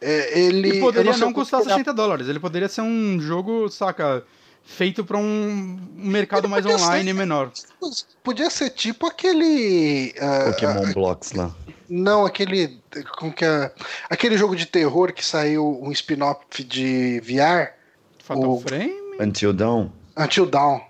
é, 0.00 0.38
ele. 0.40 0.68
Ele 0.70 0.80
poderia 0.80 1.12
não, 1.12 1.18
não 1.18 1.32
custar 1.32 1.62
60 1.62 1.92
dólares, 1.92 2.28
ele 2.28 2.40
poderia 2.40 2.68
ser 2.68 2.82
um 2.82 3.20
jogo, 3.20 3.68
saca? 3.68 4.24
Feito 4.62 5.04
para 5.04 5.16
um 5.16 5.78
mercado 5.94 6.48
mais 6.48 6.64
online 6.64 7.10
ser, 7.10 7.14
menor. 7.14 7.50
Podia 8.22 8.50
ser 8.50 8.70
tipo 8.70 9.06
aquele. 9.06 10.14
Uh, 10.16 10.52
Pokémon 10.52 10.90
uh, 10.90 10.94
Blocks 10.94 11.32
lá. 11.32 11.50
Não, 11.88 12.24
aquele. 12.24 12.78
Com 13.18 13.32
que 13.32 13.44
é, 13.44 13.72
aquele 14.08 14.36
jogo 14.36 14.54
de 14.54 14.66
terror 14.66 15.12
que 15.12 15.24
saiu 15.24 15.80
um 15.82 15.90
spin-off 15.90 16.62
de 16.62 17.20
VR. 17.20 17.72
Fatal 18.22 18.50
o, 18.50 18.60
Frame? 18.60 18.92
Until 19.18 19.52
Dawn. 19.52 19.88
Until 20.16 20.46
Dawn. 20.46 20.80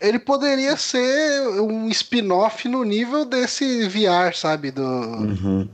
Ele 0.00 0.18
poderia 0.18 0.76
ser 0.76 1.48
um 1.60 1.88
spin-off 1.90 2.66
no 2.66 2.82
nível 2.82 3.24
desse 3.24 3.86
VR, 3.88 4.34
sabe? 4.34 4.70
Do. 4.70 4.82
Uhum 4.82 5.68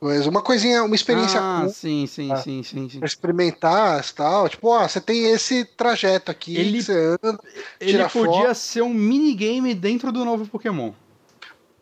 uma 0.00 0.40
coisinha, 0.40 0.82
uma 0.82 0.94
experiência 0.94 1.38
ah, 1.38 1.60
cool, 1.60 1.70
sim, 1.70 2.06
sim, 2.06 2.28
tá? 2.28 2.36
sim, 2.36 2.62
sim, 2.62 2.88
sim. 2.88 2.98
Pra 2.98 3.06
experimentar 3.06 4.00
e 4.00 4.14
tal. 4.14 4.48
Tipo, 4.48 4.68
ó, 4.68 4.88
você 4.88 5.00
tem 5.00 5.30
esse 5.30 5.64
trajeto 5.64 6.30
aqui 6.30 6.56
ele, 6.56 6.82
você 6.82 7.18
anda, 7.22 7.38
Ele 7.78 7.98
podia 8.08 8.08
foto. 8.08 8.54
ser 8.54 8.82
um 8.82 8.94
minigame 8.94 9.74
dentro 9.74 10.10
do 10.10 10.24
novo 10.24 10.46
Pokémon. 10.46 10.92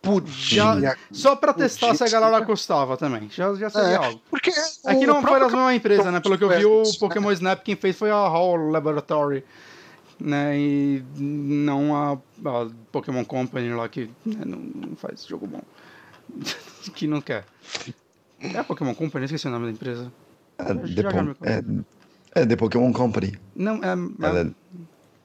Podia. 0.03 0.81
Já, 0.81 0.97
só 1.13 1.37
pra 1.37 1.53
podia, 1.53 1.69
testar 1.69 1.95
se 1.95 2.03
a 2.03 2.09
galera 2.09 2.45
gostava 2.45 2.97
também. 2.97 3.29
Já, 3.31 3.55
já 3.55 3.71
seria 3.71 3.89
é, 3.89 3.97
algo. 3.97 4.21
Porque 4.31 4.53
Aqui 4.85 5.07
não 5.07 5.23
foi 5.23 5.39
da 5.39 5.47
mesma 5.47 5.75
empresa, 5.75 6.11
né? 6.11 6.21
Pelo 6.21 6.37
que 6.37 6.45
eu 6.45 6.49
vi, 6.49 6.65
o 6.65 6.83
Pokémon 6.99 7.31
Snap 7.33 7.63
quem 7.63 7.77
fez 7.77 7.97
foi 7.97 8.11
a 8.11 8.29
Hall 8.29 8.71
Laboratory. 8.71 9.45
Né, 10.21 10.59
e 10.59 11.05
não 11.17 11.95
a, 11.95 12.15
a 12.15 12.69
Pokémon 12.91 13.25
Company 13.25 13.73
lá 13.73 13.89
que 13.89 14.11
né, 14.27 14.41
não 14.45 14.97
faz 14.97 15.25
jogo 15.25 15.47
bom. 15.47 15.63
que 16.93 17.07
não 17.07 17.21
quer. 17.21 17.45
É 18.41 18.59
a 18.59 18.65
Pokémon 18.65 18.95
Company? 18.95 19.25
Esqueci 19.25 19.47
o 19.49 19.51
nome 19.51 19.67
da 19.67 19.73
empresa. 19.73 20.13
É, 20.59 20.65
The, 20.65 21.83
é, 22.35 22.43
é 22.43 22.47
The 22.47 22.57
Pokémon 22.57 22.93
Company. 22.93 23.39
Não, 23.55 23.83
é... 23.83 23.93
é... 23.93 24.51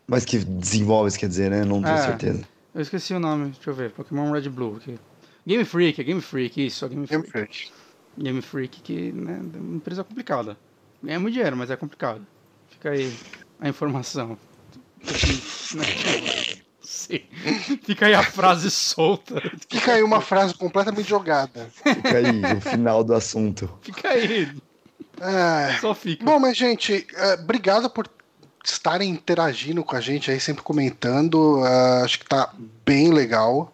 Mas 0.07 0.25
que 0.25 0.39
desenvolve, 0.39 1.17
quer 1.17 1.29
dizer, 1.29 1.49
né? 1.49 1.63
Não 1.63 1.81
tenho 1.81 1.95
é, 1.95 2.01
certeza. 2.01 2.43
Eu 2.73 2.81
esqueci 2.81 3.13
o 3.13 3.19
nome, 3.19 3.51
deixa 3.51 3.69
eu 3.69 3.73
ver. 3.73 3.91
Pokémon 3.91 4.31
Red 4.31 4.49
Blue. 4.49 4.77
Aqui. 4.77 4.99
Game 5.45 5.65
Freak, 5.65 5.99
é 5.99 6.03
Game 6.03 6.21
Freak, 6.21 6.65
isso, 6.65 6.85
é 6.85 6.89
Game 6.89 7.05
Freak. 7.07 7.21
Game 7.21 7.31
Freak. 7.31 7.71
Game 8.17 8.41
Freak, 8.41 8.81
que 8.81 9.11
né, 9.11 9.41
é 9.53 9.57
uma 9.57 9.77
empresa 9.77 10.03
complicada. 10.03 10.57
Ganha 11.01 11.19
muito 11.19 11.33
dinheiro, 11.33 11.57
mas 11.57 11.69
é 11.69 11.75
complicado. 11.75 12.25
Fica 12.69 12.91
aí 12.91 13.13
a 13.59 13.69
informação. 13.69 14.37
Fica 17.83 18.05
aí 18.05 18.13
a 18.13 18.23
frase 18.23 18.69
solta. 18.69 19.41
Fica 19.69 19.93
aí 19.93 20.03
uma 20.03 20.21
frase 20.21 20.53
completamente 20.53 21.07
jogada. 21.07 21.67
Fica 21.73 22.17
aí 22.17 22.57
o 22.57 22.61
final 22.61 23.03
do 23.03 23.13
assunto. 23.13 23.69
Fica 23.81 24.09
aí. 24.09 24.51
É... 25.19 25.77
Só 25.79 25.93
fica. 25.93 26.23
Bom, 26.23 26.39
mas, 26.39 26.57
gente, 26.57 27.07
uh, 27.13 27.41
obrigado 27.41 27.89
por 27.89 28.09
estarem 28.63 29.09
interagindo 29.09 29.83
com 29.83 29.95
a 29.95 30.01
gente 30.01 30.31
aí, 30.31 30.39
sempre 30.39 30.63
comentando. 30.63 31.59
Uh, 31.59 32.03
acho 32.03 32.19
que 32.19 32.25
tá 32.25 32.53
bem 32.85 33.11
legal. 33.11 33.73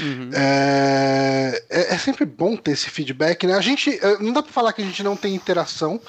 Uhum. 0.00 0.30
É, 0.32 1.62
é, 1.68 1.94
é, 1.94 1.98
sempre 1.98 2.24
bom 2.24 2.56
ter 2.56 2.72
esse 2.72 2.88
feedback, 2.88 3.46
né? 3.46 3.54
A 3.54 3.60
gente 3.60 3.90
eh, 3.90 4.16
não 4.20 4.32
dá 4.32 4.42
para 4.42 4.52
falar 4.52 4.72
que 4.72 4.80
a 4.80 4.84
gente 4.84 5.02
não 5.02 5.16
tem 5.16 5.34
interação, 5.34 6.00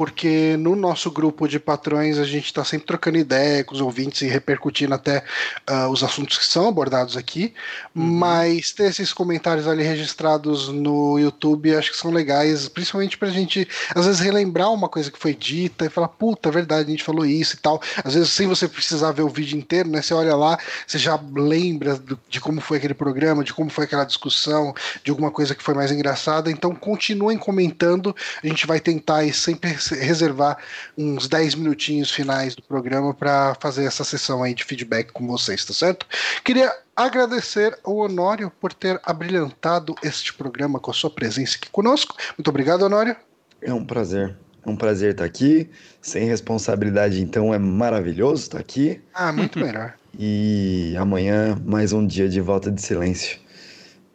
porque 0.00 0.56
no 0.56 0.74
nosso 0.74 1.10
grupo 1.10 1.46
de 1.46 1.60
patrões 1.60 2.16
a 2.16 2.24
gente 2.24 2.46
está 2.46 2.64
sempre 2.64 2.86
trocando 2.86 3.18
ideia 3.18 3.62
com 3.62 3.74
os 3.74 3.82
ouvintes 3.82 4.22
e 4.22 4.28
repercutindo 4.28 4.94
até 4.94 5.22
uh, 5.68 5.90
os 5.90 6.02
assuntos 6.02 6.38
que 6.38 6.46
são 6.46 6.66
abordados 6.66 7.18
aqui. 7.18 7.52
Uhum. 7.94 8.02
Mas 8.02 8.72
ter 8.72 8.84
esses 8.84 9.12
comentários 9.12 9.68
ali 9.68 9.82
registrados 9.82 10.68
no 10.68 11.18
YouTube 11.18 11.76
acho 11.76 11.90
que 11.90 11.98
são 11.98 12.10
legais, 12.10 12.66
principalmente 12.66 13.18
para 13.18 13.28
a 13.28 13.30
gente 13.30 13.68
às 13.94 14.06
vezes 14.06 14.20
relembrar 14.20 14.72
uma 14.72 14.88
coisa 14.88 15.10
que 15.10 15.18
foi 15.18 15.34
dita 15.34 15.84
e 15.84 15.90
falar, 15.90 16.08
puta, 16.08 16.48
é 16.48 16.52
verdade, 16.52 16.88
a 16.88 16.90
gente 16.90 17.04
falou 17.04 17.26
isso 17.26 17.56
e 17.56 17.58
tal. 17.58 17.78
Às 18.02 18.14
vezes 18.14 18.30
sem 18.30 18.46
você 18.46 18.66
precisar 18.66 19.12
ver 19.12 19.22
o 19.22 19.28
vídeo 19.28 19.58
inteiro, 19.58 19.90
né? 19.90 20.00
Você 20.00 20.14
olha 20.14 20.34
lá, 20.34 20.58
você 20.86 20.96
já 20.98 21.20
lembra 21.36 21.96
do, 21.96 22.18
de 22.26 22.40
como 22.40 22.58
foi 22.62 22.78
aquele 22.78 22.94
programa 22.94 23.10
programa, 23.10 23.44
de 23.44 23.52
como 23.52 23.68
foi 23.68 23.84
aquela 23.84 24.04
discussão, 24.04 24.72
de 25.04 25.10
alguma 25.10 25.30
coisa 25.30 25.54
que 25.54 25.62
foi 25.62 25.74
mais 25.74 25.92
engraçada. 25.92 26.50
Então 26.50 26.74
continuem 26.74 27.36
comentando. 27.36 28.14
A 28.42 28.46
gente 28.46 28.66
vai 28.66 28.80
tentar 28.80 29.30
sempre 29.34 29.76
reservar 29.94 30.58
uns 30.96 31.28
10 31.28 31.54
minutinhos 31.56 32.10
finais 32.10 32.54
do 32.54 32.62
programa 32.62 33.14
para 33.14 33.54
fazer 33.60 33.84
essa 33.84 34.04
sessão 34.04 34.42
aí 34.42 34.54
de 34.54 34.64
feedback 34.64 35.12
com 35.12 35.26
vocês, 35.26 35.64
tá 35.64 35.72
certo? 35.72 36.06
Queria 36.44 36.72
agradecer 36.94 37.78
ao 37.84 37.96
Honório 37.96 38.52
por 38.60 38.72
ter 38.72 39.00
abrilhantado 39.04 39.94
este 40.02 40.32
programa 40.34 40.78
com 40.78 40.90
a 40.90 40.94
sua 40.94 41.10
presença 41.10 41.56
aqui 41.56 41.70
conosco. 41.70 42.16
Muito 42.36 42.48
obrigado, 42.48 42.82
Honório. 42.82 43.16
É 43.62 43.72
um 43.72 43.84
prazer. 43.84 44.36
É 44.64 44.68
um 44.68 44.76
prazer 44.76 45.12
estar 45.12 45.24
aqui. 45.24 45.70
Sem 46.02 46.26
responsabilidade, 46.26 47.20
então, 47.22 47.52
é 47.52 47.58
maravilhoso 47.58 48.42
estar 48.42 48.58
aqui. 48.58 49.00
Ah, 49.14 49.32
muito 49.32 49.58
melhor. 49.60 49.94
E 50.18 50.94
amanhã, 50.98 51.56
mais 51.64 51.92
um 51.92 52.06
dia 52.06 52.28
de 52.28 52.40
volta 52.40 52.70
de 52.70 52.80
silêncio. 52.80 53.38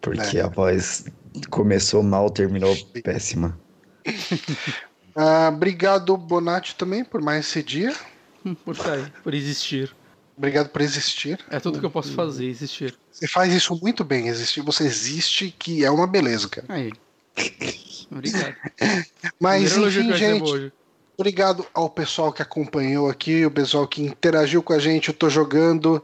Porque 0.02 0.38
é. 0.38 0.42
a 0.42 0.48
voz 0.48 1.06
começou 1.50 2.04
mal, 2.04 2.30
terminou 2.30 2.76
péssima. 3.04 3.58
ah, 5.16 5.50
obrigado, 5.54 6.16
Bonatti, 6.18 6.76
também, 6.76 7.04
por 7.04 7.22
mais 7.22 7.48
esse 7.48 7.64
dia. 7.64 7.96
Por 8.64 8.76
sair, 8.76 9.12
por 9.24 9.34
existir. 9.34 9.96
Obrigado 10.38 10.70
por 10.70 10.82
existir. 10.82 11.44
É 11.50 11.60
tudo 11.60 11.80
que 11.80 11.86
eu 11.86 11.90
posso 11.90 12.14
fazer, 12.14 12.46
existir. 12.46 12.96
Você 13.10 13.28
faz 13.28 13.52
isso 13.52 13.76
muito 13.82 14.04
bem, 14.04 14.28
existir. 14.28 14.62
Você 14.62 14.84
existe, 14.84 15.50
que 15.58 15.84
é 15.84 15.90
uma 15.90 16.06
beleza, 16.06 16.48
cara. 16.50 16.68
Aí. 16.70 16.92
Obrigado. 18.12 18.56
Mas, 19.40 19.76
enfim, 19.76 20.14
gente. 20.14 20.72
Obrigado 21.18 21.66
ao 21.74 21.90
pessoal 21.90 22.34
que 22.34 22.42
acompanhou 22.42 23.10
aqui, 23.10 23.46
o 23.46 23.52
pessoal 23.52 23.88
que 23.88 24.04
interagiu 24.04 24.62
com 24.62 24.74
a 24.74 24.80
gente. 24.80 25.08
Eu 25.08 25.14
tô 25.14 25.30
jogando. 25.30 26.04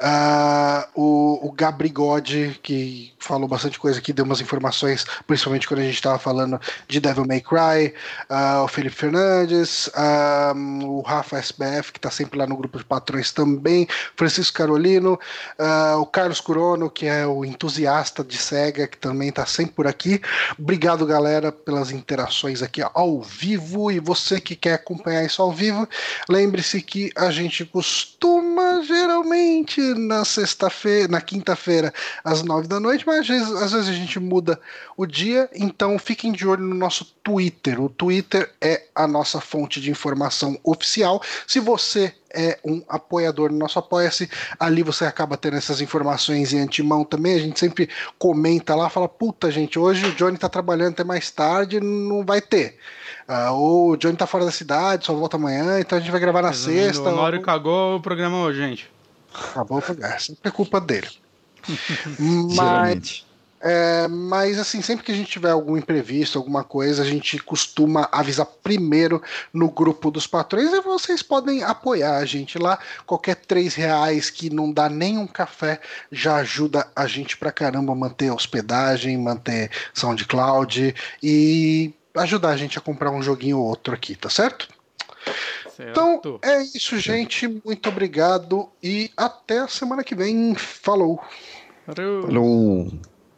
Uh, 0.00 1.00
o, 1.00 1.48
o 1.48 1.52
Gabrigode, 1.52 2.58
que 2.60 3.12
falou 3.18 3.48
bastante 3.48 3.78
coisa 3.78 3.98
aqui, 4.00 4.12
deu 4.12 4.24
umas 4.24 4.40
informações, 4.40 5.04
principalmente 5.26 5.66
quando 5.66 5.80
a 5.80 5.84
gente 5.84 5.94
estava 5.94 6.18
falando 6.18 6.60
de 6.88 6.98
Devil 6.98 7.24
May 7.24 7.40
Cry. 7.40 7.94
Uh, 8.28 8.64
o 8.64 8.68
Felipe 8.68 8.96
Fernandes, 8.96 9.86
uh, 9.88 10.84
o 10.84 11.02
Rafa 11.02 11.38
SBF, 11.38 11.92
que 11.92 11.98
está 11.98 12.10
sempre 12.10 12.36
lá 12.36 12.46
no 12.46 12.56
grupo 12.56 12.78
de 12.78 12.84
patrões 12.84 13.30
também. 13.30 13.86
Francisco 14.16 14.58
Carolino, 14.58 15.18
o 16.00 16.06
Carlos 16.06 16.40
Curono, 16.40 16.90
que 16.90 17.06
é 17.06 17.26
o 17.26 17.44
entusiasta 17.44 18.24
de 18.24 18.36
SEGA, 18.38 18.88
que 18.88 18.96
também 18.96 19.28
está 19.28 19.46
sempre 19.46 19.74
por 19.74 19.86
aqui. 19.86 20.20
Obrigado, 20.58 21.06
galera, 21.06 21.52
pelas 21.52 21.92
interações 21.92 22.60
aqui 22.62 22.82
ao 22.82 23.20
vivo. 23.22 23.90
E 23.90 24.00
você 24.00 24.40
que 24.40 24.47
quer 24.56 24.74
acompanhar 24.74 25.24
isso 25.24 25.40
ao 25.42 25.52
vivo, 25.52 25.88
lembre-se 26.28 26.80
que 26.82 27.10
a 27.16 27.30
gente 27.30 27.64
costuma 27.64 28.82
geralmente 28.82 29.80
na 29.80 30.24
sexta-feira, 30.24 31.08
na 31.08 31.20
quinta-feira, 31.20 31.92
às 32.24 32.42
nove 32.42 32.68
da 32.68 32.80
noite, 32.80 33.06
mas 33.06 33.20
às 33.20 33.28
vezes, 33.28 33.50
às 33.50 33.72
vezes 33.72 33.88
a 33.88 33.92
gente 33.92 34.18
muda 34.18 34.60
o 34.96 35.06
dia, 35.06 35.48
então 35.54 35.98
fiquem 35.98 36.32
de 36.32 36.46
olho 36.46 36.64
no 36.64 36.74
nosso 36.74 37.04
Twitter. 37.22 37.80
O 37.80 37.88
Twitter 37.88 38.52
é 38.60 38.84
a 38.94 39.06
nossa 39.06 39.40
fonte 39.40 39.80
de 39.80 39.90
informação 39.90 40.58
oficial. 40.64 41.22
Se 41.46 41.60
você 41.60 42.14
é 42.34 42.58
um 42.64 42.82
apoiador 42.88 43.50
no 43.50 43.58
nosso 43.58 43.78
Apoia-se. 43.78 44.28
Ali 44.58 44.82
você 44.82 45.04
acaba 45.04 45.36
tendo 45.36 45.56
essas 45.56 45.80
informações 45.80 46.52
em 46.52 46.60
antemão 46.60 47.04
também. 47.04 47.34
A 47.34 47.40
gente 47.40 47.58
sempre 47.58 47.88
comenta 48.18 48.74
lá, 48.74 48.88
fala: 48.88 49.08
puta, 49.08 49.50
gente, 49.50 49.78
hoje 49.78 50.06
o 50.06 50.14
Johnny 50.14 50.36
tá 50.36 50.48
trabalhando 50.48 50.92
até 50.92 51.04
mais 51.04 51.30
tarde, 51.30 51.80
não 51.80 52.24
vai 52.24 52.40
ter. 52.40 52.78
Uh, 53.28 53.52
ou 53.52 53.90
o 53.90 53.96
Johnny 53.96 54.16
tá 54.16 54.26
fora 54.26 54.44
da 54.44 54.50
cidade, 54.50 55.04
só 55.04 55.12
volta 55.12 55.36
amanhã, 55.36 55.78
então 55.80 55.98
a 55.98 56.00
gente 56.00 56.10
vai 56.10 56.20
gravar 56.20 56.42
na 56.42 56.48
Resumindo, 56.48 56.84
sexta. 56.84 57.10
O 57.10 57.16
Mário 57.16 57.38
ou... 57.38 57.44
cagou 57.44 57.96
o 57.96 58.00
programa 58.00 58.38
hoje, 58.38 58.58
gente. 58.58 58.90
Acabou 59.34 59.78
o 59.78 60.04
é, 60.04 60.18
sempre 60.18 60.48
é 60.48 60.50
culpa 60.50 60.80
dele. 60.80 61.08
mas, 62.56 63.26
é, 63.60 64.06
mas 64.06 64.58
assim, 64.58 64.80
sempre 64.80 65.04
que 65.04 65.12
a 65.12 65.14
gente 65.14 65.30
tiver 65.30 65.50
algum 65.50 65.76
imprevisto, 65.76 66.38
alguma 66.38 66.62
coisa, 66.62 67.02
a 67.02 67.06
gente 67.06 67.38
costuma 67.38 68.08
avisar 68.12 68.46
primeiro 68.46 69.22
no 69.52 69.70
grupo 69.70 70.10
dos 70.10 70.26
patrões 70.26 70.72
e 70.72 70.80
vocês 70.80 71.22
podem 71.22 71.62
apoiar 71.62 72.18
a 72.18 72.24
gente 72.24 72.58
lá. 72.58 72.78
Qualquer 73.04 73.36
três 73.36 73.74
reais 73.74 74.30
que 74.30 74.48
não 74.48 74.72
dá 74.72 74.88
nem 74.88 75.18
um 75.18 75.26
café 75.26 75.80
já 76.10 76.36
ajuda 76.36 76.86
a 76.94 77.06
gente 77.06 77.36
pra 77.36 77.50
caramba 77.50 77.92
a 77.92 77.96
manter 77.96 78.28
a 78.28 78.34
hospedagem, 78.34 79.18
manter 79.18 79.70
SoundCloud 79.92 80.94
e 81.22 81.92
ajudar 82.14 82.50
a 82.50 82.56
gente 82.56 82.78
a 82.78 82.80
comprar 82.80 83.10
um 83.10 83.22
joguinho 83.22 83.58
ou 83.58 83.66
outro 83.66 83.92
aqui, 83.94 84.14
tá 84.14 84.30
certo? 84.30 84.68
Então 85.78 86.20
é 86.42 86.62
isso, 86.62 86.98
gente. 86.98 87.46
Muito 87.64 87.88
obrigado 87.88 88.68
e 88.82 89.10
até 89.16 89.60
a 89.60 89.68
semana 89.68 90.02
que 90.02 90.14
vem. 90.14 90.54
Falou. 90.54 91.20
Falou. 91.86 92.22
Falou. 92.22 92.92